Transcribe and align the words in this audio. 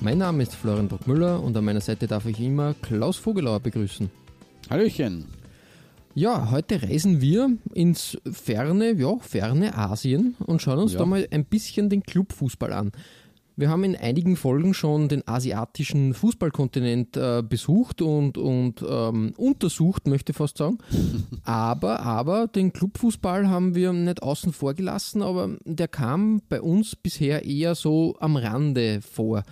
Mein 0.00 0.18
Name 0.18 0.42
ist 0.42 0.54
Florian 0.54 0.88
Brockmüller 0.88 1.42
und 1.42 1.56
an 1.56 1.64
meiner 1.64 1.80
Seite 1.80 2.06
darf 2.06 2.26
ich 2.26 2.38
immer 2.40 2.74
Klaus 2.82 3.16
Vogelauer 3.16 3.60
begrüßen. 3.60 4.10
Hallöchen. 4.70 5.24
Ja, 6.14 6.50
heute 6.50 6.82
reisen 6.82 7.20
wir 7.20 7.50
ins 7.72 8.16
ferne, 8.30 8.92
ja, 8.92 9.16
ferne 9.20 9.76
Asien 9.76 10.36
und 10.46 10.62
schauen 10.62 10.78
uns 10.78 10.92
Ja. 10.92 11.00
da 11.00 11.06
mal 11.06 11.26
ein 11.30 11.44
bisschen 11.44 11.88
den 11.90 12.02
Clubfußball 12.02 12.72
an. 12.72 12.92
Wir 13.56 13.68
haben 13.70 13.84
in 13.84 13.94
einigen 13.96 14.36
Folgen 14.36 14.74
schon 14.74 15.08
den 15.08 15.26
asiatischen 15.28 16.12
Fußballkontinent 16.12 17.16
äh, 17.16 17.42
besucht 17.48 18.02
und, 18.02 18.36
und 18.36 18.84
ähm, 18.88 19.32
untersucht, 19.36 20.08
möchte 20.08 20.32
ich 20.32 20.36
fast 20.38 20.58
sagen. 20.58 20.78
aber, 21.44 22.00
aber 22.00 22.48
den 22.48 22.72
Clubfußball 22.72 23.48
haben 23.48 23.74
wir 23.76 23.92
nicht 23.92 24.22
außen 24.22 24.52
vor 24.52 24.74
gelassen, 24.74 25.22
aber 25.22 25.56
der 25.64 25.88
kam 25.88 26.42
bei 26.48 26.60
uns 26.60 26.94
bisher 26.96 27.44
eher 27.44 27.74
so 27.76 28.16
am 28.20 28.36
Rande 28.36 29.00
vor. 29.02 29.44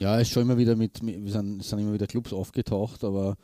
Ja, 0.00 0.16
es 0.18 0.28
ist 0.28 0.34
schon 0.34 0.42
immer 0.42 0.56
wieder 0.56 0.76
mit, 0.76 1.00
wir 1.02 1.30
sind, 1.30 1.62
sind 1.62 1.78
immer 1.78 1.92
wieder 1.92 2.06
Clubs 2.06 2.32
aufgetaucht, 2.32 3.04
aber 3.04 3.36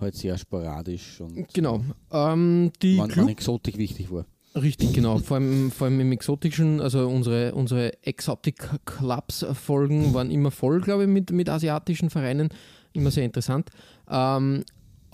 halt 0.00 0.14
sehr 0.14 0.36
sporadisch 0.36 1.20
und 1.20 1.52
Genau. 1.54 1.82
Ähm, 2.12 2.70
die 2.82 2.98
wann, 2.98 3.10
wann 3.14 3.28
Exotik 3.28 3.78
wichtig 3.78 4.10
war. 4.12 4.26
Richtig, 4.54 4.92
genau. 4.92 5.18
Vor 5.18 5.38
allem, 5.38 5.72
vor 5.72 5.86
allem 5.86 5.98
im 5.98 6.12
Exotischen, 6.12 6.80
also 6.80 7.08
unsere, 7.08 7.54
unsere 7.54 8.02
Exotic 8.04 8.68
Clubs 8.84 9.44
Folgen 9.54 10.14
waren 10.14 10.30
immer 10.30 10.52
voll, 10.52 10.80
glaube 10.80 11.04
ich, 11.04 11.08
mit, 11.08 11.32
mit 11.32 11.48
asiatischen 11.48 12.10
Vereinen. 12.10 12.50
Immer 12.92 13.10
sehr 13.10 13.24
interessant. 13.24 13.70
Ähm, 14.08 14.64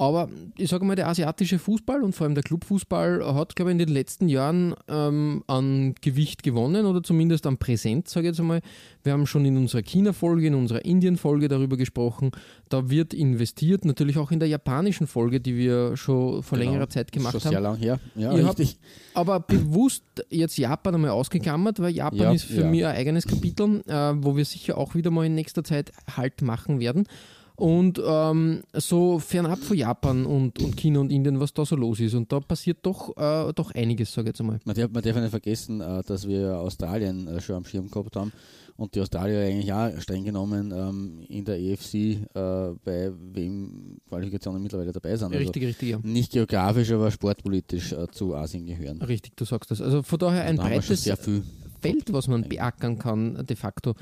aber 0.00 0.30
ich 0.56 0.70
sage 0.70 0.86
mal, 0.86 0.96
der 0.96 1.08
asiatische 1.08 1.58
Fußball 1.58 2.02
und 2.02 2.14
vor 2.14 2.24
allem 2.24 2.34
der 2.34 2.42
Clubfußball 2.42 3.22
hat, 3.34 3.54
glaube 3.54 3.70
ich, 3.70 3.72
in 3.74 3.78
den 3.80 3.90
letzten 3.90 4.28
Jahren 4.30 4.74
ähm, 4.88 5.44
an 5.46 5.94
Gewicht 6.00 6.42
gewonnen 6.42 6.86
oder 6.86 7.02
zumindest 7.02 7.46
an 7.46 7.58
Präsenz, 7.58 8.10
sage 8.10 8.26
ich 8.26 8.30
jetzt 8.32 8.40
einmal. 8.40 8.62
Wir 9.02 9.12
haben 9.12 9.26
schon 9.26 9.44
in 9.44 9.58
unserer 9.58 9.82
China-Folge, 9.82 10.46
in 10.46 10.54
unserer 10.54 10.86
Indien-Folge 10.86 11.48
darüber 11.48 11.76
gesprochen. 11.76 12.30
Da 12.70 12.88
wird 12.88 13.12
investiert, 13.12 13.84
natürlich 13.84 14.16
auch 14.16 14.30
in 14.30 14.40
der 14.40 14.48
japanischen 14.48 15.06
Folge, 15.06 15.38
die 15.38 15.54
wir 15.54 15.98
schon 15.98 16.42
vor 16.42 16.56
Genau. 16.56 16.70
längerer 16.70 16.88
Zeit 16.88 17.12
gemacht 17.12 17.32
Schon 17.32 17.42
haben. 17.42 17.50
sehr 17.50 17.60
lang 17.60 17.76
her. 17.76 18.00
Ja, 18.14 18.30
richtig. 18.32 18.78
Aber 19.12 19.38
bewusst 19.40 20.04
jetzt 20.30 20.56
Japan 20.56 20.94
einmal 20.94 21.10
ausgeklammert, 21.10 21.78
weil 21.78 21.90
Japan 21.94 22.18
Ja, 22.18 22.32
ist 22.32 22.44
für 22.44 22.62
ja. 22.62 22.66
mich 22.70 22.86
ein 22.86 22.96
eigenes 22.96 23.26
Kapitel, 23.26 23.82
äh, 23.86 24.12
wo 24.16 24.34
wir 24.34 24.46
sicher 24.46 24.78
auch 24.78 24.94
wieder 24.94 25.10
mal 25.10 25.26
in 25.26 25.34
nächster 25.34 25.62
Zeit 25.62 25.92
Halt 26.16 26.40
machen 26.40 26.80
werden. 26.80 27.06
Und 27.60 28.00
ähm, 28.04 28.62
so 28.74 29.18
fernab 29.18 29.58
von 29.58 29.76
Japan 29.76 30.24
und, 30.24 30.58
und 30.60 30.76
China 30.76 31.00
und 31.00 31.12
Indien, 31.12 31.40
was 31.40 31.52
da 31.52 31.64
so 31.64 31.76
los 31.76 32.00
ist. 32.00 32.14
Und 32.14 32.32
da 32.32 32.40
passiert 32.40 32.78
doch, 32.82 33.16
äh, 33.16 33.52
doch 33.52 33.74
einiges, 33.74 34.12
sage 34.12 34.28
ich 34.28 34.32
jetzt 34.32 34.40
einmal. 34.40 34.60
Man 34.64 34.74
darf, 34.74 34.90
man 34.90 35.02
darf 35.02 35.16
nicht 35.16 35.30
vergessen, 35.30 35.80
äh, 35.80 36.02
dass 36.02 36.26
wir 36.26 36.58
Australien 36.58 37.28
äh, 37.28 37.40
schon 37.40 37.56
am 37.56 37.64
Schirm 37.64 37.90
gehabt 37.90 38.16
haben 38.16 38.32
und 38.80 38.94
die 38.94 39.00
Australier 39.02 39.40
eigentlich 39.40 39.70
auch 39.72 40.00
streng 40.00 40.24
genommen 40.24 40.72
ähm, 40.74 41.20
in 41.28 41.44
der 41.44 41.60
EFC 41.60 41.94
äh, 41.94 42.16
bei 42.82 43.12
wem 43.34 43.98
Qualifikationen 44.08 44.62
mittlerweile 44.62 44.90
dabei 44.90 45.16
sind. 45.16 45.26
Also 45.26 45.38
Richtig, 45.38 45.64
richtig, 45.64 45.90
ja. 45.90 45.98
nicht 46.02 46.32
geografisch, 46.32 46.90
aber 46.90 47.10
sportpolitisch 47.10 47.92
äh, 47.92 48.06
zu 48.10 48.34
Asien 48.34 48.64
gehören. 48.64 49.02
Richtig, 49.02 49.36
du 49.36 49.44
sagst 49.44 49.70
das. 49.70 49.82
Also 49.82 50.02
von 50.02 50.18
daher 50.18 50.44
ein 50.44 50.56
da 50.56 50.62
breites. 50.62 51.04
Feld, 51.80 52.12
was 52.12 52.28
man 52.28 52.42
beackern 52.42 52.98
kann, 52.98 53.46
de 53.46 53.56
facto. 53.56 53.94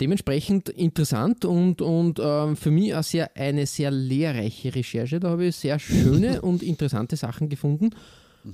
Dementsprechend 0.00 0.68
interessant 0.68 1.44
und, 1.44 1.82
und 1.82 2.20
ähm, 2.22 2.56
für 2.56 2.70
mich 2.70 2.94
auch 2.94 3.02
sehr, 3.02 3.36
eine 3.36 3.66
sehr 3.66 3.90
lehrreiche 3.90 4.74
Recherche. 4.74 5.20
Da 5.20 5.30
habe 5.30 5.46
ich 5.46 5.56
sehr 5.56 5.78
schöne 5.78 6.40
und 6.42 6.62
interessante 6.62 7.16
Sachen 7.16 7.48
gefunden. 7.48 7.90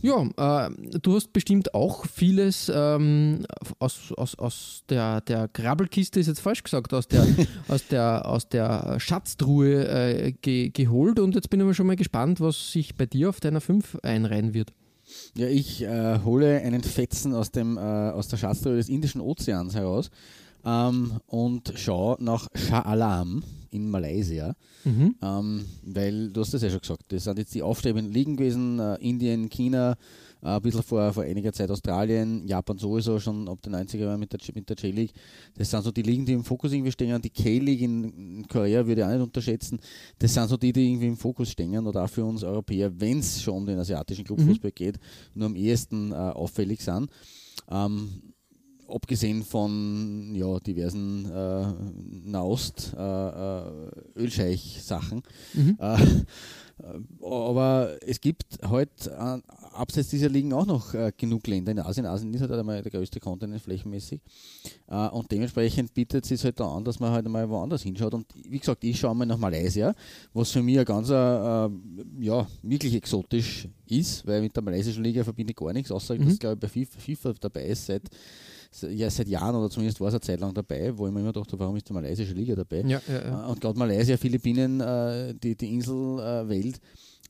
Ja, 0.02 0.66
äh, 0.66 0.70
du 1.00 1.14
hast 1.14 1.32
bestimmt 1.32 1.72
auch 1.72 2.04
vieles 2.06 2.70
ähm, 2.74 3.46
aus, 3.78 4.12
aus, 4.16 4.34
aus 4.34 4.82
der, 4.88 5.22
der 5.22 5.48
Grabbelkiste, 5.48 6.20
ist 6.20 6.26
jetzt 6.26 6.40
falsch 6.40 6.62
gesagt, 6.62 6.92
aus 6.92 7.08
der, 7.08 7.26
aus 7.68 7.86
der, 7.86 8.28
aus 8.28 8.48
der 8.48 9.00
Schatztruhe 9.00 9.88
äh, 9.88 10.32
ge, 10.32 10.68
geholt 10.68 11.18
und 11.18 11.34
jetzt 11.34 11.48
bin 11.48 11.60
ich 11.60 11.66
mal 11.66 11.74
schon 11.74 11.86
mal 11.86 11.96
gespannt, 11.96 12.40
was 12.40 12.72
sich 12.72 12.96
bei 12.96 13.06
dir 13.06 13.30
auf 13.30 13.40
deiner 13.40 13.62
5 13.62 13.98
einreihen 14.02 14.52
wird. 14.52 14.74
Ja, 15.34 15.46
ich 15.46 15.82
äh, 15.82 16.18
hole 16.22 16.60
einen 16.60 16.82
Fetzen 16.82 17.34
aus, 17.34 17.50
dem, 17.50 17.78
äh, 17.78 17.80
aus 17.80 18.28
der 18.28 18.36
Schatztruhe 18.36 18.76
des 18.76 18.90
Indischen 18.90 19.22
Ozeans 19.22 19.74
heraus 19.74 20.10
ähm, 20.68 21.20
und 21.26 21.72
schaue 21.76 22.16
nach 22.20 22.48
Shah 22.54 22.82
Alam 22.82 23.42
in 23.70 23.90
Malaysia. 23.90 24.54
Mhm. 24.84 25.14
Ähm, 25.22 25.64
weil, 25.82 26.30
du 26.30 26.40
hast 26.40 26.54
das 26.54 26.62
ja 26.62 26.70
schon 26.70 26.80
gesagt, 26.80 27.04
das 27.08 27.24
sind 27.24 27.38
jetzt 27.38 27.54
die 27.54 27.62
aufstrebenden 27.62 28.12
Ligen 28.12 28.36
gewesen, 28.36 28.78
äh, 28.78 28.96
Indien, 28.96 29.48
China, 29.48 29.96
äh, 30.42 30.48
ein 30.48 30.62
bisschen 30.62 30.82
vor, 30.82 31.12
vor 31.12 31.22
einiger 31.22 31.52
Zeit 31.52 31.70
Australien, 31.70 32.46
Japan 32.46 32.78
sowieso 32.78 33.18
schon 33.18 33.48
ab 33.48 33.60
den 33.62 33.74
90er 33.74 33.98
Jahren 33.98 34.20
mit 34.20 34.32
der, 34.32 34.40
mit 34.54 34.68
der 34.68 34.76
J-League. 34.76 35.12
Das 35.56 35.70
sind 35.70 35.82
so 35.82 35.90
die 35.90 36.02
Ligen, 36.02 36.26
die 36.26 36.32
im 36.32 36.44
Fokus 36.44 36.72
irgendwie 36.72 36.92
stehen. 36.92 37.20
Die 37.20 37.30
K-League 37.30 37.80
in, 37.80 38.04
in 38.38 38.48
Korea 38.48 38.86
würde 38.86 39.02
ich 39.02 39.06
auch 39.06 39.12
nicht 39.12 39.22
unterschätzen. 39.22 39.78
Das 40.18 40.32
sind 40.32 40.48
so 40.48 40.56
die, 40.56 40.72
die 40.72 40.90
irgendwie 40.90 41.08
im 41.08 41.16
Fokus 41.16 41.50
stehen 41.50 41.86
oder 41.86 42.04
auch 42.04 42.10
für 42.10 42.24
uns 42.24 42.44
Europäer, 42.44 42.90
wenn 43.00 43.18
es 43.18 43.42
schon 43.42 43.54
um 43.54 43.66
den 43.66 43.78
asiatischen 43.78 44.24
Clubfußball 44.24 44.72
geht, 44.72 44.98
nur 45.34 45.46
am 45.46 45.56
ehesten 45.56 46.12
äh, 46.12 46.14
auffällig 46.14 46.80
sind. 46.80 47.10
Ähm, 47.70 48.34
abgesehen 48.88 49.44
von 49.44 50.34
ja, 50.34 50.58
diversen 50.60 51.30
äh, 51.30 51.66
Naust, 52.24 52.94
äh, 52.96 53.00
äh, 53.00 53.62
Ölscheich-Sachen. 54.16 55.22
Äh, 55.78 55.96
aber 57.22 57.96
es 58.06 58.20
gibt 58.20 58.44
halt 58.62 58.90
äh, 59.06 59.38
abseits 59.72 60.10
dieser 60.10 60.28
Ligen 60.28 60.52
auch 60.52 60.66
noch 60.66 60.94
äh, 60.94 61.12
genug 61.16 61.46
Länder 61.46 61.72
in 61.72 61.80
Asien. 61.80 62.06
Asien 62.06 62.32
ist 62.32 62.40
halt 62.40 62.52
einmal 62.52 62.82
der 62.82 62.92
größte 62.92 63.18
Kontinent 63.18 63.62
flächenmäßig. 63.62 64.20
Äh, 64.88 65.08
und 65.08 65.30
dementsprechend 65.30 65.92
bietet 65.92 66.24
es 66.24 66.28
sich 66.28 66.44
halt 66.44 66.60
an, 66.60 66.84
dass 66.84 67.00
man 67.00 67.10
halt 67.10 67.26
einmal 67.26 67.48
woanders 67.48 67.82
hinschaut. 67.82 68.14
Und 68.14 68.26
wie 68.48 68.58
gesagt, 68.58 68.84
ich 68.84 68.98
schaue 68.98 69.14
mal 69.14 69.26
nach 69.26 69.38
Malaysia, 69.38 69.92
was 70.32 70.52
für 70.52 70.62
mich 70.62 70.78
ein 70.78 70.84
ganz 70.84 71.10
äh, 71.10 71.12
ja, 71.12 72.46
wirklich 72.62 72.94
exotisch 72.94 73.66
ist, 73.86 74.26
weil 74.26 74.40
mit 74.40 74.54
der 74.54 74.62
malaysischen 74.62 75.02
Liga 75.02 75.24
verbinde 75.24 75.50
ich 75.50 75.56
gar 75.56 75.72
nichts, 75.72 75.90
außer 75.90 76.16
dass 76.16 76.38
glaube 76.38 76.54
ich 76.54 76.60
bei 76.60 76.68
FIFA, 76.68 77.00
FIFA 77.00 77.34
dabei 77.40 77.64
ist 77.64 77.86
seit 77.86 78.02
ja, 78.90 79.08
seit 79.10 79.28
Jahren 79.28 79.54
oder 79.56 79.70
zumindest 79.70 80.00
war 80.00 80.08
es 80.08 80.14
eine 80.14 80.20
Zeit 80.20 80.40
lang 80.40 80.52
dabei, 80.54 80.96
wo 80.96 81.06
ich 81.06 81.12
mir 81.12 81.20
immer 81.20 81.32
dachte, 81.32 81.58
warum 81.58 81.76
ist 81.76 81.88
die 81.88 81.92
malaysische 81.92 82.34
Liga 82.34 82.54
dabei? 82.54 82.82
Ja, 82.86 83.00
ja, 83.08 83.14
ja. 83.24 83.44
Äh, 83.46 83.50
Und 83.50 83.60
gerade 83.60 83.78
Malaysia, 83.78 84.16
Philippinen, 84.16 84.80
äh, 84.80 85.34
die, 85.34 85.56
die 85.56 85.74
Inselwelt, 85.74 86.78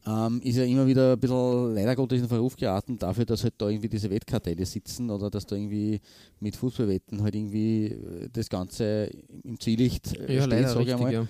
ähm, 0.07 0.41
ist 0.43 0.57
ja 0.57 0.65
immer 0.65 0.87
wieder 0.87 1.13
ein 1.13 1.19
bisschen 1.21 1.75
leider 1.75 1.95
Gottes 1.97 2.21
in 2.23 2.29
Verruf 2.29 2.57
geraten 2.57 2.99
dafür, 2.99 3.25
dass 3.27 3.43
halt 3.45 3.55
da 3.59 3.69
irgendwie 3.69 3.89
diese 3.89 4.09
Wettkartelle 4.09 4.65
sitzen 4.65 5.11
oder 5.11 5.29
dass 5.29 5.45
da 5.45 5.57
irgendwie 5.57 6.01
mit 6.41 6.57
Fußballwetten 6.57 7.23
halt 7.23 7.35
irgendwie 7.35 7.87
äh, 7.87 8.29
das 8.33 8.49
Ganze 8.49 9.11
im 9.45 9.59
Ziellicht 9.61 10.17
äh, 10.17 10.37
Ja, 10.37 10.43
steht, 10.43 10.51
leider 10.53 10.69
sag 10.69 10.83
ich 10.83 10.95
einmal. 10.95 11.13
ja. 11.13 11.27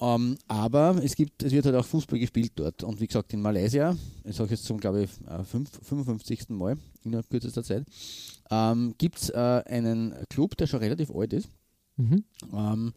Ähm, 0.00 0.36
aber 0.46 1.00
es 1.02 1.14
gibt, 1.16 1.42
es 1.42 1.52
wird 1.52 1.64
halt 1.64 1.74
auch 1.76 1.84
Fußball 1.84 2.18
gespielt 2.18 2.52
dort. 2.56 2.82
Und 2.82 3.00
wie 3.00 3.06
gesagt, 3.06 3.32
in 3.32 3.40
Malaysia, 3.40 3.96
ich 4.24 4.36
sage 4.36 4.50
jetzt 4.50 4.64
zum, 4.64 4.78
glaube 4.78 5.04
ich, 5.04 5.10
äh, 5.26 5.42
fünf- 5.44 5.80
55. 5.82 6.50
Mal 6.50 6.76
innerhalb 7.02 7.28
kürzester 7.30 7.62
Zeit, 7.64 7.84
ähm, 8.50 8.94
gibt 8.98 9.18
es 9.18 9.30
äh, 9.30 9.62
einen 9.66 10.14
Club, 10.28 10.56
der 10.56 10.66
schon 10.66 10.80
relativ 10.80 11.10
alt 11.10 11.32
ist. 11.32 11.48
Mhm. 11.96 12.24
Ähm, 12.52 12.92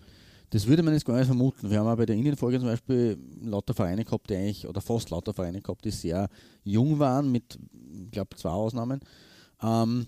das 0.50 0.66
würde 0.68 0.82
man 0.84 0.94
jetzt 0.94 1.06
gar 1.06 1.16
nicht 1.16 1.28
vermuten. 1.28 1.70
Wir 1.70 1.80
haben 1.80 1.88
auch 1.88 1.96
bei 1.96 2.08
der 2.08 2.16
Indienfolge 2.16 2.58
zum 2.58 2.68
Beispiel 2.68 3.18
lauter 3.42 3.74
Vereine 3.74 4.04
gehabt, 4.04 4.30
die 4.30 4.36
eigentlich, 4.36 4.68
oder 4.68 4.82
fast 4.82 5.10
lauter 5.12 5.34
Vereine 5.34 5.62
gehabt, 5.62 5.86
die 5.86 5.92
sehr 5.92 6.28
jung 6.64 6.98
waren, 7.00 7.32
mit, 7.32 7.58
ich 8.06 8.12
glaube, 8.12 8.36
zwei 8.36 8.50
Ausnahmen. 8.50 9.00
Ähm, 9.62 10.08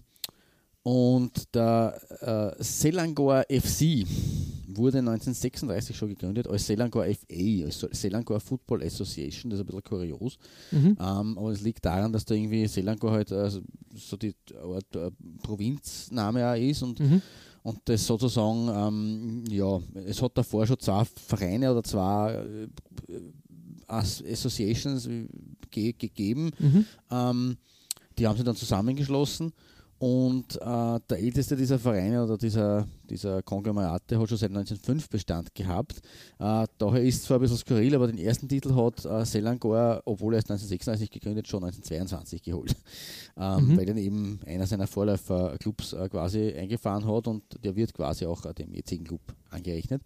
und 0.84 1.54
der 1.54 2.56
äh, 2.58 2.64
Selangor 2.64 3.44
FC 3.50 4.06
wurde 4.78 5.00
1936 5.00 5.96
schon 5.96 6.10
gegründet 6.10 6.48
als 6.48 6.66
Selangor 6.68 7.06
FA, 7.06 7.66
als 7.66 7.86
Selangor 7.92 8.40
Football 8.40 8.84
Association, 8.84 9.50
das 9.50 9.60
ist 9.60 9.64
ein 9.64 9.68
bisschen 9.68 9.84
kurios. 9.84 10.38
Mhm. 10.72 10.98
Ähm, 11.00 11.38
aber 11.38 11.52
es 11.52 11.62
liegt 11.62 11.84
daran, 11.86 12.12
dass 12.14 12.26
da 12.26 12.36
irgendwie 12.36 12.68
Selangor 12.68 13.12
halt 13.12 13.32
äh, 13.32 13.50
so 13.96 14.18
die 14.18 14.34
Art 14.64 14.96
äh, 14.96 15.12
Provinzname 15.44 16.52
auch 16.52 16.56
ist 16.56 16.84
und, 16.84 17.00
Mhm. 17.00 17.22
und 17.64 17.80
das 17.86 18.06
sozusagen, 18.06 18.70
ähm, 18.70 19.44
ja, 19.50 19.80
es 20.06 20.22
hat 20.22 20.38
davor 20.38 20.66
schon 20.68 20.80
zwei 20.80 21.04
Vereine 21.06 21.72
oder 21.72 21.84
zwei 21.84 22.34
äh, 22.34 22.68
As- 23.88 24.24
Associations 24.24 25.06
äh, 25.08 25.28
ge 25.70 25.94
gegeben. 25.94 26.52
Mhm. 26.60 26.86
Ähm, 27.12 27.58
die 28.18 28.28
haben 28.28 28.36
sich 28.36 28.46
dann 28.46 28.56
zusammengeschlossen 28.56 29.52
und 30.02 30.56
äh, 30.56 31.00
der 31.10 31.20
älteste 31.20 31.56
dieser 31.56 31.78
Vereine 31.78 32.24
oder 32.24 32.36
dieser, 32.36 32.88
dieser 33.08 33.44
Konglomerate 33.44 34.20
hat 34.20 34.30
schon 34.30 34.38
seit 34.40 34.50
1905 34.50 35.08
Bestand 35.10 35.54
gehabt. 35.54 36.02
Äh, 36.40 36.66
daher 36.80 37.04
ist 37.04 37.22
zwar 37.22 37.38
ein 37.38 37.42
bisschen 37.42 37.58
skurril, 37.60 37.94
aber 37.94 38.08
den 38.08 38.18
ersten 38.18 38.50
Titel 38.50 38.74
hat 38.74 39.06
äh, 39.06 39.24
Selangor, 39.24 40.02
obwohl 40.06 40.34
er 40.34 40.38
erst 40.38 40.50
1936 40.50 41.12
gegründet, 41.12 41.48
schon 41.48 41.64
1922 41.64 42.42
geholt. 42.42 42.76
Ähm, 43.38 43.70
Mhm. 43.70 43.78
Weil 43.78 43.86
dann 43.86 43.98
eben 43.98 44.40
einer 44.46 44.66
seiner 44.66 44.88
Vorläuferclubs 44.88 45.94
äh, 45.94 46.10
quasi 46.10 46.52
eingefahren 46.52 47.06
hat 47.06 47.28
und 47.28 47.44
der 47.64 47.76
wird 47.76 47.94
quasi 47.94 48.26
auch 48.26 48.44
äh, 48.46 48.54
dem 48.56 48.74
jetzigen 48.74 49.04
Club 49.04 49.22
angerechnet. 49.52 50.02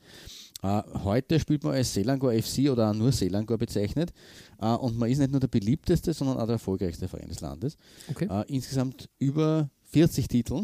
Äh, 0.64 0.82
heute 1.04 1.40
spielt 1.40 1.64
man 1.64 1.74
als 1.74 1.94
Selangor 1.94 2.32
FC 2.34 2.70
oder 2.72 2.94
nur 2.94 3.12
Selangor 3.12 3.58
bezeichnet 3.58 4.12
äh, 4.60 4.68
und 4.74 4.98
man 4.98 5.10
ist 5.10 5.20
nicht 5.20 5.32
nur 5.32 5.40
der 5.40 5.48
beliebteste, 5.48 6.14
sondern 6.14 6.38
auch 6.38 6.46
der 6.46 6.54
erfolgreichste 6.54 7.08
Verein 7.08 7.28
des 7.30 7.42
Landes. 7.42 7.78
Okay. 8.10 8.28
Äh, 8.30 8.46
insgesamt 8.54 9.10
über 9.20 9.70
40 9.84 10.28
Titel 10.28 10.64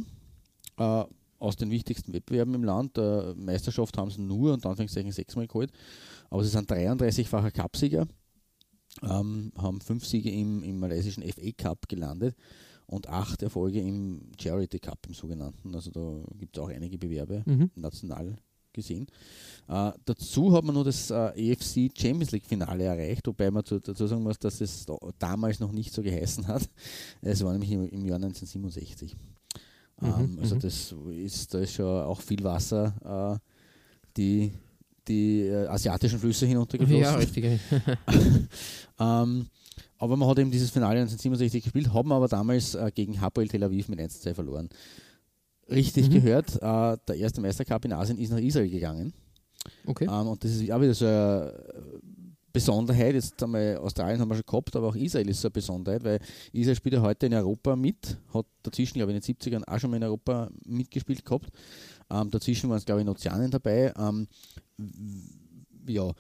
aus 1.38 1.56
den 1.58 1.70
wichtigsten 1.70 2.12
Wettbewerben 2.14 2.56
im 2.56 2.64
Land. 2.64 2.98
Meisterschaft 3.36 3.96
haben 3.98 4.10
sie 4.10 4.22
nur 4.22 4.54
und 4.54 4.66
Anführungszeichen 4.66 5.12
sechsmal 5.12 5.46
geholt, 5.46 5.72
aber 6.32 6.44
sie 6.44 6.50
sind 6.50 6.72
33-facher 6.72 7.52
Cupsieger, 7.52 8.08
ähm, 9.04 9.52
haben 9.58 9.80
fünf 9.80 10.06
Siege 10.08 10.32
im, 10.32 10.64
im 10.64 10.80
malaysischen 10.80 11.22
FA 11.24 11.52
Cup 11.56 11.88
gelandet 11.88 12.36
und 12.88 13.08
acht 13.10 13.44
Erfolge 13.44 13.80
im 13.80 14.32
Charity 14.40 14.80
Cup 14.80 15.00
im 15.08 15.14
sogenannten. 15.14 15.76
Also 15.76 15.92
da 15.92 16.24
gibt 16.40 16.58
es 16.58 16.64
auch 16.64 16.70
einige 16.70 16.98
Bewerbe 16.98 17.44
Mhm. 17.46 17.70
national 17.76 18.38
gesehen. 18.74 19.08
Äh, 19.68 19.92
dazu 20.06 20.54
hat 20.54 20.64
man 20.64 20.76
nur 20.76 20.84
das 20.84 21.10
äh, 21.12 21.52
EFC 21.52 21.92
Champions 21.96 22.32
League 22.32 22.46
Finale 22.46 22.84
erreicht, 22.84 23.28
wobei 23.28 23.52
man 23.52 23.64
zu, 23.64 23.80
dazu 23.80 24.08
sagen 24.08 24.24
muss, 24.24 24.40
dass 24.40 24.62
es 24.62 24.86
da, 24.86 24.96
damals 25.20 25.60
noch 25.60 25.72
nicht 25.72 25.94
so 25.94 26.02
geheißen 26.02 26.48
hat. 26.48 26.70
Es 27.22 27.44
war 27.44 27.52
nämlich 27.52 27.72
im, 27.72 27.88
im 27.88 28.06
Jahr 28.06 28.18
1967. 28.18 29.16
Mhm, 30.00 30.08
ähm, 30.08 30.38
also 30.42 30.56
mhm. 30.56 30.60
das 30.60 30.96
ist, 31.16 31.54
da 31.54 31.60
ist 31.60 31.74
schon 31.74 31.86
auch 31.86 32.20
viel 32.20 32.44
Wasser 32.44 33.40
äh, 33.40 33.50
die, 34.18 34.52
die 35.08 35.42
äh, 35.42 35.68
asiatischen 35.68 36.20
Flüsse 36.20 36.46
hinuntergeflossen. 36.46 37.04
Ja, 37.04 37.16
richtig. 37.16 37.60
Ähm, 39.02 39.48
aber 39.98 40.18
man 40.18 40.30
hat 40.30 40.40
eben 40.40 40.52
dieses 40.52 40.70
Finale 40.70 41.00
1967 41.00 41.64
gespielt, 41.64 41.94
haben 41.94 42.12
aber 42.12 42.28
damals 42.28 42.76
äh, 42.76 42.92
gegen 42.94 43.20
Hapoel 43.20 43.48
Tel 43.48 43.64
Aviv 43.64 43.88
mit 43.88 44.00
1-2 44.00 44.34
verloren. 44.34 44.70
Richtig 45.72 46.10
Mhm. 46.10 46.14
gehört, 46.14 46.56
äh, 46.56 46.98
der 47.08 47.16
erste 47.16 47.42
Meistercup 47.42 47.86
in 47.86 47.94
Asien 47.94 48.18
ist 48.18 48.32
nach 48.32 48.40
Israel 48.40 48.70
gegangen. 48.70 49.14
Okay. 49.86 50.06
Ähm, 50.06 50.28
und 50.28 50.44
das 50.44 50.52
ist 50.52 50.72
auch 50.72 50.82
wieder 50.82 50.94
so 50.94 51.06
eine 51.06 51.54
Besonderheit. 52.54 53.14
Jetzt 53.16 53.42
einmal 53.42 53.78
Australien 53.78 54.20
haben 54.20 54.30
wir 54.30 54.36
schon 54.36 54.46
gehabt, 54.46 54.76
aber 54.76 54.90
auch 54.90 54.96
Israel 54.96 55.30
ist 55.30 55.42
so 55.42 55.48
eine 55.48 55.54
Besonderheit, 55.54 56.04
weil 56.04 56.20
Israel 56.52 56.76
spielt 56.76 56.96
ja 56.96 57.02
heute 57.02 57.28
in 57.28 57.34
Europa 57.34 57.76
mit, 57.76 58.18
hat 58.34 58.46
dazwischen, 58.64 58.96
glaube 58.96 59.12
ich, 59.12 59.16
in 59.18 59.22
den 59.22 59.36
70ern 59.36 59.64
auch 59.68 59.80
schon 59.80 59.90
mal 59.92 59.98
in 59.98 60.04
Europa 60.04 60.50
mitgespielt 60.66 61.24
gehabt. 61.24 61.50
Ähm, 62.10 62.30
dazwischen 62.30 62.70
waren 62.70 62.78
es, 62.78 62.86
glaube 62.86 63.02
ich, 63.02 63.06
in 63.08 63.10
Ozeanen 63.10 63.52
dabei. 63.52 63.94
Ähm, 63.98 64.28
ja, 65.88 66.12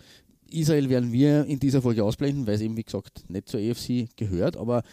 Israel 0.49 0.89
werden 0.89 1.11
wir 1.11 1.45
in 1.45 1.59
dieser 1.59 1.81
Folge 1.81 2.03
ausblenden, 2.03 2.45
weil 2.45 2.55
es 2.55 2.61
eben, 2.61 2.75
wie 2.77 2.83
gesagt, 2.83 3.29
nicht 3.29 3.47
zur 3.49 3.59
EFC 3.59 4.09
gehört, 4.15 4.57
aber 4.57 4.79
äh, 4.79 4.83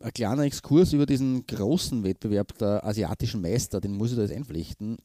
ein 0.00 0.12
kleiner 0.12 0.42
Exkurs 0.42 0.92
über 0.92 1.06
diesen 1.06 1.46
großen 1.46 2.02
Wettbewerb 2.04 2.56
der 2.58 2.84
asiatischen 2.84 3.40
Meister, 3.40 3.80
den 3.80 3.92
muss 3.96 4.10
ich 4.10 4.16
da 4.16 4.22
jetzt 4.22 4.34
einflechten, 4.34 4.96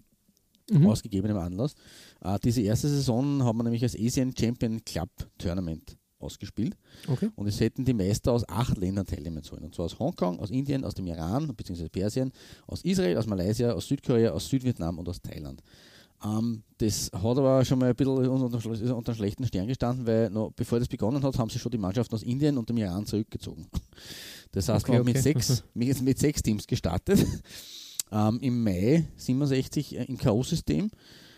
Mhm. 0.71 0.85
aus 0.87 1.01
gegebenem 1.01 1.37
Anlass. 1.37 1.73
Äh, 2.21 2.37
diese 2.43 2.61
erste 2.61 2.87
Saison 2.87 3.43
haben 3.43 3.57
wir 3.57 3.63
nämlich 3.63 3.81
als 3.81 3.95
Asian 3.95 4.31
Champion 4.37 4.79
Club 4.85 5.09
Tournament 5.39 5.97
ausgespielt 6.19 6.75
Okay. 7.07 7.29
und 7.35 7.47
es 7.47 7.59
hätten 7.59 7.85
die 7.85 7.93
Meister 7.93 8.31
aus 8.33 8.47
acht 8.47 8.77
Ländern 8.77 9.07
teilnehmen 9.07 9.41
sollen. 9.41 9.63
Und 9.63 9.73
zwar 9.73 9.85
aus 9.85 9.97
Hongkong, 9.97 10.39
aus 10.39 10.51
Indien, 10.51 10.83
aus 10.85 10.93
dem 10.93 11.07
Iran 11.07 11.47
bzw. 11.55 11.89
Persien, 11.89 12.31
aus 12.67 12.83
Israel, 12.83 13.17
aus 13.17 13.25
Malaysia, 13.25 13.71
aus 13.71 13.87
Südkorea, 13.87 14.29
aus 14.31 14.47
Südvietnam 14.47 14.99
und 14.99 15.09
aus 15.09 15.19
Thailand. 15.21 15.63
Ähm, 16.23 16.61
das 16.77 17.09
hat 17.13 17.23
aber 17.37 17.63
schon 17.65 17.79
mal 17.79 17.89
ein 17.89 17.95
bisschen 17.95 18.27
unter, 18.27 18.57
unter 18.57 18.95
unter 18.95 19.11
einem 19.11 19.17
schlechten 19.17 19.45
Stern 19.47 19.67
gestanden, 19.67 20.05
weil 20.05 20.29
noch 20.29 20.51
bevor 20.51 20.77
das 20.77 20.87
begonnen 20.89 21.23
hat, 21.23 21.37
haben 21.39 21.49
sie 21.49 21.57
schon 21.57 21.71
die 21.71 21.77
Mannschaften 21.79 22.13
aus 22.13 22.23
Indien 22.23 22.57
und 22.57 22.69
dem 22.69 22.77
Iran 22.77 23.05
zurückgezogen. 23.05 23.65
Das 24.51 24.69
heißt, 24.69 24.85
Okay, 24.87 24.97
hat 24.97 25.05
mit, 25.05 25.15
okay. 25.15 25.21
sechs, 25.21 25.63
mit, 25.73 26.01
mit 26.01 26.19
sechs 26.19 26.41
Teams 26.41 26.67
gestartet. 26.67 27.25
Ähm, 28.11 28.39
Im 28.41 28.63
Mai 28.63 29.05
67 29.17 29.95
äh, 29.95 30.03
im 30.05 30.17
K.O.-System. 30.17 30.89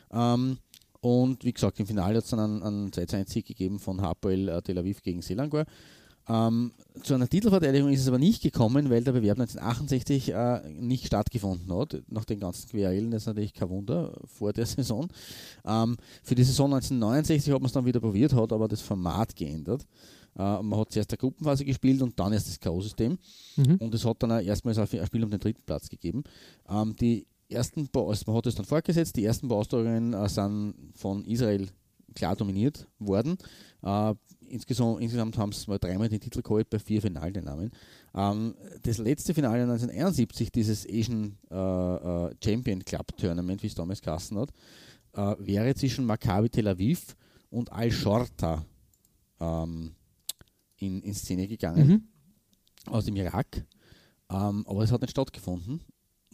Ähm, 0.09 0.57
und 1.01 1.43
wie 1.43 1.51
gesagt, 1.51 1.79
im 1.79 1.87
Finale 1.87 2.17
hat 2.17 2.23
es 2.23 2.29
dann 2.29 2.39
einen, 2.39 2.63
einen 2.63 2.93
2 2.93 3.25
Sieg 3.25 3.47
gegeben 3.47 3.79
von 3.79 4.01
Hapoel 4.01 4.47
äh, 4.47 4.61
Tel 4.61 4.77
Aviv 4.77 5.01
gegen 5.01 5.21
Selangor. 5.21 5.65
Ähm, 6.29 6.71
zu 7.01 7.15
einer 7.15 7.27
Titelverteidigung 7.27 7.91
ist 7.91 8.01
es 8.01 8.07
aber 8.07 8.19
nicht 8.19 8.43
gekommen, 8.43 8.89
weil 8.89 9.03
der 9.03 9.11
Bewerb 9.11 9.39
1968 9.39 10.33
äh, 10.33 10.61
nicht 10.69 11.07
stattgefunden 11.07 11.75
hat. 11.75 12.03
Nach 12.07 12.25
den 12.25 12.39
ganzen 12.39 12.69
Querelen, 12.69 13.09
das 13.09 13.23
ist 13.23 13.27
natürlich 13.27 13.53
kein 13.53 13.69
Wunder 13.69 14.15
vor 14.25 14.53
der 14.53 14.65
Saison. 14.67 15.07
Ähm, 15.65 15.97
für 16.23 16.35
die 16.35 16.43
Saison 16.43 16.73
1969 16.73 17.51
hat 17.51 17.61
man 17.61 17.65
es 17.65 17.73
dann 17.73 17.85
wieder 17.85 17.99
probiert, 17.99 18.33
hat 18.33 18.53
aber 18.53 18.67
das 18.67 18.81
Format 18.81 19.35
geändert. 19.35 19.85
Äh, 20.37 20.61
man 20.61 20.79
hat 20.79 20.91
zuerst 20.91 21.11
der 21.11 21.17
Gruppenphase 21.17 21.65
gespielt 21.65 22.01
und 22.01 22.19
dann 22.19 22.33
erst 22.33 22.47
das 22.47 22.59
K.O.-System. 22.59 23.17
Mhm. 23.57 23.75
Und 23.77 23.93
es 23.93 24.05
hat 24.05 24.21
dann 24.23 24.31
auch 24.31 24.39
erstmals 24.41 24.77
ein 24.77 24.87
ein 24.99 25.05
Spiel 25.05 25.23
um 25.23 25.29
den 25.31 25.39
dritten 25.39 25.63
Platz 25.65 25.89
gegeben. 25.89 26.23
Ähm, 26.69 26.95
die 26.95 27.25
ersten, 27.49 27.87
paar- 27.89 28.07
also 28.07 28.23
man 28.27 28.37
hat 28.37 28.47
es 28.47 28.55
dann 28.55 28.65
fortgesetzt, 28.65 29.15
die 29.17 29.25
ersten 29.25 29.51
Austragungen 29.51 30.13
äh, 30.13 30.29
sind 30.29 30.73
von 30.95 31.25
Israel 31.25 31.67
klar 32.15 32.35
dominiert 32.35 32.87
worden. 32.99 33.37
Äh, 33.83 34.13
insgesamt, 34.47 35.01
insgesamt 35.01 35.37
haben 35.37 35.51
sie 35.51 35.69
mal 35.69 35.79
dreimal 35.79 36.09
den 36.09 36.19
Titel 36.19 36.41
geholt 36.41 36.69
bei 36.69 36.79
vier 36.79 37.01
Finalteilnahmen. 37.01 37.71
Ähm, 38.15 38.55
das 38.83 38.97
letzte 38.97 39.33
Finale 39.33 39.63
1971, 39.63 40.51
dieses 40.51 40.85
Asian 40.87 41.37
äh, 41.49 41.55
äh, 41.55 42.35
Champion 42.43 42.83
Club 42.83 43.15
Tournament, 43.17 43.63
wie 43.63 43.67
es 43.67 43.75
damals 43.75 44.01
geheißen 44.01 44.37
hat, 44.37 44.49
äh, 45.13 45.35
wäre 45.45 45.73
zwischen 45.75 46.05
Maccabi 46.05 46.49
Tel 46.49 46.67
Aviv 46.67 47.15
und 47.49 47.71
Al-Shorta 47.71 48.65
ähm, 49.39 49.91
in, 50.81 51.01
in 51.01 51.13
Szene 51.13 51.47
gegangen 51.47 51.87
Mhm. 51.87 52.03
aus 52.91 53.05
dem 53.05 53.15
Irak. 53.15 53.65
Ähm, 54.29 54.65
aber 54.67 54.83
es 54.83 54.91
hat 54.91 55.01
nicht 55.01 55.11
stattgefunden. 55.11 55.81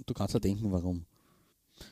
Du 0.06 0.14
kannst 0.14 0.34
ja 0.34 0.40
denken, 0.40 0.72
warum. 0.72 1.06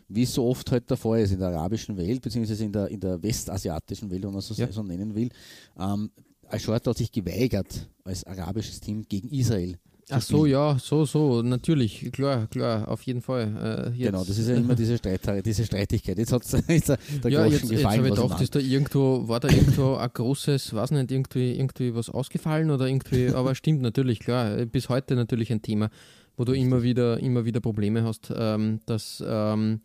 Wie 0.07 0.25
so 0.25 0.47
oft 0.47 0.71
halt 0.71 0.89
der 0.89 0.97
Fall 0.97 1.21
ist 1.21 1.31
in 1.31 1.39
der 1.39 1.49
arabischen 1.49 1.95
Welt, 1.97 2.21
beziehungsweise 2.21 2.63
in 2.65 2.71
der, 2.71 2.87
in 2.89 2.99
der 2.99 3.21
westasiatischen 3.21 4.09
Welt, 4.09 4.23
wenn 4.23 4.31
man 4.31 4.39
es 4.39 4.47
so, 4.47 4.53
Ja. 4.55 4.71
so 4.71 4.81
nennen 4.83 5.13
will. 5.13 5.29
Ähm, 5.77 6.11
Al-Shorta 6.47 6.91
hat 6.91 6.97
sich 6.97 7.11
geweigert, 7.11 7.87
als 8.03 8.23
arabisches 8.23 8.79
Team 8.79 9.03
gegen 9.07 9.29
Israel 9.29 9.77
Ach 10.11 10.21
so, 10.21 10.45
ja, 10.45 10.77
so, 10.77 11.03
so, 11.05 11.41
natürlich, 11.41 12.11
klar, 12.11 12.45
klar, 12.47 12.87
auf 12.89 13.01
jeden 13.03 13.23
Fall. 13.23 13.89
Äh, 13.95 13.97
jetzt, 13.97 14.11
Genau, 14.11 14.23
das 14.23 14.37
ist 14.37 14.47
ja 14.47 14.55
immer 14.55 14.75
diese, 14.75 14.97
Streit, 14.97 15.21
diese 15.43 15.65
Streitigkeit. 15.65 16.19
Jetzt 16.19 16.31
hat 16.31 16.43
es 16.43 16.51
der 16.51 16.97
ja, 17.31 17.41
Groschen 17.41 17.51
jetzt, 17.51 17.61
jetzt 17.63 17.69
gefallen. 17.71 17.97
habe 17.97 18.07
ich 18.09 18.11
was 18.11 18.21
gedacht, 18.21 18.41
ist 18.41 18.55
da 18.55 18.59
irgendwo, 18.59 19.27
war 19.27 19.39
da 19.39 19.47
irgendwo 19.49 19.95
ein 19.95 20.09
großes, 20.13 20.75
weiß 20.75 20.91
nicht, 20.91 21.11
irgendwie, 21.11 21.53
irgendwie 21.53 21.95
was 21.95 22.11
ausgefallen 22.11 22.69
oder 22.69 22.85
irgendwie, 22.85 23.29
aber 23.33 23.55
stimmt 23.55 23.81
natürlich, 23.81 24.19
klar, 24.19 24.65
bis 24.67 24.89
heute 24.89 25.15
natürlich 25.15 25.51
ein 25.51 25.63
Thema, 25.63 25.89
wo 26.37 26.43
du 26.43 26.53
immer 26.53 26.83
wieder, 26.83 27.19
immer 27.19 27.45
wieder 27.45 27.59
Probleme 27.59 28.03
hast, 28.03 28.31
ähm, 28.35 28.81
dass, 28.85 29.23
ähm, 29.27 29.81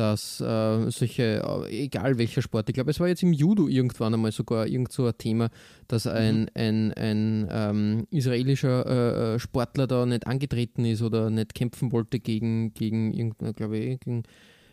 dass 0.00 0.40
äh, 0.40 0.90
solche, 0.90 1.42
äh, 1.68 1.84
egal 1.84 2.16
welcher 2.16 2.40
Sport, 2.40 2.70
ich 2.70 2.74
glaube, 2.74 2.90
es 2.90 3.00
war 3.00 3.08
jetzt 3.08 3.22
im 3.22 3.34
Judo 3.34 3.68
irgendwann 3.68 4.14
einmal 4.14 4.32
sogar 4.32 4.66
irgend 4.66 4.90
so 4.92 5.04
ein 5.04 5.12
Thema, 5.18 5.50
dass 5.88 6.06
ein, 6.06 6.50
ein, 6.54 6.94
ein 6.94 7.46
ähm, 7.50 8.06
israelischer 8.10 8.86
äh, 8.86 9.34
äh, 9.34 9.38
Sportler 9.38 9.86
da 9.86 10.06
nicht 10.06 10.26
angetreten 10.26 10.86
ist 10.86 11.02
oder 11.02 11.28
nicht 11.28 11.54
kämpfen 11.54 11.92
wollte 11.92 12.18
gegen, 12.18 12.72
gegen 12.72 13.12
irgendein, 13.12 13.52
glaube 13.52 13.76
ich, 13.76 14.00
gegen 14.00 14.22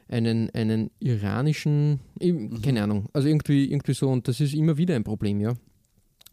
einen, 0.07 0.49
einen 0.51 0.91
iranischen, 0.99 1.99
Mhm. 2.21 2.61
keine 2.61 2.83
Ahnung, 2.83 3.09
also 3.11 3.27
irgendwie, 3.27 3.69
irgendwie 3.69 3.93
so 3.95 4.07
und 4.07 4.29
das 4.29 4.39
ist 4.39 4.53
immer 4.53 4.77
wieder 4.77 4.95
ein 4.95 5.03
Problem, 5.03 5.41
ja. 5.41 5.55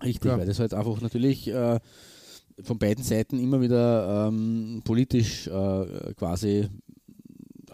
Richtig, 0.04 0.20
Klar. 0.20 0.38
weil 0.38 0.46
das 0.46 0.60
halt 0.60 0.72
einfach 0.72 1.00
natürlich 1.00 1.48
äh, 1.48 1.80
von 2.62 2.78
beiden 2.78 3.02
Seiten 3.02 3.40
immer 3.40 3.60
wieder 3.60 4.28
ähm, 4.28 4.82
politisch 4.84 5.48
äh, 5.48 6.14
quasi, 6.14 6.68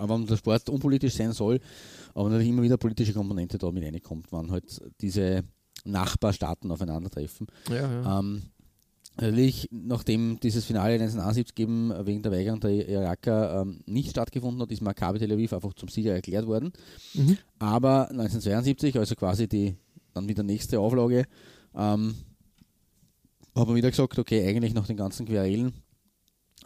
aber 0.00 0.19
wenn 0.19 0.26
der 0.26 0.37
Sport 0.37 0.69
unpolitisch 0.69 1.14
sein 1.14 1.33
soll, 1.33 1.61
aber 2.14 2.28
natürlich 2.28 2.49
immer 2.49 2.62
wieder 2.62 2.76
politische 2.76 3.12
Komponente 3.12 3.59
da 3.59 3.71
mit 3.71 3.85
reinkommt, 3.85 4.26
wann 4.30 4.50
halt 4.50 4.80
diese 5.00 5.45
Nachbarstaaten 5.85 6.71
aufeinandertreffen. 6.71 7.47
Ja, 7.69 7.76
ja. 7.76 8.19
Ähm, 8.19 8.42
Natürlich, 9.16 9.69
nachdem 9.71 10.38
dieses 10.40 10.64
Finale 10.64 10.95
1971 10.95 11.59
eben 11.59 11.92
wegen 12.07 12.23
der 12.23 12.33
Weigerung 12.33 12.61
der 12.61 12.88
Iraker 12.88 13.61
ähm, 13.61 13.83
nicht 13.85 14.11
stattgefunden 14.11 14.62
hat, 14.62 14.73
ist 14.73 14.80
Maccabi 14.80 15.19
Tel 15.19 15.33
Aviv 15.33 15.52
einfach 15.52 15.75
zum 15.75 15.88
Sieger 15.90 16.14
erklärt 16.14 16.47
worden. 16.47 16.73
Mhm. 17.12 17.37
Aber 17.59 18.09
1972, 18.11 18.97
also 18.97 19.14
quasi 19.16 19.47
die 19.47 19.76
dann 20.14 20.26
wieder 20.26 20.42
nächste 20.42 20.80
Auflage, 20.80 21.26
ähm, 21.75 22.14
hat 23.54 23.66
man 23.66 23.76
wieder 23.76 23.90
gesagt, 23.90 24.19
okay, 24.19 24.47
eigentlich 24.47 24.73
nach 24.73 24.87
den 24.87 24.97
ganzen 24.97 25.26
Querelen 25.26 25.75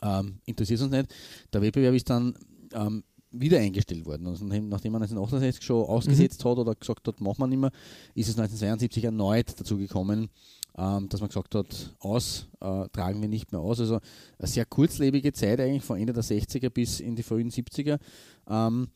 ähm, 0.02 0.38
interessiert 0.44 0.80
uns 0.80 0.92
nicht. 0.92 1.12
Der 1.52 1.62
Wettbewerb 1.62 1.94
ist 1.94 2.08
dann 2.08 2.34
ähm, 2.72 3.02
wieder 3.40 3.58
eingestellt 3.58 4.06
worden. 4.06 4.26
Also 4.26 4.44
nachdem 4.44 4.92
man 4.92 5.02
1968 5.02 5.64
schon 5.64 5.84
ausgesetzt 5.84 6.44
mhm. 6.44 6.48
hat 6.50 6.58
oder 6.58 6.74
gesagt 6.74 7.06
hat, 7.06 7.20
machen 7.20 7.40
wir 7.40 7.46
nicht 7.46 7.60
mehr, 7.60 7.70
ist 8.14 8.28
es 8.28 8.38
1972 8.38 9.04
erneut 9.04 9.58
dazu 9.58 9.76
gekommen, 9.76 10.28
ähm, 10.76 11.08
dass 11.08 11.20
man 11.20 11.28
gesagt 11.28 11.54
hat, 11.54 11.94
aus, 12.00 12.48
äh, 12.60 12.88
tragen 12.88 13.20
wir 13.20 13.28
nicht 13.28 13.52
mehr 13.52 13.60
aus. 13.60 13.80
Also 13.80 14.00
eine 14.38 14.48
sehr 14.48 14.64
kurzlebige 14.64 15.32
Zeit 15.32 15.60
eigentlich 15.60 15.84
von 15.84 15.98
Ende 15.98 16.12
der 16.12 16.24
60er 16.24 16.70
bis 16.70 17.00
in 17.00 17.16
die 17.16 17.22
frühen 17.22 17.50
70er. 17.50 17.98
Ähm, 18.48 18.88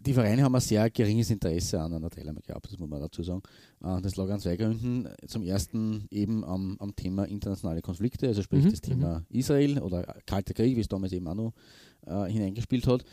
die 0.00 0.12
Vereine 0.12 0.42
haben 0.42 0.54
ein 0.54 0.60
sehr 0.60 0.88
geringes 0.90 1.30
Interesse 1.30 1.80
an 1.80 1.92
einer 1.92 2.10
Teilnahme 2.10 2.40
gehabt, 2.40 2.66
das 2.70 2.78
muss 2.78 2.88
man 2.88 3.00
dazu 3.00 3.22
sagen. 3.22 3.42
Äh, 3.82 4.00
das 4.02 4.16
lag 4.16 4.28
an 4.28 4.40
zwei 4.40 4.56
Gründen. 4.56 5.08
Zum 5.26 5.42
ersten 5.42 6.06
eben 6.10 6.44
am, 6.44 6.76
am 6.78 6.94
Thema 6.94 7.24
internationale 7.24 7.80
Konflikte, 7.80 8.28
also 8.28 8.42
sprich 8.42 8.64
mhm. 8.64 8.70
das 8.70 8.80
Thema 8.80 9.20
mhm. 9.20 9.38
Israel 9.38 9.78
oder 9.80 10.02
Kalter 10.26 10.54
Krieg, 10.54 10.76
wie 10.76 10.80
es 10.80 10.88
damals 10.88 11.12
eben 11.12 11.26
auch 11.26 11.34
noch 11.34 11.52
äh, 12.06 12.30
hineingespielt 12.30 12.86
hat. 12.86 13.04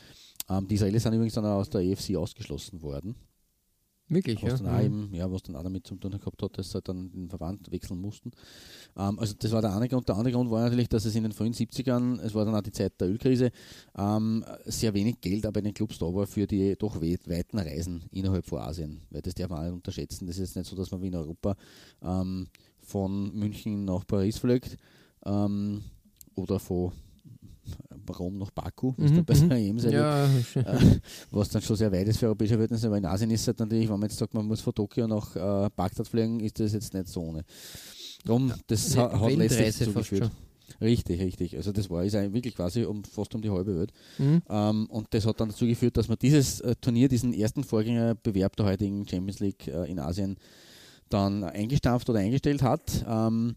Ähm, 0.50 0.68
die 0.68 0.76
Israelis 0.76 1.04
sind 1.04 1.14
übrigens 1.14 1.34
dann 1.34 1.46
aus 1.46 1.70
der 1.70 1.82
EFC 1.82 2.16
ausgeschlossen 2.16 2.82
worden. 2.82 3.16
Wirklich, 4.08 4.44
was 4.44 4.60
ja. 4.60 4.66
Dann 4.66 4.68
auch 4.68 4.80
mhm. 4.80 4.86
eben, 4.86 5.16
ja. 5.16 5.32
Was 5.32 5.44
dann 5.44 5.56
auch 5.56 5.64
damit 5.64 5.88
zu 5.88 5.96
tun 5.96 6.12
gehabt 6.12 6.42
hat, 6.44 6.58
dass 6.58 6.72
sie 6.72 6.82
dann 6.82 7.12
den 7.12 7.28
Verband 7.28 7.72
wechseln 7.72 8.00
mussten. 8.00 8.32
Ähm, 8.96 9.18
also 9.18 9.34
das 9.38 9.52
war 9.52 9.62
der 9.62 9.76
eine 9.76 9.90
Grund. 9.90 10.08
Der 10.08 10.16
andere 10.16 10.34
Grund 10.34 10.52
war 10.52 10.62
natürlich, 10.62 10.90
dass 10.90 11.06
es 11.06 11.16
in 11.16 11.24
den 11.24 11.32
frühen 11.32 11.54
70ern, 11.54 12.20
es 12.22 12.36
war 12.36 12.46
dann 12.46 12.56
auch 12.56 12.62
die 12.62 12.72
Zeit 12.72 13.00
der 13.02 13.10
Ölkrise, 13.10 13.52
ähm, 13.98 14.46
sehr 14.66 14.94
wenig 14.94 15.22
Geld 15.22 15.46
aber 15.46 15.60
in 15.60 15.66
den 15.66 15.74
Clubs 15.74 15.98
da 15.98 16.06
war 16.06 16.28
für 16.28 16.46
die 16.46 16.76
doch 16.78 17.02
weiten 17.02 17.58
Reisen 17.58 18.04
innerhalb 18.12 18.46
von 18.46 18.60
Asien. 18.60 19.02
Weil 19.10 19.24
das 19.24 19.34
darf 19.34 19.50
man 19.50 19.60
auch 19.60 19.64
nicht 19.64 19.74
unterschätzen. 19.74 20.28
Das 20.28 20.36
ist 20.36 20.50
jetzt 20.50 20.56
nicht 20.56 20.70
so, 20.70 20.76
dass 20.76 20.92
man 20.92 21.02
wie 21.02 21.08
in 21.08 21.16
Europa 21.16 21.56
ähm, 22.04 22.48
von 22.82 23.34
München 23.36 23.86
nach 23.86 24.06
Paris 24.06 24.38
fliegt 24.38 24.78
ähm, 25.26 25.84
oder 26.36 26.60
von 26.60 26.92
Rom 28.18 28.38
nach 28.38 28.52
Baku, 28.52 28.94
mhm, 28.98 29.06
ist 29.06 29.18
da 29.18 29.22
bei 29.22 29.34
der 29.34 29.58
EM 29.58 29.78
ja, 29.78 30.26
äh, 30.26 30.30
was 31.32 31.50
dann 31.50 31.62
schon 31.62 31.76
sehr 31.76 31.92
weit 31.92 32.08
ist 32.08 32.18
für 32.18 32.28
europäische 32.28 32.54
Verhältnisse, 32.54 32.88
aber 32.88 32.98
in 32.98 33.06
Asien 33.06 33.32
ist 33.32 33.42
es 33.42 33.48
halt 33.48 33.60
natürlich, 33.60 33.90
wenn 33.90 34.00
man 34.00 34.10
jetzt 34.10 34.18
sagt, 34.18 34.34
man 34.34 34.46
muss 34.46 34.62
von 34.62 34.74
Tokio 34.74 35.08
nach 35.08 35.36
äh, 35.36 35.70
Bagdad 35.76 36.08
fliegen, 36.08 36.40
ist 36.40 36.60
das 36.60 36.74
jetzt 36.74 36.94
nicht 36.94 37.08
so 37.08 37.22
ohne. 37.22 37.44
Darum, 38.24 38.52
das 38.68 38.94
ja, 38.94 39.20
hat 39.20 39.36
letztlich 39.36 39.76
zugeführt. 39.76 40.32
Richtig, 40.82 41.22
richtig. 41.22 41.56
Also 41.56 41.72
das 41.72 41.90
war 41.90 42.04
ist 42.04 42.14
wirklich 42.14 42.56
quasi 42.56 42.84
um, 42.84 43.04
fast 43.04 43.34
um 43.36 43.42
die 43.42 43.50
halbe 43.50 43.78
Welt. 43.78 43.92
Mhm. 44.18 44.42
Ähm, 44.50 44.86
und 44.88 45.08
das 45.12 45.26
hat 45.26 45.40
dann 45.40 45.50
dazu 45.50 45.66
geführt, 45.66 45.96
dass 45.98 46.08
man 46.08 46.18
dieses 46.22 46.60
äh, 46.62 46.76
Turnier, 46.82 47.08
diesen 47.08 47.34
ersten 47.34 47.64
Vorgängerbewerb 47.64 48.56
der 48.56 48.66
heutigen 48.66 49.08
Champions 49.08 49.40
League 49.40 49.68
äh, 49.68 49.90
in 49.90 50.00
Asien 50.00 50.38
dann 51.10 51.44
eingestampft 51.44 52.10
oder 52.10 52.20
eingestellt 52.20 52.62
hat. 52.62 53.06
Ähm, 53.08 53.56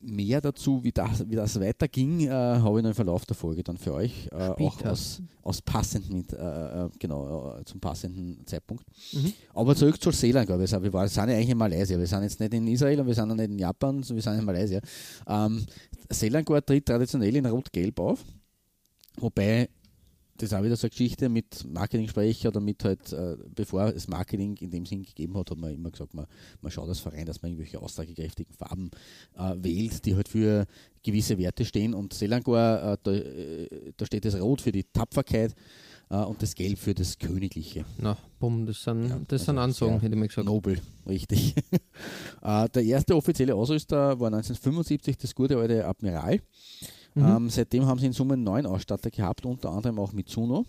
mehr 0.00 0.40
dazu, 0.40 0.82
wie 0.82 0.92
das, 0.92 1.28
wie 1.28 1.36
das 1.36 1.58
weiterging, 1.60 2.26
äh, 2.26 2.30
habe 2.30 2.78
ich 2.78 2.82
noch 2.82 2.90
im 2.90 2.94
Verlauf 2.94 3.24
der 3.24 3.36
Folge 3.36 3.62
dann 3.62 3.76
für 3.76 3.94
euch, 3.94 4.28
äh, 4.32 4.48
auch 4.48 4.84
aus, 4.84 5.22
aus 5.42 5.62
passenden, 5.62 6.26
äh, 6.32 6.84
äh, 6.84 6.88
genau, 6.98 7.56
äh, 7.56 7.64
zum 7.64 7.80
passenden 7.80 8.44
Zeitpunkt. 8.46 8.84
Mhm. 9.12 9.32
Aber 9.54 9.76
zurück 9.76 10.00
zur 10.02 10.12
Seeland, 10.12 10.46
glaube 10.46 10.64
ich. 10.64 10.72
Wir 10.72 10.92
waren, 10.92 11.08
sind 11.08 11.28
ja 11.28 11.36
eigentlich 11.36 11.50
in 11.50 11.58
Malaysia. 11.58 11.98
Wir 11.98 12.06
sind 12.06 12.22
jetzt 12.22 12.40
nicht 12.40 12.52
in 12.52 12.66
Israel 12.66 13.00
und 13.00 13.06
wir 13.06 13.14
sind 13.14 13.30
auch 13.30 13.36
nicht 13.36 13.50
in 13.50 13.58
Japan, 13.58 14.02
sondern 14.02 14.16
wir 14.16 14.22
sind 14.22 14.38
in 14.40 14.44
Malaysia. 14.44 14.80
Ähm, 15.26 15.64
Selangor 16.10 16.64
tritt 16.64 16.86
traditionell 16.86 17.36
in 17.36 17.46
Rot-Gelb 17.46 18.00
auf, 18.00 18.24
wobei 19.18 19.68
das 20.42 20.50
ist 20.50 20.58
auch 20.58 20.64
wieder 20.64 20.74
so 20.74 20.86
eine 20.86 20.90
Geschichte 20.90 21.28
mit 21.28 21.64
Marketing-Sprecher 21.72 22.48
oder 22.48 22.58
mit 22.58 22.82
halt, 22.82 23.12
äh, 23.12 23.36
bevor 23.54 23.86
es 23.94 24.08
Marketing 24.08 24.56
in 24.56 24.72
dem 24.72 24.84
Sinn 24.84 25.04
gegeben 25.04 25.38
hat, 25.38 25.52
hat 25.52 25.58
man 25.58 25.72
immer 25.72 25.92
gesagt, 25.92 26.14
man, 26.14 26.26
man 26.60 26.72
schaut 26.72 26.88
als 26.88 26.98
Verein, 26.98 27.26
dass 27.26 27.42
man 27.42 27.52
irgendwelche 27.52 27.80
aussagekräftigen 27.80 28.52
Farben 28.52 28.90
äh, 29.38 29.54
wählt, 29.62 30.04
die 30.04 30.16
halt 30.16 30.28
für 30.28 30.66
gewisse 31.04 31.38
Werte 31.38 31.64
stehen. 31.64 31.94
Und 31.94 32.12
Selangor, 32.12 32.58
äh, 32.58 32.96
da, 33.04 33.12
äh, 33.12 33.92
da, 33.96 34.04
steht 34.04 34.24
das 34.24 34.34
Rot 34.34 34.60
für 34.62 34.72
die 34.72 34.82
Tapferkeit 34.82 35.54
äh, 36.10 36.16
und 36.16 36.42
das 36.42 36.56
Gelb 36.56 36.76
für 36.76 36.92
das 36.92 37.16
Königliche. 37.16 37.84
Na, 37.98 38.18
bumm, 38.40 38.66
das 38.66 38.82
sind, 38.82 39.10
ja, 39.10 39.20
das 39.28 39.44
sind 39.44 39.58
also 39.58 39.84
Ansagen, 39.84 40.00
hätte 40.00 40.14
ich 40.16 40.18
mal 40.18 40.26
gesagt. 40.26 40.46
Nobel, 40.46 40.80
richtig. 41.06 41.54
Der 42.42 42.82
erste 42.82 43.14
offizielle 43.14 43.54
Ausrüster 43.54 44.18
war 44.18 44.26
1975 44.26 45.18
das 45.18 45.36
gute 45.36 45.56
alte 45.56 45.86
Admiral. 45.86 46.40
Mhm. 47.14 47.24
Ähm, 47.24 47.50
seitdem 47.50 47.86
haben 47.86 47.98
sie 47.98 48.06
in 48.06 48.12
Summe 48.12 48.36
neun 48.36 48.66
Ausstatter 48.66 49.10
gehabt, 49.10 49.44
unter 49.44 49.70
anderem 49.70 49.98
auch 49.98 50.12
Mitsuno 50.12 50.64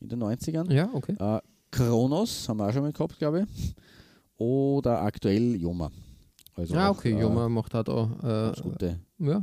in 0.00 0.08
den 0.08 0.22
90ern. 0.22 0.72
Ja, 0.72 0.90
okay. 0.92 1.14
Äh, 1.18 1.40
Kronos 1.70 2.48
haben 2.48 2.58
wir 2.58 2.68
auch 2.68 2.72
schon 2.72 2.82
mal 2.82 2.92
gehabt, 2.92 3.18
glaube 3.18 3.46
ich. 3.46 3.74
Oder 4.38 5.02
aktuell 5.02 5.56
Joma. 5.56 5.90
Also 6.54 6.74
ja, 6.74 6.90
okay, 6.90 7.14
auch, 7.14 7.18
äh, 7.18 7.22
Joma 7.22 7.48
macht 7.48 7.74
halt 7.74 7.88
auch 7.88 8.10
äh, 8.18 8.22
ganz 8.22 8.62
gute. 8.62 9.00
Ja. 9.18 9.42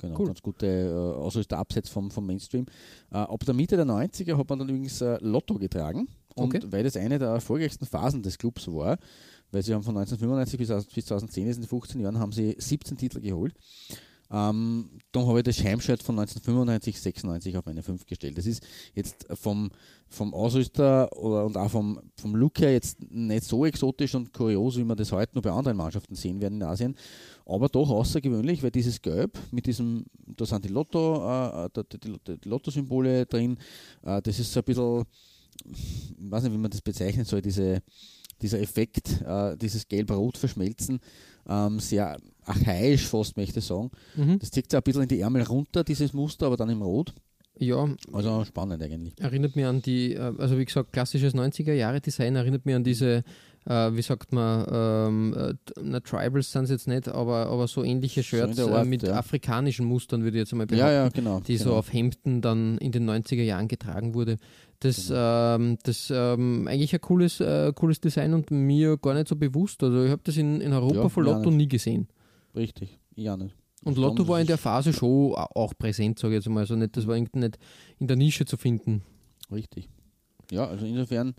Genau, 0.00 0.20
cool. 0.20 0.26
ganz 0.26 0.40
gute 0.40 0.66
äh, 0.66 1.18
Ausrüster 1.18 1.58
abseits 1.58 1.88
vom, 1.88 2.10
vom 2.10 2.24
Mainstream. 2.24 2.66
Äh, 3.10 3.16
ab 3.16 3.44
der 3.44 3.54
Mitte 3.54 3.76
der 3.76 3.86
90er 3.86 4.38
hat 4.38 4.48
man 4.48 4.60
dann 4.60 4.68
übrigens 4.68 5.00
äh, 5.00 5.18
Lotto 5.20 5.54
getragen. 5.58 6.08
Und 6.36 6.54
okay. 6.54 6.66
weil 6.70 6.84
das 6.84 6.96
eine 6.96 7.18
der 7.18 7.30
erfolgreichsten 7.30 7.84
Phasen 7.84 8.22
des 8.22 8.38
Clubs 8.38 8.68
war, 8.68 8.96
weil 9.50 9.62
sie 9.64 9.74
haben 9.74 9.82
von 9.82 9.96
1995 9.96 10.58
bis, 10.58 10.94
bis 10.94 11.06
2010, 11.06 11.48
in 11.48 11.52
den 11.54 11.64
15 11.64 12.00
Jahren, 12.00 12.20
haben 12.20 12.30
sie 12.30 12.54
17 12.56 12.96
Titel 12.96 13.20
geholt. 13.20 13.54
Ähm, 14.30 14.90
darum 15.10 15.28
habe 15.28 15.38
ich 15.38 15.44
das 15.44 15.62
Heimshirt 15.64 16.02
von 16.02 16.18
1995, 16.18 17.00
96 17.00 17.56
auf 17.56 17.64
meine 17.64 17.82
5 17.82 18.04
gestellt. 18.04 18.36
Das 18.36 18.46
ist 18.46 18.62
jetzt 18.94 19.26
vom, 19.34 19.70
vom 20.08 20.34
Ausrüster 20.34 21.10
oder, 21.16 21.46
und 21.46 21.56
auch 21.56 21.70
vom, 21.70 21.98
vom 22.14 22.34
Look 22.34 22.60
her 22.60 22.72
jetzt 22.72 23.10
nicht 23.10 23.44
so 23.44 23.64
exotisch 23.64 24.14
und 24.14 24.32
kurios, 24.32 24.76
wie 24.76 24.84
man 24.84 24.96
das 24.96 25.12
heute 25.12 25.34
nur 25.34 25.42
bei 25.42 25.50
anderen 25.50 25.78
Mannschaften 25.78 26.14
sehen 26.14 26.40
werden 26.40 26.60
in 26.60 26.66
Asien, 26.66 26.94
aber 27.46 27.68
doch 27.68 27.88
außergewöhnlich, 27.88 28.62
weil 28.62 28.70
dieses 28.70 29.00
Gelb 29.00 29.38
mit 29.50 29.66
diesem, 29.66 30.04
da 30.36 30.44
sind 30.44 30.64
die 30.64 30.68
Lotto, 30.68 31.64
äh, 31.64 31.68
die, 31.74 31.98
die, 31.98 32.38
die 32.38 32.48
Lotto-Symbole 32.48 33.24
drin, 33.24 33.56
äh, 34.02 34.20
das 34.20 34.38
ist 34.38 34.52
so 34.52 34.60
ein 34.60 34.64
bisschen, 34.64 35.04
ich 35.70 36.14
weiß 36.18 36.42
nicht, 36.42 36.52
wie 36.52 36.58
man 36.58 36.70
das 36.70 36.82
bezeichnen 36.82 37.24
soll, 37.24 37.40
diese, 37.40 37.82
dieser 38.42 38.60
Effekt, 38.60 39.22
äh, 39.22 39.56
dieses 39.56 39.88
Gelb-Rot 39.88 40.36
verschmelzen, 40.36 41.00
ähm, 41.48 41.80
sehr 41.80 42.16
archaisch 42.44 43.06
fast, 43.06 43.36
möchte 43.36 43.58
ich 43.58 43.64
sagen. 43.64 43.90
Mhm. 44.16 44.38
Das 44.38 44.50
zieht 44.50 44.70
sich 44.70 44.76
ein 44.76 44.82
bisschen 44.82 45.02
in 45.02 45.08
die 45.08 45.20
Ärmel 45.20 45.42
runter, 45.42 45.84
dieses 45.84 46.12
Muster, 46.12 46.46
aber 46.46 46.56
dann 46.56 46.70
im 46.70 46.82
Rot. 46.82 47.14
Ja. 47.58 47.88
Also 48.12 48.44
spannend 48.44 48.82
eigentlich. 48.82 49.14
Erinnert 49.18 49.56
mich 49.56 49.66
an 49.66 49.82
die, 49.82 50.14
äh, 50.14 50.32
also 50.38 50.58
wie 50.58 50.64
gesagt, 50.64 50.92
klassisches 50.92 51.34
90er-Jahre-Design, 51.34 52.36
erinnert 52.36 52.66
mich 52.66 52.74
an 52.74 52.84
diese, 52.84 53.24
äh, 53.66 53.94
wie 53.94 54.02
sagt 54.02 54.32
man, 54.32 54.66
ähm, 54.70 55.34
äh, 55.36 55.54
na, 55.82 56.00
Tribals 56.00 56.52
sind 56.52 56.64
es 56.64 56.70
jetzt 56.70 56.88
nicht, 56.88 57.08
aber, 57.08 57.46
aber 57.46 57.68
so 57.68 57.84
ähnliche 57.84 58.22
Shirts 58.22 58.56
so 58.56 58.70
Art, 58.70 58.86
äh, 58.86 58.88
mit 58.88 59.02
ja. 59.02 59.14
afrikanischen 59.14 59.86
Mustern, 59.86 60.22
würde 60.22 60.38
ich 60.38 60.42
jetzt 60.42 60.52
einmal 60.52 60.66
behaupten, 60.66 60.86
ja, 60.86 61.04
ja, 61.04 61.08
genau, 61.08 61.40
die 61.40 61.56
genau. 61.56 61.70
so 61.70 61.76
auf 61.76 61.92
Hemden 61.92 62.40
dann 62.40 62.78
in 62.78 62.92
den 62.92 63.08
90er 63.08 63.42
Jahren 63.42 63.68
getragen 63.68 64.14
wurde. 64.14 64.36
Das, 64.80 65.08
genau. 65.08 65.56
ähm, 65.56 65.78
das 65.82 66.12
ähm, 66.14 66.68
eigentlich 66.68 66.94
ein 66.94 67.00
cooles, 67.00 67.40
äh, 67.40 67.72
cooles 67.74 68.00
Design 68.00 68.32
und 68.34 68.50
mir 68.50 68.96
gar 68.96 69.14
nicht 69.14 69.28
so 69.28 69.36
bewusst. 69.36 69.82
Also 69.82 70.04
ich 70.04 70.10
habe 70.10 70.22
das 70.24 70.36
in, 70.36 70.60
in 70.60 70.72
Europa 70.72 71.02
ja, 71.02 71.08
von 71.08 71.24
Lotto 71.24 71.50
nie 71.50 71.68
gesehen. 71.68 72.08
Richtig, 72.54 72.98
ja 73.16 73.36
nicht. 73.36 73.56
Und 73.84 73.96
Lotto 73.96 74.26
war 74.26 74.40
in 74.40 74.46
der 74.46 74.58
Phase 74.58 74.92
schon 74.92 75.34
auch 75.34 75.72
präsent, 75.78 76.18
sage 76.18 76.34
ich 76.34 76.44
jetzt 76.44 76.48
mal. 76.48 76.60
Also 76.60 76.74
nicht, 76.74 76.96
das 76.96 77.06
war 77.06 77.16
irgendwie 77.16 77.38
nicht 77.38 77.58
in 77.98 78.08
der 78.08 78.16
Nische 78.16 78.44
zu 78.44 78.56
finden. 78.56 79.02
Richtig. 79.50 79.88
Ja, 80.50 80.66
also 80.66 80.84
insofern, 80.84 81.34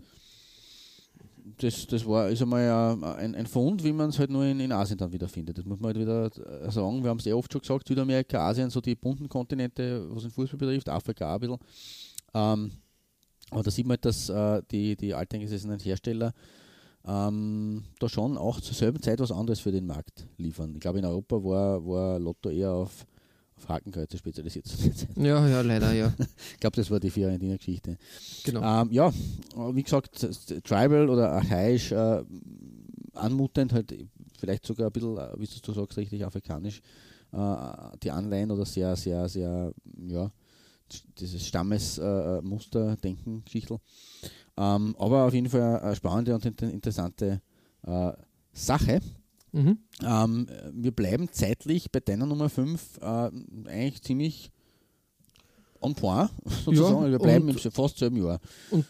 das, 1.58 1.86
das 1.86 2.06
war 2.06 2.28
ist 2.28 2.42
einmal 2.42 3.02
ein, 3.16 3.34
ein 3.34 3.46
Fund, 3.46 3.82
wie 3.84 3.92
man 3.92 4.10
es 4.10 4.18
halt 4.18 4.30
nur 4.30 4.44
in, 4.44 4.60
in 4.60 4.72
Asien 4.72 4.98
dann 4.98 5.12
wieder 5.12 5.28
findet. 5.28 5.58
Das 5.58 5.64
muss 5.64 5.80
man 5.80 5.88
halt 5.88 5.98
wieder 5.98 6.26
äh, 6.26 6.70
sagen. 6.70 7.02
Wir 7.02 7.10
haben 7.10 7.18
es 7.18 7.24
sehr 7.24 7.36
oft 7.36 7.52
schon 7.52 7.60
gesagt, 7.60 7.88
Südamerika, 7.88 8.48
Asien, 8.48 8.70
so 8.70 8.80
die 8.80 8.94
bunten 8.94 9.28
Kontinente, 9.28 10.06
was 10.10 10.22
den 10.22 10.30
Fußball 10.30 10.58
betrifft, 10.58 10.88
Afrika 10.88 11.30
auch 11.30 11.34
ein 11.34 11.40
bisschen. 11.40 11.58
Ähm, 12.34 12.70
aber 13.50 13.62
da 13.62 13.70
sieht 13.70 13.86
man 13.86 13.96
halt, 13.96 14.04
dass 14.04 14.28
äh, 14.28 14.62
die, 14.70 14.96
die 14.96 15.14
alteingesessenen 15.14 15.80
Hersteller 15.80 16.32
ähm, 17.06 17.84
da 17.98 18.08
schon 18.08 18.36
auch 18.36 18.60
zur 18.60 18.74
selben 18.74 19.02
Zeit 19.02 19.20
was 19.20 19.32
anderes 19.32 19.60
für 19.60 19.72
den 19.72 19.86
Markt 19.86 20.26
liefern. 20.36 20.74
Ich 20.74 20.80
glaube, 20.80 20.98
in 20.98 21.04
Europa 21.04 21.36
war, 21.42 21.86
war 21.86 22.18
Lotto 22.18 22.50
eher 22.50 22.72
auf, 22.72 23.06
auf 23.60 23.68
Hakenkreuze 23.68 24.18
spezialisiert 24.18 24.66
zu 24.66 24.76
Zeit. 24.94 25.08
Ja, 25.16 25.46
ja, 25.46 25.60
leider, 25.60 25.92
ja. 25.92 26.12
ich 26.52 26.60
glaube, 26.60 26.76
das 26.76 26.90
war 26.90 27.00
die 27.00 27.10
Fiorentina 27.10 27.56
Geschichte. 27.56 27.96
Genau. 28.44 28.82
Ähm, 28.82 28.90
ja, 28.92 29.12
wie 29.72 29.82
gesagt, 29.82 30.26
Tribal 30.64 31.08
oder 31.08 31.32
archaisch 31.32 31.92
äh, 31.92 32.22
anmutend, 33.14 33.72
halt 33.72 33.94
vielleicht 34.38 34.66
sogar 34.66 34.86
ein 34.86 34.92
bisschen, 34.92 35.16
äh, 35.16 35.32
wie 35.38 35.46
du 35.46 35.72
sagst, 35.72 35.98
richtig 35.98 36.24
afrikanisch, 36.24 36.80
äh, 37.32 37.56
die 38.02 38.10
Anleihen 38.10 38.50
oder 38.50 38.64
sehr, 38.64 38.96
sehr, 38.96 39.28
sehr, 39.28 39.72
ja, 40.08 40.30
dieses 41.18 41.46
Stammesmuster, 41.46 42.92
äh, 42.92 42.96
Denken, 42.96 43.44
Geschichtel. 43.44 43.78
Ähm, 44.56 44.96
aber 44.98 45.26
auf 45.26 45.34
jeden 45.34 45.48
Fall 45.48 45.80
eine 45.80 45.96
spannende 45.96 46.34
und 46.34 46.44
interessante 46.44 47.40
äh, 47.82 48.12
Sache. 48.52 49.00
Mhm. 49.52 49.78
Ähm, 50.04 50.46
wir 50.72 50.92
bleiben 50.92 51.28
zeitlich 51.32 51.90
bei 51.90 52.00
deiner 52.00 52.26
Nummer 52.26 52.48
5 52.48 52.98
äh, 53.00 53.04
eigentlich 53.68 54.02
ziemlich 54.02 54.50
on 55.80 55.94
point, 55.94 56.30
sozusagen. 56.64 57.04
Ja, 57.06 57.10
wir 57.10 57.18
bleiben 57.18 57.48
und- 57.48 57.64
im 57.64 57.72
fast 57.72 57.98
selben 57.98 58.16
Jahr. 58.22 58.38
Und 58.70 58.86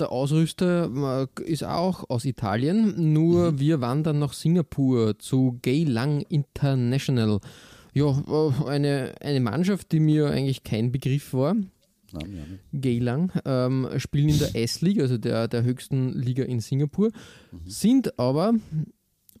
der 0.00 0.10
Ausrüster 0.10 1.28
äh, 1.38 1.42
ist 1.44 1.64
auch 1.64 2.08
aus 2.10 2.24
Italien, 2.24 3.12
nur 3.12 3.58
wir 3.58 3.80
wandern 3.80 4.18
nach 4.18 4.32
Singapur 4.32 5.18
zu 5.18 5.58
Geylang 5.62 6.22
International. 6.22 7.40
Ja, 7.92 8.10
äh, 8.28 8.68
eine, 8.68 9.14
eine 9.20 9.40
Mannschaft, 9.40 9.92
die 9.92 10.00
mir 10.00 10.28
eigentlich 10.30 10.64
kein 10.64 10.90
Begriff 10.90 11.32
war. 11.32 11.54
Ja. 12.12 12.20
Geylang, 12.72 13.32
ähm, 13.44 13.88
spielen 13.98 14.28
in 14.28 14.38
der 14.38 14.54
S-League, 14.54 15.00
also 15.00 15.18
der, 15.18 15.48
der 15.48 15.64
höchsten 15.64 16.12
Liga 16.12 16.44
in 16.44 16.60
Singapur, 16.60 17.10
sind 17.66 18.18
aber 18.20 18.54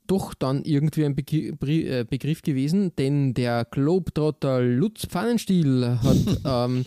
doch 0.06 0.34
dann 0.34 0.64
irgendwie 0.64 1.04
ein 1.04 1.16
äh, 1.16 2.04
Begriff 2.04 2.42
gewesen, 2.42 2.92
denn 2.96 3.34
der 3.34 3.64
Globetrotter 3.64 4.60
Lutz 4.60 5.06
Pfannenstiel 5.06 5.98
hat 6.02 6.40
ähm, 6.44 6.84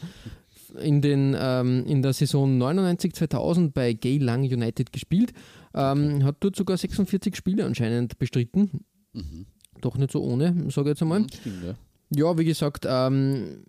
in, 0.81 1.01
den, 1.01 1.35
ähm, 1.39 1.85
in 1.85 2.01
der 2.01 2.13
Saison 2.13 2.61
99-2000 2.61 3.71
bei 3.71 3.93
Geylang 3.93 4.41
United 4.41 4.91
gespielt, 4.91 5.33
ähm, 5.73 6.23
hat 6.23 6.37
dort 6.39 6.55
sogar 6.55 6.77
46 6.77 7.35
Spiele 7.35 7.65
anscheinend 7.65 8.17
bestritten. 8.19 8.85
Mhm. 9.13 9.45
Doch 9.81 9.97
nicht 9.97 10.11
so 10.11 10.21
ohne, 10.23 10.53
sage 10.69 10.89
ich 10.89 10.93
jetzt 10.93 11.01
einmal. 11.01 11.25
Stimmt, 11.33 11.63
ja. 11.63 11.75
Ja, 12.09 12.37
wie 12.37 12.45
gesagt, 12.45 12.85
ähm, 12.87 13.63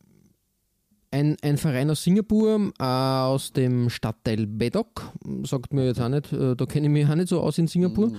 ein, 1.10 1.36
ein 1.42 1.56
Verein 1.56 1.90
aus 1.90 2.02
Singapur, 2.02 2.72
äh, 2.78 2.84
aus 2.84 3.52
dem 3.52 3.88
Stadtteil 3.90 4.46
Bedok, 4.46 5.12
sagt 5.44 5.72
mir 5.72 5.86
jetzt 5.86 6.00
auch 6.00 6.08
nicht, 6.08 6.32
äh, 6.32 6.54
da 6.54 6.66
kenne 6.66 6.86
ich 6.86 6.92
mich 6.92 7.08
auch 7.08 7.14
nicht 7.14 7.28
so 7.28 7.40
aus 7.40 7.58
in 7.58 7.66
Singapur. 7.66 8.08
Mhm, 8.08 8.16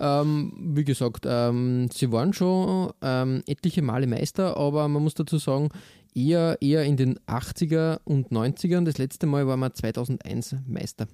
ja. 0.00 0.20
Ähm, 0.22 0.52
wie 0.74 0.84
gesagt, 0.84 1.26
ähm, 1.28 1.88
sie 1.92 2.10
waren 2.10 2.32
schon 2.32 2.92
ähm, 3.02 3.42
etliche 3.46 3.82
Male 3.82 4.06
Meister, 4.06 4.56
aber 4.56 4.88
man 4.88 5.02
muss 5.02 5.14
dazu 5.14 5.38
sagen, 5.38 5.68
eher, 6.14 6.56
eher 6.60 6.84
in 6.84 6.96
den 6.96 7.18
80er 7.26 8.00
und 8.04 8.30
90ern. 8.30 8.84
Das 8.84 8.98
letzte 8.98 9.26
Mal 9.26 9.46
waren 9.46 9.60
wir 9.60 9.74
2001 9.74 10.56
Meister. 10.66 11.06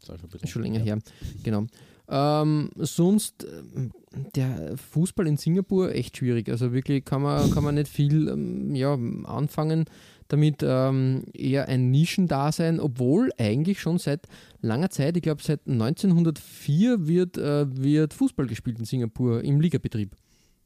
Das 0.00 0.16
ist 0.16 0.24
auch 0.24 0.30
schon, 0.30 0.48
schon 0.48 0.62
länger 0.62 0.80
ja. 0.80 0.84
her. 0.84 0.98
Genau. 1.42 1.66
Ähm, 2.08 2.70
sonst, 2.76 3.44
ähm, 3.44 3.92
der 4.34 4.76
Fußball 4.76 5.26
in 5.26 5.36
Singapur 5.36 5.94
echt 5.94 6.16
schwierig. 6.16 6.48
Also 6.48 6.72
wirklich 6.72 7.04
kann 7.04 7.22
man, 7.22 7.50
kann 7.52 7.62
man 7.62 7.76
nicht 7.76 7.88
viel 7.88 8.28
ähm, 8.28 8.74
ja, 8.74 8.98
anfangen 9.24 9.86
damit. 10.32 10.62
Ähm, 10.62 11.24
eher 11.32 11.68
ein 11.68 11.90
Nischendasein, 11.90 12.80
obwohl 12.80 13.30
eigentlich 13.38 13.80
schon 13.80 13.98
seit 13.98 14.26
langer 14.60 14.90
Zeit, 14.90 15.16
ich 15.16 15.22
glaube 15.22 15.42
seit 15.42 15.66
1904 15.66 17.06
wird, 17.06 17.38
äh, 17.38 17.66
wird 17.76 18.14
Fußball 18.14 18.46
gespielt 18.46 18.78
in 18.78 18.84
Singapur 18.84 19.42
im 19.42 19.60
Ligabetrieb. 19.60 20.16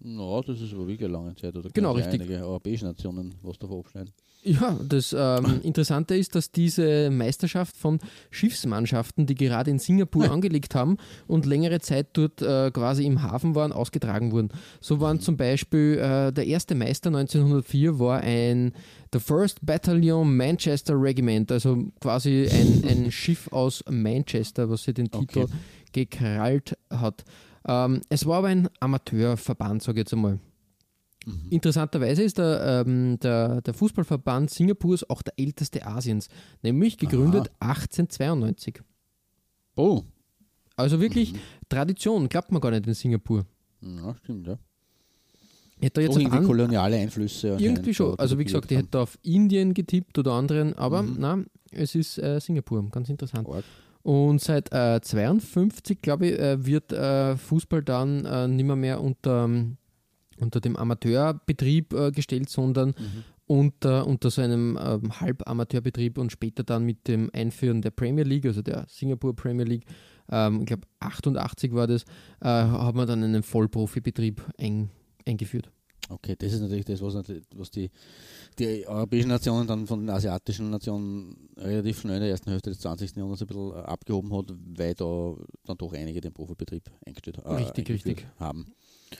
Na, 0.00 0.40
das 0.42 0.60
ist 0.60 0.72
aber 0.74 0.86
wirklich 0.86 1.04
eine 1.08 1.12
lange 1.12 1.34
Zeit. 1.34 1.56
Oder 1.56 1.70
Genau, 1.70 1.92
richtig. 1.92 2.20
einige 2.20 2.44
europäische 2.44 2.84
Nationen 2.84 3.34
was 3.42 3.58
davon 3.58 3.80
abschneiden. 3.80 4.12
Ja, 4.44 4.78
das 4.86 5.14
ähm, 5.18 5.60
Interessante 5.62 6.14
ist, 6.16 6.34
dass 6.34 6.52
diese 6.52 7.10
Meisterschaft 7.10 7.76
von 7.76 7.98
Schiffsmannschaften, 8.30 9.24
die 9.26 9.34
gerade 9.34 9.70
in 9.70 9.78
Singapur 9.78 10.30
angelegt 10.30 10.74
haben 10.74 10.98
und 11.26 11.46
längere 11.46 11.80
Zeit 11.80 12.08
dort 12.12 12.42
äh, 12.42 12.70
quasi 12.70 13.06
im 13.06 13.22
Hafen 13.22 13.54
waren, 13.54 13.72
ausgetragen 13.72 14.32
wurden. 14.32 14.50
So 14.80 15.00
waren 15.00 15.20
zum 15.20 15.36
Beispiel 15.38 15.98
äh, 15.98 16.32
der 16.32 16.46
erste 16.46 16.74
Meister 16.74 17.08
1904 17.08 17.98
war 17.98 18.20
ein 18.20 18.72
The 19.12 19.18
First 19.20 19.64
Battalion 19.64 20.36
Manchester 20.36 20.94
Regiment, 21.00 21.50
also 21.50 21.84
quasi 22.00 22.46
ein, 22.50 22.84
ein 22.88 23.10
Schiff 23.12 23.50
aus 23.50 23.82
Manchester, 23.90 24.68
was 24.68 24.82
sie 24.84 24.92
den 24.92 25.10
Titel 25.10 25.44
Okay. 25.44 25.54
gekrallt 25.92 26.76
hat. 26.90 27.24
Ähm, 27.66 28.02
es 28.10 28.26
war 28.26 28.38
aber 28.38 28.48
ein 28.48 28.68
Amateurverband, 28.80 29.82
sage 29.82 30.00
ich 30.00 30.04
jetzt 30.04 30.12
einmal. 30.12 30.38
Interessanterweise 31.50 32.22
ist 32.22 32.38
der, 32.38 32.84
ähm, 32.86 33.18
der, 33.20 33.60
der 33.62 33.74
Fußballverband 33.74 34.50
Singapurs 34.50 35.08
auch 35.08 35.22
der 35.22 35.34
älteste 35.38 35.86
Asiens, 35.86 36.28
nämlich 36.62 36.98
gegründet 36.98 37.50
1892. 37.60 38.82
Oh, 39.76 40.02
Also 40.76 41.00
wirklich 41.00 41.34
Tradition, 41.68 42.28
klappt 42.28 42.52
man 42.52 42.60
gar 42.60 42.70
nicht 42.70 42.86
in 42.86 42.94
Singapur. 42.94 43.46
ja, 43.80 44.14
stimmt, 44.22 44.46
ja. 44.46 44.58
Hätte 45.80 46.00
Auch 46.00 46.02
jetzt 46.04 46.10
auf 46.16 46.22
irgendwie 46.22 46.38
an, 46.38 46.44
koloniale 46.46 46.96
Einflüsse. 46.96 47.56
irgendwie 47.58 47.92
schon. 47.94 48.16
Also 48.18 48.38
wie 48.38 48.44
gesagt, 48.44 48.70
ich 48.70 48.78
hätte 48.78 49.00
auf 49.00 49.18
Indien 49.22 49.74
getippt 49.74 50.16
oder 50.18 50.32
anderen, 50.32 50.72
aber 50.74 51.02
Mhm. 51.02 51.16
nein, 51.18 51.46
es 51.72 51.94
ist 51.94 52.16
äh, 52.18 52.38
Singapur, 52.40 52.88
ganz 52.90 53.08
interessant. 53.08 53.48
Arg. 53.48 53.64
Und 54.02 54.40
seit 54.40 54.72
äh, 54.72 55.00
52, 55.00 56.00
glaube 56.00 56.26
ich, 56.28 56.38
äh, 56.38 56.64
wird 56.64 56.92
äh, 56.92 57.36
Fußball 57.36 57.82
dann 57.82 58.24
äh, 58.24 58.46
nicht 58.46 58.64
mehr, 58.66 58.76
mehr 58.76 59.00
unter, 59.02 59.44
ähm, 59.46 59.76
unter 60.38 60.60
dem 60.60 60.76
Amateurbetrieb 60.76 61.92
äh, 61.94 62.10
gestellt, 62.10 62.48
sondern 62.48 62.88
Mhm. 62.90 63.24
unter, 63.46 64.06
unter 64.06 64.30
so 64.30 64.40
einem 64.42 64.78
ähm, 64.80 65.20
Halbamateurbetrieb 65.20 66.18
und 66.18 66.32
später 66.32 66.64
dann 66.64 66.84
mit 66.84 67.06
dem 67.08 67.30
Einführen 67.32 67.82
der 67.82 67.90
Premier 67.90 68.24
League, 68.24 68.46
also 68.46 68.62
der 68.62 68.86
Singapur 68.88 69.34
Premier 69.36 69.64
League, 69.64 69.84
ähm, 70.30 70.60
ich 70.60 70.66
glaube 70.66 70.86
88 71.00 71.74
war 71.74 71.86
das, 71.86 72.02
äh, 72.40 72.46
hat 72.46 72.94
man 72.94 73.06
dann 73.06 73.22
einen 73.22 73.42
Vollprofibetrieb 73.42 74.42
ein, 74.58 74.90
eingeführt. 75.26 75.70
Okay, 76.10 76.36
das 76.38 76.52
ist 76.52 76.60
natürlich 76.60 76.84
das, 76.84 77.00
was, 77.00 77.14
was 77.54 77.70
die, 77.70 77.90
die 78.58 78.86
europäischen 78.86 79.28
Nationen 79.28 79.66
dann 79.66 79.86
von 79.86 80.00
den 80.00 80.10
asiatischen 80.10 80.68
Nationen 80.68 81.48
relativ 81.56 82.00
schnell 82.00 82.16
in 82.16 82.20
der 82.22 82.30
ersten 82.30 82.50
Hälfte 82.50 82.68
des 82.70 82.80
20. 82.80 83.16
Jahrhunderts 83.16 83.40
ein 83.40 83.46
bisschen 83.46 83.72
äh, 83.72 83.76
abgehoben 83.76 84.30
hat, 84.36 84.52
weil 84.76 84.92
da 84.94 85.34
dann 85.64 85.78
doch 85.78 85.94
einige 85.94 86.20
den 86.20 86.32
Profibetrieb 86.34 86.90
eingestellt 87.06 87.38
äh, 87.44 87.54
Richtig, 87.54 87.88
richtig. 87.88 88.26
haben. 88.38 88.66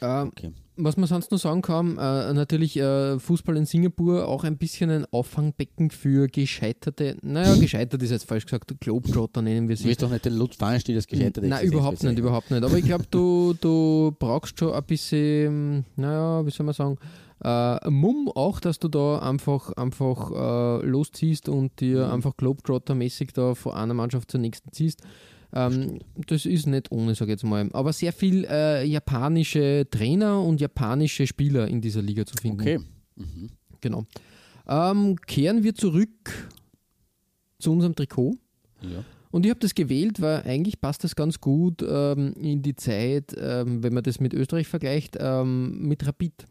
Äh, 0.01 0.23
Okay. 0.25 0.53
Was 0.77 0.97
man 0.97 1.07
sonst 1.07 1.31
noch 1.31 1.39
sagen 1.39 1.63
kann, 1.63 1.99
äh, 1.99 2.33
natürlich 2.35 2.77
äh, 2.77 3.17
Fußball 3.21 3.57
in 3.57 3.65
Singapur 3.65 4.27
auch 4.27 4.43
ein 4.43 4.59
bisschen 4.59 4.91
ein 4.91 5.07
Auffangbecken 5.13 5.91
für 5.91 6.27
gescheiterte, 6.27 7.17
naja, 7.23 7.55
gescheitert 7.55 8.03
ist 8.03 8.11
jetzt 8.11 8.29
falsch 8.29 8.45
gesagt, 8.47 8.75
Globetrotter 8.81 9.41
nennen 9.41 9.69
wir 9.69 9.77
Du 9.77 9.83
sie. 9.83 9.89
willst 9.89 10.03
doch 10.03 10.11
nicht 10.11 10.25
den 10.25 10.35
Lutz 10.35 10.57
Pfannenstiel 10.57 10.97
als 10.97 11.07
gescheiterte 11.07 11.47
Nein, 11.47 11.65
überhaupt 11.65 12.03
nicht, 12.03 12.19
überhaupt 12.19 12.51
nicht. 12.51 12.65
Aber 12.65 12.77
ich 12.77 12.85
glaube, 12.85 13.05
du, 13.09 13.55
du 13.61 14.17
brauchst 14.19 14.59
schon 14.59 14.73
ein 14.73 14.83
bisschen, 14.83 15.85
naja, 15.95 16.45
wie 16.45 16.51
soll 16.51 16.67
man 16.67 16.75
sagen, 16.75 16.99
äh, 17.45 17.89
Mumm 17.89 18.29
auch, 18.35 18.59
dass 18.59 18.81
du 18.81 18.89
da 18.89 19.21
einfach, 19.21 19.71
einfach 19.75 20.33
äh, 20.83 20.87
losziehst 20.87 21.49
und 21.49 21.79
dir 21.81 22.07
Mhm. 22.07 22.13
einfach 22.15 22.37
Globetrotter-mäßig 22.37 23.33
da 23.33 23.55
von 23.55 23.75
einer 23.75 23.95
Mannschaft 23.95 24.29
zur 24.29 24.41
nächsten 24.41 24.73
ziehst. 24.73 25.03
Ähm, 25.55 26.01
das 26.27 26.47
ist 26.47 26.67
nicht 26.67 26.91
ohne, 26.91 27.15
sage 27.15 27.31
ich 27.31 27.37
jetzt 27.37 27.45
mal. 27.45 27.71
Aber 27.73 27.93
sehr 27.93 28.13
viel 28.13 28.45
äh, 28.45 28.85
japanische 28.85 29.87
Trainer 29.91 30.43
und 30.43 30.61
japanische 30.61 31.27
Spieler 31.27 31.69
in 31.69 31.81
dieser 31.81 32.03
Liga 32.03 32.27
zu 32.27 32.35
finden. 32.37 32.61
Okay. 32.61 32.79
Mhm. 33.17 33.51
Genau. 33.81 34.05
Ähm, 34.67 35.17
kehren 35.27 35.63
wir 35.63 35.75
zurück 35.75 36.11
zu 37.59 37.73
unserem 37.73 37.95
Trikot. 37.95 38.37
Ja. 38.83 39.05
Und 39.31 39.45
ich 39.45 39.51
habe 39.51 39.61
das 39.61 39.75
gewählt, 39.75 40.21
weil 40.21 40.43
eigentlich 40.43 40.81
passt 40.81 41.03
das 41.05 41.17
ganz 41.17 41.41
gut 41.41 41.85
ähm, 41.87 42.35
in 42.35 42.63
die 42.63 42.77
Zeit, 42.77 43.35
ähm, 43.37 43.83
wenn 43.83 43.93
man 43.93 44.03
das 44.03 44.21
mit 44.21 44.33
Österreich 44.33 44.69
vergleicht, 44.69 45.17
ähm, 45.21 45.89
mit 45.89 46.07
Rapid. 46.07 46.47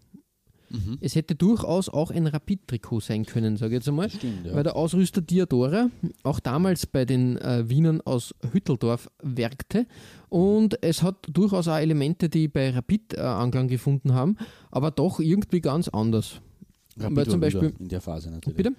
Mhm. 0.73 0.97
Es 1.01 1.13
hätte 1.15 1.35
durchaus 1.35 1.87
auch 1.87 2.09
ein 2.09 2.25
Rapid-Trikot 2.25 2.99
sein 3.01 3.25
können, 3.25 3.57
sage 3.57 3.73
ich 3.75 3.79
jetzt 3.79 3.87
einmal. 3.87 4.09
Stimmt, 4.09 4.45
ja. 4.47 4.55
Weil 4.55 4.63
der 4.63 4.75
Ausrüster 4.75 5.21
Diadora 5.21 5.89
auch 6.23 6.39
damals 6.39 6.87
bei 6.87 7.05
den 7.05 7.37
äh, 7.37 7.69
Wienern 7.69 8.01
aus 8.01 8.33
Hütteldorf 8.51 9.07
werkte. 9.21 9.85
Und 10.29 10.83
es 10.83 11.03
hat 11.03 11.27
durchaus 11.31 11.67
auch 11.67 11.77
Elemente, 11.77 12.27
die 12.27 12.47
bei 12.47 12.71
Rapid 12.71 13.13
äh, 13.13 13.21
Anklang 13.21 13.67
gefunden 13.67 14.13
haben, 14.13 14.37
aber 14.71 14.89
doch 14.89 15.19
irgendwie 15.19 15.61
ganz 15.61 15.89
anders. 15.89 16.41
Rapid 16.97 17.17
weil 17.17 17.27
zum 17.27 17.39
Beispiel- 17.39 17.73
in 17.79 17.87
der 17.89 18.01
Phase 18.01 18.31
natürlich. 18.31 18.57
Bitte? 18.57 18.73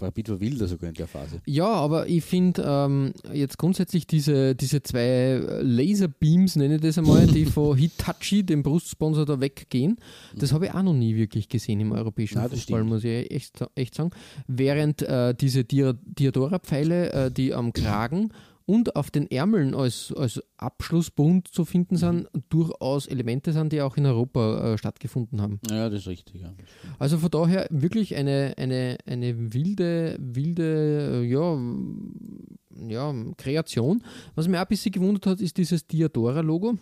War 0.00 0.12
wilder 0.14 0.68
sogar 0.68 0.88
in 0.88 0.94
der 0.94 1.06
Phase. 1.08 1.40
Ja, 1.46 1.66
aber 1.66 2.08
ich 2.08 2.24
finde 2.24 2.62
ähm, 2.66 3.12
jetzt 3.32 3.58
grundsätzlich 3.58 4.06
diese, 4.06 4.54
diese 4.54 4.82
zwei 4.82 5.40
Laserbeams, 5.62 6.56
nenne 6.56 6.76
ich 6.76 6.80
das 6.80 6.98
einmal, 6.98 7.26
die 7.26 7.44
von 7.46 7.76
Hitachi, 7.76 8.44
dem 8.44 8.62
Brustsponsor, 8.62 9.26
da 9.26 9.40
weggehen, 9.40 9.96
das 10.36 10.52
habe 10.52 10.66
ich 10.66 10.74
auch 10.74 10.82
noch 10.82 10.94
nie 10.94 11.16
wirklich 11.16 11.48
gesehen 11.48 11.80
im 11.80 11.92
europäischen 11.92 12.38
Nein, 12.38 12.50
Fußball, 12.50 12.84
muss 12.84 13.04
ich 13.04 13.30
echt, 13.30 13.64
echt 13.74 13.94
sagen. 13.94 14.10
Während 14.46 15.02
äh, 15.02 15.34
diese 15.34 15.60
Dia- 15.64 15.94
Diadora-Pfeile, 16.04 17.12
äh, 17.12 17.30
die 17.30 17.54
am 17.54 17.72
Kragen 17.72 18.30
und 18.68 18.96
auf 18.96 19.10
den 19.10 19.30
Ärmeln 19.30 19.74
als, 19.74 20.12
als 20.14 20.42
Abschlussbund 20.58 21.48
zu 21.48 21.64
finden 21.64 21.96
sind, 21.96 22.28
durchaus 22.50 23.06
Elemente 23.06 23.54
sind, 23.54 23.72
die 23.72 23.80
auch 23.80 23.96
in 23.96 24.04
Europa 24.04 24.74
äh, 24.74 24.78
stattgefunden 24.78 25.40
haben. 25.40 25.58
Ja, 25.70 25.88
das 25.88 26.00
ist 26.00 26.08
richtig. 26.08 26.42
Ja. 26.42 26.52
Also 26.98 27.16
von 27.16 27.30
daher 27.30 27.66
wirklich 27.70 28.14
eine, 28.14 28.52
eine, 28.58 28.98
eine 29.06 29.54
wilde, 29.54 30.18
wilde, 30.20 31.22
äh, 31.22 31.26
ja, 31.26 31.58
ja, 32.88 33.14
Kreation. 33.38 34.04
Was 34.34 34.48
mir 34.48 34.58
auch 34.58 34.66
ein 34.66 34.68
bisschen 34.68 34.92
gewundert 34.92 35.24
hat, 35.26 35.40
ist 35.40 35.56
dieses 35.56 35.86
Diadora-Logo. 35.86 36.76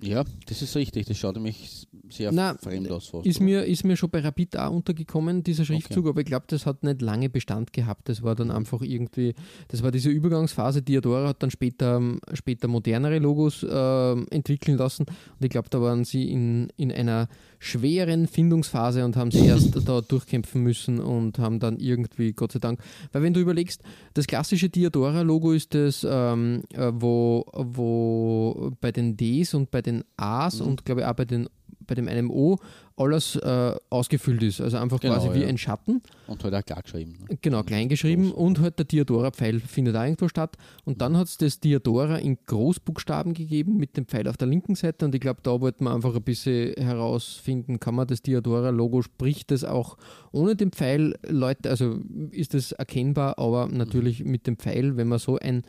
Ja, 0.00 0.24
das 0.46 0.62
ist 0.62 0.76
richtig. 0.76 1.06
Das 1.06 1.18
schaut 1.18 1.34
nämlich 1.34 1.88
sehr 2.08 2.30
Na, 2.30 2.54
fremd 2.54 2.90
aus. 2.90 3.08
Fast, 3.08 3.26
Ist 3.26 3.40
mir, 3.40 3.64
ist 3.64 3.84
mir 3.84 3.96
schon 3.96 4.10
bei 4.10 4.20
Rapid 4.20 4.56
auch 4.56 4.70
untergekommen, 4.70 5.42
dieser 5.42 5.64
Schriftzug, 5.64 6.06
aber 6.06 6.20
ich 6.20 6.26
glaube, 6.26 6.44
das 6.48 6.66
hat 6.66 6.84
nicht 6.84 7.02
lange 7.02 7.28
Bestand 7.28 7.72
gehabt. 7.72 8.08
Das 8.08 8.22
war 8.22 8.36
dann 8.36 8.52
einfach 8.52 8.80
irgendwie, 8.82 9.34
das 9.66 9.82
war 9.82 9.90
diese 9.90 10.10
Übergangsphase. 10.10 10.82
Diadora 10.82 11.28
hat 11.28 11.42
dann 11.42 11.50
später, 11.50 11.96
ähm, 11.96 12.20
später 12.32 12.68
modernere 12.68 13.18
Logos 13.18 13.64
äh, 13.64 14.12
entwickeln 14.30 14.78
lassen 14.78 15.02
und 15.04 15.44
ich 15.44 15.50
glaube, 15.50 15.68
da 15.68 15.80
waren 15.80 16.04
sie 16.04 16.30
in, 16.30 16.68
in 16.76 16.92
einer 16.92 17.28
schweren 17.58 18.28
Findungsphase 18.28 19.04
und 19.04 19.16
haben 19.16 19.32
sie 19.32 19.46
erst 19.46 19.88
da 19.88 20.00
durchkämpfen 20.00 20.62
müssen 20.62 21.00
und 21.00 21.40
haben 21.40 21.58
dann 21.58 21.80
irgendwie, 21.80 22.32
Gott 22.32 22.52
sei 22.52 22.60
Dank, 22.60 22.80
weil 23.12 23.22
wenn 23.22 23.34
du 23.34 23.40
überlegst, 23.40 23.82
das 24.14 24.28
klassische 24.28 24.68
Diadora-Logo 24.68 25.52
ist 25.52 25.74
das, 25.74 26.06
ähm, 26.08 26.62
äh, 26.72 26.92
wo, 26.94 27.44
wo 27.52 28.70
bei 28.80 28.92
den 28.92 29.16
Ds 29.16 29.54
und 29.54 29.72
bei 29.72 29.82
den 29.82 29.87
As 30.16 30.60
und 30.60 30.84
glaube 30.84 31.02
ich 31.02 31.06
auch 31.06 31.14
bei, 31.14 31.24
den, 31.24 31.48
bei 31.86 31.94
dem 31.94 32.08
einem 32.08 32.30
O 32.30 32.58
alles 32.98 33.36
äh, 33.36 33.74
ausgefüllt 33.90 34.42
ist. 34.42 34.60
Also 34.60 34.76
einfach 34.76 35.00
Genau, 35.00 35.14
quasi 35.14 35.32
wie 35.34 35.42
ja. 35.42 35.48
ein 35.48 35.58
Schatten. 35.58 36.02
Und 36.26 36.42
halt 36.42 36.54
auch 36.54 36.64
klar 36.64 36.82
geschrieben. 36.82 37.16
Ne? 37.28 37.38
Genau, 37.40 37.62
klein 37.62 37.88
geschrieben 37.88 38.32
und 38.32 38.60
halt 38.60 38.78
der 38.78 38.86
Diadora-Pfeil 38.86 39.60
findet 39.60 39.96
auch 39.96 40.02
irgendwo 40.02 40.28
statt. 40.28 40.56
Und 40.84 41.00
dann 41.00 41.16
hat 41.16 41.28
es 41.28 41.38
das 41.38 41.60
Diadora 41.60 42.16
in 42.16 42.38
Großbuchstaben 42.46 43.34
gegeben 43.34 43.76
mit 43.76 43.96
dem 43.96 44.06
Pfeil 44.06 44.28
auf 44.28 44.36
der 44.36 44.48
linken 44.48 44.74
Seite. 44.74 45.04
Und 45.04 45.14
ich 45.14 45.20
glaube, 45.20 45.40
da 45.42 45.60
wollten 45.60 45.84
wir 45.84 45.94
einfach 45.94 46.14
ein 46.14 46.22
bisschen 46.22 46.74
herausfinden, 46.74 47.78
kann 47.78 47.94
man 47.94 48.06
das 48.06 48.22
Diadora-Logo, 48.22 49.02
spricht 49.02 49.50
das 49.50 49.64
auch 49.64 49.96
ohne 50.32 50.56
den 50.56 50.72
Pfeil, 50.72 51.14
Leute, 51.28 51.70
also 51.70 52.00
ist 52.30 52.54
das 52.54 52.72
erkennbar, 52.72 53.38
aber 53.38 53.68
natürlich 53.68 54.24
mit 54.24 54.46
dem 54.46 54.56
Pfeil, 54.56 54.96
wenn 54.96 55.08
man 55.08 55.18
so 55.18 55.38
ein 55.38 55.62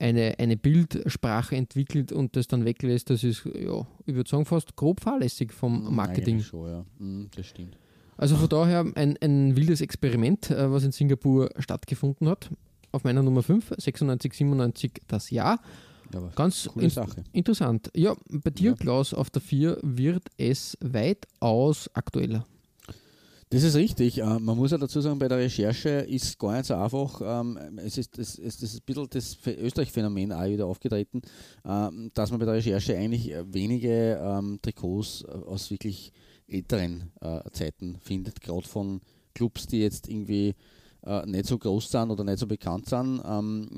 eine, 0.00 0.38
eine 0.38 0.56
Bildsprache 0.56 1.56
entwickelt 1.56 2.12
und 2.12 2.36
das 2.36 2.46
dann 2.46 2.64
weglässt, 2.64 3.10
das 3.10 3.24
ist, 3.24 3.44
ja, 3.44 3.86
ich 4.06 4.14
würde 4.14 4.28
sagen, 4.30 4.44
fast 4.44 4.76
grob 4.76 5.00
fahrlässig 5.00 5.52
vom 5.52 5.94
Marketing. 5.94 6.34
Eigentlich 6.36 6.46
Schon, 6.46 6.70
ja. 6.70 6.84
Mhm, 6.98 7.28
das 7.34 7.46
stimmt. 7.46 7.76
Also 8.16 8.36
von 8.36 8.48
daher 8.48 8.84
ein, 8.96 9.16
ein 9.20 9.56
wildes 9.56 9.80
Experiment, 9.80 10.50
äh, 10.50 10.70
was 10.70 10.84
in 10.84 10.92
Singapur 10.92 11.50
stattgefunden 11.58 12.28
hat. 12.28 12.50
Auf 12.90 13.04
meiner 13.04 13.22
Nummer 13.22 13.42
5, 13.42 13.74
96, 13.78 14.32
97 14.34 14.92
das 15.06 15.30
Jahr. 15.30 15.60
Ja, 16.12 16.20
Ganz 16.34 16.68
in, 16.74 16.88
Sache. 16.88 17.22
interessant. 17.32 17.90
Ja, 17.94 18.16
bei 18.30 18.50
dir, 18.50 18.70
Ja. 18.70 18.76
Klaus, 18.76 19.12
auf 19.12 19.28
der 19.30 19.42
4 19.42 19.78
wird 19.82 20.24
es 20.38 20.76
weitaus 20.80 21.90
aktueller. 21.94 22.46
Das 23.50 23.62
ist 23.62 23.76
richtig. 23.76 24.18
Äh, 24.18 24.38
man 24.38 24.56
muss 24.56 24.72
ja 24.72 24.78
dazu 24.78 25.00
sagen, 25.00 25.18
bei 25.18 25.28
der 25.28 25.38
Recherche 25.38 25.88
ist 25.88 26.38
gar 26.38 26.52
nicht 26.56 26.66
so 26.66 26.74
einfach. 26.74 27.20
Ähm, 27.24 27.58
es 27.78 27.96
ist 27.96 28.18
es 28.18 28.38
ist 28.38 28.62
ein 28.62 28.80
bisschen 28.84 29.06
das 29.08 29.38
Ph- 29.38 29.56
Österreich-Phänomen 29.56 30.32
auch 30.32 30.44
wieder 30.44 30.66
aufgetreten, 30.66 31.22
ähm, 31.64 32.10
dass 32.12 32.30
man 32.30 32.40
bei 32.40 32.44
der 32.46 32.54
Recherche 32.56 32.96
eigentlich 32.96 33.30
äh, 33.30 33.42
wenige 33.52 34.20
ähm, 34.22 34.58
Trikots 34.60 35.22
äh, 35.22 35.30
aus 35.30 35.70
wirklich 35.70 36.12
älteren 36.50 37.12
Zeiten 37.52 37.98
findet, 38.00 38.40
gerade 38.40 38.66
von 38.66 39.02
Clubs, 39.34 39.66
die 39.66 39.82
jetzt 39.82 40.08
irgendwie 40.08 40.54
nicht 41.26 41.44
so 41.44 41.58
groß 41.58 41.90
sind 41.90 42.10
oder 42.10 42.24
nicht 42.24 42.38
so 42.38 42.46
bekannt 42.46 42.86
sind. 42.88 43.20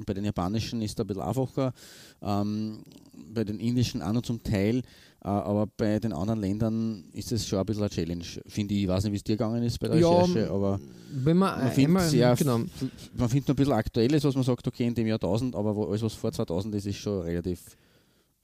Bei 0.07 0.15
den 0.15 0.25
japanischen 0.25 0.81
ist 0.81 0.97
da 0.97 1.03
ein 1.03 1.09
bisschen 1.09 1.23
einfacher, 1.25 1.73
bei 2.21 3.45
den 3.45 3.59
indischen 3.59 4.03
auch 4.03 4.13
noch 4.13 4.23
zum 4.23 4.41
Teil, 4.45 4.83
aber 5.21 5.67
bei 5.77 5.99
den 5.99 6.13
anderen 6.13 6.41
Ländern 6.41 7.05
ist 7.13 7.31
es 7.33 7.47
schon 7.47 7.59
ein 7.59 7.67
bisschen 7.67 7.83
eine 7.83 7.91
Challenge, 7.91 8.25
finde 8.47 8.75
ich. 8.75 8.83
Ich 8.83 8.89
weiß 8.89 9.05
nicht, 9.05 9.13
wie 9.13 9.17
es 9.17 9.25
dir 9.25 9.37
gegangen 9.37 9.63
ist 9.63 9.79
bei 9.79 9.89
der 9.89 9.99
Ja, 9.99 10.09
Recherche, 10.09 10.51
aber 10.51 10.81
Wenn 11.13 11.37
man, 11.37 11.59
man 11.59 11.73
findet 11.73 12.03
sehr, 12.05 12.35
genau, 12.37 12.59
man 12.59 13.29
findet 13.29 13.49
noch 13.49 13.55
ein 13.55 13.57
bisschen 13.57 13.73
Aktuelles, 13.75 14.25
was 14.25 14.35
man 14.35 14.45
sagt, 14.45 14.67
okay, 14.67 14.87
in 14.87 14.95
dem 14.95 15.07
Jahr 15.07 15.17
1000, 15.17 15.55
aber 15.55 15.77
alles, 15.89 16.03
was 16.03 16.15
vor 16.15 16.33
2000 16.33 16.75
ist, 16.77 16.87
ist 16.87 16.97
schon 16.97 17.21
relativ 17.23 17.61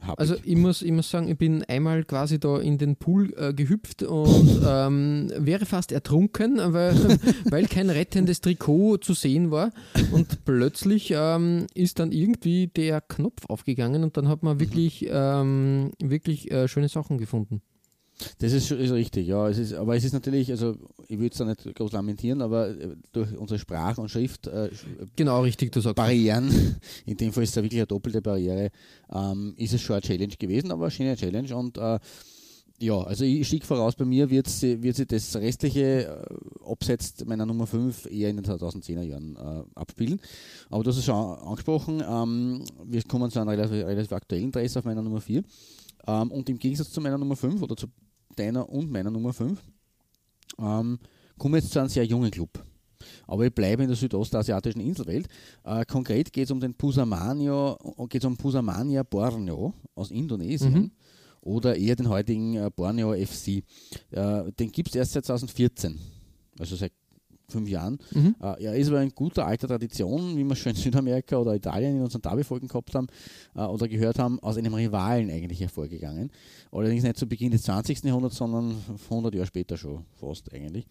happig. 0.00 0.18
Also 0.18 0.36
ich 0.44 0.56
muss, 0.56 0.82
ich 0.82 0.92
muss 0.92 1.10
sagen, 1.10 1.28
ich 1.28 1.38
bin 1.38 1.64
einmal 1.64 2.04
quasi 2.04 2.38
da 2.38 2.58
in 2.58 2.78
den 2.78 2.96
Pool 2.96 3.32
äh, 3.36 3.52
gehüpft 3.52 4.02
und 4.02 4.62
ähm, 4.66 5.30
wäre 5.36 5.66
fast 5.66 5.92
ertrunken, 5.92 6.58
weil, 6.72 6.94
weil 7.50 7.66
kein 7.66 7.90
rettendes 7.90 8.40
Trikot 8.40 8.98
zu 8.98 9.14
sehen 9.14 9.50
war. 9.50 9.70
Und 10.12 10.44
plötzlich 10.44 11.12
ähm, 11.14 11.66
ist 11.74 11.98
dann 11.98 12.12
irgendwie 12.12 12.68
der 12.68 13.00
Knopf 13.00 13.44
aufgegangen 13.48 14.04
und 14.04 14.16
dann 14.16 14.28
hat 14.28 14.42
man 14.42 14.60
wirklich, 14.60 15.06
ähm, 15.10 15.92
wirklich 16.02 16.50
äh, 16.50 16.68
schöne 16.68 16.88
Sachen 16.88 17.18
gefunden. 17.18 17.62
Das 18.38 18.52
ist, 18.52 18.70
ist 18.70 18.90
richtig, 18.92 19.26
ja. 19.26 19.48
Es 19.48 19.58
ist, 19.58 19.74
aber 19.74 19.94
es 19.96 20.04
ist 20.04 20.12
natürlich, 20.12 20.50
also 20.50 20.76
ich 21.08 21.18
würde 21.18 21.32
es 21.32 21.38
da 21.38 21.44
nicht 21.44 21.74
groß 21.74 21.92
lamentieren, 21.92 22.40
aber 22.40 22.68
äh, 22.70 22.96
durch 23.12 23.36
unsere 23.36 23.58
Sprach- 23.58 23.98
und 23.98 24.10
Schriftbarrieren, 24.10 24.70
äh, 25.00 25.06
Genau, 25.16 25.42
richtig, 25.42 25.72
du 25.72 25.80
sagst. 25.80 25.96
Barrieren, 25.96 26.76
in 27.06 27.16
dem 27.16 27.32
Fall 27.32 27.42
ist 27.44 27.50
es 27.50 27.56
ja 27.56 27.62
wirklich 27.62 27.80
eine 27.80 27.86
doppelte 27.86 28.22
Barriere, 28.22 28.70
ähm, 29.12 29.54
ist 29.58 29.74
es 29.74 29.82
schon 29.82 29.94
eine 29.96 30.02
Challenge 30.02 30.34
gewesen, 30.38 30.70
aber 30.72 30.84
eine 30.84 30.90
schöne 30.90 31.16
Challenge 31.16 31.54
und 31.56 31.76
äh, 31.76 31.98
ja, 32.78 33.00
also 33.00 33.24
ich 33.24 33.46
stieg 33.46 33.64
voraus, 33.64 33.96
bei 33.96 34.04
mir 34.04 34.28
wird 34.28 34.48
sie, 34.48 34.82
wird 34.82 34.96
sie 34.96 35.06
das 35.06 35.34
restliche 35.36 36.04
äh, 36.06 36.70
absetzt 36.70 37.26
meiner 37.26 37.46
Nummer 37.46 37.66
5 37.66 38.06
eher 38.10 38.28
in 38.30 38.36
den 38.36 38.44
2010er 38.44 39.00
Jahren 39.02 39.36
äh, 39.36 39.62
abspielen. 39.78 40.20
Aber 40.68 40.84
du 40.84 40.90
hast 40.90 40.98
es 40.98 41.04
schon 41.06 41.14
an- 41.14 41.38
angesprochen, 41.38 42.02
ähm, 42.06 42.64
wir 42.84 43.02
kommen 43.04 43.30
zu 43.30 43.40
einem 43.40 43.48
relativ, 43.48 43.72
relativ 43.84 44.12
aktuellen 44.12 44.52
Dress 44.52 44.76
auf 44.76 44.84
meiner 44.84 45.00
Nummer 45.02 45.22
4. 45.22 45.42
Ähm, 46.06 46.30
und 46.30 46.50
im 46.50 46.58
Gegensatz 46.58 46.90
zu 46.90 47.00
meiner 47.00 47.16
Nummer 47.16 47.34
5 47.36 47.62
oder 47.62 47.76
zu 47.76 47.86
deiner 48.38 48.68
und 48.68 48.90
meiner 48.90 49.10
Nummer 49.10 49.32
5 49.32 49.60
ähm, 50.58 50.98
kommen 51.38 51.54
wir 51.54 51.60
jetzt 51.60 51.72
zu 51.72 51.78
einem 51.80 51.88
sehr 51.88 52.04
jungen 52.04 52.30
Club. 52.30 52.64
Aber 53.26 53.44
ich 53.46 53.54
bleibe 53.54 53.82
in 53.82 53.88
der 53.88 53.96
südostasiatischen 53.96 54.80
Inselwelt. 54.80 55.28
Äh, 55.64 55.84
konkret 55.84 56.32
geht 56.32 56.44
es 56.46 56.50
um 56.50 56.60
den 56.60 56.74
Pusamania, 56.74 57.76
geht's 58.08 58.24
um 58.24 58.36
Pusamania 58.36 59.02
Borneo 59.02 59.74
aus 59.94 60.10
Indonesien 60.10 60.72
Mhm. 60.72 60.90
oder 61.42 61.76
eher 61.76 61.94
den 61.94 62.08
heutigen 62.08 62.54
äh, 62.56 62.70
Borneo 62.74 63.12
FC. 63.14 63.62
Äh, 64.10 64.50
den 64.52 64.72
gibt 64.72 64.88
es 64.88 64.94
erst 64.94 65.12
seit 65.12 65.24
2014, 65.26 65.98
also 66.58 66.74
seit 66.76 66.92
fünf 67.48 67.68
Jahren. 67.68 67.98
Mhm. 68.12 68.34
Äh, 68.40 68.64
er 68.64 68.74
ist 68.76 68.88
aber 68.88 69.02
in 69.02 69.10
guter 69.10 69.46
alter 69.46 69.68
Tradition, 69.68 70.36
wie 70.36 70.44
wir 70.44 70.56
schon 70.56 70.70
in 70.70 70.76
Südamerika 70.76 71.36
oder 71.36 71.54
Italien 71.54 71.96
in 71.96 72.02
unseren 72.02 72.22
Derby-Folgen 72.22 72.68
gehabt 72.68 72.94
haben 72.94 73.06
äh, 73.54 73.60
oder 73.62 73.88
gehört 73.88 74.18
haben, 74.18 74.40
aus 74.40 74.56
einem 74.56 74.74
Rivalen 74.74 75.30
eigentlich 75.30 75.60
hervorgegangen. 75.60 76.30
Allerdings 76.72 77.02
nicht 77.02 77.16
zu 77.16 77.26
Beginn 77.26 77.50
des 77.50 77.62
20. 77.62 78.04
Jahrhunderts, 78.04 78.36
sondern 78.36 78.76
100 79.10 79.34
Jahre 79.34 79.46
später 79.46 79.76
schon 79.76 80.04
fast 80.14 80.52
eigentlich. 80.52 80.86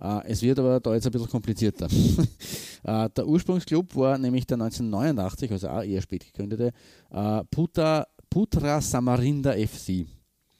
Äh, 0.00 0.26
es 0.26 0.42
wird 0.42 0.58
aber 0.58 0.80
da 0.80 0.94
jetzt 0.94 1.06
ein 1.06 1.12
bisschen 1.12 1.28
komplizierter. 1.28 1.88
äh, 2.84 3.08
der 3.10 3.26
Ursprungsclub 3.26 3.94
war 3.96 4.18
nämlich 4.18 4.46
der 4.46 4.56
1989, 4.56 5.52
also 5.52 5.68
auch 5.68 5.82
eher 5.82 6.00
spät 6.02 6.24
gegründete, 6.24 6.72
äh, 7.10 7.44
Puta, 7.50 8.06
Putra 8.30 8.80
Samarinda 8.80 9.52
FC 9.52 10.06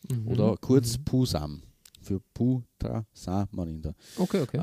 Mhm. 0.08 0.28
oder 0.28 0.56
kurz 0.56 0.96
PUSAM 0.98 1.62
für 2.00 2.20
Putra 2.32 3.04
Samarinda. 3.12 3.94
Okay, 4.16 4.40
okay. 4.42 4.58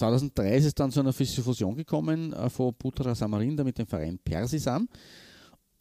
Äh, 0.00 0.18
2003 0.18 0.56
ist 0.56 0.64
es 0.66 0.74
dann 0.74 0.90
zu 0.90 1.00
einer 1.00 1.12
Fusion 1.12 1.76
gekommen 1.76 2.32
äh, 2.32 2.48
von 2.48 2.74
Putra 2.74 3.14
Samarinda 3.14 3.64
mit 3.64 3.78
dem 3.78 3.86
Verein 3.86 4.18
Persisam. 4.18 4.88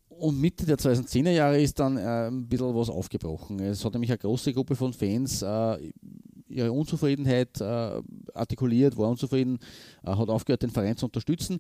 Und 0.10 0.40
Mitte 0.40 0.66
der 0.66 0.78
2010er 0.78 1.32
Jahre 1.32 1.62
ist 1.62 1.80
dann 1.80 1.98
äh, 1.98 2.28
ein 2.28 2.48
bisschen 2.48 2.76
was 2.76 2.90
aufgebrochen. 2.90 3.60
Es 3.60 3.86
hat 3.86 3.94
nämlich 3.94 4.12
eine 4.12 4.18
große 4.18 4.54
Gruppe 4.54 4.76
von 4.76 4.92
Fans 4.92 5.42
äh, 5.42 5.92
ihre 6.50 6.72
Unzufriedenheit 6.72 7.62
artikuliert, 8.34 8.98
war 8.98 9.10
unzufrieden, 9.10 9.60
hat 10.04 10.30
aufgehört, 10.30 10.64
den 10.64 10.72
Verein 10.72 10.98
zu 10.98 11.06
unterstützen 11.06 11.60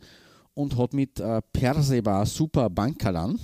und 0.55 0.75
hat 0.77 0.93
mit 0.93 1.19
äh, 1.19 1.41
Perseba 1.53 2.25
Super 2.25 2.71
Bankalan 2.71 3.39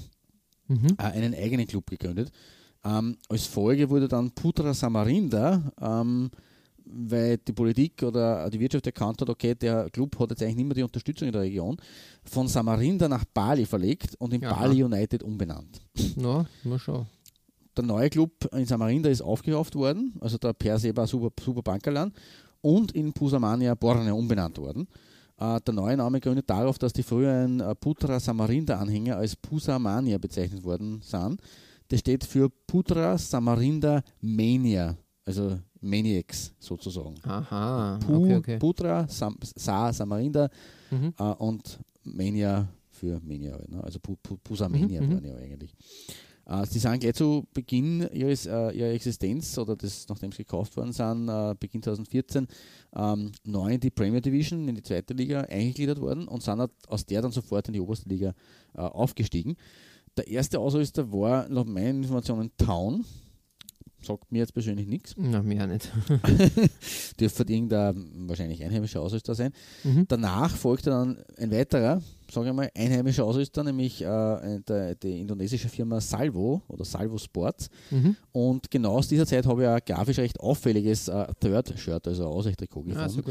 Mhm. 0.68 0.96
einen 0.98 1.36
eigenen 1.36 1.68
Club 1.68 1.86
gegründet. 1.90 2.32
Ähm, 2.84 3.18
als 3.30 3.46
Folge 3.46 3.90
wurde 3.90 4.08
dann 4.08 4.32
Putra 4.32 4.74
Samarinda, 4.74 5.72
ähm, 5.80 6.32
weil 6.86 7.38
die 7.38 7.54
Politik 7.54 8.04
oder 8.04 8.50
die 8.50 8.60
Wirtschaft 8.60 8.86
erkannt 8.86 9.22
hat, 9.22 9.30
okay, 9.30 9.56
der 9.56 9.90
Club 9.90 10.18
hat 10.20 10.30
jetzt 10.30 10.42
eigentlich 10.42 10.56
nicht 10.56 10.66
mehr 10.66 10.76
die 10.76 10.84
Unterstützung 10.84 11.28
in 11.28 11.34
der 11.34 11.42
Region, 11.42 11.78
von 12.24 12.48
Samarinda 12.48 13.08
nach 13.08 13.26
Bali 13.26 13.66
verlegt 13.66 14.16
und 14.20 14.34
in 14.34 14.46
Aha. 14.46 14.60
Bali 14.60 14.84
United 14.84 15.24
umbenannt. 15.24 15.82
Na, 16.16 16.46
mal 16.64 16.80
schauen. 16.80 17.08
Der 17.76 17.84
neue 17.84 18.10
Club 18.10 18.32
in 18.54 18.66
Samarinda 18.66 19.10
ist 19.10 19.22
aufgekauft 19.22 19.76
worden, 19.76 20.14
also 20.22 20.38
der 20.38 20.54
Perseba 20.54 21.06
Super, 21.06 21.32
Super 21.44 21.62
Bankalan, 21.62 22.14
und 22.62 22.94
in 22.94 23.12
Pusamania 23.14 23.76
Borneo 23.76 24.16
umbenannt 24.16 24.58
worden. 24.58 24.88
Äh, 25.38 25.60
der 25.62 25.74
neue 25.74 25.98
Name 25.98 26.20
gründet 26.20 26.50
darauf, 26.50 26.80
dass 26.80 26.94
die 26.94 27.04
früheren 27.04 27.60
äh, 27.60 27.76
Putra 27.76 28.20
Samarinda-Anhänger 28.20 29.18
als 29.18 29.36
Pusamania 29.36 30.18
bezeichnet 30.18 30.64
worden 30.64 31.02
sind. 31.02 31.42
Das 31.90 32.00
steht 32.00 32.24
für 32.24 32.50
Putra 32.50 33.18
Samarinda 33.18 34.02
Mania, 34.22 34.98
also 35.26 35.60
Maniacs 35.86 36.54
sozusagen. 36.60 37.16
Aha, 37.24 38.00
Pu, 38.06 38.16
okay, 38.24 38.36
okay. 38.36 38.58
Putra, 38.60 39.08
Sam, 39.08 39.38
Sa, 39.56 39.92
Samarinda 39.94 40.50
Mhm. 40.92 41.14
äh, 41.18 41.24
und 41.24 41.80
Mania 42.04 42.68
für 42.90 43.20
Mania, 43.24 43.54
halt, 43.54 43.70
ne? 43.70 43.84
also 43.84 44.00
Pu, 44.00 44.16
Pu, 44.22 44.38
Pusamania 44.38 45.02
Mhm, 45.02 45.08
mhm. 45.08 45.14
waren 45.16 45.26
ja 45.26 45.36
eigentlich. 45.36 45.74
Äh, 46.48 46.66
sie 46.68 46.78
sind 46.80 47.00
gleich 47.00 47.16
zu 47.16 47.46
Beginn 47.54 48.08
ihres, 48.14 48.46
äh, 48.46 48.70
ihrer 48.72 48.92
Existenz 48.92 49.58
oder 49.58 49.76
das, 49.76 50.08
nachdem 50.08 50.32
sie 50.32 50.44
gekauft 50.44 50.78
worden 50.78 50.92
sind, 50.94 51.28
äh, 51.28 51.56
Beginn 51.60 51.82
2014, 51.82 52.48
ähm, 52.96 53.32
neu 53.44 53.74
in 53.74 53.80
die 53.80 53.90
Premier 53.90 54.22
Division, 54.22 54.68
in 54.68 54.76
die 54.76 54.84
zweite 54.84 55.14
Liga 55.16 55.42
eingegliedert 55.42 56.00
worden 56.00 56.28
und 56.28 56.44
sind 56.44 56.70
aus 56.88 57.06
der 57.06 57.22
dann 57.24 57.32
sofort 57.32 57.68
in 57.68 57.74
die 57.74 57.82
oberste 57.82 58.08
Liga 58.08 58.34
äh, 58.76 58.82
aufgestiegen. 58.82 59.56
Der 60.16 60.28
erste 60.28 60.60
Ausrüster 60.60 61.12
war 61.12 61.50
laut 61.50 61.68
meinen 61.68 62.04
Informationen 62.04 62.52
Town. 62.58 63.04
Sagt 64.06 64.32
mir 64.32 64.40
jetzt 64.40 64.54
persönlich 64.54 64.88
nichts. 64.88 65.16
Na, 65.18 65.42
mir 65.42 65.64
auch 65.64 65.68
nicht. 65.68 65.92
Dürfte 67.20 67.44
irgendein 67.44 68.28
wahrscheinlich 68.28 68.64
einheimischer 68.64 69.02
Ausrüster 69.02 69.36
sein. 69.36 69.52
Mhm. 69.84 70.06
Danach 70.08 70.56
folgte 70.56 70.92
dann 70.92 71.18
ein 71.38 71.52
weiterer, 71.52 72.02
sage 72.32 72.50
ich 72.50 72.56
mal, 72.56 72.70
einheimischer 72.76 73.26
Ausrüster, 73.26 73.64
nämlich 73.64 74.02
äh, 74.02 74.60
der, 74.68 74.96
die 74.96 75.20
indonesische 75.20 75.70
Firma 75.70 76.00
Salvo 76.00 76.62
oder 76.68 76.86
Salvo 76.86 77.18
Sports. 77.18 77.70
Mhm. 77.92 78.16
Und 78.32 78.72
genau 78.72 78.98
aus 78.98 79.08
dieser 79.08 79.26
Zeit 79.26 79.46
habe 79.46 79.64
ich 79.64 79.68
ein 79.68 79.82
grafisch 79.86 80.20
recht 80.20 80.40
auffälliges 80.40 81.08
äh, 81.08 81.28
Third-Shirt, 81.40 82.08
also 82.08 82.24
ein 82.24 82.34
Aussichttrikot 82.34 82.84
gefunden. 82.84 83.00
Ah, 83.00 83.10
so. 83.10 83.22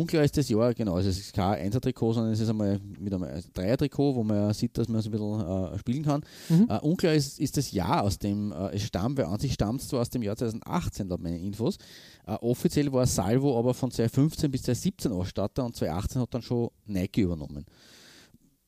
Unklar 0.00 0.24
ist 0.24 0.36
das 0.36 0.48
Jahr, 0.48 0.74
genau, 0.74 0.94
also 0.94 1.08
es 1.08 1.18
ist 1.18 1.32
kein 1.32 1.70
1er-Trikot, 1.70 2.14
sondern 2.14 2.32
es 2.32 2.40
ist 2.40 2.48
einmal 2.48 2.78
mit 2.98 3.12
einem 3.12 3.28
Dreier-Trikot, 3.54 4.14
wo 4.14 4.22
man 4.22 4.52
sieht, 4.52 4.76
dass 4.76 4.88
man 4.88 5.00
so 5.00 5.08
ein 5.08 5.12
bisschen 5.12 5.40
äh, 5.40 5.78
spielen 5.78 6.04
kann. 6.04 6.22
Mhm. 6.48 6.66
Äh, 6.68 6.78
unklar 6.80 7.14
ist, 7.14 7.40
ist 7.40 7.56
das 7.56 7.72
Jahr, 7.72 8.02
aus 8.02 8.18
dem 8.18 8.52
äh, 8.52 8.74
es 8.74 8.82
stammt, 8.82 9.18
weil 9.18 9.26
an 9.26 9.38
sich 9.40 9.54
stammt 9.54 9.80
es 9.80 9.88
zwar 9.88 10.00
aus 10.00 10.10
dem 10.10 10.22
Jahr 10.22 10.36
2018, 10.36 11.08
laut 11.08 11.22
meinen 11.22 11.42
Infos. 11.42 11.78
Äh, 12.26 12.32
offiziell 12.32 12.92
war 12.92 13.06
Salvo 13.06 13.58
aber 13.58 13.74
von 13.74 13.90
2015 13.90 14.50
bis 14.50 14.62
2017 14.62 15.12
Ausstatter 15.12 15.64
und 15.64 15.76
2018 15.76 16.22
hat 16.22 16.34
dann 16.34 16.42
schon 16.42 16.70
Nike 16.86 17.22
übernommen. 17.22 17.64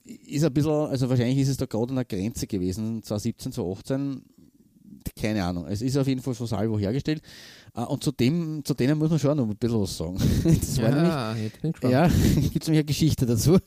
Ist 0.04 0.44
ein 0.44 0.52
bisschen, 0.54 0.72
also 0.72 1.08
wahrscheinlich 1.10 1.38
ist 1.38 1.48
es 1.48 1.56
da 1.58 1.66
gerade 1.66 1.90
an 1.90 1.96
der 1.96 2.04
Grenze 2.06 2.46
gewesen, 2.46 3.02
2017, 3.02 3.52
2018 3.52 4.22
keine 5.14 5.44
Ahnung. 5.44 5.66
Es 5.66 5.82
ist 5.82 5.96
auf 5.96 6.06
jeden 6.06 6.20
Fall 6.20 6.34
von 6.34 6.46
Salvo 6.46 6.78
hergestellt. 6.78 7.22
Äh, 7.74 7.82
Und 7.82 8.02
zu, 8.02 8.12
dem, 8.12 8.62
zu 8.64 8.74
denen 8.74 8.98
muss 8.98 9.10
man 9.10 9.18
schon 9.18 9.36
noch 9.36 9.48
ein 9.48 9.56
bisschen 9.56 9.80
was 9.80 9.96
sagen. 9.96 10.16
Das 10.44 10.80
war 10.82 10.90
nämlich, 10.90 11.08
Ja, 11.12 11.36
jetzt 11.36 11.60
bin 11.60 11.70
ich 11.70 11.74
gespannt. 11.80 11.92
ja, 11.92 12.08
gibt 12.34 12.62
es 12.62 12.68
nämlich 12.68 12.68
eine 12.68 12.84
Geschichte 12.84 13.26
dazu. 13.26 13.58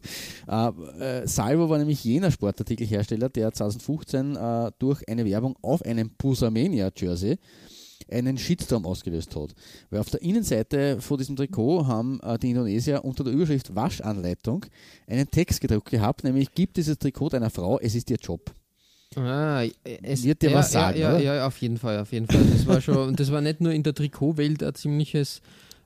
Äh, 0.48 0.68
äh, 1.00 1.28
Salvo 1.28 1.70
war 1.70 1.78
nämlich 1.78 2.04
jener 2.04 2.32
Sportartikelhersteller, 2.32 3.30
der 3.30 3.52
2015 3.54 4.36
äh, 4.36 4.72
durch 4.80 5.08
eine 5.08 5.26
Werbung 5.26 5.56
auf 5.62 5.82
einem 5.84 6.10
Pusamania-Jersey 6.18 7.38
einen 8.12 8.38
Shitstorm 8.38 8.86
ausgelöst 8.86 9.34
hat. 9.36 9.56
Weil 9.90 10.00
auf 10.02 10.10
der 10.10 10.22
Innenseite 10.22 11.00
von 11.00 11.18
diesem 11.18 11.36
Trikot 11.38 11.88
haben 11.88 12.20
äh, 12.24 12.38
die 12.38 12.50
Indonesier 12.50 13.06
unter 13.06 13.24
der 13.24 13.32
Überschrift 13.32 13.74
Waschanleitung 13.74 14.66
einen 15.08 15.30
Text 15.32 15.62
gedruckt 15.62 15.92
gehabt, 15.92 16.24
nämlich 16.24 16.52
Gib 16.54 16.74
dieses 16.74 16.98
Trikot 16.98 17.30
deiner 17.30 17.50
Frau, 17.50 17.80
es 17.80 17.96
ist 17.96 18.10
ihr 18.10 18.18
Job. 18.18 18.52
Ah, 19.16 19.64
es 20.04 20.24
Wird 20.24 20.42
dir 20.42 20.52
ja, 20.52 20.58
was 20.58 20.72
sagen, 20.72 20.98
ja, 21.00 21.10
oder? 21.10 21.20
ja, 21.20 21.36
ja, 21.36 21.48
auf 21.48 21.58
jeden 21.58 21.78
Fall, 21.78 22.00
auf 22.00 22.12
jeden 22.14 22.28
Fall. 22.28 22.46
Das 22.50 22.66
war 22.66 22.80
schon, 22.80 23.16
das 23.16 23.32
war 23.32 23.42
nicht 23.42 23.60
nur 23.60 23.74
in 23.74 23.84
der 23.84 23.94
Trikotwelt 23.94 24.64
ein 24.64 24.74
ziemliches, 24.74 25.42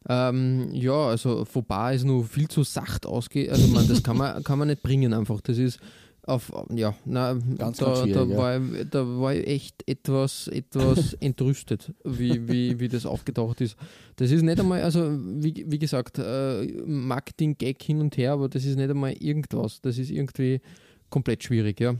ähm, 0.07 0.69
ja, 0.73 1.07
also 1.07 1.43
Fauxpas 1.45 1.95
ist 1.95 2.03
nur 2.05 2.23
viel 2.25 2.47
zu 2.47 2.63
sacht 2.63 3.05
ausge, 3.07 3.51
also 3.51 3.67
man, 3.67 3.87
das 3.87 4.03
kann 4.03 4.17
man, 4.17 4.43
kann 4.43 4.59
man 4.59 4.67
nicht 4.67 4.83
bringen 4.83 5.13
einfach. 5.13 5.41
Das 5.41 5.57
ist 5.57 5.79
auf, 6.27 6.51
ja, 6.73 6.93
na, 7.05 7.33
Ganz, 7.57 7.77
da, 7.79 7.85
ganz 7.85 8.13
da, 8.13 8.29
war, 8.29 8.57
ich- 8.57 8.89
da 8.91 9.05
war 9.19 9.33
ich 9.33 9.47
echt 9.47 9.83
etwas, 9.87 10.47
etwas 10.47 11.13
entrüstet, 11.19 11.93
wie, 12.03 12.47
wie, 12.47 12.79
wie 12.79 12.87
das 12.87 13.05
aufgetaucht 13.07 13.61
ist. 13.61 13.75
Das 14.17 14.29
ist 14.31 14.43
nicht 14.43 14.59
einmal, 14.59 14.81
also 14.83 15.09
wie, 15.11 15.65
wie 15.67 15.79
gesagt, 15.79 16.19
äh, 16.19 16.65
Marketing-Gag 16.85 17.81
hin 17.81 18.01
und 18.01 18.17
her, 18.17 18.33
aber 18.33 18.49
das 18.49 18.65
ist 18.65 18.75
nicht 18.75 18.89
einmal 18.89 19.13
irgendwas. 19.13 19.81
Das 19.81 19.97
ist 19.97 20.11
irgendwie 20.11 20.61
komplett 21.09 21.43
schwierig, 21.43 21.79
ja. 21.79 21.95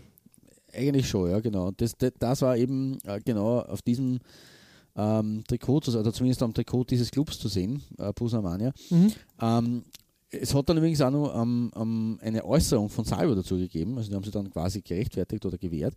Eigentlich 0.76 1.08
schon, 1.08 1.32
ja, 1.32 1.40
genau. 1.40 1.72
Das, 1.72 1.98
das, 1.98 2.12
das 2.20 2.42
war 2.42 2.58
eben 2.58 2.98
äh, 3.06 3.20
genau 3.24 3.60
auf 3.60 3.82
diesem 3.82 4.20
ähm, 4.96 5.44
Trikot, 5.48 5.82
oder 5.88 6.14
zumindest 6.14 6.42
am 6.44 6.54
Trikot 6.54 6.86
dieses 6.86 7.12
Clubs 7.12 7.40
zu 7.40 7.48
sehen, 7.48 7.82
äh, 7.98 8.14
Pusamania. 8.14 8.74
Mhm. 8.90 9.12
Ähm, 9.42 9.84
es 10.32 10.54
hat 10.54 10.70
dann 10.70 10.78
übrigens 10.78 11.02
auch 11.02 11.12
noch 11.12 11.42
ähm, 11.42 11.72
ähm, 11.76 12.20
eine 12.22 12.44
Äußerung 12.44 12.90
von 12.90 13.06
Salvo 13.06 13.36
dazu 13.36 13.58
gegeben, 13.58 13.98
also 13.98 14.10
die 14.10 14.16
haben 14.16 14.24
sie 14.24 14.32
dann 14.32 14.50
quasi 14.50 14.82
gerechtfertigt 14.82 15.46
oder 15.46 15.58
gewährt. 15.58 15.96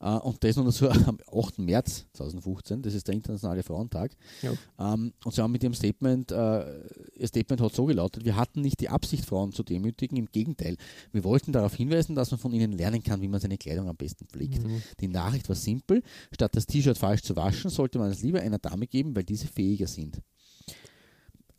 Äh, 0.00 0.16
und 0.16 0.42
das 0.42 0.56
noch 0.56 0.64
dazu 0.64 0.88
am 1.06 1.18
8. 1.32 1.58
März 1.58 2.06
2015, 2.14 2.82
das 2.82 2.94
ist 2.94 3.06
der 3.06 3.14
Internationale 3.14 3.62
Frauentag. 3.62 4.12
Ja. 4.42 4.52
Ähm, 4.94 5.12
und 5.24 5.34
sie 5.34 5.42
haben 5.42 5.52
mit 5.52 5.62
ihrem 5.62 5.74
Statement, 5.74 6.32
äh, 6.32 6.80
ihr 7.16 7.28
Statement 7.28 7.60
hat 7.60 7.74
so 7.74 7.84
gelautet, 7.84 8.24
wir 8.24 8.36
hatten 8.36 8.60
nicht 8.60 8.80
die 8.80 8.88
Absicht, 8.88 9.24
Frauen 9.24 9.52
zu 9.52 9.62
demütigen, 9.62 10.16
im 10.16 10.26
Gegenteil. 10.26 10.76
Wir 11.12 11.24
wollten 11.24 11.52
darauf 11.52 11.74
hinweisen, 11.74 12.14
dass 12.14 12.30
man 12.30 12.40
von 12.40 12.52
ihnen 12.52 12.72
lernen 12.72 13.02
kann, 13.02 13.20
wie 13.20 13.28
man 13.28 13.40
seine 13.40 13.58
Kleidung 13.58 13.88
am 13.88 13.96
besten 13.96 14.26
pflegt. 14.26 14.62
Mhm. 14.62 14.82
Die 15.00 15.08
Nachricht 15.08 15.48
war 15.48 15.56
simpel, 15.56 16.02
statt 16.32 16.56
das 16.56 16.66
T-Shirt 16.66 16.98
falsch 16.98 17.22
zu 17.22 17.36
waschen, 17.36 17.70
sollte 17.70 17.98
man 17.98 18.10
es 18.10 18.22
lieber 18.22 18.40
einer 18.40 18.58
Dame 18.58 18.86
geben, 18.86 19.14
weil 19.14 19.24
diese 19.24 19.46
fähiger 19.46 19.86
sind. 19.86 20.20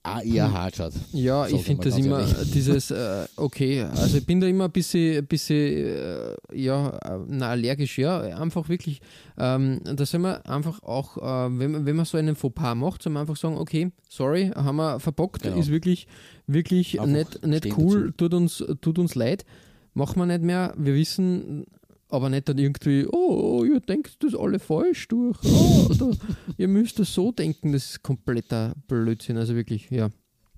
Ah, 0.08 0.22
eher 0.22 0.52
hart 0.52 0.76
schaut. 0.78 0.94
Ja, 1.14 1.48
ich 1.48 1.62
finde 1.64 1.90
das 1.90 1.98
immer, 2.00 2.20
ehrlich. 2.22 2.52
dieses, 2.52 2.92
äh, 2.92 3.26
okay, 3.36 3.82
also 3.84 4.18
ich 4.18 4.26
bin 4.26 4.40
da 4.40 4.48
immer 4.48 4.66
ein 4.66 4.72
bisschen, 4.72 5.18
ein 5.18 5.28
bisschen 5.28 5.56
äh, 5.58 6.36
ja, 6.54 6.90
äh, 6.90 7.20
na, 7.28 7.50
allergisch, 7.50 7.98
ja, 8.00 8.20
einfach 8.22 8.70
wirklich, 8.70 9.02
ähm, 9.38 9.82
da 9.84 10.06
soll 10.06 10.22
man 10.22 10.38
einfach 10.44 10.82
auch, 10.84 11.18
äh, 11.18 11.60
wenn, 11.60 11.72
man- 11.72 11.86
wenn 11.86 11.96
man 11.96 12.06
so 12.06 12.18
einen 12.18 12.36
Fauxpas 12.36 12.76
macht, 12.76 13.04
soll 13.04 13.14
man 13.14 13.22
einfach 13.22 13.38
sagen, 13.38 13.58
okay, 13.58 13.92
sorry, 14.10 14.52
haben 14.56 14.78
wir 14.78 15.00
verbockt, 15.00 15.44
Genau. 15.44 15.58
ist 15.58 15.70
wirklich, 15.72 16.08
wirklich 16.48 17.00
Einfach 17.02 17.14
nicht, 17.14 17.46
nicht 17.46 17.78
cool, 17.78 18.06
dazu. 18.08 18.12
tut 18.18 18.34
uns, 18.34 18.64
tut 18.82 19.00
uns 19.00 19.16
leid, 19.16 19.46
machen 19.94 20.20
wir 20.20 20.26
nicht 20.26 20.42
mehr, 20.44 20.74
wir 20.78 20.94
wissen, 20.96 21.66
aber 22.10 22.30
nicht 22.30 22.48
dann 22.48 22.58
irgendwie, 22.58 23.06
oh, 23.12 23.64
ihr 23.64 23.80
denkt 23.80 24.24
das 24.24 24.34
alle 24.34 24.60
falsch 24.60 25.08
durch, 25.08 25.38
oh, 25.44 25.90
da, 25.98 26.12
ihr 26.58 26.68
müsst 26.68 27.00
das 27.00 27.14
so 27.14 27.32
denken, 27.32 27.74
das 27.74 27.92
ist 27.92 28.04
kompletter 28.04 28.74
Blödsinn, 28.88 29.38
also 29.38 29.56
wirklich, 29.56 29.90
ja. 29.90 30.10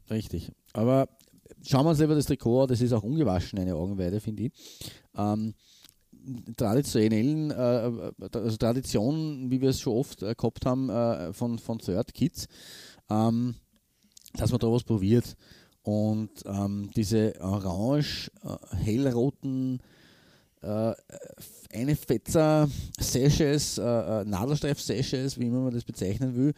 Richtig. 0.10 0.52
Aber 0.74 1.10
schauen 1.64 1.86
wir 1.86 1.92
uns 1.92 2.00
lieber 2.00 2.16
das 2.16 2.26
Trikot 2.26 2.68
das 2.68 2.82
ist 2.82 2.94
auch 2.94 3.04
ungewaschen, 3.04 3.60
eine 3.60 3.76
Augenweide, 3.76 4.20
finde 4.20 4.44
ich. 4.44 4.52
Ähm, 5.16 5.54
traditionellen, 6.58 7.52
äh, 7.52 8.12
also 8.34 8.58
Tradition, 8.58 9.50
wie 9.50 9.62
wir 9.62 9.70
es 9.70 9.80
schon 9.80 9.94
oft 9.94 10.22
äh, 10.22 10.36
gehabt 10.36 10.66
haben 10.66 10.90
äh, 10.90 11.34
von, 11.34 11.58
von 11.58 11.80
Third 11.80 12.14
Kids, 12.14 12.48
ähm, 13.10 13.56
dass 14.34 14.52
man 14.52 14.60
da 14.60 14.72
was 14.72 14.84
probiert. 14.84 15.36
Und 15.82 16.30
ähm, 16.46 16.92
diese 16.96 17.34
orange, 17.40 18.30
äh, 18.44 18.76
hellroten 18.76 19.80
äh, 19.80 19.99
eine 20.62 21.96
Fetzer 21.96 22.70
Sashes, 23.00 23.78
äh, 23.78 23.82
äh, 23.84 24.26
Nadelstreif 24.26 24.82
Sashes, 24.82 25.40
wie 25.40 25.46
immer 25.46 25.62
man 25.62 25.74
das 25.74 25.84
bezeichnen 25.84 26.36
will. 26.36 26.54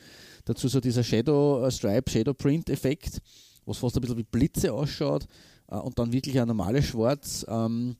Dazu 0.45 0.67
so 0.67 0.79
dieser 0.79 1.03
Shadow 1.03 1.65
äh, 1.65 1.71
Stripe, 1.71 2.09
Shadow 2.09 2.33
Print 2.33 2.69
Effekt, 2.69 3.21
was 3.65 3.77
fast 3.77 3.95
ein 3.97 4.01
bisschen 4.01 4.17
wie 4.17 4.23
Blitze 4.23 4.73
ausschaut. 4.73 5.27
Äh, 5.67 5.75
und 5.75 5.99
dann 5.99 6.11
wirklich 6.11 6.39
ein 6.39 6.47
normales 6.47 6.85
Schwarz. 6.85 7.45
Ähm, 7.47 7.95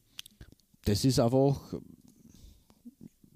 das 0.86 1.06
ist 1.06 1.20
einfach 1.20 1.60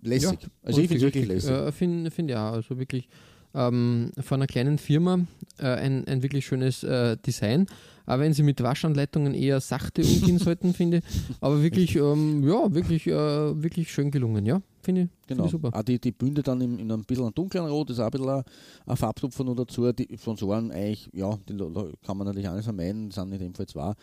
lässig. 0.01 0.39
also 0.63 0.81
ich 0.81 0.87
finde 0.87 1.05
es 1.05 1.13
wirklich 1.13 1.27
lässig. 1.27 1.51
Äh, 1.51 1.71
Finde 1.71 2.11
find 2.11 2.29
ja, 2.29 2.51
also 2.51 2.77
wirklich 2.77 3.07
ähm, 3.53 4.11
von 4.19 4.39
einer 4.39 4.47
kleinen 4.47 4.77
Firma 4.77 5.25
äh, 5.59 5.67
ein, 5.67 6.07
ein 6.07 6.23
wirklich 6.23 6.45
schönes 6.45 6.83
äh, 6.83 7.17
Design. 7.17 7.67
Aber 8.05 8.23
wenn 8.23 8.33
sie 8.33 8.43
mit 8.43 8.61
Waschanleitungen 8.61 9.33
eher 9.33 9.59
sachte 9.61 10.01
umgehen 10.03 10.37
sollten, 10.39 10.73
finde 10.73 10.97
ich. 10.97 11.03
Aber 11.41 11.61
wirklich, 11.61 11.95
ähm, 11.95 12.43
ja, 12.47 12.73
wirklich, 12.73 13.07
äh, 13.07 13.61
wirklich 13.63 13.91
schön 13.91 14.11
gelungen, 14.11 14.45
ja. 14.45 14.61
Finde 14.81 15.01
ich, 15.01 15.07
find 15.07 15.27
Genau. 15.27 15.45
ich 15.45 15.51
super. 15.51 15.71
Auch 15.73 15.81
die, 15.83 15.99
die 15.99 16.11
Bünde 16.11 16.43
dann 16.43 16.61
in, 16.61 16.77
in 16.79 16.91
einem 16.91 17.03
bisschen 17.03 17.33
dunklen 17.33 17.65
Rot, 17.65 17.89
ist 17.89 17.99
auch 17.99 18.05
ein 18.05 18.11
bisschen 18.11 18.29
ein, 18.29 18.43
ein 18.85 19.45
noch 19.45 19.55
dazu. 19.55 19.91
Die 19.91 20.07
Sponsoren 20.17 20.71
eigentlich, 20.71 21.09
ja, 21.13 21.37
die 21.49 21.57
kann 22.05 22.17
man 22.17 22.27
natürlich 22.27 22.47
auch 22.47 22.55
nicht 22.55 22.65
vermeiden, 22.65 23.09
sind 23.09 23.31
in 23.31 23.39
dem 23.39 23.55
Fall 23.55 23.65
zwei. 23.65 23.93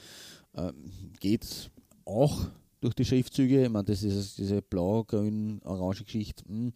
Ähm, 0.54 0.74
geht 1.20 1.70
auch 2.04 2.46
durch 2.80 2.94
die 2.94 3.04
Schriftzüge. 3.04 3.62
Ich 3.64 3.70
meine, 3.70 3.84
das 3.84 4.02
ist 4.02 4.38
diese 4.38 4.60
blau, 4.60 5.04
grün, 5.04 5.60
orange 5.64 6.04
Geschichte, 6.04 6.44
hm, 6.46 6.72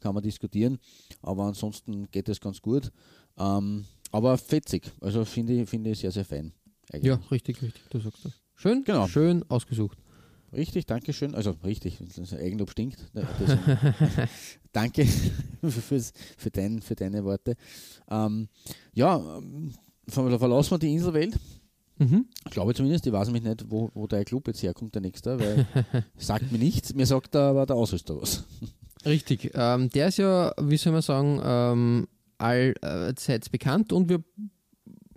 kann 0.00 0.14
man 0.14 0.22
diskutieren. 0.22 0.78
Aber 1.22 1.44
ansonsten 1.44 2.06
geht 2.10 2.28
das 2.28 2.40
ganz 2.40 2.60
gut. 2.60 2.92
Ähm, 3.38 3.84
aber 4.12 4.38
fetzig, 4.38 4.92
also 5.00 5.24
finde 5.24 5.54
ich, 5.54 5.68
finde 5.68 5.90
ich 5.90 5.98
sehr, 5.98 6.12
sehr 6.12 6.24
fein. 6.24 6.52
Eigentlich. 6.92 7.04
Ja, 7.08 7.20
richtig, 7.30 7.62
richtig, 7.62 7.82
du 7.90 8.00
sagst 8.00 8.24
das. 8.24 8.32
Schön, 8.54 8.84
Genau. 8.84 9.06
schön 9.08 9.44
ausgesucht. 9.50 9.98
Richtig, 10.52 10.86
danke 10.86 11.12
schön. 11.12 11.34
Also 11.34 11.50
richtig, 11.64 11.98
Eigenlob 12.32 12.70
stinkt. 12.70 12.98
Deswegen, 13.14 14.28
danke 14.72 15.04
fürs, 15.62 16.12
für, 16.38 16.50
dein, 16.50 16.80
für 16.80 16.94
deine 16.94 17.24
Worte. 17.24 17.56
Ähm, 18.08 18.48
ja, 18.94 19.16
ähm, 19.38 19.72
ver- 20.08 20.38
verlassen 20.38 20.70
wir 20.70 20.78
die 20.78 20.92
Inselwelt. 20.92 21.36
Mhm. 21.98 22.26
Ich 22.44 22.50
glaube 22.52 22.74
zumindest, 22.74 23.06
ich 23.06 23.12
weiß 23.12 23.26
nämlich 23.28 23.42
nicht, 23.44 23.70
wo, 23.70 23.90
wo 23.94 24.06
der 24.06 24.24
Club 24.24 24.46
jetzt 24.46 24.62
herkommt, 24.62 24.94
der 24.94 25.02
nächste, 25.02 25.38
weil 25.40 25.66
sagt 26.16 26.50
mir 26.52 26.58
nichts. 26.58 26.94
Mir 26.94 27.06
sagt 27.06 27.34
aber 27.34 27.66
der 27.66 27.76
Ausrüster 27.76 28.20
was. 28.20 28.44
Richtig. 29.04 29.50
Ähm, 29.54 29.90
der 29.90 30.08
ist 30.08 30.18
ja, 30.18 30.52
wie 30.60 30.76
soll 30.76 30.92
man 30.92 31.02
sagen, 31.02 31.40
ähm, 31.42 32.08
allseits 32.38 33.48
bekannt 33.48 33.92
und 33.92 34.08
wir 34.08 34.22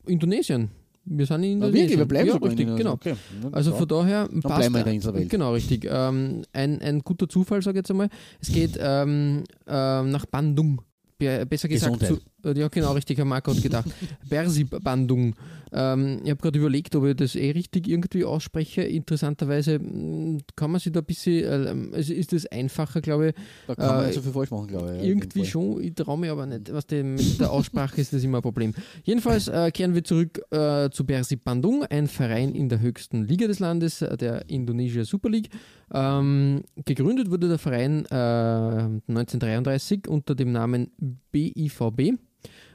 Indonesien. 0.06 0.72
Wir 1.12 1.26
sind 1.26 1.44
in 1.44 1.52
Indonesien. 1.54 1.82
wirklich, 1.82 1.98
wir 1.98 2.06
bleiben 2.06 2.28
ja, 2.28 2.34
sogar 2.34 2.52
in 2.52 2.58
richtig, 2.58 2.68
Indonesien. 2.78 3.00
genau. 3.00 3.44
Okay. 3.44 3.52
Also 3.52 3.72
ja. 3.72 3.78
von 3.78 3.88
daher 3.88 4.28
passt 4.28 4.42
bleiben 4.42 4.74
wir 4.74 4.80
in 4.80 4.86
der 4.86 4.94
Inselwelt. 4.94 5.30
Genau, 5.30 5.54
richtig. 5.54 5.88
Ähm, 5.90 6.44
ein, 6.54 6.82
ein 6.82 7.00
guter 7.02 7.28
Zufall, 7.28 7.62
sage 7.62 7.78
ich 7.78 7.82
jetzt 7.82 7.92
einmal. 7.92 8.10
Es 8.40 8.52
geht 8.52 8.78
ähm, 8.80 9.44
ähm, 9.68 10.12
nach 10.12 10.26
Bandung. 10.28 10.82
Be 11.18 11.46
besser 11.46 11.68
gesagt 11.68 12.00
Gesundheit. 12.00 12.24
Äh, 12.44 12.58
Ja, 12.60 12.68
genau, 12.68 12.94
richtig, 12.94 13.20
habe 13.20 13.30
mir 13.30 13.42
gerade 13.42 13.62
gedacht. 13.62 13.90
Bersi-Bandung. 14.30 15.36
Ähm, 15.72 16.22
ich 16.24 16.32
habe 16.32 16.42
gerade 16.42 16.58
überlegt, 16.58 16.96
ob 16.96 17.06
ich 17.06 17.16
das 17.16 17.36
eh 17.36 17.52
richtig 17.52 17.88
irgendwie 17.88 18.24
ausspreche. 18.26 18.82
Interessanterweise 18.82 19.78
mh, 19.78 20.40
kann 20.56 20.72
man 20.72 20.80
sich 20.80 20.92
da 20.92 21.00
ein 21.02 21.06
bisschen, 21.06 21.44
äh, 21.92 21.96
also 21.96 22.14
ist 22.14 22.34
das 22.34 22.48
einfacher, 22.48 23.02
glaube 23.02 23.30
ich. 23.30 23.36
Da 23.68 23.76
kann 23.76 23.88
man 23.88 24.04
Äh, 24.04 24.08
nicht 24.08 24.16
so 24.16 24.22
viel 24.24 24.32
falsch 24.32 24.50
machen, 24.50 24.68
glaube 24.68 24.98
ich. 24.98 25.04
dem 25.04 25.10
Irgendwie 25.10 25.46
schon, 25.46 25.84
ich 25.84 25.94
traue 25.94 26.18
mich 26.18 26.32
aber 26.32 26.48
nicht. 26.48 26.74
Was 26.74 26.88
die, 26.88 27.04
mit 27.04 27.40
der 27.40 27.52
Aussprache 27.52 28.02
ist 28.02 28.14
das 28.14 28.24
immer 28.24 28.40
ein 28.40 28.42
Problem. 28.42 28.74
Jedenfalls 29.04 29.48
äh, 29.48 29.70
kehren 29.72 29.94
wir 29.94 30.04
zurück 30.04 30.42
äh, 30.52 30.90
zu 30.90 31.04
Persib 31.04 31.44
Bandung, 31.44 31.84
ein 31.84 32.08
Verein 32.08 32.56
in 32.56 32.68
der 32.70 32.80
höchsten 32.80 33.26
Liga 33.26 33.46
des 33.46 33.60
Landes, 33.60 34.02
äh, 34.02 34.18
der 34.18 34.50
Indonesia 34.50 35.04
Super 35.06 35.30
League. 35.30 35.50
Ähm, 35.94 36.64
gegründet 36.86 37.30
wurde 37.30 37.48
der 37.48 37.58
Verein 37.60 38.06
äh, 38.06 38.16
1933 38.16 40.08
unter 40.08 40.34
dem 40.36 40.52
Namen 40.52 40.90
BIVB. 41.32 42.14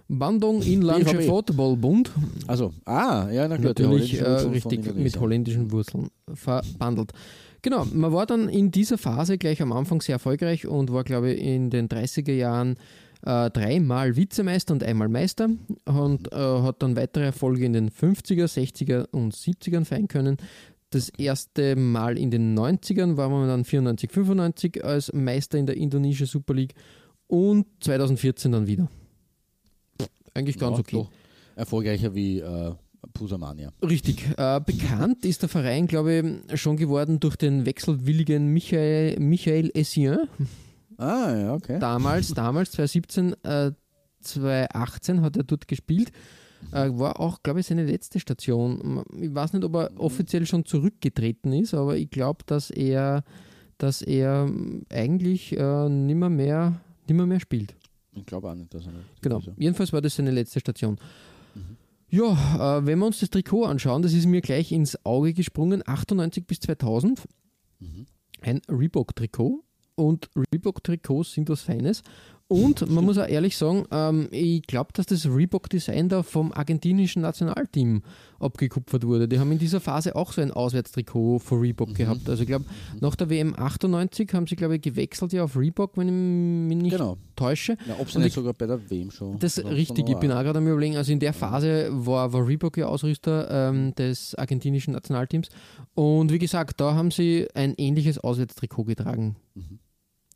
Bandung 0.09 0.63
Inlandsche. 0.63 1.23
Footballbund. 1.23 2.11
Also, 2.47 2.73
ah, 2.85 3.29
ja, 3.31 3.49
na 3.49 3.57
klar. 3.57 3.71
Natürlich 3.71 4.21
äh, 4.21 4.25
richtig 4.25 4.95
mit 4.95 5.19
holländischen 5.19 5.71
Wurzeln 5.73 6.09
verbandelt. 6.33 7.13
Genau, 7.63 7.87
man 7.93 8.13
war 8.13 8.27
dann 8.27 8.51
in 8.51 8.71
dieser 8.71 8.99
Phase 8.99 9.39
gleich 9.39 9.63
am 9.63 9.73
Anfang 9.73 10.03
sehr 10.03 10.15
erfolgreich 10.15 10.67
und 10.67 10.93
war, 10.93 11.03
glaube 11.03 11.33
ich, 11.33 11.43
in 11.43 11.71
den 11.71 11.89
30er 11.89 12.33
Jahren 12.33 12.77
äh, 13.25 13.51
dreimal 13.51 14.17
Vizemeister 14.17 14.75
und 14.75 14.85
einmal 14.85 15.09
Meister 15.09 15.49
und 15.87 16.31
äh, 16.33 16.37
hat 16.37 16.83
dann 16.83 16.95
weitere 16.95 17.25
Erfolge 17.25 17.65
in 17.65 17.73
den 17.73 17.91
50er, 17.91 18.45
60er 18.45 19.07
und 19.13 19.35
70ern 19.35 19.87
feiern 19.87 20.09
können. 20.09 20.37
Das 20.91 21.09
erste 21.09 21.75
Mal 21.75 22.19
in 22.19 22.31
den 22.31 22.57
90ern 22.57 23.17
war 23.17 23.29
man 23.31 23.49
dann 23.49 23.65
94, 23.65 24.13
95 24.13 24.85
als 24.85 25.13
Meister 25.13 25.59
in 25.59 25.67
der 25.67 25.77
Indonesia 25.77 26.27
Super 26.27 26.55
League 26.55 26.75
und 27.27 27.67
2014 27.81 28.53
dann 28.53 28.67
wieder. 28.67 28.89
Eigentlich 30.35 30.59
ganz 30.59 30.79
okay. 30.79 30.97
doch. 30.97 31.11
Erfolgreicher 31.57 32.15
wie 32.15 32.41
äh, 32.41 32.75
Pusamania. 33.13 33.71
Richtig. 33.83 34.27
Äh, 34.37 34.61
bekannt 34.61 35.25
ist 35.25 35.43
der 35.43 35.49
Verein, 35.49 35.87
glaube 35.87 36.43
ich, 36.51 36.61
schon 36.61 36.77
geworden 36.77 37.21
durch 37.21 37.37
den 37.37 37.67
wechselwilligen 37.67 38.49
Michael, 38.49 39.19
Michael 39.21 39.71
Essien. 39.75 40.29
Ah, 40.97 41.35
ja, 41.37 41.55
okay. 41.55 41.79
Damals, 41.79 42.29
damals 42.29 42.71
2017, 42.73 43.35
äh, 43.43 43.73
2018 44.21 45.23
hat 45.23 45.37
er 45.37 45.45
dort 45.45 45.69
gespielt. 45.69 46.13
Äh, 46.73 46.91
war 46.93 47.21
auch, 47.21 47.43
glaube 47.43 47.61
ich, 47.61 47.67
seine 47.67 47.85
letzte 47.85 48.21
Station. 48.21 49.05
Ich 49.21 49.35
weiß 49.35 49.53
nicht, 49.53 49.65
ob 49.65 49.75
er 49.75 49.91
offiziell 49.99 50.47
schon 50.47 50.65
zurückgetreten 50.65 51.53
ist, 51.53 51.75
aber 51.75 51.97
ich 51.97 52.11
glaube, 52.11 52.45
dass 52.47 52.71
er, 52.71 53.25
dass 53.79 54.03
er 54.03 54.51
eigentlich 54.91 55.57
äh, 55.59 55.89
nimmer 55.89 56.31
mehr, 56.31 56.81
nimmer 57.09 57.27
mehr 57.27 57.41
spielt. 57.41 57.75
Ich 58.15 58.27
glaube 58.27 58.51
auch 58.51 58.55
nicht, 58.55 58.73
dass 58.73 58.87
er 58.87 58.93
nicht. 58.93 59.23
Genau. 59.23 59.37
Also, 59.37 59.53
Jedenfalls 59.57 59.93
war 59.93 60.01
das 60.01 60.17
seine 60.17 60.31
letzte 60.31 60.61
Station. 60.61 60.99
Ja, 62.09 62.79
äh, 62.79 62.87
wenn 62.87 62.99
wir 63.01 63.07
uns 63.07 63.19
das 63.21 63.31
Trikot 63.31 63.65
anschauen, 63.65 64.03
das 64.03 64.13
ist 64.13 64.27
mir 64.27 64.41
gleich 64.41 64.71
ins 64.71 65.05
Auge 65.05 65.33
gesprungen, 65.35 65.83
98 65.85 66.47
bis 66.47 66.61
2000. 66.61 67.23
Ein 68.41 68.61
Reebok-Trikot. 68.69 69.65
Und 69.97 70.29
Reebok-Trikots 70.53 71.33
sind 71.33 71.49
was 71.49 71.63
Feines. 71.63 72.03
Und 72.47 72.89
man 72.91 73.05
muss 73.05 73.17
auch 73.17 73.27
ehrlich 73.27 73.57
sagen, 73.57 73.85
ähm, 73.91 74.29
ich 74.31 74.63
glaube, 74.67 74.91
dass 74.93 75.07
das 75.07 75.25
Reebok-Design 75.27 76.11
da 76.11 76.23
vom 76.23 76.53
argentinischen 76.53 77.23
Nationalteam 77.23 78.03
abgekupfert 78.39 79.07
wurde. 79.07 79.27
Die 79.27 79.39
haben 79.39 79.51
in 79.51 79.59
dieser 79.59 79.81
Phase 79.81 80.15
auch 80.15 80.31
so 80.33 80.43
ein 80.43 80.51
Auswärtstrikot 80.51 81.39
von 81.39 81.61
Reebok 81.61 81.95
gehabt. 81.95 82.29
Also 82.29 82.43
ich 82.43 82.49
glaube, 82.49 82.67
nach 83.01 83.17
der 83.17 83.31
WM 83.31 83.55
98 83.57 84.35
haben 84.35 84.47
sie, 84.47 84.57
glaube 84.57 84.77
ich, 84.77 84.83
gewechselt 84.83 85.33
ja 85.33 85.45
auf 85.45 85.57
Reebok, 85.57 85.97
wenn 85.97 86.09
ich 86.09 86.15
mich 86.77 86.83
nicht 86.85 86.93
Genau. 86.99 87.17
täusche. 87.35 87.79
Ja, 87.89 87.97
ob 87.99 88.11
sie 88.11 88.19
nicht 88.19 88.29
ich- 88.29 88.35
sogar 88.35 88.53
bei 88.53 88.67
der 88.67 88.91
WM 88.91 89.11
schon. 89.11 89.39
Das 89.39 89.59
oder 89.59 89.71
richtig, 89.75 90.07
ich 90.11 90.17
bin 90.19 90.31
auch 90.31 90.43
gerade 90.43 90.59
am 90.59 90.69
überlegen. 90.69 90.97
Also 90.99 91.13
in 91.13 91.21
der 91.21 91.33
Phase 91.33 91.89
war, 91.93 92.33
war 92.35 92.47
Reebok 92.47 92.77
ja 92.77 92.87
Ausrüster 92.87 93.49
ähm, 93.71 93.95
des 93.95 94.35
argentinischen 94.35 94.93
Nationalteams. 94.93 95.49
Und 95.95 96.31
wie 96.31 96.39
gesagt, 96.39 96.79
da 96.81 96.95
haben 96.95 97.11
sie 97.11 97.49
ein 97.55 97.73
ähnliches 97.79 98.19
Auswärtstrikot 98.19 98.85
getragen. 98.85 99.37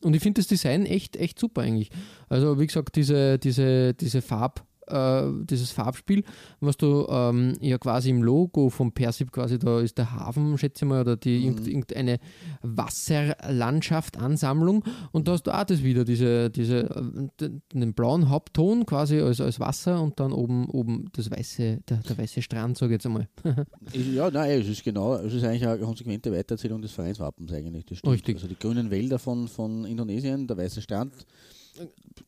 Und 0.02 0.14
ich 0.14 0.22
finde 0.22 0.40
das 0.40 0.46
Design 0.46 0.86
echt, 0.86 1.16
echt 1.16 1.38
super 1.38 1.62
eigentlich. 1.62 1.90
Also 2.28 2.60
wie 2.60 2.66
gesagt, 2.66 2.96
diese, 2.96 3.38
diese, 3.38 3.94
diese 3.94 4.22
Farb, 4.22 4.64
äh, 4.90 5.44
dieses 5.44 5.70
Farbspiel, 5.70 6.24
was 6.60 6.76
du 6.76 7.06
ähm, 7.08 7.54
ja 7.60 7.78
quasi 7.78 8.10
im 8.10 8.22
Logo 8.22 8.70
vom 8.70 8.92
Persib 8.92 9.32
quasi, 9.32 9.58
da 9.58 9.80
ist 9.80 9.98
der 9.98 10.12
Hafen, 10.14 10.56
schätze 10.58 10.84
ich 10.84 10.88
mal, 10.88 11.00
oder 11.02 11.16
die 11.16 11.44
irgend- 11.44 11.66
irgendeine 11.66 12.18
Wasserlandschaft, 12.62 14.16
Ansammlung 14.18 14.84
und 15.12 15.28
da 15.28 15.32
hast 15.32 15.44
du 15.46 15.50
auch 15.50 15.64
das 15.64 15.82
wieder, 15.82 16.04
diese, 16.04 16.50
diese, 16.50 17.28
äh, 17.40 17.50
den, 17.72 17.94
blauen 17.94 18.28
Hauptton 18.28 18.86
quasi 18.86 19.18
als, 19.20 19.40
als 19.40 19.60
Wasser 19.60 20.02
und 20.02 20.20
dann 20.20 20.32
oben, 20.32 20.66
oben 20.70 21.06
das 21.14 21.30
weiße, 21.30 21.80
der, 21.88 21.96
der 21.98 22.18
weiße 22.18 22.42
Strand, 22.42 22.76
sage 22.78 22.92
ich 22.92 22.96
jetzt 22.96 23.06
einmal. 23.06 23.28
Ja, 24.14 24.30
nein, 24.30 24.60
es 24.60 24.68
ist 24.68 24.84
genau, 24.84 25.14
es 25.16 25.32
ist 25.32 25.44
eigentlich 25.44 25.66
eine 25.66 25.78
konsequente 25.78 26.30
Weitererzählung 26.32 26.82
des 26.82 26.92
Vereinswappens 26.92 27.52
eigentlich. 27.52 27.84
Das 27.86 27.98
stimmt. 27.98 28.14
Richtig. 28.14 28.36
Also 28.36 28.46
die 28.48 28.58
grünen 28.58 28.90
Wälder 28.90 29.18
von, 29.18 29.48
von 29.48 29.84
Indonesien, 29.84 30.46
der 30.46 30.56
weiße 30.56 30.82
Strand, 30.82 31.12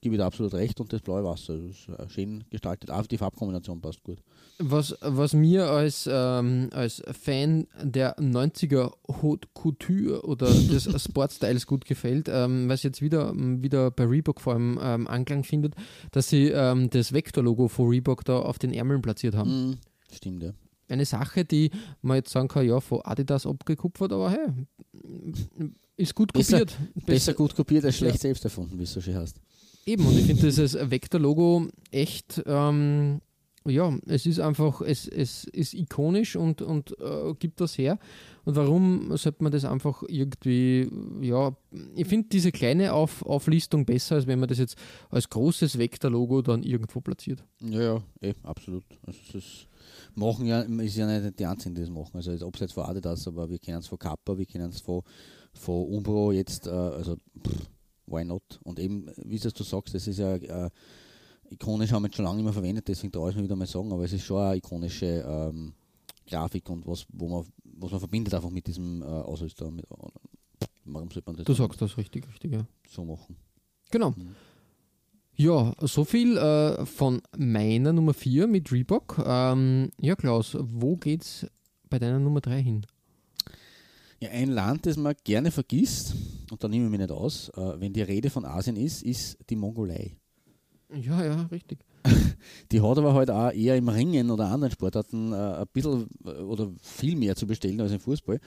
gebe 0.01 0.15
ich 0.15 0.23
absolut 0.23 0.55
recht 0.55 0.81
und 0.81 0.93
das 0.93 1.01
blaue 1.03 1.25
Wasser. 1.25 1.55
Ist 1.55 1.89
äh, 1.89 2.09
schön 2.09 2.45
gestaltet. 2.51 2.91
Auch 2.91 3.07
die 3.07 3.19
Farbkombination 3.19 3.81
passt 3.81 4.03
gut. 4.03 4.19
Was, 4.59 4.97
was 5.01 5.33
mir 5.33 5.71
als, 5.71 6.09
ähm, 6.11 6.69
als 6.73 7.03
Fan 7.13 7.67
der 7.83 8.17
90er 8.19 8.93
Haute 9.23 9.49
Couture 9.55 10.23
oder 10.25 10.47
des 10.47 10.85
Sportstyles 11.03 11.67
gut 11.67 11.85
gefällt, 11.87 12.29
ähm, 12.29 12.69
was 12.69 12.83
jetzt 12.83 13.01
wieder, 13.01 13.33
wieder 13.35 13.91
bei 13.91 14.05
Reebok 14.05 14.41
vor 14.41 14.55
allem 14.55 14.79
ähm, 14.83 15.09
Anklang 15.09 15.45
findet, 15.45 15.75
dass 16.13 16.29
sie 16.29 16.49
ähm, 16.49 16.91
das 16.91 17.13
Vektor-Logo 17.13 17.69
von 17.69 17.89
Reebok 17.89 18.25
da 18.25 18.39
auf 18.39 18.59
den 18.59 18.73
Ärmeln 18.73 19.03
platziert 19.03 19.35
haben. 19.35 19.69
Mhm. 19.69 19.77
Stimmt, 20.13 20.43
ja. 20.43 20.53
Eine 20.91 21.05
Sache, 21.05 21.45
die 21.45 21.71
man 22.03 22.17
jetzt 22.17 22.31
sagen 22.31 22.49
kann, 22.49 22.67
ja, 22.67 22.81
von 22.81 23.01
Adidas 23.03 23.47
abgekupfert, 23.47 24.13
aber 24.13 24.31
hey, 24.31 24.49
ist 25.97 26.15
gut 26.15 26.33
Besser- 26.33 26.61
kopiert. 26.61 26.79
Besser 27.07 27.35
gut 27.35 27.55
kopiert 27.55 27.85
als 27.85 27.97
schlecht 27.99 28.17
Ja. 28.17 28.21
selbst 28.21 28.45
erfunden, 28.45 28.79
wie 28.79 28.85
es 28.85 28.93
so 28.93 29.01
schön 29.01 29.17
heißt. 29.17 29.37
Eben, 29.87 30.07
und 30.07 30.17
ich 30.19 30.25
finde 30.27 30.43
dieses 30.43 30.75
Vektor-Logo 30.75 31.69
echt, 31.91 32.43
ähm, 32.47 33.21
ja, 33.67 33.95
es 34.07 34.25
ist 34.27 34.39
einfach, 34.41 34.81
es, 34.81 35.07
es 35.09 35.45
ist 35.45 35.75
ikonisch 35.75 36.37
und, 36.37 36.63
und 36.63 36.97
äh, 37.01 37.35
gibt 37.39 37.61
das 37.61 37.77
her. 37.77 37.99
Und 38.45 38.57
warum 38.57 39.15
sollte 39.17 39.43
man 39.43 39.53
das 39.53 39.65
einfach 39.65 40.03
irgendwie, 40.09 40.89
ja, 41.21 41.55
ich 41.95 42.07
finde 42.07 42.29
diese 42.31 42.53
kleine 42.53 42.93
Auf, 42.95 43.23
Auflistung 43.25 43.85
besser, 43.85 44.17
als 44.17 44.27
wenn 44.27 44.39
man 44.41 44.49
das 44.49 44.59
jetzt 44.59 44.77
als 45.11 45.29
großes 45.29 45.79
Vektor-Logo 45.79 46.41
dann 46.43 46.63
irgendwo 46.63 47.01
platziert. 47.01 47.45
Ja, 47.63 47.81
ja, 47.83 48.03
eh, 48.23 48.35
absolut. 48.43 48.85
Also 49.07 49.19
das 49.33 49.67
machen 50.17 50.47
ja, 50.47 50.61
ist 50.61 50.97
ja 50.97 51.07
nicht 51.07 51.39
die 51.39 51.47
Einzigen, 51.47 51.75
die 51.75 51.81
das 51.83 51.91
machen. 51.91 52.17
Also 52.17 52.33
jetzt 52.33 52.43
abseits 52.43 52.73
von 52.73 52.85
Adidas, 52.85 53.27
aber 53.27 53.49
wir 53.49 53.59
kennen 53.59 53.79
es 53.79 53.87
von 53.87 53.99
Kappa, 53.99 54.37
wir 54.37 54.47
kennen 54.47 54.71
es 54.71 54.81
von, 54.81 55.03
von 55.53 55.87
Umbro 55.87 56.33
jetzt, 56.33 56.67
äh, 56.67 56.71
also 56.71 57.17
pff, 57.17 57.69
why 58.07 58.25
not? 58.25 58.61
Und 58.65 58.79
eben, 58.79 59.11
wie 59.25 59.37
es 59.37 59.43
du 59.43 59.65
sagst, 59.65 59.95
das 59.95 60.07
ist 60.07 60.19
ja 60.19 60.35
äh, 60.35 60.71
ikonisch, 61.51 61.93
haben 61.93 62.03
wir 62.03 62.09
jetzt 62.09 62.17
schon 62.17 62.25
lange 62.25 62.37
nicht 62.37 62.45
mehr 62.45 62.53
verwendet, 62.53 62.89
deswegen 62.89 63.13
traue 63.13 63.31
ich 63.31 63.37
mich 63.37 63.45
wieder 63.45 63.57
mal 63.57 63.67
sagen, 63.67 63.93
aber 63.93 64.05
es 64.05 64.13
ist 64.13 64.25
schon 64.25 64.41
eine 64.41 64.57
ikonische 64.57 65.25
ähm, 65.27 65.73
Grafik 66.27 66.69
und 66.71 66.87
was, 66.87 67.07
wo 67.13 67.29
man, 67.29 67.47
was 67.65 67.91
man 67.91 68.01
verbindet 68.01 68.35
einfach 68.35 68.51
mit 68.51 68.67
diesem 68.67 69.03
äh, 69.03 69.05
Ausrüster. 69.05 69.71
Mit, 69.71 69.87
warum 70.85 71.11
sollte 71.11 71.23
man 71.27 71.37
das 71.37 71.45
Du 71.45 71.55
sagst 71.55 71.81
das 71.83 71.97
richtig, 71.97 72.27
richtig, 72.29 72.53
ja. 72.53 72.67
so 72.89 73.05
machen? 73.05 73.37
Genau. 73.91 74.15
Ja, 75.41 75.73
so 75.81 76.05
viel 76.05 76.37
äh, 76.37 76.85
von 76.85 77.23
meiner 77.35 77.95
Nummer 77.95 78.13
4 78.13 78.47
mit 78.47 78.71
Reebok. 78.71 79.25
Ähm, 79.25 79.91
ja, 79.99 80.15
Klaus, 80.15 80.55
wo 80.61 80.99
geht's 80.99 81.47
bei 81.89 81.99
deiner 81.99 82.19
Nummer 82.19 82.43
3 82.43 82.63
hin? 82.63 82.87
Ja, 84.21 84.29
ein 84.33 84.51
Land, 84.51 84.85
das 84.85 84.99
man 84.99 85.15
gerne 85.25 85.51
vergisst, 85.51 86.15
und 86.51 86.63
da 86.63 86.69
nehme 86.69 86.85
ich 86.85 86.91
mich 86.91 87.01
nicht 87.01 87.11
aus, 87.11 87.49
äh, 87.57 87.81
wenn 87.81 87.95
die 87.95 88.03
Rede 88.03 88.29
von 88.29 88.45
Asien 88.45 88.77
ist, 88.77 89.03
ist 89.03 89.39
die 89.49 89.57
Mongolei. 89.57 90.15
Ja, 90.95 91.25
ja, 91.25 91.45
richtig. 91.45 91.79
Die 92.71 92.83
hat 92.83 92.99
aber 92.99 93.15
halt 93.15 93.31
auch 93.31 93.51
eher 93.51 93.79
im 93.79 93.89
Ringen 93.89 94.31
oder 94.31 94.49
anderen 94.49 94.73
Sportarten 94.73 95.33
äh, 95.33 95.37
ein 95.37 95.67
bisschen 95.73 96.07
äh, 96.23 96.33
oder 96.33 96.71
viel 96.83 97.17
mehr 97.17 97.35
zu 97.35 97.47
bestellen 97.47 97.81
als 97.81 97.93
im 97.93 98.01
Fußball. 98.01 98.41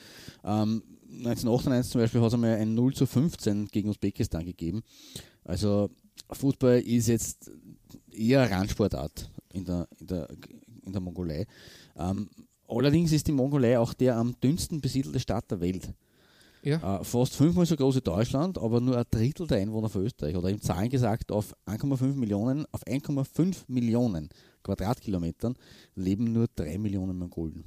Ähm, 0.44 0.84
1998 1.10 1.92
zum 1.92 2.02
Beispiel 2.02 2.22
hat 2.22 2.28
es 2.28 2.34
einmal 2.36 2.56
ein 2.56 2.76
0 2.76 2.94
zu 2.94 3.08
15 3.08 3.70
gegen 3.70 3.90
Usbekistan 3.90 4.46
gegeben. 4.46 4.84
Also 5.44 5.90
Fußball 6.32 6.80
ist 6.80 7.08
jetzt 7.08 7.52
eher 8.12 8.50
Randsportart 8.50 9.30
in 9.54 9.66
der, 9.66 9.88
in 10.00 10.08
der, 10.08 10.30
in 10.86 10.92
der 10.92 11.02
Mongolei. 11.02 11.46
Ähm, 11.98 12.30
allerdings 12.68 13.12
ist 13.12 13.28
die 13.28 13.32
Mongolei 13.32 13.78
auch 13.78 13.94
der 13.94 14.18
am 14.18 14.36
dünnsten 14.42 14.82
besiedelte 14.82 15.20
Staat 15.20 15.52
der 15.52 15.62
Welt. 15.62 15.94
Ja. 16.64 17.00
Äh, 17.00 17.04
fast 17.04 17.36
fünfmal 17.36 17.66
so 17.66 17.76
groß 17.76 17.98
wie 17.98 18.02
Deutschland, 18.02 18.58
aber 18.58 18.80
nur 18.80 18.98
ein 18.98 19.04
Drittel 19.12 19.48
der 19.48 19.58
Einwohner 19.58 19.90
von 19.90 20.04
Österreich. 20.04 20.36
Oder 20.36 20.50
in 20.50 20.62
Zahlen 20.62 20.90
gesagt, 20.90 21.32
auf 21.32 21.54
1,5 21.68 22.16
Millionen, 22.16 22.66
auf 22.72 22.86
1,5 22.88 23.64
Millionen 23.68 24.30
Quadratkilometern 24.64 25.56
leben 25.96 26.32
nur 26.32 26.48
3 26.56 26.78
Millionen 26.78 27.18
Mongolen. 27.18 27.66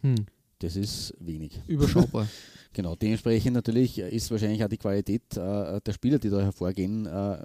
Hm. 0.00 0.26
Das 0.64 0.76
ist 0.76 1.14
wenig. 1.20 1.60
Überschaubar. 1.66 2.26
Genau, 2.76 2.96
dementsprechend 2.96 3.54
natürlich 3.54 4.00
ist 4.00 4.32
wahrscheinlich 4.32 4.64
auch 4.64 4.68
die 4.68 4.78
Qualität 4.78 5.22
äh, 5.36 5.80
der 5.80 5.92
Spieler, 5.92 6.18
die 6.18 6.28
da 6.28 6.40
hervorgehen, 6.40 7.06
äh, 7.06 7.36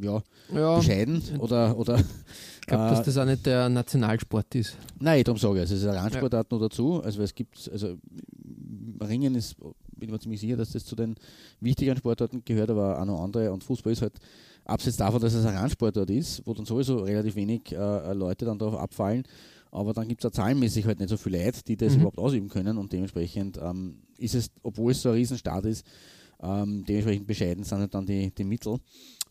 ja, 0.00 0.22
Ja, 0.52 0.76
bescheiden 0.76 1.22
oder, 1.38 1.78
oder 1.78 2.00
ich 2.00 2.66
glaube, 2.66 2.90
dass 2.90 2.98
äh, 2.98 3.04
das 3.04 3.16
auch 3.16 3.24
nicht 3.24 3.46
der 3.46 3.68
Nationalsport 3.68 4.56
ist. 4.56 4.76
Nein, 4.98 5.22
darum 5.22 5.38
sage 5.38 5.54
ich, 5.54 5.60
also 5.60 5.74
es 5.76 5.82
ist 5.82 5.86
eine 5.86 5.98
Randsportart 5.98 6.50
noch 6.50 6.58
dazu. 6.58 7.00
Also 7.00 7.22
es 7.22 7.32
gibt, 7.32 7.70
also 7.70 7.96
Ringen 9.00 9.36
ist, 9.36 9.56
bin 9.60 10.08
ich 10.08 10.10
mir 10.10 10.18
ziemlich 10.18 10.40
sicher, 10.40 10.56
dass 10.56 10.72
das 10.72 10.84
zu 10.84 10.96
den 10.96 11.14
wichtigeren 11.60 11.98
Sportarten 11.98 12.42
gehört, 12.44 12.70
aber 12.70 13.00
auch 13.00 13.04
noch 13.04 13.22
andere. 13.22 13.52
Und 13.52 13.62
Fußball 13.62 13.92
ist 13.92 14.02
halt, 14.02 14.14
abseits 14.64 14.96
davon, 14.96 15.20
dass 15.20 15.34
es 15.34 15.44
ein 15.44 15.56
Randsportart 15.56 16.10
ist, 16.10 16.42
wo 16.46 16.54
dann 16.54 16.64
sowieso 16.64 16.98
relativ 16.98 17.34
wenig 17.34 17.72
äh, 17.72 18.12
Leute 18.12 18.44
dann 18.44 18.58
darauf 18.58 18.76
abfallen, 18.80 19.24
aber 19.72 19.92
dann 19.92 20.06
gibt 20.06 20.24
es 20.24 20.30
zahlenmäßig 20.32 20.86
halt 20.86 21.00
nicht 21.00 21.08
so 21.08 21.16
viele 21.16 21.44
Leute, 21.44 21.64
die 21.64 21.76
das 21.76 21.94
Mhm. 21.94 22.00
überhaupt 22.00 22.18
ausüben 22.18 22.48
können 22.48 22.78
und 22.78 22.92
dementsprechend 22.92 23.58
ähm, 23.60 24.02
ist 24.18 24.34
es, 24.36 24.50
obwohl 24.62 24.92
es 24.92 25.02
so 25.02 25.08
ein 25.08 25.16
Riesenstart 25.16 25.64
ist, 25.64 25.84
ähm, 26.40 26.84
dementsprechend 26.86 27.26
bescheiden 27.26 27.64
sind 27.64 27.78
halt 27.78 27.94
dann 27.94 28.06
die, 28.06 28.30
die 28.32 28.44
Mittel. 28.44 28.78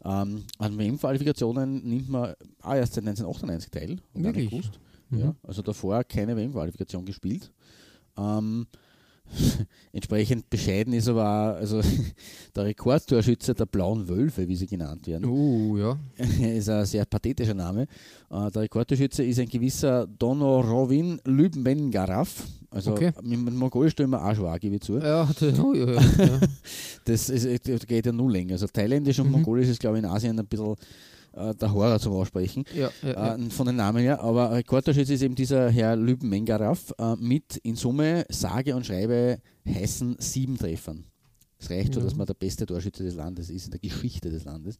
Ähm, 0.03 0.43
an 0.57 0.77
WM-Qualifikationen 0.77 1.87
nimmt 1.87 2.09
man 2.09 2.33
auch 2.61 2.73
erst 2.73 2.93
seit 2.95 3.03
1998 3.05 3.69
teil. 3.71 3.97
Wirklich? 4.13 4.51
Mhm. 5.09 5.19
Ja, 5.19 5.35
also 5.43 5.61
davor 5.61 6.03
keine 6.03 6.35
WM-Qualifikation 6.35 7.05
gespielt. 7.05 7.51
Ähm, 8.17 8.65
entsprechend 9.93 10.49
bescheiden 10.49 10.93
ist 10.93 11.07
aber 11.07 11.23
auch, 11.23 11.59
also 11.59 11.81
der 12.55 12.65
Rekordtorschütze 12.65 13.53
der 13.53 13.65
Blauen 13.65 14.07
Wölfe, 14.07 14.47
wie 14.47 14.55
sie 14.55 14.67
genannt 14.67 15.07
werden, 15.07 15.25
Uh, 15.25 15.77
ja. 15.77 15.99
ist 16.55 16.69
ein 16.69 16.85
sehr 16.85 17.05
pathetischer 17.05 17.53
Name. 17.53 17.83
Äh, 18.29 18.51
der 18.51 18.61
Rekordtorschütze 18.63 19.23
ist 19.23 19.39
ein 19.39 19.47
gewisser 19.47 20.07
Donorovin 20.07 21.19
Lübmengaraf. 21.25 22.43
Also 22.69 22.93
Okay. 22.93 23.11
mit, 23.21 23.53
Mongolisch 23.53 23.95
tun 23.95 24.09
wir 24.11 24.23
auch 24.25 24.33
schwer, 24.35 24.57
gebe 24.59 24.75
ich 24.75 24.81
zu. 24.81 24.97
Ja, 24.97 25.29
das, 25.39 25.59
oh, 25.59 25.73
ja, 25.73 25.91
ja, 25.91 26.01
ja. 26.01 26.39
Das, 27.05 27.29
ist, 27.29 27.67
das 27.67 27.85
geht 27.85 28.05
ja 28.05 28.11
null 28.13 28.31
länger. 28.31 28.53
Also 28.53 28.67
Thailändisch 28.67 29.19
und 29.19 29.27
Mhm. 29.27 29.33
Mongolisch 29.33 29.67
ist, 29.67 29.79
glaube 29.79 29.97
ich, 29.97 30.03
in 30.03 30.09
Asien 30.09 30.39
ein 30.39 30.45
bisschen 30.45 30.75
äh, 31.33 31.53
der 31.55 31.73
Horror 31.73 31.99
zum 31.99 32.13
Aussprechen. 32.13 32.63
ja, 32.75 32.89
ja. 33.03 33.35
Äh, 33.35 33.49
von 33.49 33.67
den 33.67 33.75
Namen 33.77 34.01
her, 34.01 34.21
aber 34.21 34.51
Rekordtorschütze 34.51 35.13
ist 35.13 35.21
eben 35.21 35.35
dieser 35.35 35.69
Herr 35.69 35.95
Lüben 35.95 36.29
Mengaraf 36.29 36.93
äh, 36.97 37.15
mit 37.17 37.57
in 37.57 37.75
Summe 37.75 38.25
sage 38.29 38.75
und 38.75 38.85
schreibe 38.85 39.39
heißen 39.67 40.17
sieben 40.19 40.57
Treffern. 40.57 41.05
Es 41.59 41.69
reicht 41.69 41.93
schon, 41.93 42.01
Ja. 42.03 42.09
dass 42.09 42.17
man 42.17 42.25
der 42.25 42.33
beste 42.33 42.65
Torschütze 42.65 43.03
des 43.03 43.13
Landes 43.15 43.49
ist, 43.51 43.65
in 43.65 43.71
der 43.71 43.79
Geschichte 43.79 44.31
des 44.31 44.45
Landes. 44.45 44.79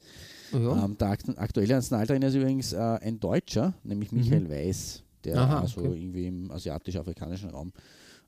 ja. 0.52 0.84
Ähm, 0.84 0.98
der 0.98 1.10
akt 1.10 1.30
aktuelle 1.38 1.76
Nationaltrainer 1.76 2.28
ist 2.28 2.34
übrigens 2.36 2.74
äh, 2.74 2.78
ein 2.80 3.20
Deutscher, 3.20 3.74
nämlich 3.84 4.12
Michael 4.12 4.50
Weiß, 4.50 5.04
der 5.24 5.36
Mhm. 5.36 5.40
Aha, 5.42 5.62
auch 5.62 5.68
so 5.68 5.82
okay. 5.82 6.02
irgendwie 6.02 6.26
im 6.26 6.50
asiatisch-afrikanischen 6.52 7.52
Raum 7.52 7.72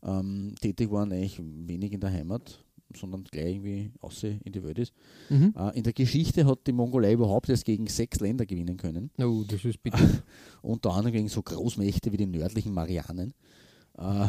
ähm, 0.04 0.54
tätig 0.62 0.92
war 0.92 1.02
und 1.04 1.14
eigentlich 1.14 1.42
wenig 1.42 1.94
in 1.94 2.00
der 2.00 2.12
Heimat, 2.12 2.63
sondern 2.98 3.24
gleich 3.26 3.56
irgendwie 3.56 3.92
außer 4.02 4.30
in 4.44 4.52
die 4.52 4.64
Welt 4.64 4.80
ist. 4.80 4.94
Mhm. 5.30 5.54
Äh, 5.58 5.78
in 5.78 5.84
der 5.84 5.94
Geschichte 5.94 6.46
hat 6.46 6.60
die 6.68 6.72
Mongolei 6.72 7.14
überhaupt 7.14 7.50
erst 7.50 7.66
gegen 7.66 7.88
sechs 7.88 8.20
Länder 8.20 8.46
gewinnen 8.46 8.78
können 8.78 9.10
Oh, 9.20 9.44
das 9.48 9.64
ist 9.66 9.82
bitte. 9.82 9.98
unter 10.62 10.92
anderem 10.92 11.14
gegen 11.14 11.30
so 11.30 11.42
Großmächte 11.42 12.12
wie 12.12 12.18
die 12.18 12.26
nördlichen 12.28 12.74
Marianen. 12.74 13.34
Äh, 13.96 14.26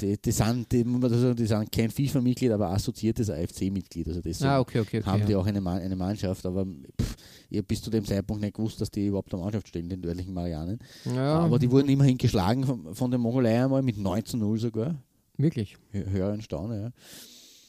die, 0.00 0.16
die, 0.16 0.32
sind, 0.32 0.72
die, 0.72 0.82
sagen, 0.82 1.36
die 1.36 1.44
sind 1.46 1.70
kein 1.70 1.90
FIFA-Mitglied, 1.90 2.50
aber 2.50 2.70
assoziiertes 2.70 3.28
AFC-Mitglied. 3.28 4.08
Also 4.08 4.22
deswegen 4.22 4.48
ah, 4.48 4.60
okay, 4.60 4.80
okay, 4.80 5.00
okay. 5.00 5.06
haben 5.06 5.26
die 5.26 5.32
ja. 5.32 5.38
auch 5.38 5.44
eine, 5.44 5.60
eine 5.68 5.96
Mannschaft, 5.96 6.46
aber 6.46 6.64
pff, 6.64 7.16
ich 7.50 7.58
habe 7.58 7.66
bis 7.66 7.82
zu 7.82 7.90
dem 7.90 8.06
Zeitpunkt 8.06 8.40
nicht 8.42 8.54
gewusst, 8.56 8.80
dass 8.80 8.90
die 8.90 9.06
überhaupt 9.08 9.34
eine 9.34 9.42
Mannschaft 9.42 9.68
stellen, 9.68 9.90
die 9.90 9.98
nördlichen 9.98 10.32
Marianen. 10.32 10.78
ja, 11.14 11.40
Aber 11.40 11.58
die 11.58 11.70
wurden 11.70 11.90
immerhin 11.90 12.16
geschlagen 12.16 12.64
von, 12.64 12.94
von 12.94 13.10
den 13.10 13.20
Mongolei 13.20 13.62
einmal 13.62 13.82
mit 13.82 13.96
19-0 13.98 14.58
sogar. 14.58 14.94
wirklich. 15.36 15.76
Hö- 15.92 16.08
Hörer 16.10 16.32
und 16.32 16.42
Staune, 16.42 16.80
ja. 16.80 16.90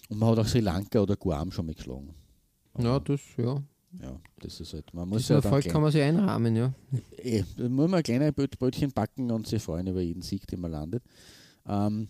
Und 0.10 0.20
man 0.20 0.30
hat 0.30 0.40
auch 0.40 0.48
Sri 0.48 0.60
Lanka 0.62 1.02
oder 1.02 1.16
Guam 1.16 1.52
schon 1.52 1.66
mal 1.66 1.76
geschlagen. 1.76 2.14
Ja, 2.80 3.00
das, 3.00 3.22
ja. 3.38 3.62
Ja, 4.02 4.20
das 4.40 4.60
ist 4.60 4.74
halt. 4.74 4.94
Man 4.94 5.08
muss 5.10 5.20
Diesen 5.20 5.36
ja 5.36 5.42
dann 5.42 5.46
Erfolg 5.46 5.64
klein- 5.64 5.74
kann 5.74 5.82
man 5.82 5.92
sich 5.92 6.02
einrahmen, 6.02 6.56
ja. 6.56 6.74
Eh, 7.18 7.44
da 7.58 7.68
muss 7.70 7.90
man 7.90 8.04
kleine 8.04 8.32
Bröt- 8.32 8.58
Brötchen 8.60 8.92
backen 8.92 9.32
und 9.32 9.48
sich 9.48 9.62
freuen 9.64 9.88
über 9.88 10.02
jeden 10.02 10.22
Sieg, 10.22 10.46
den 10.48 10.60
man 10.60 10.72
landet. 10.72 11.04
Ähm, 11.66 12.10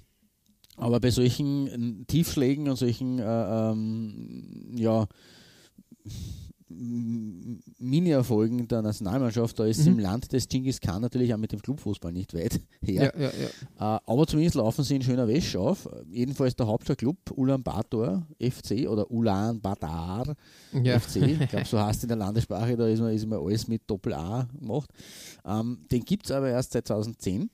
aber 0.76 1.00
bei 1.00 1.12
solchen 1.12 2.06
Tiefschlägen 2.08 2.68
und 2.68 2.76
solchen 2.76 3.20
äh, 3.20 3.24
ähm, 3.72 4.72
ja, 4.76 5.08
Mini-Erfolgen 6.70 8.68
der 8.68 8.82
Nationalmannschaft, 8.82 9.58
da 9.60 9.66
ist 9.66 9.82
Mhm. 9.82 9.94
im 9.94 10.00
Land 10.00 10.34
des 10.34 10.48
Genghis 10.48 10.80
Khan 10.82 11.02
natürlich 11.02 11.34
auch 11.34 11.38
mit 11.38 11.52
dem 11.52 11.62
Clubfußball 11.62 12.12
nicht 12.12 12.34
weit 12.34 12.60
her. 12.82 13.14
Ja, 13.16 13.22
ja, 13.24 13.32
ja. 13.80 13.96
Äh, 13.98 14.00
aber 14.06 14.28
zumindest 14.28 14.56
laufen 14.56 14.84
sie 14.84 14.96
in 14.96 15.02
schöner 15.02 15.28
Wäsche 15.28 15.60
auf. 15.60 15.88
Jedenfalls 16.12 16.56
der 16.56 16.68
Hauptstadtclub 16.68 17.18
Ulaanbaatar 17.36 18.28
FC 18.42 18.88
oder 18.90 19.10
Ulaanbaatar. 19.12 20.36
FC, 20.74 21.16
ich 21.18 21.50
glaube, 21.50 21.66
so 21.66 21.80
heißt 21.80 22.04
in 22.04 22.10
der 22.10 22.18
Landessprache, 22.18 22.76
da 22.76 22.88
ist 22.88 23.00
immer, 23.00 23.12
ist 23.12 23.24
immer 23.24 23.40
alles 23.40 23.68
mit 23.68 23.84
Doppel-A 23.88 24.48
gemacht. 24.60 24.90
Ähm, 25.46 25.80
den 25.92 26.04
gibt 26.04 26.26
es 26.26 26.32
aber 26.32 26.50
erst 26.50 26.74
seit 26.74 26.88
2010. 26.88 27.50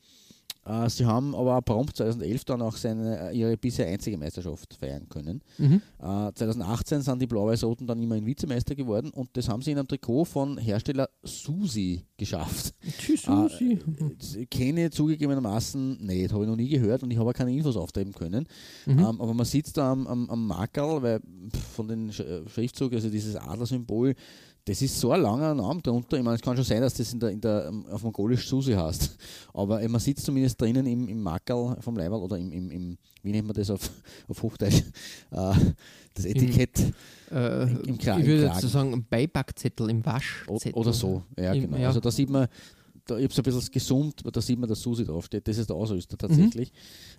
Äh, 0.66 0.90
sie 0.90 1.06
haben 1.06 1.36
aber 1.36 1.62
prompt 1.62 1.98
2011 1.98 2.46
dann 2.46 2.62
auch 2.62 2.76
seine, 2.76 3.32
äh, 3.32 3.38
ihre 3.38 3.58
bisher 3.58 3.88
einzige 3.88 4.18
Meisterschaft 4.18 4.74
feiern 4.76 5.08
können. 5.10 5.42
Mhm. 5.58 5.82
Äh, 6.00 6.32
2018 6.34 7.02
sind 7.02 7.22
die 7.22 7.28
Blau-Weiß-Roten 7.28 7.86
dann 7.86 8.02
immerhin 8.02 8.26
Vizemeister 8.26 8.76
geworden 8.76 9.12
und 9.12 9.30
das 9.34 9.50
haben 9.50 9.62
sie 9.62 9.72
in 9.72 9.78
einem 9.78 9.88
Trikot 9.88 10.26
von 10.26 10.58
Hersteller 10.58 11.10
Susi 11.24 12.04
geschafft. 12.18 12.74
Tschüss, 12.98 13.24
Susi. 13.24 13.80
äh, 14.38 14.46
kenne 14.46 14.90
zugegebenermaßen 14.90 15.98
nicht, 16.06 16.32
habe 16.32 16.44
ich 16.44 16.50
noch 16.50 16.56
nie 16.56 16.70
gehört 16.70 17.04
und 17.04 17.12
ich 17.12 17.18
habe 17.18 17.30
auch 17.30 17.34
keine 17.34 17.54
Infos 17.54 17.76
auftreiben 17.76 18.14
können. 18.14 18.48
Mhm. 18.86 19.00
Ähm, 19.00 19.22
aber 19.22 19.34
man 19.34 19.46
sieht 19.46 19.76
da 19.76 19.92
am, 19.92 20.08
am, 20.08 20.30
am 20.30 20.48
Makerl, 20.48 21.02
weil 21.02 21.20
von 21.76 22.10
äh, 22.10 22.12
Schriftzug, 22.48 22.94
also 22.94 23.10
dieses 23.10 23.36
Adlersymbol, 23.36 24.16
das 24.66 24.82
ist 24.82 24.98
so 25.00 25.12
ein 25.12 25.22
langer 25.22 25.54
Name 25.54 25.82
drunter. 25.82 26.18
Ich 26.18 26.24
meine, 26.24 26.36
es 26.36 26.42
kann 26.42 26.56
schon 26.56 26.64
sein, 26.66 26.82
dass 26.82 26.94
das 26.94 27.12
in 27.12 27.20
der, 27.20 27.30
in 27.32 27.42
der, 27.42 27.66
ähm, 27.68 27.86
auf 27.92 28.02
Mongolisch 28.04 28.48
Susi 28.48 28.72
heißt. 28.74 29.18
Aber 29.54 29.82
äh, 29.82 29.88
man 29.88 30.00
sieht 30.00 30.18
es 30.20 30.24
zumindest 30.24 30.60
drinnen 30.62 30.86
im, 30.86 31.08
im 31.10 31.22
Makerl 31.22 31.76
vom 31.82 31.98
Leiberl 31.98 32.22
oder 32.22 32.38
im, 32.38 32.52
im, 32.52 32.72
im, 32.72 32.98
wie 33.24 33.32
nennt 33.32 33.48
man 33.48 33.56
das 33.56 33.70
auf, 33.70 33.90
auf 34.30 34.42
Hochdeutsch? 34.42 34.84
Äh, 35.32 35.54
das 36.14 36.26
Etikett 36.26 36.80
Äh, 37.32 37.64
im- 37.64 37.80
im 37.86 37.98
Kra- 37.98 38.16
ich 38.20 38.22
im 38.22 38.26
würde 38.28 38.44
Kragen. 38.44 38.54
jetzt 38.54 38.62
so 38.62 38.68
sagen, 38.68 38.94
ein 38.94 39.06
Beipackzettel 39.10 39.90
im 39.90 40.06
Waschzettel. 40.06 40.74
oder 40.74 40.94
so. 40.94 41.24
Ja, 41.38 41.52
Im- 41.54 41.64
genau. 41.64 41.78
ja. 41.78 41.88
Also 41.88 42.00
da 42.00 42.10
sieht 42.12 42.30
man, 42.30 42.48
da, 43.06 43.18
ich 43.18 43.24
habe 43.24 43.32
es 43.32 43.38
ein 43.38 43.44
bisschen 43.44 43.72
gesummt, 43.72 44.22
da 44.32 44.42
sieht 44.42 44.60
man, 44.60 44.70
dass 44.70 44.82
Susi 44.82 45.06
draufsteht. 45.06 45.48
Das 45.48 45.58
ist 45.58 45.70
der 45.70 45.76
Ausrüster 45.76 46.18
tatsächlich. 46.18 46.72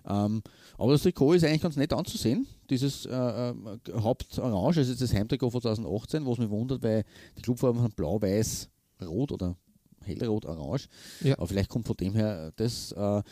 Ähm, 0.07 0.43
aber 0.79 0.93
das 0.93 1.03
Trikot 1.03 1.35
ist 1.35 1.45
eigentlich 1.45 1.63
ganz 1.63 1.77
nett 1.77 1.93
anzusehen. 1.93 2.47
Dieses 2.71 3.07
äh, 3.07 3.11
äh, 3.15 3.55
Hauptorange, 3.95 4.77
das 4.77 4.89
ist 4.89 5.03
das 5.03 5.13
Heimtrikot 5.13 5.51
von 5.51 5.61
2018, 5.61 6.27
was 6.27 6.39
mich 6.39 6.51
wundert, 6.51 6.83
weil 6.83 7.05
die 7.37 7.43
Clubfarben 7.43 7.83
sind 7.83 7.97
blau-weiß-rot 7.97 9.33
oder 9.33 9.57
hellrot-orange. 10.05 10.89
Ja. 11.23 11.37
Aber 11.37 11.47
vielleicht 11.47 11.69
kommt 11.69 11.87
von 11.87 11.97
dem 11.97 12.15
her 12.15 12.53
das. 12.57 12.93
Äh, 12.93 13.23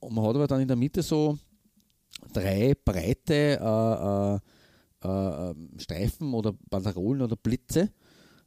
und 0.00 0.14
man 0.14 0.24
hat 0.24 0.34
aber 0.34 0.46
dann 0.46 0.60
in 0.60 0.68
der 0.68 0.76
Mitte 0.76 1.02
so 1.02 1.38
drei 2.32 2.74
breite 2.84 3.60
äh, 3.60 5.06
äh, 5.06 5.50
äh, 5.50 5.54
Streifen 5.78 6.34
oder 6.34 6.54
Banderolen 6.68 7.22
oder 7.22 7.36
Blitze. 7.36 7.90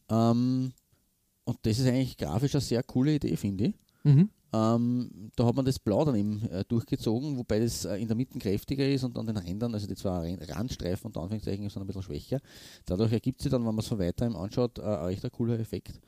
Ähm, 0.09 0.73
und 1.45 1.57
das 1.63 1.79
ist 1.79 1.87
eigentlich 1.87 2.17
grafisch 2.17 2.55
eine 2.55 2.61
sehr 2.61 2.83
coole 2.83 3.15
Idee, 3.15 3.35
finde 3.35 3.65
ich. 3.65 3.73
Mhm. 4.03 4.29
Ähm, 4.53 5.31
da 5.35 5.45
hat 5.45 5.55
man 5.55 5.65
das 5.65 5.79
Blau 5.79 6.05
dann 6.05 6.15
eben 6.15 6.47
äh, 6.49 6.63
durchgezogen, 6.67 7.37
wobei 7.37 7.59
das 7.59 7.85
äh, 7.85 7.95
in 7.95 8.07
der 8.07 8.15
Mitte 8.15 8.37
kräftiger 8.37 8.87
ist 8.87 9.03
und 9.03 9.17
an 9.17 9.25
den 9.25 9.37
Rändern, 9.37 9.73
also 9.73 9.87
die 9.87 9.95
zwei 9.95 10.35
Randstreifen 10.35 11.07
unter 11.07 11.21
Anführungszeichen, 11.21 11.67
sind 11.69 11.81
ein 11.81 11.87
bisschen 11.87 12.03
schwächer. 12.03 12.39
Dadurch 12.85 13.11
ergibt 13.11 13.41
sich 13.41 13.51
dann, 13.51 13.61
wenn 13.61 13.73
man 13.73 13.79
es 13.79 13.87
von 13.87 13.97
weitem 13.97 14.35
anschaut, 14.35 14.77
äh, 14.77 14.83
ein 14.83 15.13
echt 15.13 15.25
ein 15.25 15.31
cooler 15.31 15.59
Effekt. 15.59 15.99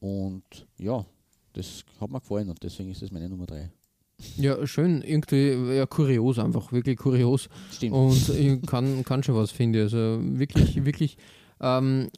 Und 0.00 0.42
ja, 0.78 1.06
das 1.52 1.84
hat 2.00 2.10
mir 2.10 2.20
gefallen 2.20 2.50
und 2.50 2.60
deswegen 2.62 2.90
ist 2.90 3.02
das 3.02 3.12
meine 3.12 3.28
Nummer 3.28 3.46
3. 3.46 3.70
Ja, 4.36 4.66
schön. 4.66 5.02
Irgendwie, 5.02 5.76
ja, 5.76 5.86
kurios 5.86 6.40
einfach, 6.40 6.72
wirklich 6.72 6.98
kurios. 6.98 7.48
Stimmt. 7.70 7.94
Und 7.94 8.28
ich 8.30 8.60
kann, 8.62 9.04
kann 9.04 9.22
schon 9.22 9.36
was, 9.36 9.52
finde 9.52 9.78
ich. 9.78 9.84
Also 9.84 10.18
wirklich, 10.20 10.84
wirklich 10.84 11.16
ähm, 11.60 12.08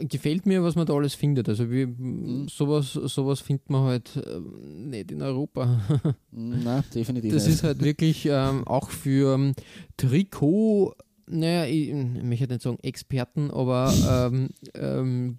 äh, 0.00 0.04
gefällt 0.04 0.46
mir, 0.46 0.62
was 0.62 0.74
man 0.74 0.86
da 0.86 0.94
alles 0.94 1.14
findet. 1.14 1.48
Also 1.48 1.70
wie, 1.70 1.86
Mhm. 1.86 2.48
sowas, 2.48 2.92
sowas 2.92 3.40
findet 3.40 3.70
man 3.70 3.82
halt 3.84 4.10
ähm, 4.26 4.88
nicht 4.90 5.10
in 5.12 5.22
Europa. 5.22 5.80
Nein, 6.30 6.82
definitiv 6.94 7.32
Das 7.32 7.44
nicht. 7.46 7.54
ist 7.54 7.62
halt 7.64 7.82
wirklich 7.82 8.26
ähm, 8.26 8.66
auch 8.66 8.90
für 8.90 9.34
ähm, 9.34 9.54
Trikot, 9.96 10.94
naja, 11.30 11.66
ich, 11.66 11.88
ich 11.90 12.22
möchte 12.22 12.46
nicht 12.48 12.62
sagen 12.62 12.78
Experten, 12.82 13.50
aber 13.50 13.92
ähm, 14.32 14.48
ähm, 14.74 15.38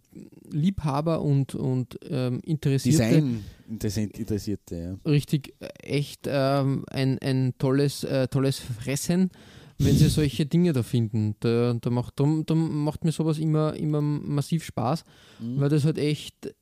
Liebhaber 0.51 1.21
und, 1.21 1.55
und 1.55 1.97
ähm, 2.09 2.39
Interessierte. 2.43 3.03
Design 3.03 3.45
interessiert- 3.69 4.19
Interessierte, 4.19 4.75
ja. 4.75 5.11
richtig 5.11 5.55
äh, 5.59 5.67
echt 5.81 6.27
ähm, 6.27 6.83
ein, 6.91 7.17
ein 7.19 7.53
tolles, 7.57 8.03
äh, 8.03 8.27
tolles 8.27 8.59
Fressen, 8.59 9.31
wenn 9.79 9.95
sie 9.95 10.09
solche 10.09 10.45
Dinge 10.45 10.73
da 10.73 10.83
finden. 10.83 11.35
Da, 11.39 11.73
da, 11.73 11.89
macht, 11.89 12.19
drum, 12.19 12.45
drum 12.45 12.83
macht 12.83 13.03
mir 13.05 13.11
sowas 13.11 13.37
immer, 13.39 13.73
immer 13.75 14.01
massiv 14.01 14.63
Spaß, 14.65 15.03
Mhm. 15.39 15.59
weil 15.59 15.69
das 15.69 15.85
halt 15.85 15.97
echt, 15.97 16.53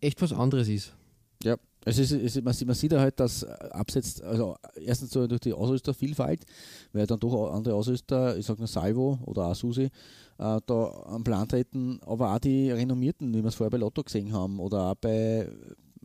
echt 0.00 0.20
was 0.20 0.32
anderes 0.32 0.68
ist. 0.68 0.92
Ja, 1.42 1.56
Also 1.86 2.00
es, 2.02 2.12
ist- 2.12 2.36
es, 2.36 2.42
man, 2.42 2.54
sieht- 2.54 2.66
man 2.66 2.74
sieht 2.74 2.92
ja 2.92 3.00
halt, 3.00 3.20
dass 3.20 3.44
abseits, 3.44 4.20
also 4.22 4.56
erstens 4.80 5.10
so 5.10 5.26
durch 5.26 5.40
die 5.42 5.52
Ausrüstervielfalt, 5.52 6.44
weil 6.94 7.06
dann 7.06 7.20
doch 7.20 7.52
andere 7.52 7.74
Ausrüster, 7.74 8.36
ich 8.38 8.46
sag 8.46 8.58
nur 8.58 8.66
Salvo 8.68 9.18
oder 9.26 9.48
auch 9.48 9.54
Susi, 9.54 9.84
äh, 9.84 9.90
da 10.66 11.02
am 11.06 11.22
Plan 11.22 11.46
treten, 11.46 12.00
aber 12.06 12.34
auch 12.34 12.38
die 12.38 12.70
renommierten, 12.70 13.34
wie 13.34 13.42
wir 13.42 13.48
es 13.48 13.54
vorher 13.54 13.70
bei 13.70 13.76
Lotto 13.76 14.02
gesehen 14.02 14.32
haben, 14.32 14.58
oder 14.60 14.92
auch 14.92 14.94
bei 14.94 15.46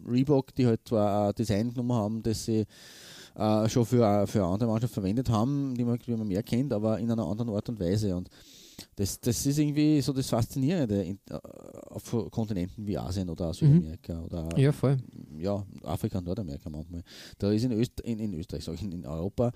Reebok, 0.06 0.54
die 0.56 0.66
halt 0.68 0.82
zwar 0.86 1.30
ein 1.30 1.36
Design 1.36 1.70
genommen 1.70 1.94
haben, 1.94 2.24
das 2.24 2.44
sie 2.46 2.66
äh, 3.36 3.70
schon 3.70 3.86
für, 3.86 4.28
für 4.28 4.44
eine 4.44 4.54
andere 4.54 4.70
Mannschaft 4.70 4.94
verwendet 4.94 5.30
haben, 5.30 5.76
die 5.76 5.84
man, 5.84 6.00
die 6.00 6.12
man 6.16 6.28
mehr 6.28 6.44
kennt, 6.44 6.74
aber 6.74 7.00
in 7.00 7.12
einer 7.12 7.26
anderen 7.26 7.50
Art 7.52 7.70
und 7.70 7.80
Weise. 7.80 8.16
Und 8.16 8.30
das, 8.96 9.20
das 9.20 9.46
ist 9.46 9.58
irgendwie 9.58 10.02
so 10.02 10.14
das 10.14 10.30
Faszinierende 10.30 11.04
in, 11.04 11.20
äh, 11.30 11.38
auf 11.90 12.10
Kontinenten 12.32 12.86
wie 12.88 12.98
Asien 12.98 13.30
oder 13.30 13.54
Südamerika 13.54 14.22
oder 14.22 14.58
Ja, 14.58 14.72
voll. 14.72 14.98
ja, 15.38 15.66
Afrika 15.84 16.20
und 16.20 16.26
Nordamerika 16.26 16.70
manchmal. 16.70 17.04
Da 17.38 17.52
ist 17.52 17.64
in, 17.64 17.72
Öst 17.74 18.00
in, 18.02 18.20
in 18.20 18.34
Österreich, 18.34 18.64
sag 18.64 18.76
ich, 18.76 18.82
in, 18.84 18.92
in 18.92 19.06
Europa, 19.06 19.52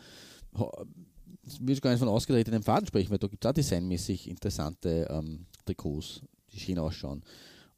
will 1.60 1.74
ich 1.74 1.82
gar 1.82 1.92
nicht 1.92 2.00
von 2.00 2.10
ausgetretenen 2.10 2.64
Faden 2.64 2.88
sprechen, 2.88 3.12
weil 3.12 3.18
da 3.18 3.28
gibt 3.28 3.44
es 3.44 3.50
auch 3.50 3.54
designmäßig 3.54 4.30
interessante 4.30 5.08
ähm, 5.10 5.46
Trikots, 5.66 6.22
die 6.52 6.60
schön 6.60 6.80
ausschauen. 6.80 7.24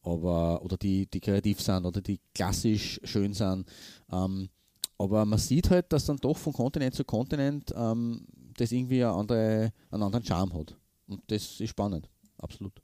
Aber, 0.01 0.63
oder 0.63 0.77
die, 0.77 1.07
die 1.07 1.19
kreativ 1.19 1.61
sind 1.61 1.85
oder 1.85 1.99
die 2.01 2.19
klassisch 2.33 2.99
schön 3.03 3.33
sind. 3.33 3.65
Ähm, 4.11 4.49
aber 4.97 5.25
man 5.25 5.39
sieht 5.39 5.69
halt, 5.69 5.91
dass 5.91 6.05
dann 6.05 6.17
doch 6.17 6.37
von 6.37 6.53
Kontinent 6.53 6.95
zu 6.95 7.03
Kontinent 7.03 7.73
ähm, 7.75 8.25
das 8.57 8.71
irgendwie 8.71 9.03
eine 9.03 9.13
andere, 9.13 9.73
einen 9.91 10.03
anderen 10.03 10.25
Charme 10.25 10.53
hat. 10.53 10.75
Und 11.07 11.21
das 11.27 11.59
ist 11.59 11.69
spannend, 11.69 12.09
absolut, 12.37 12.81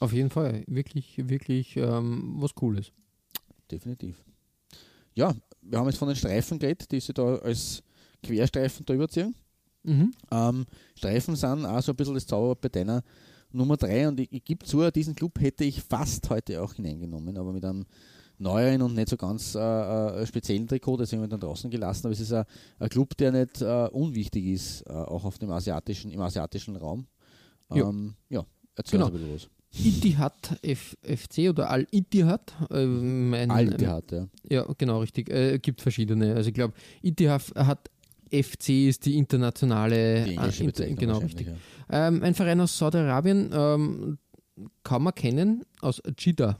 Auf 0.00 0.12
jeden 0.12 0.30
Fall. 0.30 0.62
Wirklich, 0.66 1.16
wirklich 1.28 1.76
ähm, 1.76 2.34
was 2.38 2.54
Cooles. 2.54 2.92
definitiv. 3.70 4.22
Ja, 5.14 5.34
wir 5.62 5.78
haben 5.78 5.86
jetzt 5.86 5.98
von 5.98 6.08
den 6.08 6.16
Streifen 6.16 6.58
geredet, 6.58 6.90
die 6.90 7.00
sie 7.00 7.14
da 7.14 7.36
als 7.36 7.82
Querstreifen 8.22 8.84
drüber 8.84 9.08
ziehen. 9.08 9.34
Mhm. 9.82 10.12
Ähm, 10.30 10.66
Streifen 10.94 11.36
sind 11.36 11.66
auch 11.66 11.82
so 11.82 11.92
ein 11.92 11.96
bisschen 11.96 12.14
das 12.14 12.26
Zauberwort 12.26 12.60
bei 12.60 12.68
deiner 12.68 13.02
Nummer 13.52 13.76
3 13.76 14.08
und 14.08 14.20
ich, 14.20 14.32
ich 14.32 14.44
gebe 14.44 14.64
zu, 14.64 14.90
diesen 14.90 15.14
Club 15.14 15.40
hätte 15.40 15.64
ich 15.64 15.80
fast 15.80 16.28
heute 16.30 16.60
auch 16.62 16.74
hineingenommen, 16.74 17.36
aber 17.38 17.52
mit 17.52 17.64
einem 17.64 17.84
neueren 18.38 18.82
und 18.82 18.94
nicht 18.94 19.08
so 19.08 19.16
ganz 19.16 19.54
äh, 19.54 19.58
äh, 19.60 20.26
speziellen 20.26 20.66
Trikot, 20.66 20.96
deswegen 20.96 21.20
habe 21.22 21.26
ich 21.26 21.28
ihn 21.28 21.40
dann 21.40 21.48
draußen 21.48 21.70
gelassen, 21.70 22.06
aber 22.06 22.12
es 22.12 22.20
ist 22.20 22.32
ein, 22.32 22.44
ein 22.78 22.88
Club, 22.88 23.16
der 23.16 23.32
nicht 23.32 23.62
äh, 23.62 23.88
unwichtig 23.92 24.46
ist, 24.46 24.82
äh, 24.88 24.92
auch 24.92 25.24
auf 25.24 25.38
dem 25.38 25.50
asiatischen, 25.50 26.10
im 26.10 26.20
asiatischen 26.20 26.76
Raum. 26.76 27.06
Ja. 27.72 27.88
Ähm, 27.88 28.14
ja, 28.28 28.44
erzähl 28.76 28.98
Genau. 28.98 29.10
uns 29.10 29.20
ein 29.22 29.32
bisschen 29.32 29.50
Ittihad 29.76 30.58
F 30.62 30.96
FC 31.02 31.50
oder 31.50 31.68
Al-Ittihad. 31.68 32.52
Was. 32.68 33.50
Alte 33.50 33.88
hat, 33.90 34.12
ja. 34.12 34.28
Ja, 34.48 34.66
genau, 34.78 35.00
richtig. 35.00 35.28
Äh, 35.30 35.58
gibt 35.58 35.80
verschiedene. 35.80 36.34
Also 36.36 36.48
ich 36.48 36.54
glaube, 36.54 36.74
Ittihad 37.02 37.42
hat 37.56 37.90
FC 38.30 38.86
ist 38.88 39.04
die 39.04 39.18
internationale, 39.18 40.24
Die 40.24 40.36
äh, 40.36 40.64
Bezeichnung 40.64 40.96
genau 40.96 41.18
richtig. 41.18 41.48
Ja. 41.48 42.08
Ähm, 42.08 42.22
ein 42.22 42.34
Verein 42.34 42.60
aus 42.60 42.78
Saudi-Arabien 42.78 43.50
ähm, 43.52 44.18
kann 44.84 45.02
man 45.02 45.14
kennen 45.14 45.64
aus 45.80 46.00
Jeddah. 46.18 46.56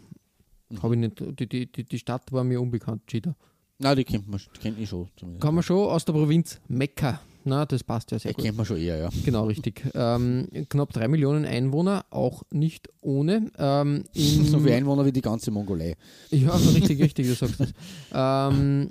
Mhm. 0.74 0.82
Habe 0.82 0.94
ich 0.94 1.00
nicht, 1.00 1.40
die, 1.40 1.46
die, 1.48 1.66
die, 1.72 1.84
die 1.84 1.98
Stadt 1.98 2.32
war 2.32 2.44
mir 2.44 2.60
unbekannt, 2.60 3.02
Jeddah. 3.12 3.34
Nein, 3.78 3.96
die 3.96 4.04
kennt 4.04 4.28
man 4.28 4.40
die 4.54 4.60
kennt 4.60 4.78
ich 4.78 4.88
schon 4.88 5.08
zumindest. 5.16 5.42
Kann 5.42 5.54
man 5.54 5.62
schon 5.64 5.88
aus 5.88 6.04
der 6.04 6.12
Provinz 6.12 6.60
Mekka. 6.68 7.20
Na, 7.46 7.66
das 7.66 7.84
passt 7.84 8.10
ja 8.12 8.18
sehr 8.18 8.30
Die 8.32 8.36
gut. 8.36 8.44
kennt 8.46 8.56
man 8.56 8.64
schon 8.64 8.78
eher, 8.78 8.96
ja. 8.96 9.08
Genau, 9.24 9.44
richtig. 9.46 9.82
Ähm, 9.94 10.48
knapp 10.70 10.92
drei 10.92 11.08
Millionen 11.08 11.44
Einwohner, 11.44 12.04
auch 12.10 12.42
nicht 12.50 12.88
ohne. 13.02 13.50
Ähm, 13.58 14.04
So 14.14 14.60
viele 14.60 14.76
Einwohner 14.76 15.04
wie 15.04 15.12
die 15.12 15.20
ganze 15.20 15.50
Mongolei. 15.50 15.96
Ja, 16.30 16.54
richtig, 16.54 17.02
richtig, 17.02 17.26
du 17.26 17.34
sagst 17.34 17.60
das. 17.60 17.72
Ähm, 18.14 18.90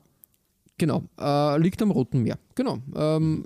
genau, 0.77 1.03
äh, 1.19 1.57
liegt 1.59 1.81
am 1.81 1.91
Roten 1.91 2.21
Meer. 2.21 2.37
Genau. 2.55 2.79
Ähm, 2.95 3.45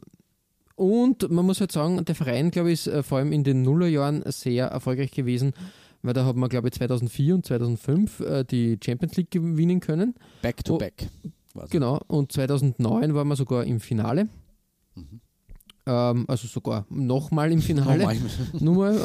und 0.75 1.29
man 1.31 1.45
muss 1.45 1.59
halt 1.59 1.71
sagen, 1.71 2.03
der 2.03 2.13
Verein, 2.15 2.51
glaube 2.51 2.71
ich, 2.71 2.85
ist 2.85 2.87
äh, 2.87 3.01
vor 3.03 3.19
allem 3.19 3.31
in 3.31 3.43
den 3.43 3.61
Nullerjahren 3.63 4.23
sehr 4.27 4.67
erfolgreich 4.67 5.11
gewesen, 5.11 5.53
weil 6.01 6.13
da 6.13 6.25
hat 6.25 6.35
man, 6.35 6.49
glaube 6.49 6.67
ich, 6.67 6.73
2004 6.75 7.35
und 7.35 7.45
2005 7.45 8.19
äh, 8.19 8.43
die 8.43 8.77
Champions 8.83 9.15
League 9.17 9.31
gewinnen 9.31 9.79
können. 9.79 10.15
Back 10.41 10.63
to 10.63 10.75
Oh, 10.75 10.77
back. 10.77 11.07
Genau, 11.69 11.99
und 12.07 12.31
2009 12.31 13.15
waren 13.15 13.27
wir 13.27 13.35
sogar 13.35 13.63
im 13.63 13.79
Finale. 13.79 14.27
Ähm, 15.85 16.25
also 16.27 16.47
sogar 16.47 16.85
nochmal 16.89 17.51
im 17.51 17.61
Finale. 17.61 17.97
Nochmal. 17.99 18.17
Nur 18.59 18.75
mal, 18.75 18.95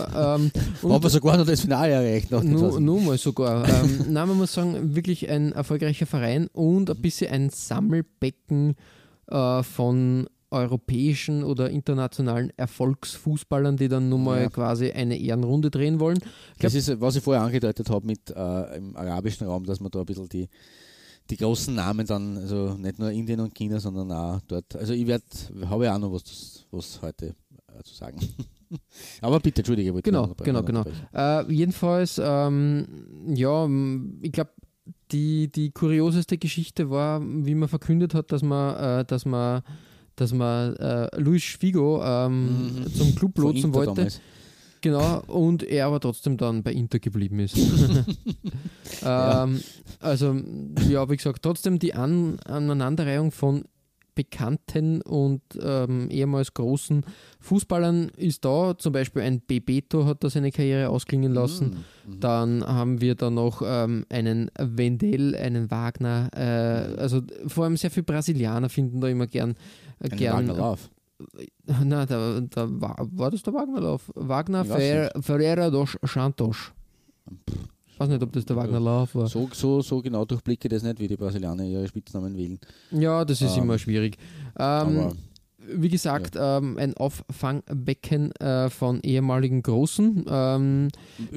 ähm, 0.40 0.50
und- 0.82 0.92
Haben 0.92 1.02
wir 1.04 1.10
sogar 1.10 1.36
noch 1.36 1.46
das 1.46 1.60
Finale 1.60 1.92
erreicht. 1.92 2.30
Den 2.32 2.50
nur, 2.50 2.58
2000. 2.58 2.84
nur 2.84 3.00
mal 3.00 3.18
sogar. 3.18 3.68
ähm, 3.84 3.98
nein, 4.08 4.28
man 4.28 4.36
muss 4.36 4.52
sagen, 4.52 4.94
wirklich 4.94 5.30
ein 5.30 5.52
erfolgreicher 5.52 6.06
Verein 6.06 6.48
und 6.52 6.90
ein 6.90 7.00
bisschen 7.00 7.30
ein 7.30 7.50
Sammelbecken 7.50 8.74
äh, 9.28 9.62
von 9.62 10.26
europäischen 10.52 11.42
oder 11.42 11.70
internationalen 11.70 12.50
Erfolgsfußballern, 12.56 13.76
die 13.76 13.88
dann 13.88 14.08
nun 14.08 14.24
mal 14.24 14.42
Ja. 14.42 14.50
quasi 14.50 14.90
eine 14.90 15.18
Ehrenrunde 15.18 15.70
drehen 15.70 15.98
wollen. 15.98 16.18
Das 16.60 16.74
ist, 16.74 17.00
was 17.00 17.16
ich 17.16 17.22
vorher 17.24 17.42
angedeutet 17.42 17.90
habe 17.90 18.06
mit 18.06 18.30
äh, 18.30 18.76
im 18.76 18.96
arabischen 18.96 19.46
Raum, 19.46 19.64
dass 19.64 19.80
man 19.80 19.90
da 19.90 20.00
ein 20.00 20.06
bisschen 20.06 20.28
die, 20.28 20.48
die 21.30 21.36
großen 21.36 21.74
Namen 21.74 22.06
dann, 22.06 22.36
also 22.36 22.74
nicht 22.74 22.98
nur 22.98 23.10
Indien 23.10 23.40
und 23.40 23.54
China, 23.54 23.80
sondern 23.80 24.12
auch 24.12 24.40
dort. 24.46 24.76
Also 24.76 24.92
ich 24.92 25.06
werde, 25.06 25.24
habe 25.68 25.86
ja 25.86 25.94
auch 25.94 25.98
noch 25.98 26.12
was, 26.12 26.66
was 26.70 27.00
heute 27.02 27.34
äh, 27.68 27.82
zu 27.84 27.94
sagen. 27.94 28.18
Aber 29.20 29.38
bitte, 29.40 29.60
Entschuldige, 29.60 29.88
ich 29.90 29.94
wollte 29.94 30.10
Genau, 30.10 30.34
genau, 30.42 30.62
genau. 30.62 30.84
Äh, 31.14 31.52
jedenfalls, 31.52 32.20
ähm, 32.22 32.86
ja, 33.34 33.68
ich 34.22 34.32
glaube, 34.32 34.50
die, 35.12 35.52
die 35.52 35.70
kurioseste 35.70 36.38
Geschichte 36.38 36.88
war, 36.90 37.20
wie 37.22 37.54
man 37.54 37.68
verkündet 37.68 38.14
hat, 38.14 38.32
dass 38.32 38.42
man, 38.42 39.00
äh, 39.00 39.04
dass 39.04 39.26
man, 39.26 39.62
dass 40.16 40.32
man 40.32 40.76
äh, 40.76 41.08
Luis 41.20 41.44
Figo 41.44 42.02
ähm, 42.04 42.76
Mhm. 42.82 42.94
zum 42.94 43.14
Club 43.14 43.38
lotsen 43.38 43.74
wollte. 43.74 43.94
damals. 43.94 44.20
Genau, 44.80 45.20
und 45.28 45.62
er 45.62 45.86
aber 45.86 46.00
trotzdem 46.00 46.36
dann 46.36 46.62
bei 46.64 46.72
Inter 46.72 46.98
geblieben 46.98 47.38
ist. 47.38 47.56
Ja. 49.02 49.44
ähm, 49.44 49.60
also, 50.00 50.36
ja, 50.88 51.08
wie 51.10 51.16
gesagt, 51.16 51.42
trotzdem 51.42 51.78
die 51.78 51.94
An 51.94 52.38
Aneinanderreihung 52.44 53.30
von 53.32 53.64
bekannten 54.14 55.00
und 55.00 55.40
ähm, 55.58 56.10
ehemals 56.10 56.52
großen 56.52 57.02
Fußballern 57.40 58.10
ist 58.16 58.44
da. 58.44 58.76
Zum 58.76 58.92
Beispiel 58.92 59.22
ein 59.22 59.40
Bebeto 59.46 60.04
hat 60.04 60.22
da 60.22 60.28
seine 60.28 60.52
Karriere 60.52 60.90
ausklingen 60.90 61.32
lassen. 61.32 61.78
Mhm. 62.06 62.20
Dann 62.20 62.62
haben 62.66 63.00
wir 63.00 63.14
da 63.14 63.30
noch 63.30 63.62
ähm, 63.64 64.04
einen 64.10 64.50
Wendell, 64.58 65.34
einen 65.34 65.70
Wagner. 65.70 66.28
Äh, 66.36 67.00
also 67.00 67.22
vor 67.46 67.64
allem 67.64 67.78
sehr 67.78 67.90
viele 67.90 68.04
Brasilianer 68.04 68.68
finden 68.68 69.00
da 69.00 69.08
immer 69.08 69.26
gern. 69.26 69.54
Äh, 70.02 70.10
Einen 70.10 70.18
gern 70.18 70.36
Wagner 70.48 70.54
Lauf. 70.54 70.90
na, 71.84 72.04
da, 72.06 72.40
da 72.40 72.68
war, 72.80 72.96
war 73.12 73.30
das 73.30 73.42
der 73.42 73.54
Wagnerlauf? 73.54 74.10
Wagner 74.14 74.62
Ich 74.62 74.68
weiß 74.70 74.78
Fer, 74.78 75.22
Ferreira 75.22 75.70
dos 75.70 75.96
Santos. 76.02 76.72
Ich 77.86 78.00
weiß 78.00 78.08
nicht, 78.08 78.22
ob 78.22 78.32
das 78.32 78.44
der 78.44 78.56
Wagnerlauf 78.56 79.14
war. 79.14 79.28
So, 79.28 79.48
so, 79.52 79.80
so 79.82 80.00
genau 80.02 80.24
durchblicke 80.24 80.66
ich 80.66 80.72
das 80.72 80.82
nicht, 80.82 80.98
wie 80.98 81.06
die 81.06 81.16
Brasilianer 81.16 81.64
ihre 81.64 81.86
Spitznamen 81.86 82.36
wählen. 82.36 82.58
Ja, 82.90 83.24
das 83.24 83.40
ist 83.42 83.56
Ähm, 83.56 83.62
immer 83.64 83.78
schwierig. 83.78 84.16
Ähm, 84.58 84.98
Aber 84.98 85.12
wie 85.68 85.88
gesagt, 85.88 86.36
ähm, 86.38 86.76
ein 86.78 86.94
Auffangbecken 86.96 88.32
äh, 88.36 88.70
von 88.70 89.00
ehemaligen 89.02 89.62
Großen. 89.62 90.24
Ähm, 90.28 90.88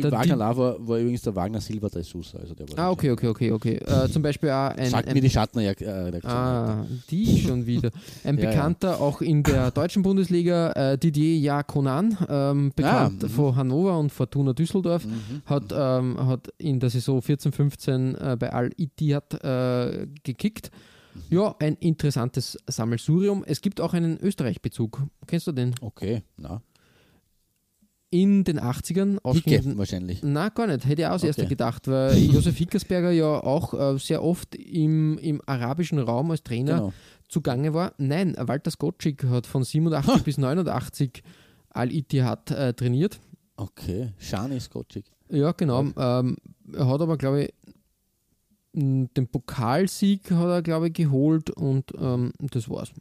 da 0.01 0.11
Wagner 0.11 0.36
Lauf 0.36 0.57
war, 0.57 0.76
übrigens 0.99 1.21
der 1.21 1.36
Wagner 1.36 1.61
Silva 1.61 1.89
de 1.89 2.01
Sousa. 2.03 2.39
Also 2.39 2.53
der 2.55 2.65
ah, 2.78 2.91
okay, 2.91 3.11
okay, 3.11 3.28
okay, 3.28 3.51
okay. 3.51 3.76
Äh, 3.76 4.09
zum 4.09 4.21
Beispiel 4.21 4.49
auch 4.49 4.69
ein, 4.76 4.89
Sagt 4.89 5.07
ein 5.07 5.13
mir 5.13 5.21
die 5.21 5.30
Schattenredaktion. 5.30 6.34
Ah, 6.34 6.86
die 7.09 7.39
schon 7.39 7.65
wieder. 7.65 7.91
Ein 8.23 8.38
Ja, 8.39 8.43
ja. 8.43 8.49
Bekannter 8.49 8.99
auch 9.01 9.21
in 9.21 9.43
der 9.43 9.71
deutschen 9.71 10.01
Bundesliga, 10.03 10.71
äh, 10.71 10.97
Didier 10.97 11.38
Jakonan, 11.38 12.17
ähm, 12.30 12.71
bekannt 12.76 13.23
Ah, 13.23 13.28
von 13.30 13.55
Hannover 13.55 13.97
und 13.99 14.11
Fortuna 14.11 14.53
Düsseldorf, 14.53 15.05
Mhm. 15.05 15.41
hat, 15.45 15.73
ähm, 15.76 16.17
hat 16.28 16.47
in 16.57 16.80
der 16.80 16.89
Saison 16.89 17.19
14-15 17.21 18.15
äh, 18.15 18.36
bei 18.38 18.51
Al-Ittihad 18.51 19.43
äh, 19.43 20.07
gekickt. 20.23 20.71
Ja, 21.30 21.55
ein 21.59 21.76
interessantes 21.76 22.57
Sammelsurium. 22.68 23.43
Es 23.47 23.61
gibt 23.61 23.82
auch 23.82 23.93
einen 23.93 24.20
Österreich-Bezug. 24.20 25.01
Kennst 25.28 25.47
du 25.47 25.51
den? 25.51 25.74
Okay, 25.82 26.24
na. 26.38 26.61
In 28.11 28.43
den 28.45 28.59
80ern 28.59 29.18
Hicke 29.34 29.78
wahrscheinlich. 29.78 30.22
na, 30.24 30.49
gar 30.49 30.68
nicht. 30.68 30.86
Hätte 30.86 31.01
ich 31.01 31.07
auch 31.07 31.11
als 31.13 31.24
Okay. 31.24 31.28
erster 31.30 31.45
gedacht, 31.47 31.88
weil 31.88 32.16
Josef 32.34 32.55
Hickersberger 32.57 33.11
ja 33.11 33.43
auch 33.43 33.74
äh, 33.74 33.97
sehr 33.99 34.24
oft 34.24 34.55
im, 34.55 35.18
im 35.18 35.41
arabischen 35.45 35.99
Raum 35.99 36.32
als 36.32 36.43
Trainer 36.43 36.76
Genau. 36.76 36.93
zugange 37.28 37.74
war. 37.74 37.93
Nein, 37.97 38.36
Walter 38.38 38.72
Skocik 38.72 39.26
hat 39.26 39.47
von 39.47 39.63
87 39.63 40.24
bis 40.24 40.38
89 40.38 41.24
Al-Ittihad 41.72 42.51
äh, 42.51 42.74
trainiert. 42.74 43.20
Okay, 43.57 44.13
Shani 44.18 44.59
Skocik. 44.61 45.05
Ja, 45.30 45.51
genau. 45.51 45.82
Ähm, 45.97 46.38
er 46.72 46.88
hat 46.88 47.01
aber, 47.01 47.18
glaube 47.18 47.45
ich, 47.45 47.53
den 48.76 49.28
Pokalsieg 49.28 50.30
hat 50.32 50.47
er, 50.49 50.61
glaube 50.61 50.88
ich, 50.88 50.93
geholt 50.93 51.49
und 51.51 51.86
ähm, 51.99 52.32
das 52.39 52.69
war's. 52.69 52.91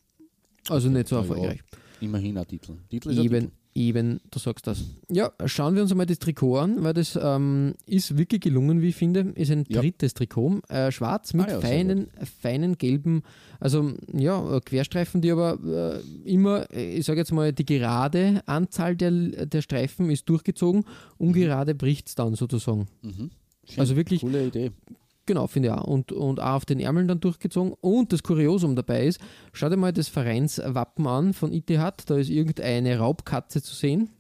Also 0.68 0.88
nicht 0.88 1.08
so 1.08 1.16
Ja, 1.16 1.22
ja. 1.22 1.28
erfolgreich. 1.28 1.60
Immerhin 2.00 2.38
ein 2.38 2.46
Titel. 2.46 2.72
Titel 2.90 3.10
ist 3.10 3.18
Eben, 3.18 3.40
Titel. 3.40 3.52
Eben, 3.76 4.20
du 4.30 4.38
sagst 4.38 4.68
das. 4.68 4.84
Ja, 5.10 5.32
schauen 5.46 5.74
wir 5.74 5.82
uns 5.82 5.90
einmal 5.90 6.06
das 6.06 6.20
Trikot 6.20 6.58
an, 6.58 6.84
weil 6.84 6.94
das 6.94 7.18
ähm, 7.20 7.74
ist 7.86 8.16
wirklich 8.16 8.40
gelungen, 8.42 8.80
wie 8.80 8.90
ich 8.90 8.94
finde. 8.96 9.32
Ist 9.34 9.50
ein 9.50 9.64
Ja. 9.68 9.80
drittes 9.80 10.14
Trikot. 10.14 10.60
Äh, 10.68 10.92
schwarz 10.92 11.34
mit 11.34 11.46
Ah 11.48 11.52
ja, 11.54 11.60
feinen, 11.60 12.06
feinen 12.40 12.78
gelben, 12.78 13.22
also 13.58 13.92
ja, 14.12 14.60
Querstreifen, 14.60 15.22
die 15.22 15.32
aber 15.32 15.58
äh, 15.64 16.00
immer, 16.30 16.70
äh, 16.72 16.98
ich 16.98 17.04
sage 17.04 17.18
jetzt 17.18 17.32
mal, 17.32 17.52
die 17.52 17.64
gerade 17.64 18.42
Anzahl 18.46 18.94
der, 18.94 19.10
der 19.46 19.60
Streifen 19.62 20.08
ist 20.08 20.28
durchgezogen, 20.28 20.84
ungerade 21.18 21.74
bricht 21.74 22.06
es 22.08 22.14
dann 22.14 22.36
sozusagen. 22.36 22.86
Mhm. 23.02 23.30
Schön. 23.66 23.80
Also 23.80 23.96
wirklich 23.96 24.20
Coole 24.20 24.46
Idee. 24.46 24.70
Genau, 25.26 25.46
finde 25.46 25.68
ich 25.68 25.74
auch. 25.74 25.84
Und, 25.84 26.12
und 26.12 26.40
auch 26.40 26.54
auf 26.54 26.64
den 26.66 26.80
Ärmeln 26.80 27.08
dann 27.08 27.20
durchgezogen. 27.20 27.72
Und 27.80 28.12
das 28.12 28.22
Kuriosum 28.22 28.76
dabei 28.76 29.06
ist, 29.06 29.20
schau 29.52 29.68
dir 29.70 29.76
mal 29.76 29.92
das 29.92 30.08
Vereinswappen 30.08 31.06
an 31.06 31.32
von 31.32 31.52
Itihad. 31.52 32.08
Da 32.10 32.16
ist 32.16 32.28
irgendeine 32.28 32.98
Raubkatze 32.98 33.62
zu 33.62 33.74
sehen. 33.74 34.10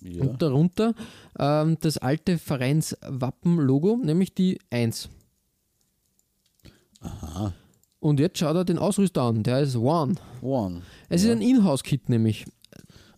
Ja. 0.00 0.22
Und 0.22 0.40
darunter 0.40 0.94
ähm, 1.38 1.76
das 1.80 1.98
alte 1.98 2.38
Vereinswappen-Logo, 2.38 3.98
nämlich 4.02 4.34
die 4.34 4.58
1. 4.70 5.08
Aha. 7.00 7.52
Und 8.00 8.18
jetzt 8.20 8.38
schaut 8.38 8.56
er 8.56 8.64
den 8.64 8.78
Ausrüster 8.78 9.22
an, 9.22 9.42
der 9.42 9.60
ist 9.60 9.76
One. 9.76 10.14
One. 10.40 10.82
Es 11.08 11.24
Ja. 11.24 11.30
ist 11.30 11.36
ein 11.36 11.42
Inhouse-Kit 11.42 12.08
nämlich. 12.08 12.46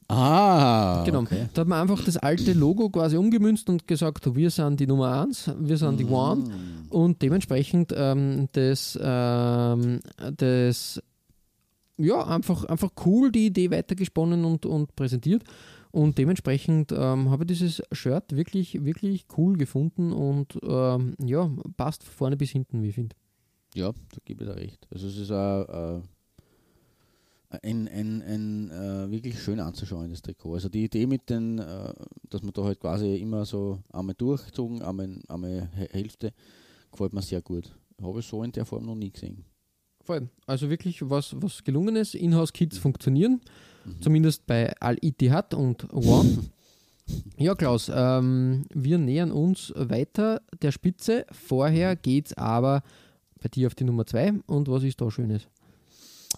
Ah, 0.09 1.03
Genau. 1.05 1.21
okay. 1.23 1.49
Da 1.55 1.63
hat 1.63 1.69
man 1.69 1.81
einfach 1.81 2.05
das 2.05 2.17
alte 2.17 2.53
Logo 2.53 2.91
quasi 2.91 3.17
umgemünzt 3.17 3.69
und 3.71 3.87
gesagt, 3.87 4.35
wir 4.35 4.51
sind 4.51 4.81
die 4.81 4.87
Nummer 4.87 5.23
1, 5.23 5.53
wir 5.61 5.77
sind 5.77 5.99
die 6.01 6.05
One. 6.05 6.43
Mhm. 6.43 6.91
und 6.91 7.23
dementsprechend 7.23 7.93
ähm, 7.97 8.49
das, 8.53 8.99
ähm, 9.03 10.01
das 10.37 11.03
ja, 11.97 12.27
einfach, 12.27 12.65
einfach 12.65 12.91
cool 13.07 13.31
die 13.33 13.47
Idee 13.47 13.71
weitergesponnen 13.71 14.45
und, 14.45 14.67
und 14.67 14.95
präsentiert. 14.97 15.45
Und 15.93 16.19
dementsprechend 16.19 16.91
ähm, 16.91 17.31
habe 17.31 17.45
ich 17.45 17.49
dieses 17.49 17.81
Shirt 17.93 18.35
wirklich, 18.35 18.85
wirklich 18.85 19.27
cool 19.39 19.57
gefunden 19.57 20.13
und 20.13 20.59
ähm, 20.67 21.15
ja, 21.25 21.49
passt 21.77 22.03
von 22.03 22.13
vorne 22.15 22.37
bis 22.37 22.51
hinten, 22.51 22.83
wie 22.83 22.89
ich 22.89 22.97
finde. 22.97 23.15
Ja, 23.77 23.93
da 23.93 24.19
gebe 24.25 24.43
ich 24.43 24.51
dir 24.51 24.57
recht. 24.57 24.89
Also 24.93 25.07
es 25.07 25.17
ist 25.17 25.31
auch, 25.31 25.99
äh, 25.99 26.01
ein, 27.63 27.89
ein, 27.89 28.23
ein 28.23 28.71
äh, 28.71 29.11
wirklich 29.11 29.41
schön 29.43 29.61
anzuschauen, 29.61 30.11
das 30.11 30.23
Trikot. 30.23 30.55
Also 30.55 30.69
die 30.69 30.85
Idee 30.85 31.07
mit 31.07 31.29
den, 31.31 31.59
äh, 31.59 31.93
dass 32.31 32.43
man 32.43 32.53
da 32.53 32.65
halt 32.65 32.81
quasi 32.81 33.17
immer 33.17 33.45
so 33.45 33.79
einmal 33.93 34.15
durchzogen, 34.17 34.83
einmal, 34.83 35.19
einmal 35.29 35.69
Hä- 35.77 35.89
Hälfte, 35.93 36.33
gefällt 36.91 37.13
mir 37.13 37.23
sehr 37.23 37.43
gut. 37.43 37.75
Habe 38.03 38.21
ich 38.21 38.27
so 38.27 38.43
in 38.43 38.53
der 38.53 38.65
Form 38.65 38.85
noch 38.87 38.95
nie 38.97 39.11
gesehen. 39.11 39.45
Voll. 40.03 40.29
Also 40.47 40.69
wirklich 40.69 41.09
was, 41.09 41.35
was 41.41 41.65
gelungenes. 41.65 42.15
Inhouse-Kits 42.15 42.77
funktionieren, 42.79 43.41
zumindest 44.01 44.47
bei 44.47 44.73
Al-Ittihad 44.81 45.55
und 45.55 45.91
One. 45.95 46.45
Ja, 47.37 47.55
Klaus, 47.55 47.91
ähm, 47.95 48.65
wir 48.75 48.99
nähern 48.99 49.31
uns 49.31 49.73
weiter 49.77 50.41
der 50.63 50.73
Spitze. 50.73 51.27
Vorher 51.33 51.97
geht 51.97 52.27
es 52.29 52.33
aber 52.37 52.83
bei 53.43 53.49
dir 53.49 53.67
auf 53.67 53.75
die 53.75 53.85
Nummer 53.85 54.07
2. 54.07 54.35
Und 54.47 54.69
was 54.69 54.83
ist 54.85 55.01
da 55.01 55.11
Schönes? 55.11 55.49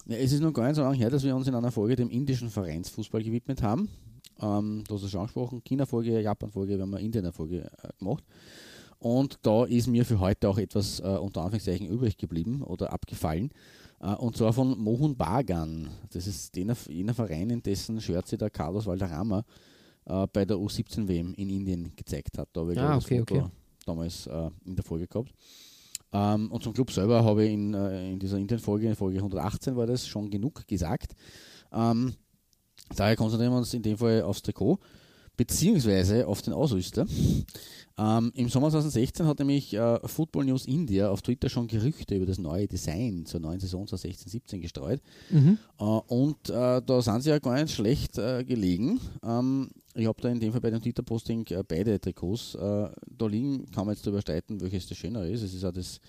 Es 0.09 0.31
ist 0.31 0.41
noch 0.41 0.53
gar 0.53 0.67
nicht 0.67 0.75
so 0.75 0.83
lange 0.83 0.95
her, 0.95 1.09
dass 1.09 1.23
wir 1.23 1.35
uns 1.35 1.47
in 1.47 1.55
einer 1.55 1.71
Folge 1.71 1.95
dem 1.97 2.09
indischen 2.09 2.49
Vereinsfußball 2.49 3.21
gewidmet 3.21 3.61
haben. 3.61 3.89
Ähm, 4.39 4.83
du 4.87 4.95
hast 4.95 5.03
es 5.03 5.11
schon 5.11 5.21
angesprochen, 5.21 5.61
China-Folge, 5.63 6.21
Japan-Folge, 6.21 6.77
wir 6.77 6.81
haben 6.81 6.93
eine 6.93 7.03
Indien-Folge 7.03 7.65
äh, 7.65 7.89
gemacht. 7.99 8.23
Und 8.99 9.37
da 9.41 9.65
ist 9.65 9.87
mir 9.87 10.05
für 10.05 10.19
heute 10.19 10.49
auch 10.49 10.57
etwas 10.57 10.99
äh, 11.01 11.03
unter 11.03 11.41
Anführungszeichen 11.41 11.87
übrig 11.87 12.17
geblieben 12.17 12.63
oder 12.63 12.93
abgefallen. 12.93 13.51
Äh, 13.99 14.15
und 14.15 14.37
zwar 14.37 14.53
von 14.53 14.79
Mohun 14.79 15.15
Bagan. 15.17 15.89
Das 16.11 16.25
ist 16.25 16.55
jener, 16.55 16.75
jener 16.87 17.13
Verein, 17.13 17.49
in 17.49 17.61
dessen 17.61 17.99
Shirt 17.99 18.27
sich 18.27 18.39
der 18.39 18.49
Carlos 18.49 18.85
Valderrama 18.85 19.43
äh, 20.05 20.25
bei 20.31 20.45
der 20.45 20.57
U17-WM 20.57 21.33
in 21.33 21.49
Indien 21.49 21.91
gezeigt 21.95 22.37
hat. 22.37 22.49
Da 22.53 22.61
habe 22.61 22.73
ich 22.73 22.79
Ah, 22.79 22.95
okay, 22.95 23.17
das 23.17 23.19
Foto 23.19 23.35
okay. 23.35 23.51
damals 23.85 24.27
äh, 24.27 24.49
in 24.65 24.75
der 24.75 24.85
Folge 24.85 25.07
gehabt. 25.07 25.33
Ähm, 26.13 26.51
und 26.51 26.63
zum 26.63 26.73
Club 26.73 26.91
selber 26.91 27.23
habe 27.23 27.45
ich 27.45 27.53
in, 27.53 27.73
äh, 27.73 28.11
in 28.11 28.19
dieser 28.19 28.37
Indien-Folge, 28.37 28.87
in 28.87 28.95
Folge 28.95 29.17
118 29.17 29.75
war 29.75 29.85
das, 29.85 30.07
schon 30.07 30.29
genug 30.29 30.67
gesagt. 30.67 31.13
Ähm, 31.71 32.13
daher 32.95 33.15
konzentrieren 33.15 33.53
wir 33.53 33.57
uns 33.57 33.73
in 33.73 33.81
dem 33.81 33.97
Fall 33.97 34.21
aufs 34.21 34.41
Trikot, 34.41 34.79
beziehungsweise 35.37 36.27
auf 36.27 36.41
den 36.41 36.53
Ausrüster. 36.53 37.05
Ähm, 37.99 38.31
Im 38.35 38.47
Sommer 38.49 38.69
2016 38.69 39.25
hat 39.25 39.39
nämlich 39.39 39.73
äh, 39.73 39.99
Football 40.07 40.45
News 40.45 40.67
India 40.67 41.09
auf 41.09 41.23
Twitter 41.23 41.49
schon 41.49 41.67
Gerüchte 41.67 42.15
über 42.15 42.27
das 42.27 42.37
neue 42.37 42.67
Design 42.67 43.25
zur 43.25 43.39
neuen 43.39 43.59
Saison 43.59 43.85
2016-17 43.85 44.59
gestreut. 44.59 45.01
Mhm. 45.31 45.57
Äh, 45.79 45.83
und 45.83 46.49
äh, 46.49 46.81
da 46.85 47.01
sind 47.01 47.23
sie 47.23 47.31
ja 47.31 47.39
gar 47.39 47.59
nicht 47.59 47.73
schlecht 47.73 48.19
äh, 48.19 48.43
gelegen. 48.43 48.99
Ähm, 49.23 49.69
ich 49.95 50.05
habe 50.05 50.21
da 50.21 50.29
in 50.29 50.39
dem 50.39 50.51
Fall 50.51 50.61
bei 50.61 50.69
dem 50.69 50.81
Twitter-Posting 50.81 51.47
äh, 51.47 51.63
beide 51.67 51.99
Trikots 51.99 52.53
äh, 52.53 52.59
da 52.59 53.25
liegen. 53.25 53.65
Kann 53.71 53.87
man 53.87 53.95
jetzt 53.95 54.05
darüber 54.05 54.21
streiten, 54.21 54.61
welches 54.61 54.87
das 54.87 54.97
schönere 54.97 55.27
ist. 55.27 55.41
Es 55.41 55.55
ist 55.55 55.65
auch 55.65 55.73
das, 55.73 55.99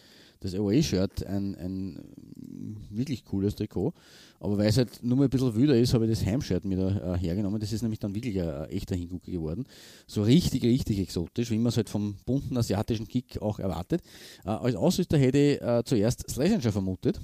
das 0.41 0.55
Away-Shirt 0.55 1.27
ein, 1.27 1.55
ein 1.57 1.95
mm, 2.37 2.77
wirklich 2.91 3.25
cooles 3.25 3.55
Trikot. 3.57 3.93
Aber 4.41 4.59
weil 4.59 4.69
es 4.69 4.77
halt 4.77 5.03
nur 5.03 5.17
mal 5.17 5.25
ein 5.25 5.31
bisschen 5.31 5.55
wüder 5.55 5.77
ist, 5.77 5.95
habe 5.95 6.05
ich 6.05 6.11
das 6.11 6.25
Heimshirt 6.25 6.65
mir 6.65 6.77
da 6.77 7.15
äh, 7.15 7.19
hergenommen. 7.19 7.61
Das 7.61 7.73
ist 7.73 7.83
nämlich 7.83 7.99
dann 7.99 8.15
wirklich 8.15 8.41
ein, 8.41 8.49
ein 8.49 8.71
echter 8.71 8.95
Hingucker 8.95 9.33
geworden. 9.33 9.67
So 10.07 10.23
richtig, 10.23 10.63
richtig 10.63 11.01
exotisch, 11.01 11.51
wie 11.51 11.59
man 11.59 11.69
es 11.69 11.77
halt 11.77 11.89
vom 11.89 12.17
bunten 12.25 12.57
asiatischen 12.57 13.09
Kick 13.09 13.41
auch 13.43 13.59
erwartet. 13.59 14.03
Äh, 14.45 14.51
als 14.51 14.77
Ausrüster 14.77 15.19
hätte 15.19 15.39
ich 15.39 15.61
äh, 15.61 15.83
zuerst 15.85 16.29
Slashenscher 16.31 16.73
vermutet, 16.73 17.21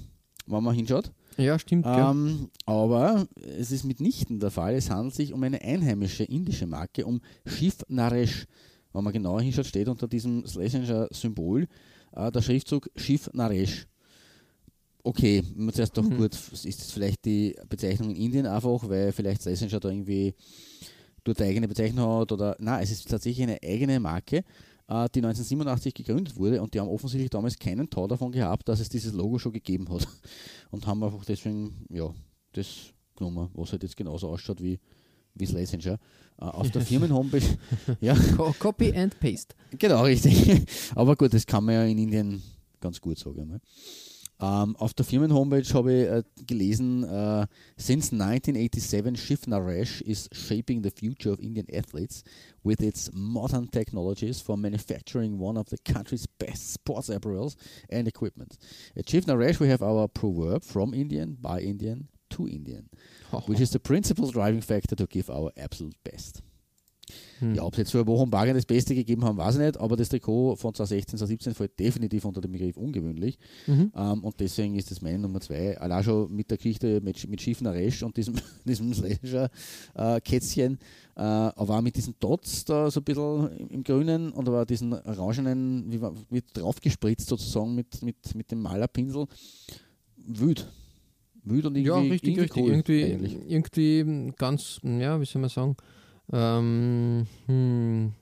wenn 0.47 0.63
man 0.63 0.75
hinschaut. 0.75 1.11
Ja, 1.37 1.59
stimmt. 1.59 1.85
Ähm, 1.87 2.49
aber 2.65 3.27
es 3.59 3.71
ist 3.71 3.83
mitnichten 3.83 4.39
der 4.39 4.51
Fall. 4.51 4.75
Es 4.75 4.89
handelt 4.89 5.15
sich 5.15 5.33
um 5.33 5.43
eine 5.43 5.61
einheimische 5.61 6.23
indische 6.23 6.67
Marke, 6.67 7.05
um 7.05 7.21
Shiv 7.45 7.77
Naresh. 7.87 8.45
Wenn 8.93 9.03
man 9.03 9.11
genauer 9.11 9.41
hinschaut, 9.41 9.65
steht 9.65 9.89
unter 9.89 10.07
diesem 10.07 10.45
Slashinger-Symbol 10.45 11.67
äh, 12.15 12.31
der 12.31 12.41
Schriftzug 12.41 12.89
Shiv 12.95 13.29
Naresh. 13.33 13.87
Okay, 15.03 15.43
man 15.55 15.73
zuerst 15.73 15.95
doch 15.97 16.03
Mhm. 16.03 16.17
gut, 16.17 16.33
ist 16.33 16.65
das 16.65 16.91
vielleicht 16.91 17.25
die 17.25 17.55
Bezeichnung 17.69 18.09
in 18.09 18.15
Indien 18.15 18.47
einfach, 18.47 18.89
weil 18.89 19.11
vielleicht 19.11 19.43
Slashinger 19.43 19.79
da 19.79 19.89
irgendwie 19.89 20.33
dort 21.23 21.39
eine 21.39 21.49
eigene 21.51 21.67
Bezeichnung 21.67 22.21
hat 22.21 22.31
oder 22.31 22.55
nein, 22.59 22.81
es 22.83 22.91
ist 22.91 23.07
tatsächlich 23.07 23.43
eine 23.43 23.59
eigene 23.63 23.99
Marke, 23.99 24.37
äh, 24.87 25.07
die 25.13 25.21
1987 25.21 25.93
gegründet 25.93 26.35
wurde 26.35 26.59
und 26.61 26.73
die 26.73 26.79
haben 26.79 26.89
offensichtlich 26.89 27.29
damals 27.29 27.57
keinen 27.59 27.87
Tau 27.89 28.07
davon 28.07 28.31
gehabt, 28.31 28.67
dass 28.67 28.79
es 28.79 28.89
dieses 28.89 29.13
Logo 29.13 29.37
schon 29.37 29.53
gegeben 29.53 29.87
hat 29.89 30.07
und 30.71 30.87
haben 30.87 31.03
einfach 31.03 31.23
deswegen 31.23 31.85
ja, 31.91 32.11
das 32.53 32.91
genommen, 33.15 33.49
was 33.53 33.71
halt 33.71 33.83
jetzt 33.83 33.95
genauso 33.97 34.27
ausschaut 34.29 34.61
wie, 34.61 34.79
wie 35.35 35.45
Slazenger. 35.45 35.99
Äh, 36.39 36.43
auf 36.43 36.71
der 36.71 36.81
Firmenhomepage, 36.85 37.57
ja, 38.01 38.15
Co 38.35 38.53
Copy 38.57 38.93
and 38.95 39.19
Paste. 39.19 39.55
genau, 39.77 40.03
richtig. 40.03 40.65
Aber 40.95 41.15
gut, 41.15 41.33
das 41.33 41.45
kann 41.45 41.63
man 41.63 41.75
ja 41.75 41.83
in 41.85 41.97
Indien 41.97 42.41
ganz 42.81 42.99
gut 42.99 43.17
sagen. 43.19 43.41
einmal. 43.41 43.61
Ähm, 44.41 44.75
auf 44.75 44.93
der 44.93 45.05
Firmenhomepage 45.05 45.73
habe 45.73 45.93
ich 45.93 46.09
äh, 46.09 46.23
gelesen, 46.45 47.03
äh, 47.05 47.47
since 47.77 48.11
1987 48.11 49.17
Shiv 49.17 49.47
Naresh 49.47 50.01
is 50.01 50.27
shaping 50.33 50.83
the 50.83 50.91
future 50.91 51.31
of 51.31 51.39
Indian 51.39 51.65
athletes 51.73 52.23
with 52.61 52.81
its 52.81 53.09
modern 53.13 53.71
technologies 53.71 54.41
for 54.41 54.57
manufacturing 54.57 55.39
one 55.39 55.57
of 55.57 55.67
the 55.69 55.77
country's 55.85 56.27
best 56.37 56.73
sports 56.73 57.09
apparels 57.09 57.55
and 57.89 58.09
equipment. 58.09 58.57
At 58.97 59.09
Shiv 59.09 59.25
Naresh 59.25 59.61
we 59.61 59.69
have 59.69 59.81
our 59.81 60.09
proverb 60.09 60.65
from 60.65 60.93
Indian, 60.93 61.37
by 61.39 61.61
Indian, 61.61 62.09
to 62.31 62.45
Indian, 62.45 62.89
which 63.47 63.59
is 63.59 63.71
the 63.71 63.79
principal 63.79 64.29
driving 64.29 64.61
factor 64.61 64.95
to 64.95 65.05
give 65.07 65.29
our 65.29 65.51
absolute 65.57 65.97
best. 66.03 66.41
Hm. 67.39 67.55
Ja, 67.55 67.63
ob 67.63 67.73
es 67.73 67.79
jetzt 67.79 67.91
für 67.91 68.07
Wochenbagen 68.07 68.55
das 68.55 68.65
Beste 68.65 68.95
gegeben 68.95 69.23
haben, 69.23 69.37
weiß 69.37 69.55
ich 69.55 69.61
nicht, 69.61 69.77
aber 69.77 69.95
das 69.95 70.09
Trikot 70.09 70.55
von 70.55 70.73
2016, 70.73 71.19
2017 71.19 71.53
fällt 71.53 71.79
definitiv 71.79 72.25
unter 72.25 72.41
den 72.41 72.51
Begriff 72.51 72.77
ungewöhnlich. 72.77 73.37
Mhm. 73.67 73.91
Ähm, 73.95 74.23
und 74.23 74.39
deswegen 74.39 74.75
ist 74.75 74.89
das 74.89 75.01
meine 75.01 75.19
Nummer 75.19 75.41
zwei. 75.41 75.77
Allein 75.77 76.03
schon 76.03 76.33
mit 76.33 76.49
der 76.49 76.57
Geschichte 76.57 77.01
mit, 77.01 77.27
mit 77.27 77.41
Schiff 77.41 77.61
Naresh 77.61 78.03
und 78.03 78.15
diesem, 78.17 78.35
diesem 78.65 78.93
Slasher 78.93 79.49
äh, 79.93 80.21
Kätzchen, 80.21 80.79
äh, 81.15 81.21
aber 81.21 81.77
auch 81.77 81.81
mit 81.81 81.95
diesen 81.95 82.15
Dots 82.19 82.65
da 82.65 82.89
so 82.89 83.01
ein 83.01 83.03
bisschen 83.03 83.57
im, 83.57 83.69
im 83.69 83.83
Grünen 83.83 84.31
und 84.31 84.47
aber 84.47 84.65
diesen 84.65 84.93
orangenen, 84.93 85.91
wie, 85.91 86.01
wie 86.29 86.43
draufgespritzt 86.53 87.27
sozusagen 87.27 87.75
mit, 87.75 88.01
mit, 88.01 88.33
mit 88.33 88.49
dem 88.51 88.61
Malerpinsel. 88.61 89.27
Wüt. 90.27 90.67
Und 91.45 91.75
irgendwie, 91.77 91.83
Ja, 91.83 91.99
richtig, 91.99 92.39
richtig. 92.39 92.57
cool 92.63 92.71
irgendwie, 92.71 93.03
eigentlich. 93.05 93.37
irgendwie 93.47 94.33
ganz, 94.37 94.79
ja, 94.83 95.19
wie 95.19 95.25
soll 95.25 95.41
man 95.41 95.49
sagen, 95.49 95.75
ähm, 96.33 97.27
hm, 97.45 98.13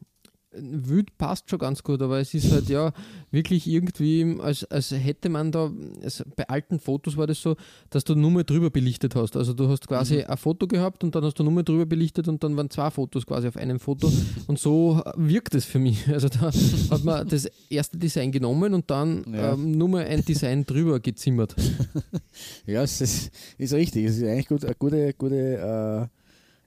Wüt 0.55 1.17
passt 1.17 1.49
schon 1.49 1.59
ganz 1.59 1.83
gut, 1.83 2.01
aber 2.01 2.19
es 2.19 2.33
ist 2.33 2.51
halt 2.51 2.69
ja 2.69 2.93
wirklich 3.31 3.67
irgendwie, 3.67 4.37
als, 4.39 4.63
als 4.65 4.91
hätte 4.91 5.29
man 5.29 5.51
da, 5.51 5.71
also 6.03 6.23
bei 6.35 6.47
alten 6.47 6.79
Fotos 6.79 7.17
war 7.17 7.27
das 7.27 7.41
so, 7.41 7.55
dass 7.89 8.03
du 8.03 8.15
nur 8.15 8.31
mal 8.31 8.43
drüber 8.43 8.69
belichtet 8.69 9.15
hast. 9.15 9.35
Also 9.35 9.53
du 9.53 9.67
hast 9.69 9.87
quasi 9.87 10.17
Mhm. 10.17 10.23
ein 10.27 10.37
Foto 10.37 10.67
gehabt 10.67 11.03
und 11.03 11.15
dann 11.15 11.23
hast 11.23 11.35
du 11.39 11.43
nur 11.43 11.53
mal 11.53 11.63
drüber 11.63 11.85
belichtet 11.85 12.27
und 12.27 12.43
dann 12.43 12.55
waren 12.57 12.69
zwei 12.69 12.89
Fotos 12.91 13.25
quasi 13.25 13.47
auf 13.47 13.57
einem 13.57 13.79
Foto 13.79 14.11
und 14.47 14.59
so 14.59 15.01
wirkt 15.15 15.55
es 15.55 15.65
für 15.65 15.79
mich. 15.79 16.07
Also 16.09 16.29
da 16.29 16.51
hat 16.91 17.03
man 17.03 17.27
das 17.27 17.49
erste 17.69 17.97
Design 17.97 18.31
genommen 18.31 18.73
und 18.73 18.89
dann 18.91 19.25
Ja. 19.33 19.53
ähm, 19.53 19.71
nur 19.77 19.89
mal 19.89 20.05
ein 20.05 20.23
Design 20.23 20.65
drüber 20.65 20.99
gezimmert. 20.99 21.55
Ja, 22.65 22.81
es 22.83 23.01
ist, 23.01 23.31
ist 23.57 23.73
richtig. 23.73 24.05
Es 24.05 24.17
ist 24.17 24.23
eigentlich 24.23 24.47
gut, 24.47 24.63
eine 24.65 24.73
gute, 24.75 25.13
gute 25.13 26.09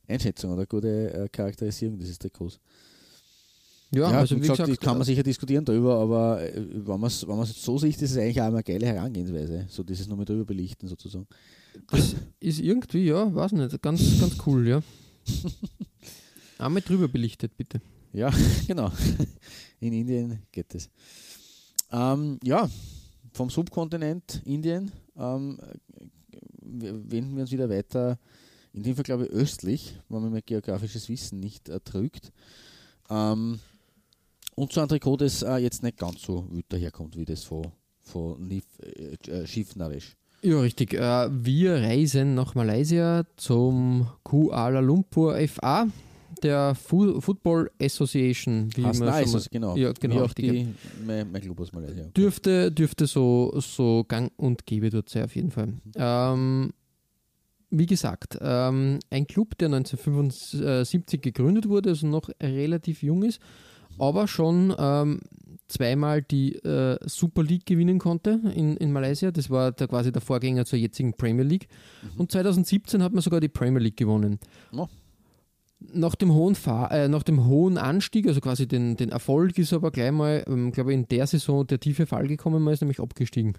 Einschätzung 0.09 0.53
oder 0.53 0.67
gute 0.67 1.13
äh, 1.13 1.29
Charakterisierung 1.29 1.99
dieses 1.99 2.19
Trikots. 2.19 2.61
Ja, 3.93 4.11
Ja, 4.11 4.19
also 4.19 4.37
wie 4.37 4.41
gesagt, 4.41 4.59
gesagt, 4.59 4.81
kann 4.81 4.99
man 4.99 5.07
sicher 5.07 5.23
diskutieren 5.23 5.65
darüber, 5.65 5.99
aber 5.99 6.43
äh, 6.43 6.55
wenn 6.57 7.01
man 7.01 7.09
es 7.09 7.27
wenn 7.27 7.37
man's 7.37 7.63
so 7.63 7.79
sieht, 7.79 8.01
ist 8.03 8.11
es 8.11 8.17
eigentlich 8.17 8.41
auch 8.41 8.47
eine 8.47 8.63
geile 8.63 8.87
Herangehensweise, 8.87 9.67
so 9.69 9.83
dieses 9.83 10.09
nur 10.09 10.17
mit 10.19 10.29
drüber 10.29 10.45
belichten 10.45 10.89
sozusagen. 10.89 11.27
das 11.91 12.17
ist 12.41 12.61
irgendwie, 12.61 13.07
ja, 13.07 13.33
weiß 13.33 13.53
nicht, 13.53 13.81
ganz, 13.83 14.21
ganz 14.21 14.37
cool, 14.47 14.67
ja. 14.67 14.83
Einmal 16.59 16.83
drüber 16.83 17.09
belichtet, 17.09 17.57
bitte. 17.57 17.81
Ja, 18.13 18.33
genau. 18.67 18.91
In 19.79 19.93
Indien 19.93 20.43
geht 20.51 20.75
es. 20.75 20.89
Ähm, 21.93 22.41
ja, 22.43 22.69
vom 23.33 23.51
Subkontinent 23.51 24.43
Indien 24.45 24.91
ähm, 25.17 25.59
wenden 26.63 27.37
wir 27.37 27.43
uns 27.43 27.53
wieder 27.53 27.69
weiter, 27.69 28.19
in 28.73 28.83
dem 28.83 28.95
Fall 28.95 29.05
glaube 29.05 29.27
ich 29.27 29.31
östlich, 29.31 29.97
wenn 30.09 30.23
man 30.23 30.33
mein 30.33 30.43
geografisches 30.45 31.09
Wissen 31.09 31.41
nicht 31.41 31.69
äh, 31.69 31.81
trügt. 31.81 32.33
Ähm, 33.09 33.61
und 34.57 34.73
zu 34.73 34.81
einem 34.81 34.89
Trikot, 34.89 35.19
das 35.19 35.43
äh, 35.43 35.57
jetzt 35.59 35.83
nicht 35.83 35.99
ganz 35.99 36.23
so 36.23 36.49
wild 36.51 36.67
daherkommt, 36.71 37.17
wie 37.17 37.25
das 37.25 37.45
von, 37.45 37.67
von 38.01 38.49
Nif, 38.49 38.65
äh, 38.81 39.31
äh, 39.31 39.47
Schiff 39.47 39.77
Naresh. 39.77 40.17
Ja, 40.43 40.61
richtig. 40.61 40.95
Äh, 40.95 41.29
wir 41.31 41.75
reisen 41.75 42.35
nach 42.35 42.55
Malaysia 42.55 43.25
zum 43.37 44.09
Kuala 44.23 44.81
Lumpur 44.81 45.37
FA, 45.49 45.87
der 46.43 46.75
Fu 46.75 47.21
Football 47.21 47.71
Association. 47.81 48.71
Wie 48.75 48.85
Heißt 48.85 49.01
man 49.01 49.11
nice, 49.11 49.35
also 49.35 49.49
genau. 49.51 49.77
Ja, 49.77 49.93
genau. 49.93 50.17
Wie 50.17 50.21
auch 50.21 50.33
die, 50.33 50.69
mein, 51.07 51.31
mein 51.31 51.43
Club 51.43 51.61
aus 51.61 51.73
Malaysia. 51.73 52.05
Dürfte, 52.17 52.73
dürfte 52.73 53.07
so, 53.07 53.53
so 53.61 54.05
gang 54.09 54.33
und 54.37 54.67
gäbe 54.67 54.91
dort 54.91 55.09
sein, 55.09 55.25
auf 55.25 55.37
jeden 55.37 55.51
Fall. 55.51 55.75
Ähm, 55.97 56.73
wie 57.71 57.87
gesagt, 57.87 58.39
ähm, 58.41 59.01
ein 59.11 59.27
Club, 59.27 59.59
der 59.59 59.67
1975 59.67 61.21
gegründet 61.21 61.69
wurde, 61.69 61.91
also 61.91 62.07
noch 62.07 62.31
relativ 62.41 63.03
jung 63.03 63.23
ist, 63.23 63.41
aber 63.99 64.29
schon 64.29 64.75
ähm, 64.79 65.21
zweimal 65.69 66.23
die 66.23 66.55
äh, 66.57 66.99
Super 67.07 67.43
League 67.43 67.67
gewinnen 67.67 67.99
konnte 67.99 68.41
in, 68.55 68.77
in 68.77 68.93
Malaysia. 68.93 69.31
Das 69.31 69.51
war 69.51 69.73
der, 69.73 69.89
quasi 69.89 70.13
der 70.13 70.23
Vorgänger 70.23 70.65
zur 70.65 70.79
jetzigen 70.79 71.15
Premier 71.15 71.45
League. 71.45 71.69
Und 72.17 72.31
2017 72.31 73.03
hat 73.03 73.13
man 73.13 73.23
sogar 73.23 73.41
die 73.41 73.49
Premier 73.49 73.81
League 73.81 73.97
gewonnen. 73.97 74.39
Oh. 74.73 74.87
Nach 75.93 76.15
dem, 76.15 76.33
hohen 76.33 76.55
Fahr 76.55 76.91
äh, 76.91 77.09
nach 77.09 77.23
dem 77.23 77.47
hohen 77.47 77.79
Anstieg, 77.79 78.27
also 78.27 78.41
quasi 78.41 78.67
den, 78.67 78.97
den 78.97 79.11
Erfolg, 79.11 79.59
ist 79.59 79.73
aber 79.73 79.91
gleich 79.91 80.13
mal, 80.13 80.45
ähm, 80.47 80.73
glaube 80.73 80.93
ich, 80.93 80.99
in 80.99 81.09
der 81.09 81.27
Saison 81.27 81.67
der 81.67 81.81
tiefe 81.81 82.07
Fall 82.07 82.29
gekommen, 82.29 82.63
man 82.63 82.73
ist 82.73 82.81
nämlich 82.81 83.01
abgestiegen 83.01 83.59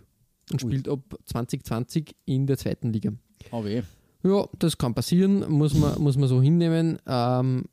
und 0.51 0.63
Ui. 0.63 0.71
spielt 0.71 0.89
ab 0.89 1.01
2020 1.25 2.15
in 2.25 2.47
der 2.47 2.57
zweiten 2.57 2.91
Liga. 2.91 3.11
Oh 3.51 3.63
weh. 3.63 3.83
Ja, 4.23 4.47
das 4.57 4.77
kann 4.77 4.95
passieren, 4.95 5.49
muss 5.49 5.75
man, 5.75 6.01
muss 6.01 6.17
man 6.17 6.27
so 6.27 6.41
hinnehmen. 6.41 6.97
Ähm, 7.05 7.65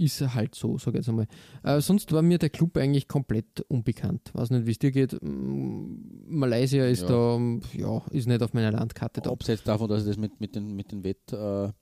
ist 0.00 0.20
halt 0.34 0.54
so, 0.54 0.78
sage 0.78 0.98
ich 0.98 1.02
jetzt 1.02 1.08
einmal. 1.08 1.26
Äh, 1.62 1.80
sonst 1.80 2.10
war 2.12 2.22
mir 2.22 2.38
der 2.38 2.50
Club 2.50 2.76
eigentlich 2.76 3.06
komplett 3.08 3.60
unbekannt. 3.68 4.30
Weiß 4.32 4.50
nicht, 4.50 4.66
wie 4.66 4.70
es 4.72 4.78
dir 4.78 4.90
geht. 4.90 5.16
Malaysia 5.22 6.84
ist 6.86 7.02
Ja. 7.02 7.08
da, 7.08 7.40
ja, 7.76 8.02
ist 8.10 8.26
nicht 8.26 8.42
auf 8.42 8.52
meiner 8.54 8.72
Landkarte 8.72 9.20
da. 9.20 9.30
Abseits 9.30 9.62
davon, 9.64 9.88
dass 9.88 10.02
ich 10.02 10.08
das 10.08 10.16
mit, 10.16 10.40
mit 10.40 10.54
den, 10.56 10.74
mit 10.74 10.90
den 10.92 11.04
Wettdramen 11.04 11.72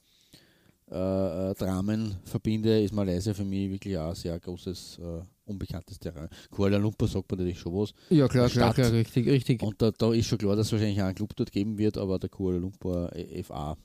äh, 0.91 1.51
äh, 1.51 1.55
Dramen 1.55 2.17
verbinde, 2.25 2.81
ist 2.83 2.93
Malaysia 2.95 3.35
für 3.35 3.45
mich 3.45 3.71
wirklich 3.71 3.97
auch 3.99 4.11
ein 4.11 4.15
sehr 4.15 4.39
großes, 4.41 4.99
äh, 5.03 5.21
unbekanntes 5.45 5.99
Terrain. 5.99 6.29
Kuala 6.51 6.79
Lumpur 6.79 7.09
sagt 7.09 7.31
man 7.31 7.39
natürlich 7.41 7.59
schon 7.59 7.75
was. 7.75 7.93
Ja, 8.11 8.27
klar, 8.29 8.49
klar, 8.49 8.73
klar, 8.75 8.93
richtig, 8.93 9.27
richtig. 9.29 9.63
Und 9.63 9.81
da, 9.83 9.91
da 9.91 10.13
ist 10.13 10.27
schon 10.27 10.39
klar, 10.39 10.57
dass 10.57 10.67
es 10.69 10.73
wahrscheinlich 10.73 11.01
auch 11.03 11.07
einen 11.07 11.15
Club 11.15 11.37
dort 11.37 11.53
geben 11.53 11.77
wird, 11.79 11.99
aber 11.99 12.19
der 12.19 12.31
Kuala 12.31 12.59
Lumpur 12.59 13.15
äh, 13.15 13.43
FA. 13.43 13.77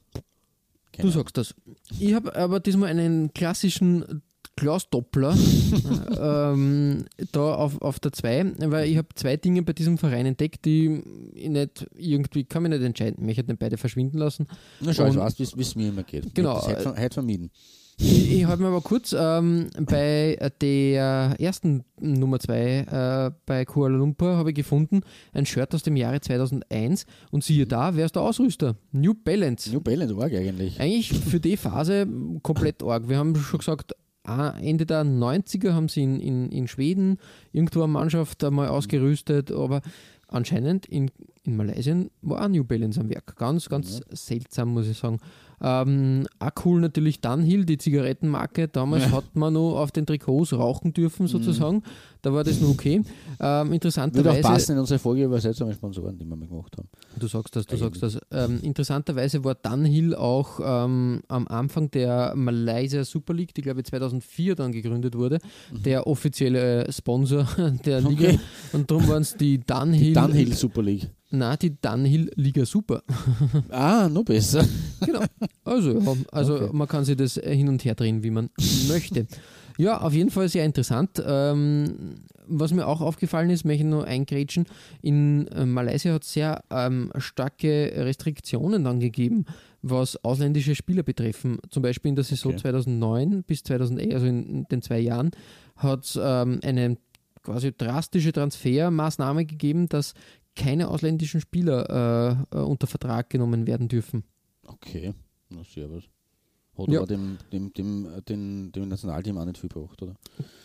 Keine 0.93 1.09
Du 1.09 1.13
sagst 1.13 1.37
das. 1.37 1.53
Ich 1.99 2.13
habe 2.13 2.35
aber 2.35 2.59
diesmal 2.59 2.89
einen 2.89 3.33
klassischen 3.33 4.21
Klaus-Doppler 4.55 5.35
ähm, 6.19 7.05
da 7.31 7.55
auf, 7.55 7.81
auf 7.81 7.99
der 7.99 8.11
2, 8.11 8.53
weil 8.69 8.87
ich 8.87 8.97
habe 8.97 9.07
zwei 9.15 9.35
Dinge 9.35 9.63
bei 9.63 9.73
diesem 9.73 9.97
Verein 9.97 10.27
entdeckt, 10.27 10.65
die 10.65 11.01
ich 11.33 11.49
nicht 11.49 11.87
irgendwie, 11.97 12.43
kann 12.43 12.63
mich 12.63 12.71
nicht 12.71 12.83
entscheiden. 12.83 13.17
Ich 13.21 13.25
möchte 13.37 13.51
nicht 13.51 13.59
beide 13.59 13.77
verschwinden 13.77 14.19
lassen. 14.19 14.47
Na 14.79 14.93
schau, 14.93 15.07
ich 15.07 15.15
weiß, 15.15 15.39
wie 15.39 15.61
es 15.61 15.75
mir 15.75 15.89
immer 15.89 16.03
geht. 16.03 16.35
Genau, 16.35 16.59
Ich 16.59 16.85
heute 16.85 17.13
vermieden. 17.13 17.49
Ich, 17.97 18.33
ich 18.33 18.45
habe 18.45 18.61
mir 18.61 18.69
aber 18.69 18.81
kurz 18.81 19.15
ähm, 19.17 19.69
bei 19.79 20.37
der 20.61 21.35
ersten 21.39 21.83
Nummer 21.99 22.39
2 22.39 22.55
äh, 22.57 23.31
bei 23.45 23.65
Kuala 23.65 23.97
Lumpur 23.97 24.35
habe 24.35 24.49
ich 24.49 24.55
gefunden, 24.55 25.01
ein 25.31 25.45
Shirt 25.45 25.73
aus 25.75 25.83
dem 25.83 25.95
Jahre 25.95 26.19
2001 26.19 27.05
und 27.31 27.43
siehe 27.43 27.65
da, 27.65 27.95
wer 27.95 28.05
ist 28.05 28.15
der 28.15 28.23
Ausrüster? 28.23 28.75
New 28.91 29.13
Balance. 29.13 29.71
New 29.71 29.81
Balance 29.81 30.15
arg 30.15 30.33
eigentlich. 30.33 30.79
Eigentlich 30.79 31.13
für 31.13 31.39
die 31.39 31.57
Phase 31.57 32.07
komplett 32.41 32.83
arg. 32.83 33.07
Wir 33.07 33.17
haben 33.17 33.35
schon 33.35 33.59
gesagt, 33.59 33.93
ah, 34.23 34.53
Ende 34.61 34.85
der 34.85 35.03
90er 35.03 35.73
haben 35.73 35.89
sie 35.89 36.03
in, 36.03 36.19
in, 36.19 36.51
in 36.51 36.67
Schweden 36.67 37.17
irgendwo 37.51 37.83
eine 37.83 37.91
Mannschaft 37.91 38.43
einmal 38.43 38.69
ausgerüstet, 38.69 39.51
aber 39.51 39.81
anscheinend 40.27 40.85
in, 40.85 41.11
in 41.43 41.57
Malaysia 41.57 41.95
war 42.21 42.43
auch 42.43 42.47
New 42.47 42.63
Balance 42.63 42.99
am 42.99 43.09
Werk. 43.09 43.35
Ganz, 43.35 43.69
ganz 43.69 44.01
seltsam, 44.11 44.69
muss 44.69 44.87
ich 44.87 44.97
sagen. 44.97 45.19
Ähm, 45.61 46.27
auch 46.39 46.51
cool 46.65 46.81
natürlich 46.81 47.21
Dunhill, 47.21 47.65
die 47.65 47.77
Zigarettenmarke. 47.77 48.67
Damals 48.67 49.11
hat 49.11 49.35
man 49.35 49.53
noch 49.53 49.77
auf 49.77 49.91
den 49.91 50.05
Trikots 50.05 50.53
rauchen 50.53 50.93
dürfen, 50.93 51.27
sozusagen. 51.27 51.83
Da 52.21 52.33
war 52.33 52.43
das 52.45 52.61
noch 52.61 52.69
okay. 52.69 52.95
Ähm, 52.95 53.03
Würde 53.39 53.69
auch 53.69 53.73
interessanterweise. 53.73 54.41
passen 54.41 54.71
in 54.73 54.77
unsere 54.79 54.97
Folge 54.99 55.25
über 55.25 55.41
seltsame 55.41 55.73
Sponsoren, 55.73 56.17
die 56.17 56.25
wir 56.25 56.35
mal 56.37 56.47
gemacht 56.47 56.73
haben. 56.77 56.87
Du 57.19 57.27
sagst 57.27 57.55
das, 57.55 57.65
du 57.65 57.75
Eigentlich. 57.75 57.99
sagst 57.99 58.21
das. 58.31 58.49
Ähm, 58.49 58.59
interessanterweise 58.61 59.43
war 59.43 59.55
Dunhill 59.55 60.15
auch 60.15 60.59
ähm, 60.63 61.21
am 61.27 61.47
Anfang 61.49 61.91
der 61.91 62.33
Malaysia 62.35 63.03
Super 63.03 63.33
League, 63.33 63.53
die 63.53 63.61
glaube 63.61 63.81
ich 63.81 63.87
2004 63.87 64.55
dann 64.55 64.71
gegründet 64.71 65.15
wurde, 65.17 65.39
der 65.71 66.07
offizielle 66.07 66.89
Sponsor 66.91 67.45
der 67.85 67.99
Liga. 68.01 68.29
Mhm. 68.31 68.35
Okay. 68.35 68.39
Und 68.71 68.89
darum 68.89 69.07
waren 69.09 69.21
es 69.21 69.35
die 69.35 69.59
Dunhill. 69.59 70.13
Dunhill 70.13 70.53
Super 70.53 70.81
League. 70.83 71.09
Nein, 71.35 71.57
die 71.61 71.75
Dunhill 71.81 72.29
Liga 72.35 72.63
Super. 72.65 73.01
Ah, 73.69 74.07
noch 74.07 74.23
besser. 74.23 74.63
genau. 75.05 75.21
Also, 75.63 76.17
also 76.31 76.53
Okay. 76.55 76.69
man 76.73 76.87
kann 76.87 77.05
sich 77.05 77.17
das 77.17 77.35
hin 77.35 77.67
und 77.69 77.83
her 77.83 77.95
drehen, 77.95 78.21
wie 78.23 78.29
man 78.29 78.49
möchte. 78.87 79.25
Ja, 79.79 80.01
auf 80.01 80.13
jeden 80.13 80.29
Fall 80.29 80.47
sehr 80.47 80.63
interessant. 80.63 81.21
Ähm, 81.25 82.15
was 82.45 82.71
mir 82.71 82.85
auch 82.85 83.01
aufgefallen 83.01 83.49
ist, 83.49 83.65
möchte 83.65 83.83
ich 83.83 83.89
nur 83.89 84.05
eingrätschen, 84.05 84.65
in 85.01 85.47
äh, 85.47 85.65
Malaysia 85.65 86.13
hat 86.13 86.23
es 86.23 86.33
sehr 86.33 86.63
ähm, 86.69 87.11
starke 87.17 87.91
Restriktionen 87.95 88.83
dann 88.83 88.99
gegeben, 88.99 89.45
was 89.81 90.23
ausländische 90.23 90.75
Spieler 90.75 91.01
betreffen. 91.01 91.57
Zum 91.71 91.81
Beispiel 91.81 92.09
in 92.09 92.15
der 92.15 92.25
Saison 92.25 92.51
Okay. 92.51 92.61
2009 92.61 93.43
bis 93.43 93.63
2011, 93.63 94.13
also 94.13 94.27
in 94.27 94.65
den 94.69 94.81
zwei 94.83 94.99
Jahren, 94.99 95.31
hat 95.77 96.03
es 96.05 96.19
ähm, 96.21 96.59
eine 96.63 96.97
quasi 97.41 97.73
drastische 97.75 98.31
Transfermaßnahme 98.31 99.45
gegeben, 99.45 99.89
dass 99.89 100.13
keine 100.55 100.87
ausländischen 100.89 101.41
Spieler 101.41 102.45
äh, 102.51 102.57
äh, 102.57 102.61
unter 102.61 102.87
Vertrag 102.87 103.29
genommen 103.29 103.67
werden 103.67 103.87
dürfen. 103.87 104.23
Okay, 104.65 105.13
na 105.49 105.63
servus. 105.63 106.03
Hat 106.75 106.87
Ja. 106.87 106.99
aber 107.01 107.07
dem, 107.07 107.37
dem, 107.51 107.71
dem, 107.73 108.07
dem, 108.27 108.71
dem 108.71 108.87
Nationalteam 108.87 109.37
auch 109.37 109.45
nicht 109.45 109.59
viel 109.59 109.69
gebracht, 109.69 110.01
oder? 110.01 110.15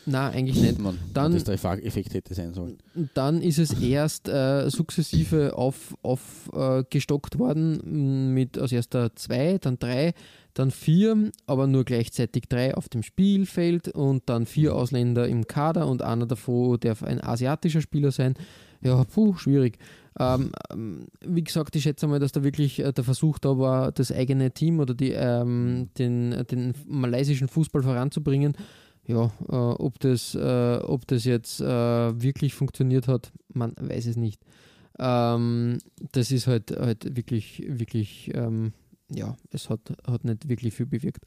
Na, 0.07 0.31
eigentlich 0.31 0.59
nicht. 0.59 0.79
Man, 0.79 0.97
Dann- 1.13 1.33
dass 1.35 1.45
der 1.45 1.55
Effekt 1.55 2.15
hätte 2.15 2.33
sein 2.33 2.55
sollen. 2.55 2.79
Dann 3.13 3.43
ist 3.43 3.59
es 3.59 3.79
erst 3.79 4.27
äh, 4.27 4.71
sukzessive 4.71 5.55
aufgestockt 5.55 6.05
auf, 6.05 6.51
äh, 6.55 6.85
gestockt 6.89 7.39
worden 7.39 7.81
m, 7.85 8.33
mit 8.33 8.57
als 8.57 8.73
erster 8.73 9.15
zwei, 9.17 9.59
dann 9.59 9.79
drei, 9.79 10.15
dann 10.55 10.71
vier, 10.71 11.31
aber 11.45 11.67
nur 11.67 11.85
gleichzeitig 11.85 12.45
drei 12.49 12.75
auf 12.75 12.89
dem 12.89 13.03
Spielfeld 13.03 13.89
und 13.89 14.31
dann 14.31 14.47
vier 14.47 14.75
Ausländer 14.77 15.29
im 15.29 15.47
Kader 15.47 15.87
und 15.89 16.01
einer 16.01 16.25
davon 16.25 16.81
darf 16.81 17.03
ein 17.03 17.23
asiatischer 17.23 17.83
Spieler 17.83 18.13
sein. 18.13 18.33
Ja, 18.83 19.05
puh, 19.05 19.35
schwierig. 19.35 19.79
Ähm, 20.19 20.51
ähm, 20.71 21.07
wie 21.21 21.45
gesagt, 21.45 21.77
ich 21.77 21.85
schätze 21.85 22.07
mal, 22.07 22.19
dass 22.19 22.33
da 22.33 22.43
wirklich 22.43 22.81
äh, 22.81 22.93
der 22.93 23.05
Versuch 23.05 23.39
da 23.39 23.59
war, 23.59 23.93
das 23.93 24.11
eigene 24.11 24.51
Team 24.51 24.81
oder 24.81 24.95
die, 24.95 25.13
ähm, 25.13 25.91
den, 25.97 26.45
den 26.51 26.75
malaysischen 26.87 27.49
Fußball 27.49 27.83
voranzubringen. 27.83 28.55
Ja, 29.07 29.33
äh, 29.49 29.55
ob, 29.55 29.99
das, 30.01 30.35
äh, 30.35 30.79
ob 30.83 31.07
das 31.07 31.25
jetzt 31.25 31.61
äh, 31.61 31.65
wirklich 32.23 32.55
funktioniert 32.55 33.09
hat, 33.09 33.33
man 33.53 33.73
weiß 33.81 34.07
es 34.07 34.17
nicht. 34.17 34.43
Ähm, 34.99 35.79
das 36.13 36.31
ist 36.31 36.47
halt, 36.47 36.73
halt 36.73 37.17
wirklich, 37.17 37.65
wirklich, 37.67 38.31
ähm, 38.35 38.73
ja, 39.11 39.37
es 39.51 39.71
hat, 39.71 39.81
hat 40.07 40.25
nicht 40.25 40.49
wirklich 40.49 40.75
viel 40.75 40.87
bewirkt. 40.87 41.25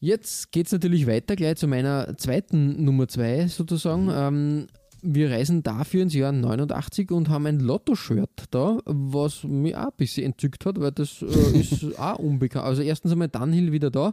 Jetzt 0.00 0.52
geht 0.52 0.66
es 0.66 0.72
natürlich 0.72 1.06
weiter, 1.08 1.34
gleich 1.34 1.56
zu 1.56 1.66
meiner 1.66 2.16
zweiten 2.16 2.84
Nummer 2.84 3.08
zwei 3.08 3.48
sozusagen. 3.48 4.08
Ähm, 4.12 4.66
wir 5.02 5.30
reisen 5.30 5.62
dafür 5.62 6.02
ins 6.02 6.14
Jahr 6.14 6.32
89 6.32 7.10
und 7.12 7.28
haben 7.28 7.46
ein 7.46 7.60
Lotto-Shirt 7.60 8.44
da, 8.50 8.78
was 8.84 9.44
mich 9.44 9.76
auch 9.76 9.86
ein 9.86 9.96
bisschen 9.96 10.24
entzückt 10.26 10.66
hat, 10.66 10.80
weil 10.80 10.92
das 10.92 11.22
äh, 11.22 11.26
ist 11.60 11.98
auch 11.98 12.18
unbekannt. 12.18 12.64
Also 12.64 12.82
erstens 12.82 13.12
einmal 13.12 13.28
Dunhill 13.28 13.72
wieder 13.72 13.90
da. 13.90 14.12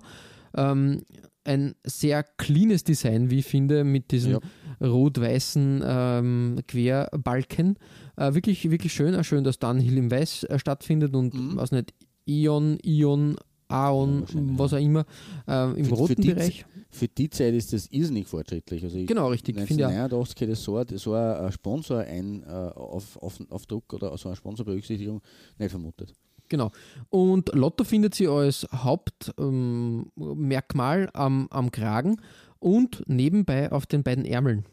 Ähm, 0.55 1.01
ein 1.43 1.75
sehr 1.85 2.23
cleanes 2.23 2.83
Design, 2.83 3.29
wie 3.29 3.39
ich 3.39 3.45
finde, 3.45 3.83
mit 3.83 4.11
diesen 4.11 4.31
Ja. 4.33 4.39
rot-weißen 4.81 5.83
ähm, 5.85 6.59
Querbalken. 6.67 7.77
Äh, 8.17 8.33
wirklich, 8.33 8.69
wirklich 8.71 8.93
schön. 8.93 9.15
Auch 9.15 9.23
schön, 9.23 9.43
dass 9.43 9.59
Dunhill 9.59 9.97
im 9.97 10.09
Weiß 10.11 10.43
äh, 10.45 10.57
stattfindet 10.59 11.15
und 11.15 11.33
Mhm. 11.33 11.55
was 11.55 11.71
nicht, 11.71 11.93
Ion, 12.25 12.77
Ion 12.83 13.35
Aon, 13.67 14.21
wahrscheinlich, 14.21 14.59
was 14.59 14.73
auch 14.73 14.77
immer, 14.79 15.05
äh, 15.47 15.71
im 15.71 15.85
Für- 15.85 15.89
für 15.89 15.95
roten 15.95 16.21
die 16.21 16.33
Bereich. 16.33 16.65
Für 16.95 17.09
die 17.09 17.29
Zeit 17.29 17.53
ist 17.53 17.73
das 17.73 17.87
irrsinnig 17.87 18.27
fortschrittlich. 18.27 18.81
Also 18.83 18.97
Genau, 19.05 19.27
richtig. 19.27 19.55
Finde 19.55 19.73
ich 19.73 19.85
auch. 19.85 19.89
1989 19.89 20.41
hätte 20.41 20.55
so 20.55 20.77
ein, 20.77 20.87
so 20.97 21.13
ein 21.13 21.51
Sponsor 21.51 21.99
ein 21.99 22.41
äh, 22.43 22.47
auf, 22.47 23.17
auf, 23.17 23.37
Aufdruck 23.49 23.93
oder 23.93 24.17
so 24.17 24.29
eine 24.29 24.37
Sponsorberücksichtigung 24.37 25.21
nicht 25.57 25.71
vermutet. 25.71 26.13
Genau. 26.47 26.71
Und 27.09 27.53
Lotto 27.53 27.83
findet 27.83 28.15
sie 28.15 28.29
als 28.29 28.65
Hauptmerkmal 28.71 31.01
ähm, 31.01 31.09
am, 31.13 31.47
am 31.49 31.69
Kragen 31.71 32.21
und 32.59 33.03
nebenbei 33.07 33.69
auf 33.71 33.85
den 33.85 34.03
beiden 34.03 34.23
Ärmeln. 34.23 34.63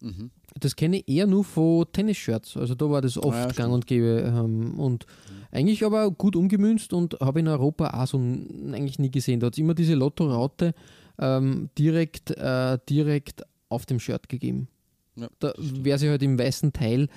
Mhm. 0.00 0.32
Das 0.58 0.76
kenne 0.76 0.98
ich 0.98 1.08
eher 1.08 1.26
nur 1.26 1.44
von 1.44 1.86
Tennisshirts. 1.92 2.56
Also 2.56 2.74
da 2.74 2.88
war 2.90 3.02
das 3.02 3.18
oft 3.18 3.36
Ah 3.36 3.46
ja, 3.46 3.52
gang 3.52 3.72
und 3.72 3.86
gäbe. 3.86 4.24
Ähm, 4.26 4.78
und 4.78 5.06
eigentlich 5.50 5.84
aber 5.84 6.10
gut 6.10 6.36
umgemünzt 6.36 6.92
und 6.92 7.18
habe 7.20 7.40
in 7.40 7.48
Europa 7.48 7.90
auch 7.90 8.06
so 8.06 8.18
eigentlich 8.18 8.98
nie 8.98 9.10
gesehen. 9.10 9.40
Da 9.40 9.46
hat 9.46 9.54
es 9.54 9.58
immer 9.58 9.74
diese 9.74 9.94
Lotto-Raute 9.94 10.74
ähm, 11.18 11.70
direkt, 11.78 12.30
äh, 12.30 12.78
direkt 12.88 13.42
auf 13.68 13.86
dem 13.86 13.98
Shirt 14.00 14.28
gegeben. 14.28 14.68
Ja, 15.16 15.28
Da 15.40 15.52
wäre 15.58 15.98
sie 15.98 16.08
halt 16.08 16.22
im 16.22 16.38
weißen 16.38 16.72
Teil 16.72 17.08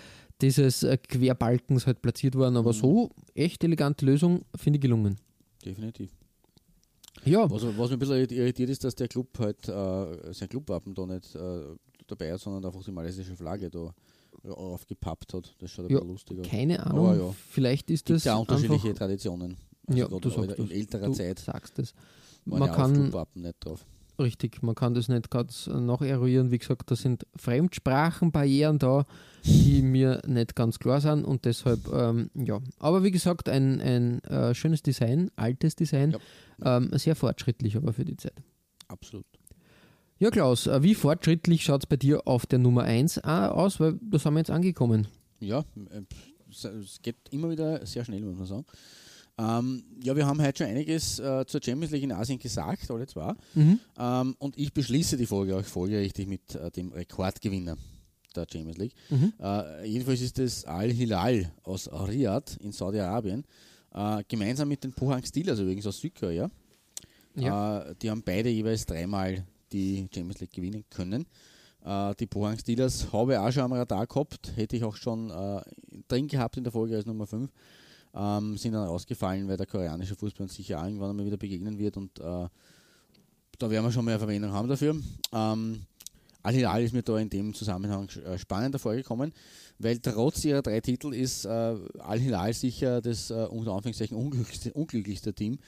dieses 0.41 0.83
äh, 0.83 0.97
Querbalkens 0.97 1.85
halt 1.85 2.01
platziert 2.01 2.35
worden. 2.35 2.57
Aber 2.57 2.71
Mhm. 2.73 2.77
so 2.77 3.09
echt 3.35 3.63
elegante 3.63 4.05
Lösung, 4.05 4.43
finde 4.55 4.77
ich 4.77 4.81
gelungen. 4.81 5.17
Definitiv. 5.63 6.09
Ja, 7.23 7.49
Was, 7.51 7.61
was 7.63 7.75
mich 7.89 7.91
ein 7.91 7.99
bisschen 7.99 8.29
irritiert 8.37 8.69
ist, 8.71 8.83
dass 8.83 8.95
der 8.95 9.07
Club 9.07 9.27
halt 9.37 9.67
äh, 9.67 10.33
sein 10.33 10.49
Clubwappen 10.49 10.95
da 10.95 11.05
nicht 11.05 11.35
äh, 11.35 11.61
dabei 12.07 12.33
hat, 12.33 12.39
sondern 12.39 12.65
einfach 12.65 12.83
die 12.83 12.91
malaysische 12.91 13.35
Flagge 13.35 13.69
da 13.69 13.93
aufgepappt 14.49 15.33
hat. 15.35 15.53
Das 15.59 15.69
schaut 15.69 15.85
ein 15.85 15.91
Ja, 15.91 15.97
bisschen 15.99 16.11
lustig 16.11 16.39
aus. 16.39 16.47
keine 16.47 16.83
Ahnung. 16.83 17.07
Aber 17.09 17.17
ja. 17.17 17.35
Vielleicht 17.51 17.91
ist 17.91 18.09
das 18.09 18.23
ja 18.23 18.35
unterschiedliche 18.37 18.93
Traditionen. 18.95 19.57
Also 19.87 19.99
ja, 20.01 20.07
du 20.07 20.29
in 20.29 20.47
sagst 20.47 20.59
in 20.59 20.71
älterer 20.71 21.05
du 21.07 21.13
Zeit 21.13 21.39
sagst 21.39 21.77
es. 21.79 21.93
Man 22.45 22.61
ja 22.61 22.67
kann, 22.67 23.11
nicht 23.35 23.55
drauf. 23.59 23.85
richtig, 24.19 24.61
man 24.63 24.75
kann 24.75 24.93
das 24.93 25.07
nicht 25.07 25.29
ganz 25.29 25.67
noch 25.67 26.01
eruieren. 26.01 26.51
Wie 26.51 26.57
gesagt, 26.57 26.89
da 26.91 26.95
sind 26.95 27.25
Fremdsprachenbarrieren 27.35 28.79
da, 28.79 29.05
die 29.43 29.81
mir 29.83 30.21
nicht 30.27 30.55
ganz 30.55 30.79
klar 30.79 31.01
sind 31.01 31.23
und 31.23 31.45
deshalb, 31.45 31.87
ähm, 31.93 32.29
ja. 32.33 32.59
Aber 32.79 33.03
wie 33.03 33.11
gesagt, 33.11 33.49
ein, 33.49 33.79
ein 33.81 34.23
äh, 34.23 34.53
schönes 34.53 34.81
Design, 34.81 35.31
altes 35.35 35.75
Design, 35.75 36.15
ähm, 36.63 36.89
sehr 36.93 37.15
fortschrittlich 37.15 37.77
aber 37.77 37.93
für 37.93 38.05
die 38.05 38.17
Zeit. 38.17 38.35
Absolut. 38.87 39.25
Ja, 40.21 40.29
Klaus, 40.29 40.67
äh, 40.67 40.83
wie 40.83 40.93
fortschrittlich 40.93 41.63
schaut 41.63 41.83
es 41.83 41.87
bei 41.87 41.97
dir 41.97 42.27
auf 42.27 42.45
der 42.45 42.59
Nummer 42.59 42.83
1 42.83 43.19
aus? 43.23 43.79
Weil 43.79 43.99
da 44.01 44.19
sind 44.19 44.33
wir 44.33 44.39
jetzt 44.39 44.51
angekommen. 44.51 45.07
Ja, 45.39 45.65
äh, 45.89 46.01
es 46.51 47.01
geht 47.01 47.15
immer 47.31 47.49
wieder 47.49 47.83
sehr 47.85 48.05
schnell, 48.05 48.21
muss 48.21 48.37
man 48.37 48.45
sagen. 48.45 48.65
Ähm, 49.41 49.83
ja, 50.03 50.15
wir 50.15 50.27
haben 50.27 50.41
heute 50.41 50.59
schon 50.59 50.67
einiges 50.67 51.17
äh, 51.19 51.45
zur 51.47 51.61
Champions 51.63 51.91
League 51.91 52.03
in 52.03 52.11
Asien 52.11 52.37
gesagt, 52.37 52.91
alle 52.91 53.07
zwei. 53.07 53.33
Mhm. 53.55 53.79
Ähm, 53.97 54.35
und 54.37 54.57
ich 54.57 54.73
beschließe 54.73 55.17
die 55.17 55.25
Folge 55.25 55.57
auch 55.57 55.63
folgerichtig 55.63 56.27
mit 56.27 56.53
äh, 56.55 56.69
dem 56.69 56.91
Rekordgewinner 56.91 57.77
der 58.35 58.45
Champions 58.51 58.77
League. 58.77 58.93
Mhm. 59.09 59.33
Äh, 59.39 59.87
jedenfalls 59.87 60.21
ist 60.21 60.37
es 60.37 60.65
Al-Hilal 60.65 61.51
aus 61.63 61.89
Riyadh 61.91 62.57
in 62.59 62.71
Saudi-Arabien, 62.71 63.43
äh, 63.93 64.23
gemeinsam 64.27 64.67
mit 64.67 64.83
den 64.83 64.93
Pohang 64.93 65.23
Steelers 65.25 65.59
übrigens 65.59 65.87
aus 65.87 65.99
Südkorea. 65.99 66.49
Ja. 67.35 67.79
Äh, 67.81 67.95
die 68.01 68.11
haben 68.11 68.21
beide 68.23 68.49
jeweils 68.49 68.85
dreimal 68.85 69.43
die 69.71 70.07
Champions 70.13 70.39
League 70.41 70.53
gewinnen 70.53 70.83
können. 70.89 71.25
Äh, 71.83 72.13
die 72.15 72.27
Pohang 72.27 72.59
Steelers 72.59 73.11
habe 73.11 73.33
ich 73.33 73.39
auch 73.39 73.51
schon 73.51 73.63
am 73.63 73.73
Radar 73.73 74.05
gehabt, 74.05 74.51
hätte 74.55 74.75
ich 74.75 74.83
auch 74.83 74.95
schon 74.95 75.29
drin 76.07 76.27
gehabt 76.27 76.57
in 76.57 76.63
der 76.63 76.71
Folge 76.71 76.95
als 76.95 77.07
Nummer 77.07 77.25
5. 77.25 77.49
Ähm, 78.13 78.57
sind 78.57 78.73
dann 78.73 78.87
rausgefallen, 78.87 79.47
weil 79.47 79.57
der 79.57 79.65
koreanische 79.65 80.15
Fußball 80.15 80.43
uns 80.43 80.55
sicher 80.55 80.83
irgendwann 80.83 81.11
einmal 81.11 81.25
wieder 81.25 81.37
begegnen 81.37 81.77
wird 81.77 81.95
und 81.97 82.19
äh, 82.19 82.47
da 83.57 83.69
werden 83.69 83.85
wir 83.85 83.91
schon 83.91 84.05
mehr 84.05 84.19
Verwendung 84.19 84.51
haben 84.51 84.67
dafür. 84.67 84.95
Ähm, 85.31 85.81
Al-Hilal 86.43 86.83
ist 86.83 86.93
mir 86.93 87.03
da 87.03 87.17
in 87.19 87.29
dem 87.29 87.53
Zusammenhang 87.53 88.09
äh, 88.25 88.37
spannender 88.37 88.79
vorgekommen, 88.79 89.31
weil 89.77 89.99
trotz 89.99 90.43
ihrer 90.43 90.61
drei 90.61 90.79
Titel 90.81 91.13
ist 91.13 91.45
äh, 91.45 91.75
Al-Hilal 91.99 92.53
sicher 92.53 93.01
das 93.01 93.29
äh, 93.29 93.45
unter 93.49 93.73
Anführungszeichen 93.73 94.17
unglücklichste, 94.17 94.73
unglücklichste 94.73 95.33
Team 95.33 95.59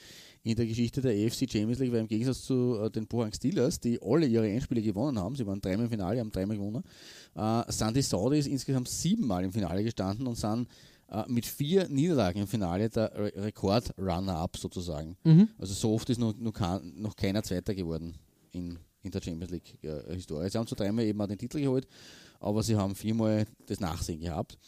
in 0.42 0.56
der 0.56 0.66
Geschichte 0.66 1.00
der 1.00 1.12
AFC 1.12 1.50
Champions 1.50 1.78
League, 1.78 1.92
weil 1.92 2.00
im 2.00 2.08
Gegensatz 2.08 2.42
zu 2.42 2.78
äh, 2.82 2.90
den 2.90 3.06
Pohang 3.06 3.32
Steelers, 3.32 3.80
die 3.80 3.98
alle 4.02 4.26
ihre 4.26 4.48
Endspiele 4.50 4.82
gewonnen 4.82 5.18
haben, 5.18 5.36
sie 5.36 5.46
waren 5.46 5.60
dreimal 5.60 5.84
im 5.84 5.90
Finale, 5.90 6.20
haben 6.20 6.32
dreimal 6.32 6.56
gewonnen, 6.56 6.84
äh, 7.34 7.72
sind 7.72 7.96
die 7.96 8.02
Saudis 8.02 8.46
insgesamt 8.46 8.88
siebenmal 8.88 9.44
im 9.44 9.52
Finale 9.52 9.84
gestanden 9.84 10.26
und 10.26 10.36
sind 10.36 10.68
äh, 11.08 11.24
mit 11.28 11.46
vier 11.46 11.88
Niederlagen 11.88 12.40
im 12.40 12.46
Finale 12.46 12.88
der 12.88 13.12
Re 13.14 13.32
Rekord-Runner-Up 13.36 14.56
sozusagen. 14.56 15.16
Mhm. 15.24 15.48
Also 15.58 15.74
so 15.74 15.94
oft 15.94 16.08
ist 16.10 16.18
noch, 16.18 16.34
noch, 16.36 16.82
noch 16.82 17.16
keiner 17.16 17.42
Zweiter 17.42 17.74
geworden 17.74 18.14
in, 18.52 18.78
in 19.02 19.10
der 19.10 19.22
Champions 19.22 19.52
League 19.52 19.78
äh. 19.82 20.18
Sie 20.18 20.58
haben 20.58 20.66
zwar 20.66 20.78
dreimal 20.78 21.04
eben 21.04 21.20
auch 21.20 21.26
den 21.26 21.38
Titel 21.38 21.60
geholt, 21.60 21.86
aber 22.40 22.62
sie 22.62 22.76
haben 22.76 22.94
viermal 22.94 23.46
das 23.66 23.80
Nachsehen 23.80 24.20
gehabt. 24.20 24.58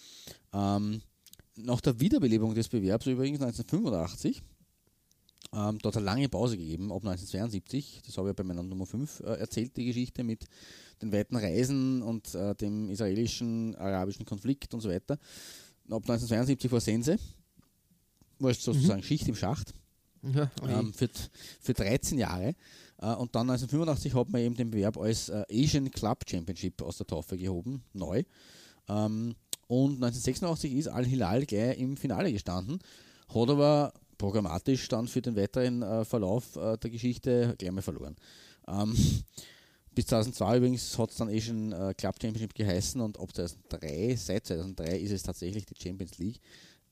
Ähm, 0.53 1.01
nach 1.57 1.81
der 1.81 1.99
Wiederbelebung 2.01 2.55
des 2.55 2.69
Bewerbs 2.69 3.07
übrigens 3.07 3.41
1985, 3.41 4.43
ähm, 5.53 5.79
dort 5.81 5.95
hat 5.95 5.97
eine 5.97 6.05
lange 6.05 6.29
Pause 6.29 6.57
gegeben, 6.57 6.93
ab 6.93 7.05
1972, 7.05 8.03
das 8.05 8.19
habe 8.19 8.31
ich 8.31 8.37
bei 8.37 8.45
meiner 8.45 8.63
Nummer 8.63 8.85
5 8.85 9.21
äh, 9.21 9.25
erzählt, 9.39 9.77
die 9.77 9.87
Geschichte 9.87 10.25
mit 10.25 10.45
den 11.01 11.13
weiten 11.13 11.37
Reisen 11.37 12.03
und 12.03 12.35
äh, 12.35 12.55
dem 12.55 12.91
israelischen, 12.91 13.75
arabischen 13.77 14.27
Konflikt 14.27 14.75
und 14.75 14.81
so 14.81 14.91
weiter. 14.91 15.19
Ab 15.91 16.03
1972 16.03 16.71
war 16.73 16.81
Sense, 16.81 17.19
war 18.39 18.55
sozusagen 18.55 19.03
Schicht 19.03 19.29
im 19.29 19.37
Schacht 19.37 19.75
Ja, 20.23 20.51
ähm, 20.69 20.93
für, 20.93 21.09
für 21.61 21.75
13 21.75 22.19
Jahre. 22.19 22.55
Äh, 22.99 23.15
und 23.15 23.35
dann 23.35 23.51
1985 23.51 24.15
hat 24.15 24.31
man 24.31 24.41
eben 24.41 24.55
den 24.55 24.71
Bewerb 24.71 24.99
als 24.99 25.29
äh, 25.29 25.45
Asian 25.51 25.91
Club 25.91 26.25
Championship 26.29 26.83
aus 26.83 26.99
der 26.99 27.07
Taufe 27.07 27.37
gehoben, 27.37 27.83
neu. 27.93 28.23
Ähm, 28.89 29.35
und 29.69 30.03
1986 30.03 30.73
ist 30.75 30.89
Al-Hilal 30.89 31.45
gleich 31.45 31.79
im 31.79 31.97
Finale 31.97 32.33
gestanden, 32.33 32.79
hat 33.29 33.49
aber 33.51 33.93
programmatisch 34.17 34.89
dann 34.89 35.09
für 35.09 35.21
den 35.21 35.37
weiteren 35.37 35.83
äh, 35.83 36.05
Verlauf 36.05 36.57
äh, 36.57 36.79
der 36.79 36.91
Geschichte 36.91 37.55
gleich 37.59 37.73
mal 37.73 37.83
verloren. 37.83 38.17
Ähm, 38.69 38.97
bis 39.97 40.07
2002 40.09 40.59
übrigens 40.59 40.99
hat 40.99 41.11
es 41.11 41.17
dann 41.17 41.29
Asian 41.31 41.73
äh, 41.73 41.95
Club 41.95 42.17
Championship 42.21 42.55
geheißen 42.55 43.01
und 43.01 43.19
ab 43.19 43.35
2003, 43.35 44.15
seit 44.17 44.47
2003 44.47 44.99
ist 44.99 45.11
es 45.11 45.23
tatsächlich 45.23 45.65
die 45.65 45.75
Champions 45.83 46.19
League 46.19 46.39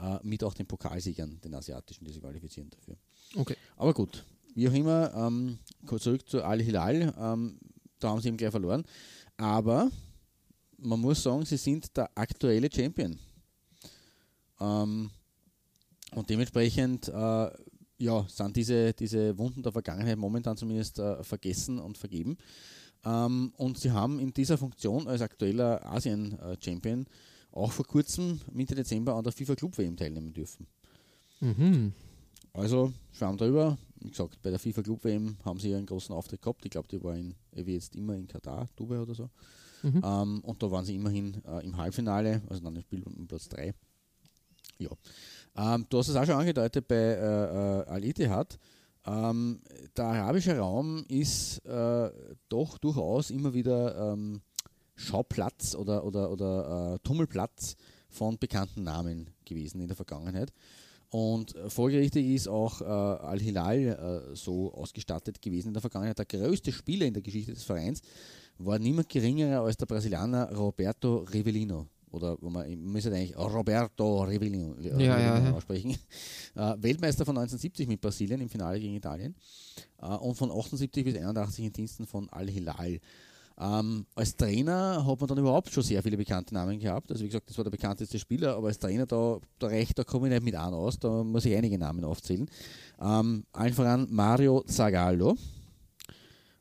äh, 0.01 0.19
mit 0.23 0.43
auch 0.43 0.55
den 0.55 0.67
Pokalsiegern, 0.67 1.39
den 1.45 1.55
asiatischen, 1.55 2.07
die 2.07 2.13
sich 2.13 2.23
qualifizieren 2.23 2.71
dafür. 2.71 2.97
okay. 3.37 3.57
Aber 3.77 3.93
gut, 3.93 4.25
wie 4.55 4.69
auch 4.69 4.73
immer, 4.73 5.13
ähm, 5.15 5.59
zurück 5.99 6.27
zu 6.27 6.43
Al-Hilal, 6.43 7.15
ähm, 7.19 7.59
da 8.01 8.09
haben 8.09 8.23
sie 8.23 8.29
eben 8.29 8.39
gleich 8.39 8.51
verloren. 8.51 8.85
Aber 9.37 9.91
man 10.79 10.99
muss 10.99 11.23
sagen, 11.23 11.45
sie 11.45 11.59
sind 11.59 11.95
der 11.95 12.11
aktuelle 12.15 12.71
Champion. 12.73 13.19
Ähm, 14.61 15.11
und 16.13 16.31
dementsprechend 16.31 17.09
äh, 17.09 17.51
ja, 17.99 18.27
sind 18.29 18.57
diese, 18.57 18.95
diese 18.95 19.37
Wunden 19.37 19.63
der 19.63 19.73
Vergangenheit 19.73 20.17
momentan 20.17 20.57
zumindest 20.57 20.99
äh, 20.99 21.23
vergessen 21.23 21.79
und 21.79 21.99
vergeben. 21.99 22.39
Ähm, 23.05 23.53
und 23.57 23.79
sie 23.79 23.91
haben 23.91 24.19
in 24.19 24.33
dieser 24.33 24.59
Funktion 24.59 25.07
als 25.09 25.21
aktueller 25.21 25.85
Asien-Champion 25.87 27.07
auch 27.53 27.73
vor 27.73 27.87
kurzem, 27.87 28.41
Mitte 28.53 28.75
Dezember, 28.75 29.15
an 29.15 29.25
der 29.25 29.33
FIFA 29.33 29.55
Club 29.55 29.79
WM 29.79 29.97
teilnehmen 29.97 30.33
dürfen. 30.33 30.67
Mhm. 31.41 31.93
Also, 32.53 32.93
Schwamm 33.13 33.37
drüber. 33.37 33.79
Wie 34.01 34.11
gesagt, 34.11 34.41
bei 34.43 34.51
der 34.51 34.59
FIFA 34.59 34.83
Club 34.83 35.05
WM 35.05 35.37
haben 35.45 35.59
sie 35.59 35.75
einen 35.75 35.87
großen 35.87 36.15
Auftritt 36.15 36.43
gehabt. 36.43 36.65
Ich 36.65 36.71
glaube, 36.71 36.89
die 36.89 37.03
war 37.03 37.17
in, 37.17 37.35
wie 37.53 37.75
jetzt 37.75 37.95
immer 37.95 38.15
in 38.15 38.27
Katar, 38.27 38.69
Dubai 38.77 39.01
oder 39.01 39.15
so. 39.15 39.31
Mhm. 39.83 40.03
Ähm, 40.05 40.41
und 40.41 40.63
da 40.63 40.71
waren 40.71 40.85
sie 40.85 40.95
immerhin 40.95 41.43
äh, 41.45 41.65
im 41.65 41.77
Halbfinale, 41.77 42.43
also 42.49 42.63
dann 42.63 42.77
im 42.77 42.83
Spiel 42.83 43.03
um 43.03 43.27
Platz 43.27 43.49
3. 43.49 43.75
Ja. 44.79 44.91
Ähm, 45.57 45.87
du 45.89 45.99
hast 45.99 46.09
es 46.09 46.17
auch 46.17 46.25
schon 46.25 46.37
angedeutet 46.37 46.89
bei 46.89 46.97
äh, 46.97 47.81
äh, 47.81 47.87
Al-Ittihad. 47.87 48.59
Ähm, 49.07 49.61
der 49.97 50.05
arabische 50.07 50.59
Raum 50.59 51.05
ist 51.09 51.59
äh, 51.67 52.11
doch 52.49 52.79
durchaus 52.79 53.31
immer 53.31 53.53
wieder 53.53 54.13
ähm, 54.13 54.41
Schauplatz 54.97 55.75
oder, 55.75 56.05
oder, 56.05 56.31
oder 56.31 56.95
äh, 56.95 56.99
Tummelplatz 57.01 57.77
von 58.09 58.39
bekannten 58.39 58.85
Namen 58.85 59.31
gewesen 59.45 59.81
in 59.81 59.89
der 59.89 59.97
Vergangenheit. 59.97 60.53
Und 61.11 61.55
äh, 61.55 61.71
folgerichtig 61.71 62.27
ist 62.27 62.49
auch 62.49 62.81
äh, 62.81 62.85
Al-Hilal 62.85 63.79
äh, 64.33 64.37
so 64.37 64.73
ausgestattet 64.73 65.41
gewesen 65.41 65.69
in 65.69 65.75
der 65.75 65.81
Vergangenheit. 65.81 66.19
Der 66.19 66.25
größte 66.25 66.73
Spieler 66.73 67.07
in 67.07 67.15
der 67.15 67.23
Geschichte 67.23 67.53
des 67.53 67.63
Vereins 67.63 68.03
war 68.59 68.79
niemand 68.79 69.09
geringerer 69.09 69.65
als 69.65 69.77
der 69.77 69.87
Brasilianer 69.87 70.53
Roberto 70.53 71.19
Rivellino. 71.19 71.87
Oder 72.15 72.37
wo 72.41 72.49
man, 72.49 72.69
man 72.69 72.93
müsste 72.93 73.13
eigentlich 73.13 73.37
Roberto 73.37 74.23
Rivellino, 74.23 74.75
äh, 74.77 75.05
Ja, 75.05 75.19
ja, 75.19 75.35
Rivellino 75.35 75.51
ja. 75.51 75.57
aussprechen. 75.57 75.97
Äh, 76.57 76.77
Weltmeister 76.79 77.25
von 77.25 77.37
1970 77.37 77.89
mit 77.89 78.01
Brasilien 78.01 78.41
im 78.41 78.49
Finale 78.49 78.79
gegen 78.79 78.95
Italien 78.95 79.35
äh, 80.01 80.07
und 80.07 80.37
von 80.37 80.53
78 80.53 81.05
bis 81.05 81.17
81 81.17 81.65
in 81.65 81.73
Diensten 81.73 82.07
von 82.07 82.29
Al-Hilal. 82.29 83.01
Ähm, 83.59 84.07
als 84.15 84.37
Trainer 84.37 85.05
hat 85.05 85.21
man 85.21 85.29
dann 85.29 85.39
überhaupt 85.39 85.71
schon 85.73 85.83
sehr 85.83 86.01
viele 86.03 86.17
bekannte 86.17 86.55
Namen 86.55 86.79
gehabt. 86.79 87.11
Also 87.11 87.25
wie 87.25 87.29
gesagt, 87.29 87.49
das 87.49 87.57
war 87.57 87.65
der 87.65 87.73
bekannteste 87.73 88.21
Spieler, 88.21 88.57
aber 88.57 88.69
als 88.69 88.79
Trainer, 88.79 89.07
da, 89.07 89.39
da 89.59 89.67
reicht, 89.67 89.99
da 89.99 90.05
komme 90.05 90.29
ich 90.29 90.33
nicht 90.35 90.45
mit 90.45 90.55
einem 90.55 90.75
aus, 90.75 90.99
da 90.99 91.25
muss 91.25 91.45
ich 91.45 91.57
einige 91.57 91.79
Namen 91.79 92.05
aufzählen. 92.05 92.49
Ähm, 93.01 93.45
allen 93.53 93.75
voran 93.75 94.07
Mario 94.11 94.63
Zagallo, 94.67 95.37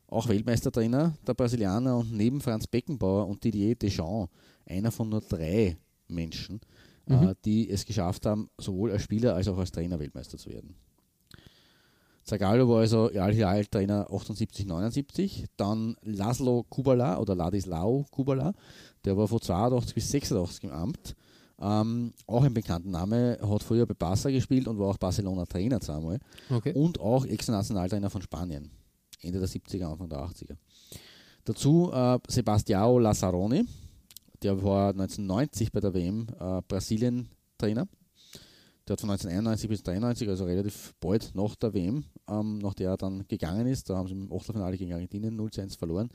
auch 0.06 0.28
Weltmeistertrainer, 0.28 1.14
der 1.26 1.34
Brasilianer 1.34 1.98
und 1.98 2.12
neben 2.12 2.40
Franz 2.40 2.66
Beckenbauer 2.66 3.26
und 3.26 3.42
Didier 3.42 3.74
Deschamps, 3.74 4.32
einer 4.66 4.90
von 4.90 5.08
nur 5.08 5.20
drei 5.20 5.76
Menschen, 6.08 6.60
äh, 7.08 7.16
mhm. 7.16 7.28
äh, 7.28 7.34
die 7.44 7.70
es 7.70 7.84
geschafft 7.84 8.26
haben, 8.26 8.48
sowohl 8.58 8.92
als 8.92 9.02
Spieler 9.02 9.34
als 9.34 9.48
auch 9.48 9.58
als 9.58 9.72
Trainer 9.72 9.98
Weltmeister 9.98 10.38
zu 10.38 10.50
werden. 10.50 10.74
Zagallo 12.24 12.66
war 12.68 12.80
also 12.80 13.10
Al-Hilal-Trainer 13.10 14.10
78, 14.10 14.66
79. 14.66 15.44
Dann 15.58 15.94
Laszlo 16.02 16.64
Kubala 16.70 17.18
oder 17.18 17.34
Ladislau 17.34 18.06
Kubala, 18.10 18.54
der 19.04 19.16
war 19.16 19.28
von 19.28 19.40
82 19.40 19.94
bis 19.94 20.10
86 20.10 20.64
im 20.64 20.70
Amt. 20.70 21.14
Ähm, 21.60 22.12
auch 22.26 22.42
ein 22.42 22.54
bekannter 22.54 22.88
Name, 22.88 23.38
hat 23.40 23.62
früher 23.62 23.86
bei 23.86 23.94
Barca 23.94 24.30
gespielt 24.30 24.66
und 24.66 24.78
war 24.78 24.88
auch 24.88 24.98
Barcelona-Trainer 24.98 25.80
zweimal. 25.80 26.18
Okay. 26.50 26.72
Und 26.72 26.98
auch 26.98 27.26
Ex-Nationaltrainer 27.26 28.10
von 28.10 28.22
Spanien. 28.22 28.70
Ende 29.20 29.38
der 29.38 29.48
70er, 29.48 29.84
Anfang 29.84 30.08
der 30.08 30.18
80er. 30.20 30.56
Dazu 31.44 31.90
äh, 31.92 32.18
Sebastião 32.28 32.98
Lazzaroni, 33.00 33.64
der 34.44 34.62
war 34.62 34.90
1990 34.90 35.72
bei 35.72 35.80
der 35.80 35.94
WM 35.94 36.26
äh, 36.38 36.60
Brasilien-Trainer. 36.68 37.88
Der 38.86 38.92
hat 38.92 39.00
von 39.00 39.10
1991 39.10 39.68
bis 39.70 39.80
1993, 39.80 40.28
also 40.28 40.44
relativ 40.44 40.94
bald 41.00 41.34
nach 41.34 41.56
der 41.56 41.72
WM, 41.72 42.04
ähm, 42.28 42.58
nach 42.58 42.74
der 42.74 42.90
er 42.90 42.96
dann 42.98 43.26
gegangen 43.26 43.66
ist, 43.66 43.88
da 43.88 43.96
haben 43.96 44.06
sie 44.06 44.12
im 44.12 44.30
Achtelfinale 44.30 44.76
gegen 44.76 44.92
Argentinien 44.92 45.34
0 45.34 45.50
1 45.56 45.76
verloren. 45.76 46.10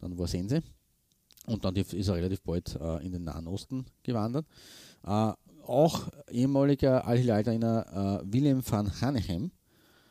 Dann 0.00 0.18
war 0.18 0.26
Sense. 0.26 0.62
Und 1.46 1.64
dann 1.64 1.76
ist 1.76 2.08
er 2.08 2.14
relativ 2.14 2.42
bald 2.42 2.74
äh, 2.80 3.04
in 3.04 3.12
den 3.12 3.24
Nahen 3.24 3.46
Osten 3.46 3.84
gewandert. 4.02 4.46
Äh, 5.04 5.32
auch 5.66 6.08
ehemaliger 6.30 7.06
Al-Hilal-Trainer 7.06 8.22
äh, 8.22 8.32
Willem 8.32 8.62
van 8.66 8.90
Hanegem, 9.00 9.50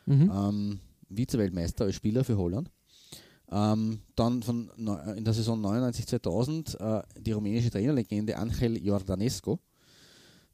mhm. 0.06 0.30
ähm, 0.32 0.80
Vize-Weltmeister 1.08 1.84
als 1.84 1.96
Spieler 1.96 2.22
für 2.22 2.38
Holland. 2.38 2.70
Ähm, 3.50 4.00
dann 4.14 4.42
von, 4.42 4.70
in 5.16 5.24
der 5.24 5.32
Saison 5.32 5.64
99-2000 5.64 6.78
äh, 6.78 7.02
die 7.18 7.32
rumänische 7.32 7.70
Trainerlegende 7.70 8.36
Angel 8.36 8.76
Jordanesco, 8.84 9.58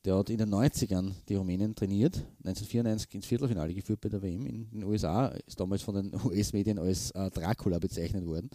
der 0.05 0.17
hat 0.17 0.31
in 0.31 0.39
den 0.39 0.51
90ern 0.51 1.13
die 1.29 1.35
Rumänen 1.35 1.75
trainiert, 1.75 2.17
1994 2.45 3.15
ins 3.15 3.27
Viertelfinale 3.27 3.75
geführt 3.75 4.01
bei 4.01 4.09
der 4.09 4.23
WM 4.23 4.47
in 4.47 4.71
den 4.71 4.85
USA, 4.85 5.29
ist 5.29 5.59
damals 5.59 5.83
von 5.83 5.95
den 5.95 6.15
US-Medien 6.25 6.79
als 6.79 7.11
äh, 7.13 7.31
Dracula 7.31 7.79
bezeichnet 7.79 8.27
worden. 8.27 8.51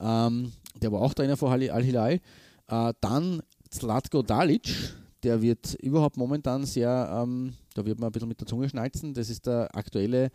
Ähm, 0.00 0.52
der 0.80 0.90
war 0.90 1.02
auch 1.02 1.14
Trainer 1.14 1.36
vor 1.36 1.52
Al-Hilal. 1.52 2.20
Äh, 2.68 2.94
dann 3.00 3.42
Zlatko 3.70 4.22
Dalic, 4.22 4.72
der 5.22 5.40
wird 5.40 5.74
überhaupt 5.74 6.16
momentan 6.16 6.64
sehr, 6.64 7.22
ähm, 7.22 7.54
da 7.74 7.84
wird 7.84 8.00
man 8.00 8.08
ein 8.08 8.12
bisschen 8.12 8.28
mit 8.28 8.40
der 8.40 8.46
Zunge 8.46 8.68
schnalzen, 8.68 9.14
das 9.14 9.30
ist 9.30 9.46
der 9.46 9.74
aktuelle 9.76 10.30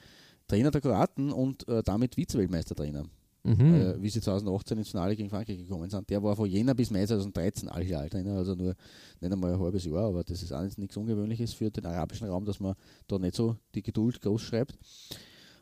Trainer 0.52 0.72
der 0.72 0.82
Kroaten 0.82 1.32
und 1.32 1.68
äh, 1.70 1.82
damit 1.82 2.16
Vize-Weltmeistertrainer 2.16 3.06
mhm. 3.44 3.74
äh, 3.74 4.02
wie 4.02 4.10
sie 4.10 4.22
2018 4.22 4.78
ins 4.78 4.90
Finale 4.90 5.16
gegen 5.16 5.30
Frankreich 5.30 5.58
gekommen 5.58 5.90
sind. 5.90 6.10
Der 6.10 6.22
war 6.22 6.36
von 6.36 6.50
Jänner 6.50 6.76
bis 6.76 6.92
Mai 6.92 7.06
2013 7.06 7.70
Al-Hilal-Trainer, 7.70 8.38
also 8.38 8.56
nur 8.56 8.76
nicht 9.20 9.32
einmal 9.32 9.54
ein 9.54 9.60
halbes 9.60 9.86
Jahr, 9.86 10.08
aber 10.08 10.24
das 10.24 10.44
ist 10.44 10.52
auch 10.52 10.62
nichts 10.78 10.98
Ungewöhnliches 10.98 11.54
für 11.54 11.70
den 11.70 11.86
arabischen 11.86 12.28
Raum, 12.28 12.46
dass 12.46 12.60
man 12.60 12.76
da 13.08 13.18
nicht 13.18 13.36
so 13.36 13.56
die 13.76 13.82
Geduld 13.82 14.22
groß 14.22 14.42
schreibt. 14.42 14.78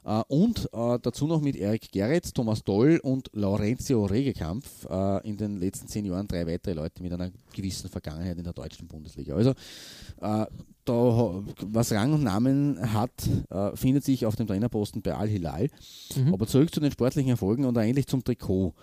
Uh, 0.06 0.24
und 0.30 0.70
uh, 0.74 0.98
dazu 0.98 1.28
noch 1.28 1.42
mit 1.42 1.58
Erik 1.58 1.92
Gerritz, 1.92 2.32
Thomas 2.32 2.64
Doll 2.64 3.02
und 3.04 3.30
Laurenzio 3.34 4.06
Regekampf 4.06 4.86
uh, 4.86 5.20
in 5.24 5.36
den 5.36 5.58
letzten 5.60 5.90
zehn 5.90 6.06
Jahren 6.06 6.26
drei 6.26 6.48
weitere 6.48 6.74
Leute 6.74 7.04
mit 7.04 7.12
einer 7.12 7.30
gewissen 7.54 7.90
Vergangenheit 7.90 8.38
in 8.38 8.46
der 8.46 8.54
deutschen 8.54 8.88
Bundesliga. 8.88 9.36
Also 9.36 9.54
da, 10.90 11.44
was 11.62 11.92
Rang 11.92 12.14
und 12.14 12.24
Namen 12.24 12.78
hat, 12.94 13.12
findet 13.76 14.04
sich 14.04 14.26
auf 14.26 14.36
dem 14.36 14.48
Trainerposten 14.48 15.02
bei 15.02 15.16
Al-Hilal. 15.16 15.70
Mhm. 16.16 16.34
Aber 16.34 16.48
zurück 16.48 16.74
zu 16.74 16.80
den 16.80 16.92
sportlichen 16.92 17.30
Erfolgen 17.30 17.66
und 17.66 17.78
eigentlich 17.78 18.08
zum 18.08 18.24
Trikot. 18.24 18.74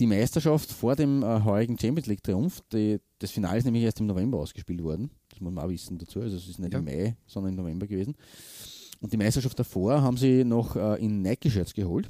die 0.00 0.06
Meisterschaft 0.06 0.72
vor 0.72 0.96
dem 0.96 1.24
heurigen 1.24 1.78
Champions 1.78 2.06
League 2.06 2.22
Triumph, 2.22 2.62
die, 2.72 3.00
das 3.18 3.30
Finale 3.30 3.58
ist 3.58 3.64
nämlich 3.64 3.84
erst 3.84 4.00
im 4.00 4.06
November 4.06 4.38
ausgespielt 4.38 4.82
worden. 4.82 5.10
Das 5.30 5.40
muss 5.40 5.52
man 5.52 5.64
auch 5.64 5.70
wissen 5.70 5.98
dazu. 5.98 6.20
Also 6.20 6.36
es 6.36 6.48
ist 6.48 6.58
nicht 6.58 6.72
ja. 6.72 6.78
im 6.78 6.84
Mai, 6.84 7.16
sondern 7.26 7.52
im 7.52 7.56
November 7.56 7.86
gewesen. 7.86 8.16
Und 9.00 9.12
die 9.12 9.16
Meisterschaft 9.16 9.58
davor 9.58 10.02
haben 10.02 10.16
sie 10.16 10.44
noch 10.44 10.76
äh, 10.76 11.02
in 11.02 11.22
Nike-Shirts 11.22 11.74
geholt. 11.74 12.08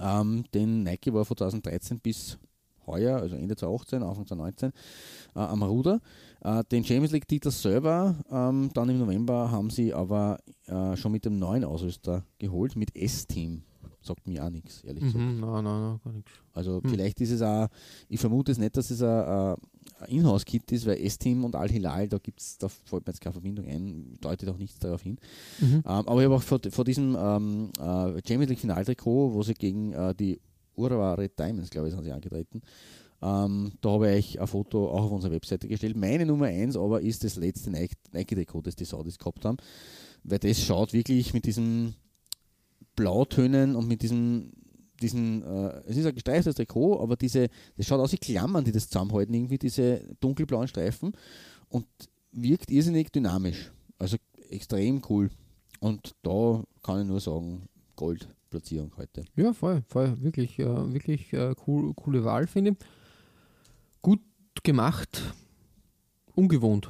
Ähm, 0.00 0.44
denn 0.54 0.82
Nike 0.82 1.12
war 1.12 1.24
von 1.24 1.36
2013 1.36 2.00
bis 2.00 2.38
heuer, 2.86 3.18
also 3.18 3.36
Ende 3.36 3.56
2018, 3.56 4.02
Anfang 4.02 4.26
2019, 4.26 4.72
äh, 5.34 5.38
am 5.40 5.62
Ruder. 5.62 6.00
Äh, 6.42 6.64
den 6.64 6.84
Champions 6.84 7.12
League-Titel 7.12 7.50
selber, 7.50 8.16
ähm, 8.30 8.70
dann 8.74 8.88
im 8.88 8.98
November, 8.98 9.50
haben 9.50 9.70
sie 9.70 9.92
aber 9.92 10.38
äh, 10.66 10.96
schon 10.96 11.12
mit 11.12 11.24
dem 11.24 11.38
neuen 11.38 11.64
Ausrüster 11.64 12.24
geholt, 12.38 12.76
mit 12.76 12.94
S-Team 12.96 13.62
sagt 14.08 14.26
mir 14.26 14.44
auch 14.44 14.50
nichts, 14.50 14.82
ehrlich 14.84 15.04
gesagt. 15.04 15.22
Mhm, 15.22 15.40
nein, 15.40 15.64
nein, 15.64 15.82
nein, 15.82 16.00
gar 16.02 16.12
nichts. 16.12 16.30
Also 16.52 16.82
hm. 16.82 16.90
vielleicht 16.90 17.20
ist 17.20 17.30
es 17.30 17.42
auch, 17.42 17.68
ich 18.08 18.18
vermute 18.18 18.52
es 18.52 18.58
nicht, 18.58 18.76
dass 18.76 18.90
es 18.90 19.02
ein, 19.02 19.08
ein 19.08 19.56
Inhouse-Kit 20.08 20.70
ist, 20.72 20.86
weil 20.86 21.04
S-Team 21.04 21.44
und 21.44 21.54
Al-Hilal, 21.54 22.08
da 22.08 22.18
gibt's, 22.18 22.58
da 22.58 22.68
fällt 22.68 23.06
mir 23.06 23.12
jetzt 23.12 23.20
keine 23.20 23.32
Verbindung 23.32 23.66
ein, 23.66 24.16
deutet 24.20 24.48
auch 24.48 24.56
nichts 24.56 24.78
darauf 24.78 25.02
hin. 25.02 25.18
Mhm. 25.60 25.74
Ähm, 25.76 25.82
aber 25.84 26.20
ich 26.20 26.24
habe 26.24 26.36
auch 26.36 26.42
vor, 26.42 26.60
vor 26.70 26.84
diesem 26.84 27.16
ähm, 27.18 27.70
äh, 27.78 28.20
Champions 28.26 28.48
League 28.48 28.60
Finaltrikot, 28.60 29.34
wo 29.34 29.42
sie 29.42 29.54
gegen 29.54 29.92
äh, 29.92 30.14
die 30.14 30.40
Red 30.76 31.38
Diamonds, 31.38 31.70
glaube 31.70 31.88
ich, 31.88 31.94
sind 31.94 32.04
sie 32.04 32.12
angetreten. 32.12 32.62
Ähm, 33.20 33.72
da 33.80 33.90
habe 33.90 34.14
ich 34.16 34.40
ein 34.40 34.46
Foto 34.46 34.90
auch 34.90 35.04
auf 35.04 35.10
unserer 35.10 35.32
Webseite 35.32 35.66
gestellt. 35.66 35.96
Meine 35.96 36.24
Nummer 36.24 36.46
1 36.46 36.76
aber 36.76 37.00
ist 37.00 37.24
das 37.24 37.36
letzte 37.36 37.70
Nike-Trikot, 37.70 38.62
das 38.62 38.76
die 38.76 38.84
Saudis 38.84 39.18
gehabt 39.18 39.44
haben, 39.44 39.56
weil 40.22 40.38
das 40.38 40.62
schaut 40.62 40.92
wirklich 40.92 41.34
mit 41.34 41.44
diesem 41.44 41.94
Blautönen 42.94 43.74
und 43.74 43.88
mit 43.88 44.02
diesem, 44.02 44.52
diesen, 45.02 45.42
äh, 45.42 45.82
es 45.86 45.96
ist 45.96 46.06
ein 46.06 46.14
gestreiftes 46.14 46.54
Trikot, 46.54 47.00
aber 47.00 47.16
diese, 47.16 47.48
das 47.76 47.86
schaut 47.86 48.00
aus 48.00 48.12
wie 48.12 48.18
Klammern, 48.18 48.64
die 48.64 48.72
das 48.72 48.88
zusammenhalten, 48.88 49.34
irgendwie 49.34 49.58
diese 49.58 50.00
dunkelblauen 50.20 50.68
Streifen 50.68 51.12
und 51.68 51.86
wirkt 52.32 52.70
irrsinnig 52.70 53.10
dynamisch. 53.10 53.72
Also 53.98 54.16
extrem 54.50 55.02
cool. 55.08 55.30
Und 55.80 56.14
da 56.22 56.62
kann 56.82 57.02
ich 57.02 57.06
nur 57.06 57.20
sagen, 57.20 57.68
Goldplatzierung 57.96 58.92
heute. 58.96 59.24
Ja, 59.34 59.52
voll, 59.52 59.82
voll, 59.88 60.20
wirklich, 60.22 60.58
äh, 60.58 60.92
wirklich 60.92 61.32
äh, 61.32 61.54
cool, 61.66 61.94
coole 61.94 62.24
Wahl, 62.24 62.46
finde 62.46 62.72
ich. 62.72 62.76
Gemacht, 64.62 65.34
ungewohnt. 66.34 66.88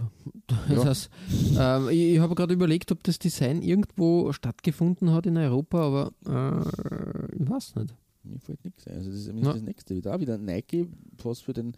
Das 0.69 0.79
ja. 0.79 0.85
heißt, 0.85 1.11
äh, 1.57 1.95
ich, 1.95 2.15
ich 2.15 2.19
habe 2.21 2.35
gerade 2.35 2.55
überlegt, 2.55 2.93
ob 2.93 3.03
das 3.05 3.19
Design 3.19 3.63
irgendwo 3.63 4.33
stattgefunden 4.33 5.13
hat 5.13 5.27
in 5.27 5.37
Europa, 5.37 5.79
aber 5.79 6.13
äh, 6.27 7.37
ich 7.37 7.49
weiß 7.49 7.77
nicht. 7.77 7.95
Mir 8.25 8.41
fällt 8.41 8.63
nichts 8.65 8.87
ein. 8.87 8.97
Also 8.97 9.11
das 9.11 9.21
ist 9.21 9.27
ja. 9.29 9.53
das 9.53 9.63
nächste 9.63 9.97
wieder. 9.97 10.21
Wieder 10.21 10.37
Nike, 10.37 10.89
was 11.23 11.41
für 11.41 11.55
den 11.55 11.75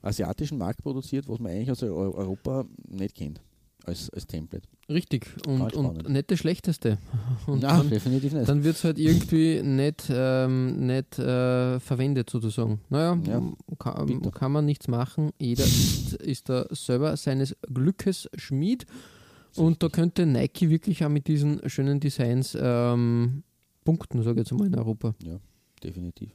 asiatischen 0.00 0.58
Markt 0.58 0.82
produziert, 0.82 1.28
was 1.28 1.38
man 1.38 1.52
eigentlich 1.52 1.70
aus 1.70 1.82
Europa 1.82 2.64
nicht 2.88 3.14
kennt 3.14 3.40
als, 3.84 4.10
als 4.10 4.26
Template. 4.26 4.68
Richtig, 4.88 5.26
und, 5.46 5.74
und 5.74 6.08
nicht 6.08 6.30
das 6.30 6.38
Schlechteste. 6.38 6.98
Und 7.46 7.62
ja, 7.62 7.76
dann, 7.76 7.88
definitiv 7.88 8.32
nicht. 8.32 8.48
Dann 8.48 8.62
wird 8.64 8.76
es 8.76 8.84
halt 8.84 8.98
irgendwie 8.98 9.62
nicht, 9.62 10.06
ähm, 10.10 10.86
nicht 10.86 11.18
äh, 11.18 11.80
verwendet, 11.80 12.30
sozusagen. 12.30 12.80
Naja, 12.90 13.18
ja, 13.26 13.42
kann, 13.78 14.30
kann, 14.32 14.52
man 14.52 14.64
nichts 14.64 14.88
machen. 14.88 15.30
Jeder 15.38 15.64
ist, 15.64 16.14
ist 16.14 16.48
da 16.48 16.66
selber 16.70 17.16
seines 17.16 17.56
Glückes 17.72 18.28
Schmied. 18.36 18.86
Und 19.56 19.82
da 19.82 19.88
könnte 19.88 20.26
Nike 20.26 20.70
wirklich 20.70 21.04
auch 21.04 21.08
mit 21.08 21.26
diesen 21.28 21.68
schönen 21.68 22.00
Designs 22.00 22.56
ähm, 22.60 23.42
punkten, 23.84 24.22
sage 24.22 24.40
ich 24.40 24.48
jetzt 24.48 24.58
mal 24.58 24.66
in 24.66 24.74
Europa. 24.74 25.14
Ja, 25.22 25.38
definitiv. 25.82 26.30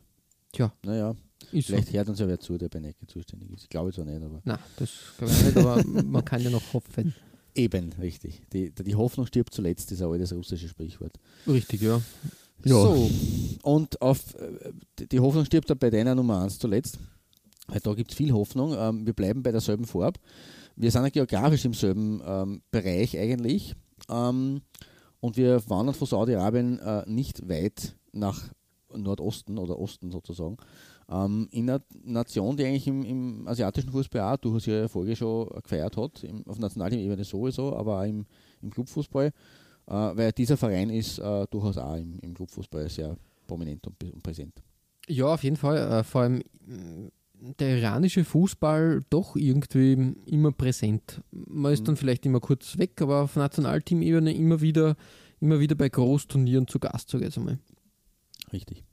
Tja. 0.51 0.71
Naja, 0.83 1.15
vielleicht 1.51 1.87
so. 1.87 1.93
hört 1.93 2.09
uns 2.09 2.19
ja 2.19 2.27
wer 2.27 2.39
zu, 2.39 2.57
der 2.57 2.69
bei 2.69 2.79
Nike 2.79 3.07
zuständig 3.07 3.51
ist. 3.51 3.63
Ich 3.63 3.69
glaube 3.69 3.91
zwar 3.91 4.05
nicht, 4.05 4.21
aber. 4.21 4.41
Nein, 4.43 4.59
das 4.77 4.89
glaube 5.17 5.33
ich 5.33 5.43
nicht, 5.43 5.57
aber 5.57 5.83
man 6.03 6.23
kann 6.23 6.41
ja 6.41 6.49
noch 6.49 6.73
hoffen. 6.73 7.13
Eben, 7.57 7.91
richtig. 7.93 8.43
Die, 8.53 8.71
die 8.71 8.95
Hoffnung 8.95 9.25
stirbt 9.25 9.51
zuletzt, 9.51 9.91
ist 9.91 10.01
ein 10.01 10.07
altes 10.07 10.31
russisches 10.31 10.69
Sprichwort. 10.69 11.13
Richtig, 11.47 11.81
ja. 11.81 11.99
ja. 12.63 12.73
So, 12.73 13.09
und 13.63 13.99
auf, 13.99 14.35
äh, 14.35 14.71
die 15.11 15.19
Hoffnung 15.19 15.43
stirbt 15.43 15.77
bei 15.79 15.89
deiner 15.89 16.13
Nummer 16.13 16.43
1 16.43 16.59
zuletzt, 16.59 16.99
weil 17.67 17.79
da 17.79 17.95
gibt 17.95 18.11
es 18.11 18.17
viel 18.17 18.31
Hoffnung. 18.31 18.75
Ähm, 18.77 19.07
wir 19.07 19.13
bleiben 19.13 19.41
bei 19.41 19.51
derselben 19.51 19.85
Farbe. 19.85 20.19
Wir 20.75 20.91
sind 20.91 21.03
ja 21.03 21.09
geografisch 21.09 21.65
im 21.65 21.73
selben 21.73 22.21
ähm, 22.23 22.61
Bereich 22.69 23.17
eigentlich. 23.17 23.73
Ähm, 24.07 24.61
und 25.19 25.35
wir 25.35 25.67
wandern 25.67 25.95
von 25.95 26.07
Saudi-Arabien 26.07 26.77
äh, 26.77 27.03
nicht 27.07 27.49
weit 27.49 27.95
nach 28.11 28.39
Nordosten 28.95 29.57
oder 29.57 29.79
Osten 29.79 30.11
sozusagen, 30.11 30.57
ähm, 31.09 31.47
in 31.51 31.69
einer 31.69 31.81
Nation, 32.03 32.57
die 32.57 32.65
eigentlich 32.65 32.87
im, 32.87 33.03
im, 33.03 33.47
asiatischen 33.47 33.91
Fußball 33.91 34.21
auch 34.21 34.37
durchaus 34.37 34.67
ihre 34.67 34.81
Erfolge 34.81 35.15
schon 35.15 35.47
gefeiert 35.63 35.97
hat, 35.97 36.23
im, 36.23 36.45
auf 36.47 36.59
nationaler 36.59 36.97
Ebene 36.97 37.23
sowieso, 37.23 37.75
aber 37.75 38.01
auch 38.01 38.05
im, 38.05 38.25
im 38.61 38.69
Clubfußball, 38.69 39.27
äh, 39.27 39.31
weil 39.91 40.31
dieser 40.33 40.57
Verein 40.57 40.89
ist 40.89 41.19
äh, 41.19 41.47
durchaus 41.49 41.77
auch 41.77 41.95
im, 41.95 42.19
im 42.19 42.33
Clubfußball 42.33 42.89
sehr 42.89 43.15
prominent 43.45 43.85
und, 43.87 44.03
und, 44.03 44.23
präsent. 44.23 44.61
Ja, 45.07 45.27
auf 45.27 45.43
jeden 45.43 45.55
Fall. 45.55 45.77
Äh, 45.77 46.03
vor 46.03 46.21
allem 46.21 46.43
mh, 46.65 47.09
der 47.59 47.77
iranische 47.77 48.23
Fußball 48.23 49.03
doch 49.09 49.35
irgendwie 49.35 50.15
immer 50.25 50.51
präsent. 50.51 51.21
Man 51.31 51.71
ist 51.71 51.87
dann 51.87 51.95
vielleicht 51.95 52.25
immer 52.25 52.39
kurz 52.39 52.77
weg, 52.77 53.01
aber 53.01 53.21
auf 53.21 53.35
Nationalteamebene 53.35 54.33
immer 54.33 54.59
wieder, 54.59 54.95
immer 55.39 55.59
wieder 55.59 55.75
bei 55.75 55.87
Großturnieren 55.87 56.67
zu 56.67 56.79
Gast, 56.79 57.09
sage 57.09 57.23
ich 57.23 57.29
jetzt 57.29 57.37
einmal. 57.37 57.59
Richtig. 58.51 58.83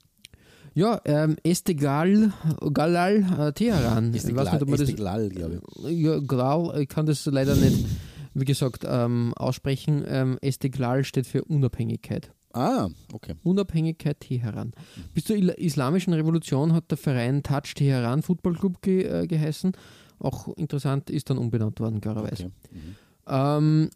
Ja, 0.74 1.00
ähm, 1.04 1.36
Estegal, 1.44 2.32
Galal, 2.72 3.24
äh, 3.38 3.52
Teheran. 3.52 4.12
Ich 4.12 4.24
weiß 4.24 4.52
nicht, 4.52 4.62
ob 4.62 4.68
man 4.68 4.78
das, 4.78 4.80
Estiklal, 4.80 5.28
glaube 5.28 5.60
ich. 5.86 5.98
ja, 5.98 6.18
Glal, 6.18 6.80
ich 6.80 6.88
kann 6.88 7.06
das 7.06 7.24
leider 7.26 7.54
nicht, 7.54 7.86
wie 8.34 8.44
gesagt, 8.44 8.84
ähm, 8.86 9.32
aussprechen. 9.36 10.04
Ähm, 10.06 10.38
Esteglal 10.40 11.04
steht 11.04 11.26
für 11.26 11.44
Unabhängigkeit. 11.44 12.32
Ah, 12.52 12.88
okay. 13.12 13.34
Unabhängigkeit 13.42 14.20
Teheran. 14.20 14.72
Bis 15.12 15.24
zur 15.24 15.36
Islamischen 15.36 16.12
Revolution 16.12 16.72
hat 16.72 16.90
der 16.90 16.98
Verein 16.98 17.42
Touch 17.42 17.74
Teheran 17.74 18.22
Football 18.22 18.54
Club 18.54 18.82
ge 18.82 19.04
äh, 19.04 19.26
geheißen. 19.26 19.72
Auch 20.18 20.48
interessant, 20.56 21.10
ist 21.10 21.30
dann 21.30 21.38
umbenannt 21.38 21.80
worden, 21.80 22.00
klarerweise. 22.00 22.44
okay. 22.46 22.50
Mhm. 22.70 22.96
Ähm, 23.26 23.90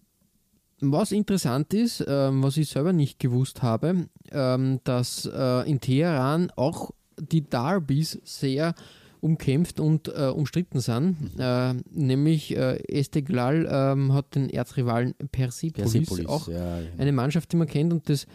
was 0.81 1.12
interessant 1.12 1.74
ist, 1.74 2.05
ähm, 2.07 2.43
was 2.43 2.57
ich 2.57 2.68
selber 2.68 2.93
nicht 2.93 3.18
gewusst 3.18 3.62
habe, 3.62 4.09
ähm, 4.31 4.81
dass 4.85 5.29
äh, 5.33 5.68
in 5.68 5.81
Teheran 5.81 6.51
auch 6.57 6.93
die 7.18 7.43
Derbys 7.43 8.20
sehr 8.24 8.74
umkämpft 9.20 9.81
und 9.81 10.09
äh, 10.09 10.29
umstritten 10.29 10.81
sind. 10.81 11.16
Äh, 11.39 11.74
nämlich 11.91 12.57
äh, 12.57 12.76
Esteglal 12.89 13.68
ähm, 13.70 14.12
hat 14.12 14.35
den 14.35 14.49
Erzrivalen 14.49 15.14
Persepolis, 15.33 15.93
Persepolis, 15.93 16.26
auch 16.26 16.49
ja, 16.49 16.81
genau. 16.81 16.93
eine 16.99 17.12
Mannschaft, 17.12 17.53
die 17.53 17.57
man 17.57 17.66
kennt 17.66 17.93
und 17.93 18.09
das 18.09 18.26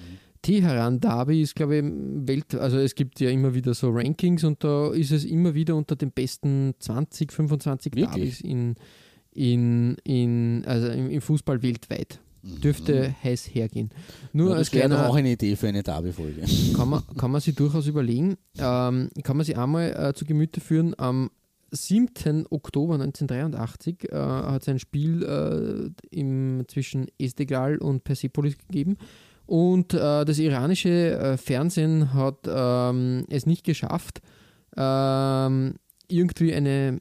Teheran 0.42 1.00
Derby 1.00 1.42
ist, 1.42 1.56
glaube 1.56 1.78
ich, 1.78 1.84
Welt, 2.28 2.54
also 2.56 2.78
es 2.78 2.96
gibt 2.96 3.22
ja 3.22 3.30
immer 3.30 3.54
wieder 3.54 3.74
so 3.74 3.90
Rankings 3.92 4.44
und 4.44 4.62
da 4.62 4.92
ist 4.92 5.12
es 5.12 5.24
immer 5.24 5.54
wieder 5.54 5.74
unter 5.74 5.96
den 5.96 6.12
besten 6.12 6.74
20, 6.80 7.32
25 7.32 7.96
Wirklich? 7.96 8.14
Derbys 8.14 8.42
in, 8.42 8.76
in, 9.32 9.96
in, 10.04 10.66
also 10.66 10.90
im, 10.90 11.10
im 11.10 11.22
Fußball 11.22 11.64
weltweit. 11.64 12.20
Dürfte 12.44 13.16
heiß 13.24 13.46
hergehen. 13.54 13.90
Nur 14.34 14.48
Mhm. 14.48 14.52
Ja, 14.52 14.58
als 14.58 14.68
das 14.68 14.76
wäre 14.76 14.88
kleiner 14.90 15.10
auch 15.10 15.16
eine 15.16 15.32
Idee 15.32 15.56
für 15.56 15.70
eine 15.70 15.82
Derby-Folge. 15.82 16.42
kann 16.76 16.90
man, 16.90 17.04
kann 17.18 17.32
man 17.32 17.40
sich 17.42 17.56
durchaus 17.56 17.88
überlegen. 17.88 18.36
Ähm, 18.58 19.10
kann 19.24 19.38
man 19.38 19.46
sich 19.46 19.58
einmal 19.58 19.92
äh, 19.92 20.14
zu 20.14 20.26
Gemüte 20.26 20.60
führen. 20.60 20.94
Am 20.98 21.32
7. 21.72 22.46
Oktober 22.50 22.96
1983 22.96 24.12
äh, 24.12 24.16
hat 24.16 24.62
es 24.62 24.70
ein 24.70 24.80
Spiel 24.80 25.24
äh, 25.24 26.16
im, 26.16 26.66
zwischen 26.68 27.08
Esteghlal 27.18 27.78
und 27.78 28.04
Persepolis 28.04 28.58
gegeben. 28.58 28.98
Und 29.46 29.94
äh, 29.94 30.26
das 30.26 30.40
iranische 30.40 31.18
äh, 31.18 31.38
Fernsehen 31.38 32.14
hat 32.14 32.40
ähm, 32.48 33.26
es 33.30 33.46
nicht 33.46 33.64
geschafft, 33.64 34.22
ähm, 34.76 35.76
irgendwie 36.08 36.54
eine 36.54 37.00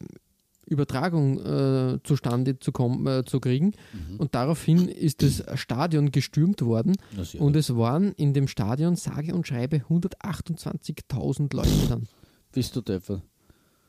Übertragung 0.73 1.39
äh, 1.41 1.99
zustande 2.03 2.59
zu, 2.59 2.73
kommen, 2.73 3.07
äh, 3.07 3.25
zu 3.25 3.39
kriegen. 3.41 3.73
Und 4.19 4.35
daraufhin 4.35 4.89
ist 4.89 5.23
das 5.23 5.45
Stadion 5.61 6.11
gestürmt 6.11 6.63
worden. 6.63 6.97
Und 7.41 7.57
es 7.57 7.77
waren 7.77 8.13
in 8.13 8.33
dem 8.33 8.49
Stadion 8.49 8.97
sage 8.97 9.35
und 9.35 9.47
schreibe 9.47 9.77
128.000 9.89 11.55
Leute 11.55 11.71
dann. 11.89 12.09
Bist 12.53 12.75
du 12.77 12.81
Depper? 12.81 13.23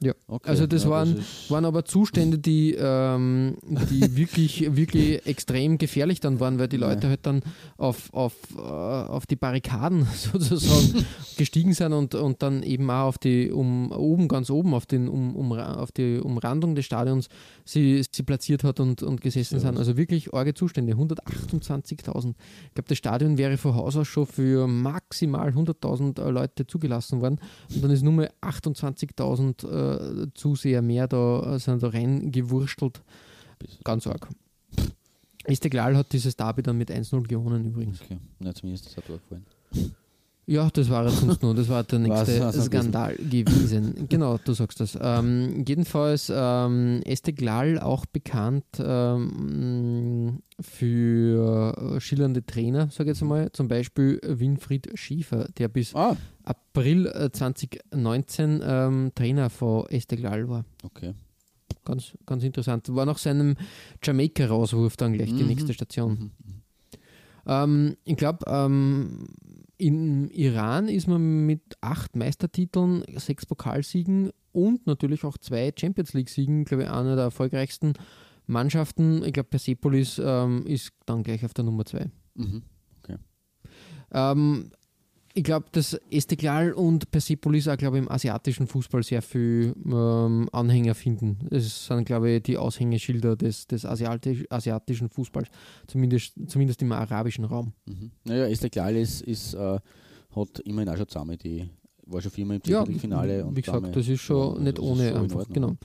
Ja. 0.02 0.14
Okay, 0.28 0.50
Also 0.50 0.68
das 0.68 0.84
ja, 0.84 0.90
waren, 0.90 1.18
ist- 1.18 1.50
waren 1.50 1.64
aber 1.64 1.86
Zustände, 1.86 2.38
die, 2.38 2.74
ähm, 2.78 3.56
die 3.90 4.02
wirklich, 4.18 4.76
wirklich 4.76 5.26
extrem 5.26 5.78
gefährlich 5.78 6.20
dann 6.20 6.42
waren, 6.42 6.60
weil 6.60 6.68
die 6.68 6.76
Leute 6.78 7.08
halt 7.08 7.22
dann 7.26 7.42
auf, 7.78 8.14
auf, 8.14 8.34
äh, 8.58 8.60
auf 8.60 9.26
die 9.28 9.38
Barrikaden 9.38 10.06
sozusagen 10.14 11.06
gestiegen 11.38 11.74
sind 11.74 11.94
und, 11.94 12.16
und 12.16 12.42
dann 12.44 12.64
eben 12.64 12.90
auch 12.90 13.06
auf 13.06 13.18
die, 13.18 13.50
um, 13.50 13.94
oben, 13.94 14.28
ganz 14.28 14.50
oben 14.50 14.74
auf, 14.74 14.86
den, 14.86 15.08
um, 15.08 15.38
um, 15.38 15.54
auf 15.54 15.94
die 15.94 16.18
Umrandung 16.20 16.76
des 16.76 16.84
Stadions 16.86 17.30
sie, 17.64 18.04
sie 18.12 18.24
platziert 18.24 18.66
hat 18.66 18.82
und, 18.82 19.04
und 19.04 19.22
gesessen 19.22 19.60
sind. 19.62 19.78
Also 19.78 19.96
wirklich 19.96 20.34
arge 20.34 20.54
Zustände, 20.54 20.94
128.000. 20.96 22.34
Ich 22.68 22.74
glaube, 22.74 22.90
das 22.90 22.98
Stadion 22.98 23.38
wäre 23.38 23.56
von 23.58 23.74
Haus 23.76 23.96
aus 23.96 24.08
schon 24.08 24.26
für 24.28 24.68
maximal 24.68 25.50
100.000 25.50 26.30
Leute 26.30 26.68
zugelassen 26.68 27.22
worden 27.22 27.40
und 27.74 27.82
dann 27.84 27.92
ist 27.92 28.04
nur 28.04 28.12
mal 28.14 28.30
28.000 28.42 29.66
äh, 29.66 29.83
Zuseher 30.34 30.82
mehr 30.82 31.08
da, 31.08 31.56
äh, 31.56 31.60
sind 31.60 31.84
da 31.84 31.90
reingewurstelt. 31.90 33.02
Ganz 33.84 34.08
arg. 34.08 34.28
Esteglal 35.46 35.98
hat 35.98 36.12
dieses 36.14 36.36
Derby 36.36 36.62
dann 36.64 36.78
mit 36.78 36.90
1-0 36.90 37.28
gewonnen 37.28 37.66
übrigens. 37.66 38.02
Okay, 38.02 38.18
na, 38.40 38.54
zumindest 38.54 38.86
das 38.86 38.98
hat 38.98 39.10
mir 39.10 39.18
gefallen. 39.18 39.46
Ja, 40.46 40.70
das 40.74 40.90
war 40.90 41.06
es 41.06 41.22
sonst 41.22 41.42
nur. 41.42 41.56
Das 41.56 41.70
war 41.70 41.84
der 41.84 42.00
nächste 42.00 42.52
Skandal 42.62 43.16
gewesen. 43.16 44.06
Genau, 44.10 44.38
du 44.44 44.52
sagst 44.54 44.80
das. 44.82 44.98
Ähm, 45.02 45.64
jedenfalls 45.66 46.30
ähm, 46.36 47.02
Esteglal 47.06 47.80
auch 47.80 48.06
bekannt 48.06 48.66
ähm, 48.80 50.40
für 50.60 51.96
äh, 51.96 52.00
schillernde 52.02 52.46
Trainer, 52.46 52.90
sage 52.92 53.12
ich 53.12 53.18
jetzt 53.20 53.28
mal. 53.28 53.52
Zum 53.54 53.68
Beispiel 53.70 54.20
Winfried 54.26 54.90
Schiefer, 54.96 55.48
der 55.58 55.70
bis 55.70 55.96
Ah, 55.96 56.18
April 56.44 57.08
äh, 57.08 57.32
2019 57.32 58.62
ähm, 58.66 59.12
Trainer 59.16 59.50
von 59.50 59.86
Esteglal 59.88 60.50
war. 60.50 60.66
okay. 60.84 61.14
Ganz, 61.86 62.14
ganz 62.26 62.44
interessant. 62.44 62.88
War 62.96 63.06
nach 63.06 63.18
seinem 63.18 63.56
Jamaika-Rauswurf 64.02 64.96
dann 64.96 65.14
gleich 65.14 65.34
die 65.34 65.42
Mhm. 65.44 65.48
nächste 65.50 65.74
Station. 65.74 66.12
Mhm. 66.12 66.32
Ähm, 67.46 67.98
ich 68.06 68.16
glaube, 68.16 68.40
ähm, 68.48 69.26
im 69.78 70.30
Iran 70.30 70.88
ist 70.88 71.08
man 71.08 71.46
mit 71.46 71.62
acht 71.82 72.16
Meistertiteln, 72.16 73.04
sechs 73.16 73.46
Pokalsiegen 73.46 74.32
und 74.52 74.86
natürlich 74.88 75.24
auch 75.24 75.38
zwei 75.38 75.72
Champions 75.78 76.14
League-Siegen, 76.14 76.66
glaube 76.66 76.84
ich, 76.84 76.90
einer 76.90 77.16
der 77.16 77.26
erfolgreichsten 77.26 77.94
Mannschaften. 78.46 79.24
Ich 79.24 79.34
glaube, 79.34 79.50
Persepolis 79.50 80.22
ähm, 80.24 80.66
ist 80.68 80.92
dann 81.06 81.24
gleich 81.24 81.44
auf 81.44 81.54
der 81.54 81.66
Nummer 81.66 81.86
zwei. 81.86 82.10
Mhm. 82.36 82.64
Ähm, 84.14 84.70
ich 85.36 85.44
glaube, 85.44 85.66
dass 85.72 85.94
Esteglal 86.12 86.74
und 86.74 87.10
Persepolis 87.10 87.68
auch, 87.68 87.78
glaube 87.78 87.98
ich, 87.98 88.04
im 88.04 88.12
asiatischen 88.12 88.68
Fußball 88.68 89.02
sehr 89.04 89.22
viel 89.22 89.74
ähm, 89.86 90.48
Anhänger 90.52 90.94
finden. 90.96 91.40
Das 91.50 91.86
sind, 91.88 92.06
glaube 92.06 92.30
ich, 92.32 92.44
die 92.44 92.58
Aushängeschilder 92.58 93.36
des, 93.36 93.66
des 93.68 93.86
asiatisch, 93.86 94.44
asiatischen 94.50 95.10
Fußballs, 95.10 95.48
zumindest, 95.88 96.34
zumindest 96.48 96.82
im 96.84 96.92
arabischen 96.92 97.46
Raum. 97.46 97.74
Mhm. 97.86 98.12
Naja, 98.26 98.46
Esteklal 98.48 98.96
ist, 98.96 99.22
ist 99.22 99.54
äh, 99.56 99.80
hat 100.36 100.60
immerhin 100.66 100.90
auch 100.90 100.98
schon 100.98 101.08
zusammen, 101.08 101.38
die 101.38 101.68
war 102.06 102.22
schon 102.22 102.32
viermal 102.32 102.58
im 102.58 102.62
Ja, 102.66 102.80
Champions 102.80 103.02
League-Finale. 103.04 103.46
und 103.46 103.56
wie 103.56 103.62
gesagt, 103.62 103.96
das 103.96 104.08
ist 104.08 104.22
schon 104.22 104.56
Ja, 104.58 104.62
nicht 104.62 104.80
ohne 104.80 105.10
in 105.10 105.16
einfach. 105.18 105.48
Genau. 105.50 105.76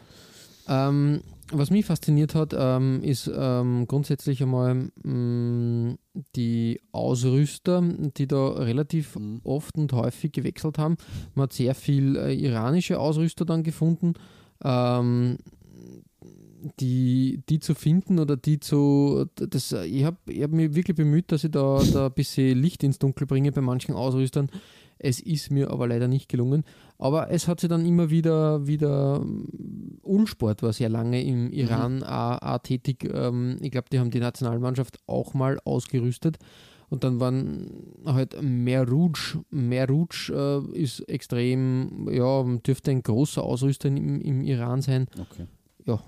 Ähm, 0.69 1.21
was 1.51 1.71
mich 1.71 1.87
fasziniert 1.87 2.35
hat, 2.35 2.55
ähm, 2.57 3.03
ist 3.03 3.31
ähm, 3.35 3.87
grundsätzlich 3.87 4.43
einmal 4.43 4.91
mh, 5.03 5.97
die 6.37 6.81
Ausrüster, 6.93 7.83
die 8.17 8.27
da 8.27 8.49
relativ 8.49 9.17
Mhm. 9.17 9.41
oft 9.45 9.77
und 9.77 9.93
häufig 9.93 10.33
gewechselt 10.33 10.77
haben. 10.79 10.97
Man 11.35 11.45
hat 11.45 11.55
sehr 11.55 11.75
viel 11.75 12.17
äh, 12.17 12.35
iranische 12.35 13.01
Ausrüster 13.01 13.45
dann 13.47 13.63
gefunden. 13.63 14.15
Ähm, 14.63 15.39
die, 16.81 17.43
die 17.49 17.61
zu 17.61 17.75
finden 17.75 18.19
oder 18.19 18.37
die 18.37 18.61
zu. 18.61 19.27
Das, 19.37 19.73
ich 19.73 20.05
habe 20.05 20.17
ich 20.27 20.43
hab 20.43 20.51
mich 20.51 20.75
wirklich 20.75 20.97
bemüht, 20.97 21.31
dass 21.33 21.45
ich 21.45 21.51
da, 21.51 21.81
da 21.93 22.07
ein 22.07 22.13
bisschen 22.13 22.61
Licht 22.61 22.83
ins 22.83 22.99
Dunkel 22.99 23.27
bringe 23.27 23.53
bei 23.53 23.61
manchen 23.61 23.95
Ausrüstern. 23.95 24.51
Es 24.99 25.21
ist 25.21 25.51
mir 25.51 25.71
aber 25.71 25.87
leider 25.87 26.09
nicht 26.09 26.29
gelungen. 26.29 26.65
Aber 26.99 27.31
es 27.31 27.47
hat 27.47 27.61
sich 27.61 27.69
dann 27.69 27.87
immer 27.87 28.11
wieder, 28.11 28.67
wieder 28.67 29.21
ähm, 29.23 29.99
Ulsport 30.03 30.63
war 30.63 30.73
sehr 30.73 30.89
lange 30.89 31.23
im 31.23 31.53
Iran 31.53 32.03
auch, 32.03 32.43
auch 32.43 32.59
tätig. 32.59 33.09
Ähm, 33.13 33.59
ich 33.61 33.71
glaube, 33.71 33.89
die 33.93 33.99
haben 34.01 34.11
die 34.11 34.21
Nationalmannschaft 34.21 34.99
auch 35.07 35.35
mal 35.35 35.59
ausgerüstet. 35.65 36.39
Und 36.91 37.05
dann 37.05 37.21
waren 37.21 37.71
halt 38.07 38.43
mehr 38.43 38.89
Rouge. 38.89 39.45
Mehr 39.51 39.89
Rouge 39.89 40.33
äh, 40.75 40.79
ist 40.79 41.01
extrem, 41.01 42.09
ja, 42.11 42.43
dürfte 42.67 42.91
ein 42.91 43.03
großer 43.03 43.43
Ausrüster 43.43 43.89
im, 43.89 44.21
im 44.21 44.43
Iran 44.43 44.81
sein 44.81 45.07
Okay. 45.19 45.47
Ja, 45.89 46.01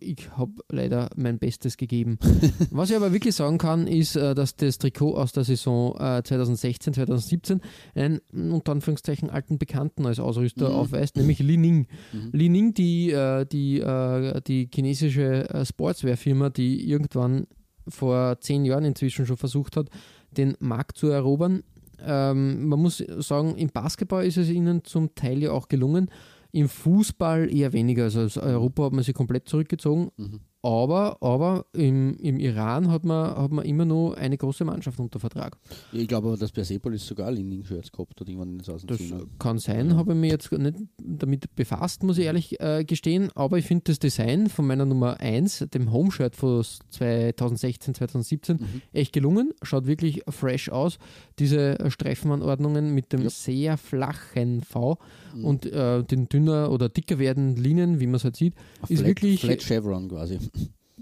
ich 0.00 0.30
habe 0.36 0.52
leider 0.70 1.10
mein 1.16 1.38
Bestes 1.38 1.76
gegeben. 1.76 2.18
Was 2.70 2.90
ich 2.90 2.96
aber 2.96 3.12
wirklich 3.12 3.34
sagen 3.34 3.58
kann, 3.58 3.86
ist, 3.86 4.14
äh, 4.16 4.34
dass 4.34 4.56
das 4.56 4.78
Trikot 4.78 5.14
aus 5.16 5.32
der 5.32 5.44
Saison 5.44 5.94
äh, 5.98 6.22
2016, 6.22 6.94
2017 6.94 7.60
einen 7.94 8.20
unter 8.32 8.72
Anführungszeichen 8.72 9.30
alten 9.30 9.58
Bekannten 9.58 10.06
als 10.06 10.20
Ausrüster 10.20 10.68
Mhm. 10.68 10.74
aufweist, 10.74 11.16
nämlich 11.16 11.38
Li 11.40 11.56
Ning. 11.56 11.86
Mhm. 12.12 12.30
Li 12.32 12.48
Ning, 12.48 12.74
die, 12.74 13.10
äh, 13.10 13.46
die, 13.46 13.80
äh, 13.80 14.40
die 14.46 14.68
chinesische 14.72 15.48
äh, 15.48 15.64
Sportswear-Firma, 15.64 16.50
die 16.50 16.88
irgendwann 16.88 17.46
vor 17.88 18.38
zehn 18.40 18.64
Jahren 18.64 18.84
inzwischen 18.84 19.26
schon 19.26 19.36
versucht 19.38 19.76
hat, 19.76 19.88
den 20.30 20.56
Markt 20.60 20.96
zu 20.98 21.08
erobern. 21.08 21.62
Ähm, 22.02 22.66
man 22.66 22.80
muss 22.80 22.98
sagen, 23.18 23.56
im 23.56 23.68
Basketball 23.70 24.24
ist 24.24 24.36
es 24.36 24.48
ihnen 24.48 24.84
zum 24.84 25.14
Teil 25.14 25.42
ja 25.42 25.52
auch 25.52 25.68
gelungen. 25.68 26.10
Im 26.52 26.68
Fußball 26.68 27.52
eher 27.52 27.72
weniger. 27.72 28.04
Also 28.04 28.22
aus 28.22 28.36
Europa 28.36 28.84
hat 28.84 28.92
man 28.92 29.04
sich 29.04 29.14
komplett 29.14 29.48
zurückgezogen. 29.48 30.10
Mhm. 30.16 30.40
Aber, 30.62 31.16
aber 31.22 31.64
im, 31.72 32.14
im 32.16 32.38
Iran 32.38 32.90
hat 32.90 33.04
man, 33.04 33.34
hat 33.36 33.50
man 33.50 33.64
immer 33.64 33.84
noch 33.84 34.12
eine 34.14 34.36
große 34.36 34.64
Mannschaft 34.64 34.98
unter 35.00 35.18
Vertrag. 35.18 35.56
Ich 35.92 36.06
glaube 36.06 36.28
aber, 36.28 36.36
dass 36.36 36.52
Persepolis 36.52 37.06
sogar 37.06 37.30
Lining-Shirts 37.32 37.90
gehabt 37.92 38.20
hat, 38.20 38.28
irgendwann 38.28 38.50
in 38.50 38.58
den 38.58 38.64
Das 38.66 38.82
2010 38.82 39.38
kann 39.38 39.58
sein, 39.58 39.96
habe 39.96 40.12
ich 40.12 40.18
mich 40.18 40.30
jetzt 40.32 40.52
nicht 40.52 40.76
damit 41.02 41.54
befasst, 41.56 42.02
muss 42.02 42.18
ich 42.18 42.24
ehrlich 42.26 42.60
äh, 42.60 42.84
gestehen, 42.84 43.30
aber 43.34 43.58
ich 43.58 43.64
finde 43.66 43.84
das 43.86 43.98
Design 43.98 44.48
von 44.48 44.66
meiner 44.66 44.84
Nummer 44.84 45.18
1, 45.20 45.66
dem 45.72 45.92
Home-Shirt 45.92 46.36
von 46.36 46.62
2016, 46.90 47.94
2017, 47.94 48.56
Mhm. 48.56 48.82
echt 48.92 49.12
gelungen. 49.12 49.52
Schaut 49.62 49.86
wirklich 49.86 50.22
fresh 50.28 50.68
aus. 50.68 50.98
Diese 51.38 51.78
Streifenanordnungen 51.88 52.94
mit 52.94 53.12
dem 53.12 53.22
Ja. 53.22 53.30
sehr 53.30 53.76
flachen 53.78 54.62
V 54.62 54.98
Mhm. 55.34 55.44
und 55.44 55.66
äh, 55.66 56.02
den 56.04 56.28
dünner 56.28 56.70
oder 56.70 56.88
dicker 56.88 57.18
werdenden 57.18 57.62
Linien, 57.62 58.00
wie 58.00 58.06
man 58.06 58.16
es 58.16 58.24
halt 58.24 58.36
sieht, 58.36 58.54
Ein 58.82 58.86
ist 58.88 58.98
Flat, 58.98 59.06
wirklich 59.08 59.40
Flat 59.40 59.60
Chevron 59.62 60.08
quasi. 60.08 60.38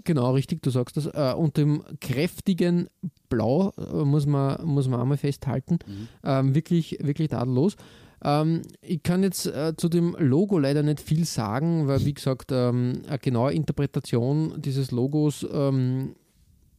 Genau, 0.03 0.31
richtig, 0.31 0.61
du 0.61 0.69
sagst 0.69 0.97
das. 0.97 1.07
Äh, 1.07 1.33
und 1.35 1.57
dem 1.57 1.83
kräftigen 1.99 2.89
Blau 3.27 3.73
äh, 3.77 4.05
muss, 4.05 4.25
man, 4.25 4.65
muss 4.65 4.87
man 4.87 5.01
einmal 5.01 5.17
festhalten. 5.17 5.79
Ähm, 6.23 6.55
wirklich, 6.55 6.97
wirklich 7.01 7.29
tadellos. 7.29 7.75
Ähm, 8.23 8.61
ich 8.81 9.03
kann 9.03 9.23
jetzt 9.23 9.45
äh, 9.45 9.73
zu 9.77 9.89
dem 9.89 10.15
Logo 10.19 10.57
leider 10.57 10.83
nicht 10.83 10.99
viel 10.99 11.25
sagen, 11.25 11.87
weil, 11.87 12.05
wie 12.05 12.13
gesagt, 12.13 12.51
ähm, 12.51 13.01
eine 13.07 13.19
genaue 13.19 13.53
Interpretation 13.53 14.61
dieses 14.61 14.91
Logos 14.91 15.45
ähm, 15.51 16.15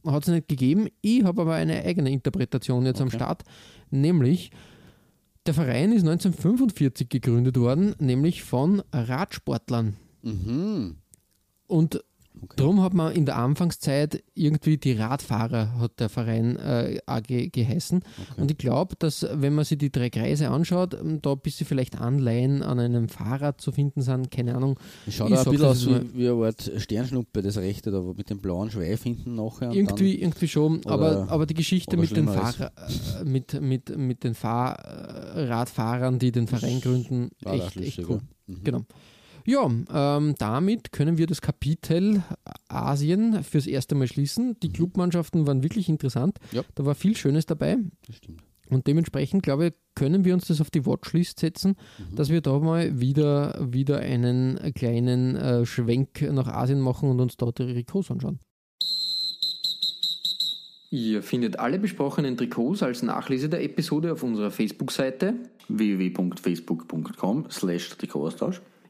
hat 0.05 0.23
es 0.23 0.29
nicht 0.29 0.47
gegeben. 0.47 0.87
Ich 1.01 1.23
habe 1.23 1.41
aber 1.41 1.55
eine 1.55 1.83
eigene 1.83 2.11
Interpretation 2.11 2.85
jetzt 2.85 3.01
am 3.01 3.07
Okay. 3.07 3.17
Start, 3.17 3.43
nämlich 3.89 4.51
der 5.45 5.53
Verein 5.55 5.91
ist 5.91 6.01
1945 6.01 7.09
gegründet 7.09 7.57
worden, 7.57 7.95
nämlich 7.99 8.43
von 8.43 8.83
Radsportlern. 8.93 9.95
Mhm. 10.21 10.97
Und 11.65 12.03
Okay. 12.33 12.55
Darum 12.55 12.81
hat 12.81 12.93
man 12.93 13.13
in 13.13 13.25
der 13.25 13.37
Anfangszeit 13.37 14.23
irgendwie 14.33 14.77
die 14.77 14.93
Radfahrer, 14.93 15.77
hat 15.79 15.99
der 15.99 16.09
Verein 16.09 16.55
äh, 16.55 16.99
AG 17.05 17.51
geheißen. 17.51 18.03
Und 18.37 18.49
ich 18.49 18.57
glaube, 18.57 18.95
dass 18.97 19.27
wenn 19.33 19.53
man 19.53 19.65
sich 19.65 19.77
die 19.77 19.91
drei 19.91 20.09
Kreise 20.09 20.49
anschaut, 20.49 20.93
ähm, 20.93 21.21
da 21.21 21.33
ein 21.33 21.39
bisschen 21.39 21.67
vielleicht 21.67 21.99
Anleihen 21.99 22.63
an 22.63 22.79
einem 22.79 23.09
Fahrrad 23.09 23.59
zu 23.59 23.71
finden 23.71 24.01
sind, 24.01 24.31
keine 24.31 24.55
Ahnung. 24.55 24.79
Schaut 25.09 25.29
Ich 25.29 25.37
auch 25.37 25.45
ein 25.45 25.51
bisschen 25.51 25.67
aus 25.67 25.85
wie, 25.87 26.17
wie 26.17 26.29
eine 26.29 26.45
Art 26.45 26.71
Sternschnuppe, 26.77 27.41
das 27.41 27.57
rechte, 27.57 27.91
da 27.91 28.01
mit 28.01 28.29
dem 28.29 28.39
blauen 28.39 28.71
Schweif 28.71 29.03
hinten 29.03 29.35
nachher. 29.35 29.71
Irgendwie, 29.71 30.21
irgendwie 30.21 30.47
schon, 30.47 30.85
aber, 30.85 31.29
aber 31.29 31.45
die 31.45 31.53
Geschichte 31.53 31.97
mit 31.97 32.15
den. 32.15 32.27
Fahrer, 32.27 32.71
äh, 33.19 33.25
mit, 33.25 33.59
mit, 33.61 33.97
mit 33.97 34.23
den 34.23 34.35
Fahrradfahrern, 34.35 36.17
die 36.17 36.31
den 36.31 36.47
Verein 36.47 36.79
gründen, 36.79 37.31
echt, 37.43 37.75
echt 37.77 38.07
cool. 38.07 38.21
Mhm. 38.47 38.63
Genau. 38.63 38.81
Ja, 39.45 39.69
ähm, 40.17 40.35
damit 40.37 40.91
können 40.91 41.17
wir 41.17 41.27
das 41.27 41.41
Kapitel 41.41 42.23
Asien 42.67 43.43
fürs 43.43 43.67
erste 43.67 43.95
Mal 43.95 44.07
schließen. 44.07 44.57
Die 44.61 44.69
Clubmannschaften 44.71 45.47
waren 45.47 45.63
wirklich 45.63 45.89
interessant. 45.89 46.37
Mhm. 46.51 46.57
Ja. 46.57 46.63
Da 46.75 46.85
war 46.85 46.95
viel 46.95 47.15
Schönes 47.17 47.45
dabei. 47.45 47.77
Das 48.07 48.17
stimmt. 48.17 48.41
Und 48.69 48.87
dementsprechend, 48.87 49.43
glaube 49.43 49.67
ich, 49.67 49.73
können 49.95 50.23
wir 50.23 50.33
uns 50.33 50.47
das 50.47 50.61
auf 50.61 50.71
die 50.71 50.85
Watchlist 50.85 51.39
setzen, 51.39 51.75
Mhm. 51.97 52.15
dass 52.15 52.29
wir 52.29 52.39
da 52.41 52.57
mal 52.59 53.01
wieder, 53.01 53.67
wieder 53.71 53.99
einen 53.99 54.57
kleinen 54.73 55.35
äh, 55.35 55.65
Schwenk 55.65 56.21
nach 56.31 56.47
Asien 56.47 56.79
machen 56.79 57.09
und 57.09 57.19
uns 57.19 57.35
dort 57.35 57.59
die 57.59 57.65
Trikots 57.73 58.09
anschauen. 58.11 58.39
Ihr 60.89 61.23
findet 61.23 61.57
alle 61.59 61.79
besprochenen 61.79 62.35
Trikots 62.35 62.83
als 62.83 63.01
Nachlese 63.01 63.47
der 63.47 63.63
Episode 63.63 64.11
auf 64.11 64.23
unserer 64.23 64.51
Facebook-Seite. 64.51 65.35
www.facebook.com 65.69 67.45
slash 67.49 67.89
Trikotaustausch 67.97 68.61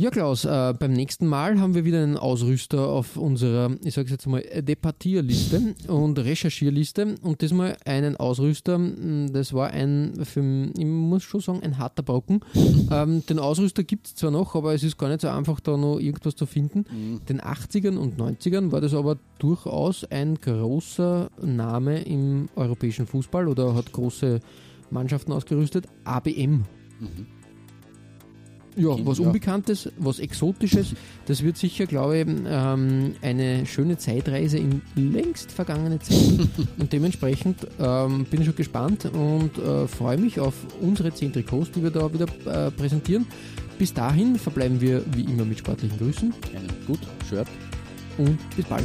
Ja, 0.00 0.08
Klaus, 0.08 0.46
äh, 0.46 0.72
beim 0.78 0.94
nächsten 0.94 1.26
Mal 1.26 1.60
haben 1.60 1.74
wir 1.74 1.84
wieder 1.84 2.02
einen 2.02 2.16
Ausrüster 2.16 2.88
auf 2.88 3.18
unserer, 3.18 3.76
ich 3.84 3.92
sage 3.92 4.08
jetzt 4.08 4.26
mal, 4.26 4.40
Departierliste 4.40 5.74
und 5.88 6.18
Recherchierliste 6.18 7.16
und 7.20 7.42
diesmal 7.42 7.76
einen 7.84 8.16
Ausrüster, 8.16 8.78
mh, 8.78 9.32
das 9.32 9.52
war 9.52 9.72
ein, 9.72 10.14
für, 10.24 10.70
ich 10.74 10.86
muss 10.86 11.24
schon 11.24 11.42
sagen, 11.42 11.62
ein 11.62 11.76
harter 11.76 12.02
Brocken. 12.02 12.40
ähm, 12.90 13.26
den 13.26 13.38
Ausrüster 13.38 13.84
gibt 13.84 14.06
es 14.06 14.14
zwar 14.14 14.30
noch, 14.30 14.54
aber 14.54 14.72
es 14.72 14.82
ist 14.84 14.96
gar 14.96 15.08
nicht 15.08 15.20
so 15.20 15.28
einfach, 15.28 15.60
da 15.60 15.76
noch 15.76 15.98
irgendwas 15.98 16.34
zu 16.34 16.46
finden. 16.46 16.86
Den 17.28 17.42
80ern 17.42 17.98
und 17.98 18.18
90ern 18.18 18.72
war 18.72 18.80
das 18.80 18.94
aber 18.94 19.18
durchaus 19.38 20.04
ein 20.04 20.36
großer 20.36 21.28
Name 21.42 22.00
im 22.04 22.48
europäischen 22.56 23.06
Fußball 23.06 23.46
oder 23.48 23.74
hat 23.74 23.92
große 23.92 24.40
Mannschaften 24.90 25.32
ausgerüstet. 25.32 25.88
ABM. 26.04 26.64
Ja, 28.80 28.96
was 29.04 29.18
Ja. 29.18 29.26
Unbekanntes, 29.26 29.90
was 29.98 30.18
Exotisches, 30.18 30.94
das 31.26 31.42
wird 31.42 31.56
sicher, 31.56 31.86
glaube 31.86 32.18
ich, 32.18 32.26
ähm, 32.26 33.14
eine 33.20 33.66
schöne 33.66 33.98
Zeitreise 33.98 34.58
in 34.58 34.80
längst 34.96 35.52
vergangene 35.52 35.98
Zeiten. 35.98 36.50
und 36.78 36.92
dementsprechend 36.92 37.66
ähm, 37.78 38.24
bin 38.24 38.40
ich 38.40 38.46
schon 38.46 38.56
gespannt 38.56 39.04
und 39.12 39.58
äh, 39.58 39.86
freue 39.86 40.16
mich 40.18 40.40
auf 40.40 40.54
unsere 40.80 41.12
10 41.12 41.32
Trikots, 41.32 41.70
die 41.72 41.82
wir 41.82 41.90
da 41.90 42.12
wieder 42.12 42.26
äh, 42.46 42.70
präsentieren. 42.70 43.26
Bis 43.78 43.92
dahin 43.94 44.36
verbleiben 44.36 44.80
wir 44.80 45.02
wie 45.14 45.22
immer 45.22 45.44
mit 45.44 45.58
sportlichen 45.58 45.98
Grüßen 45.98 46.32
Einen 46.54 46.68
gut, 46.86 47.00
Shirt. 47.28 47.48
und 48.18 48.38
bis 48.56 48.64
bald. 48.66 48.84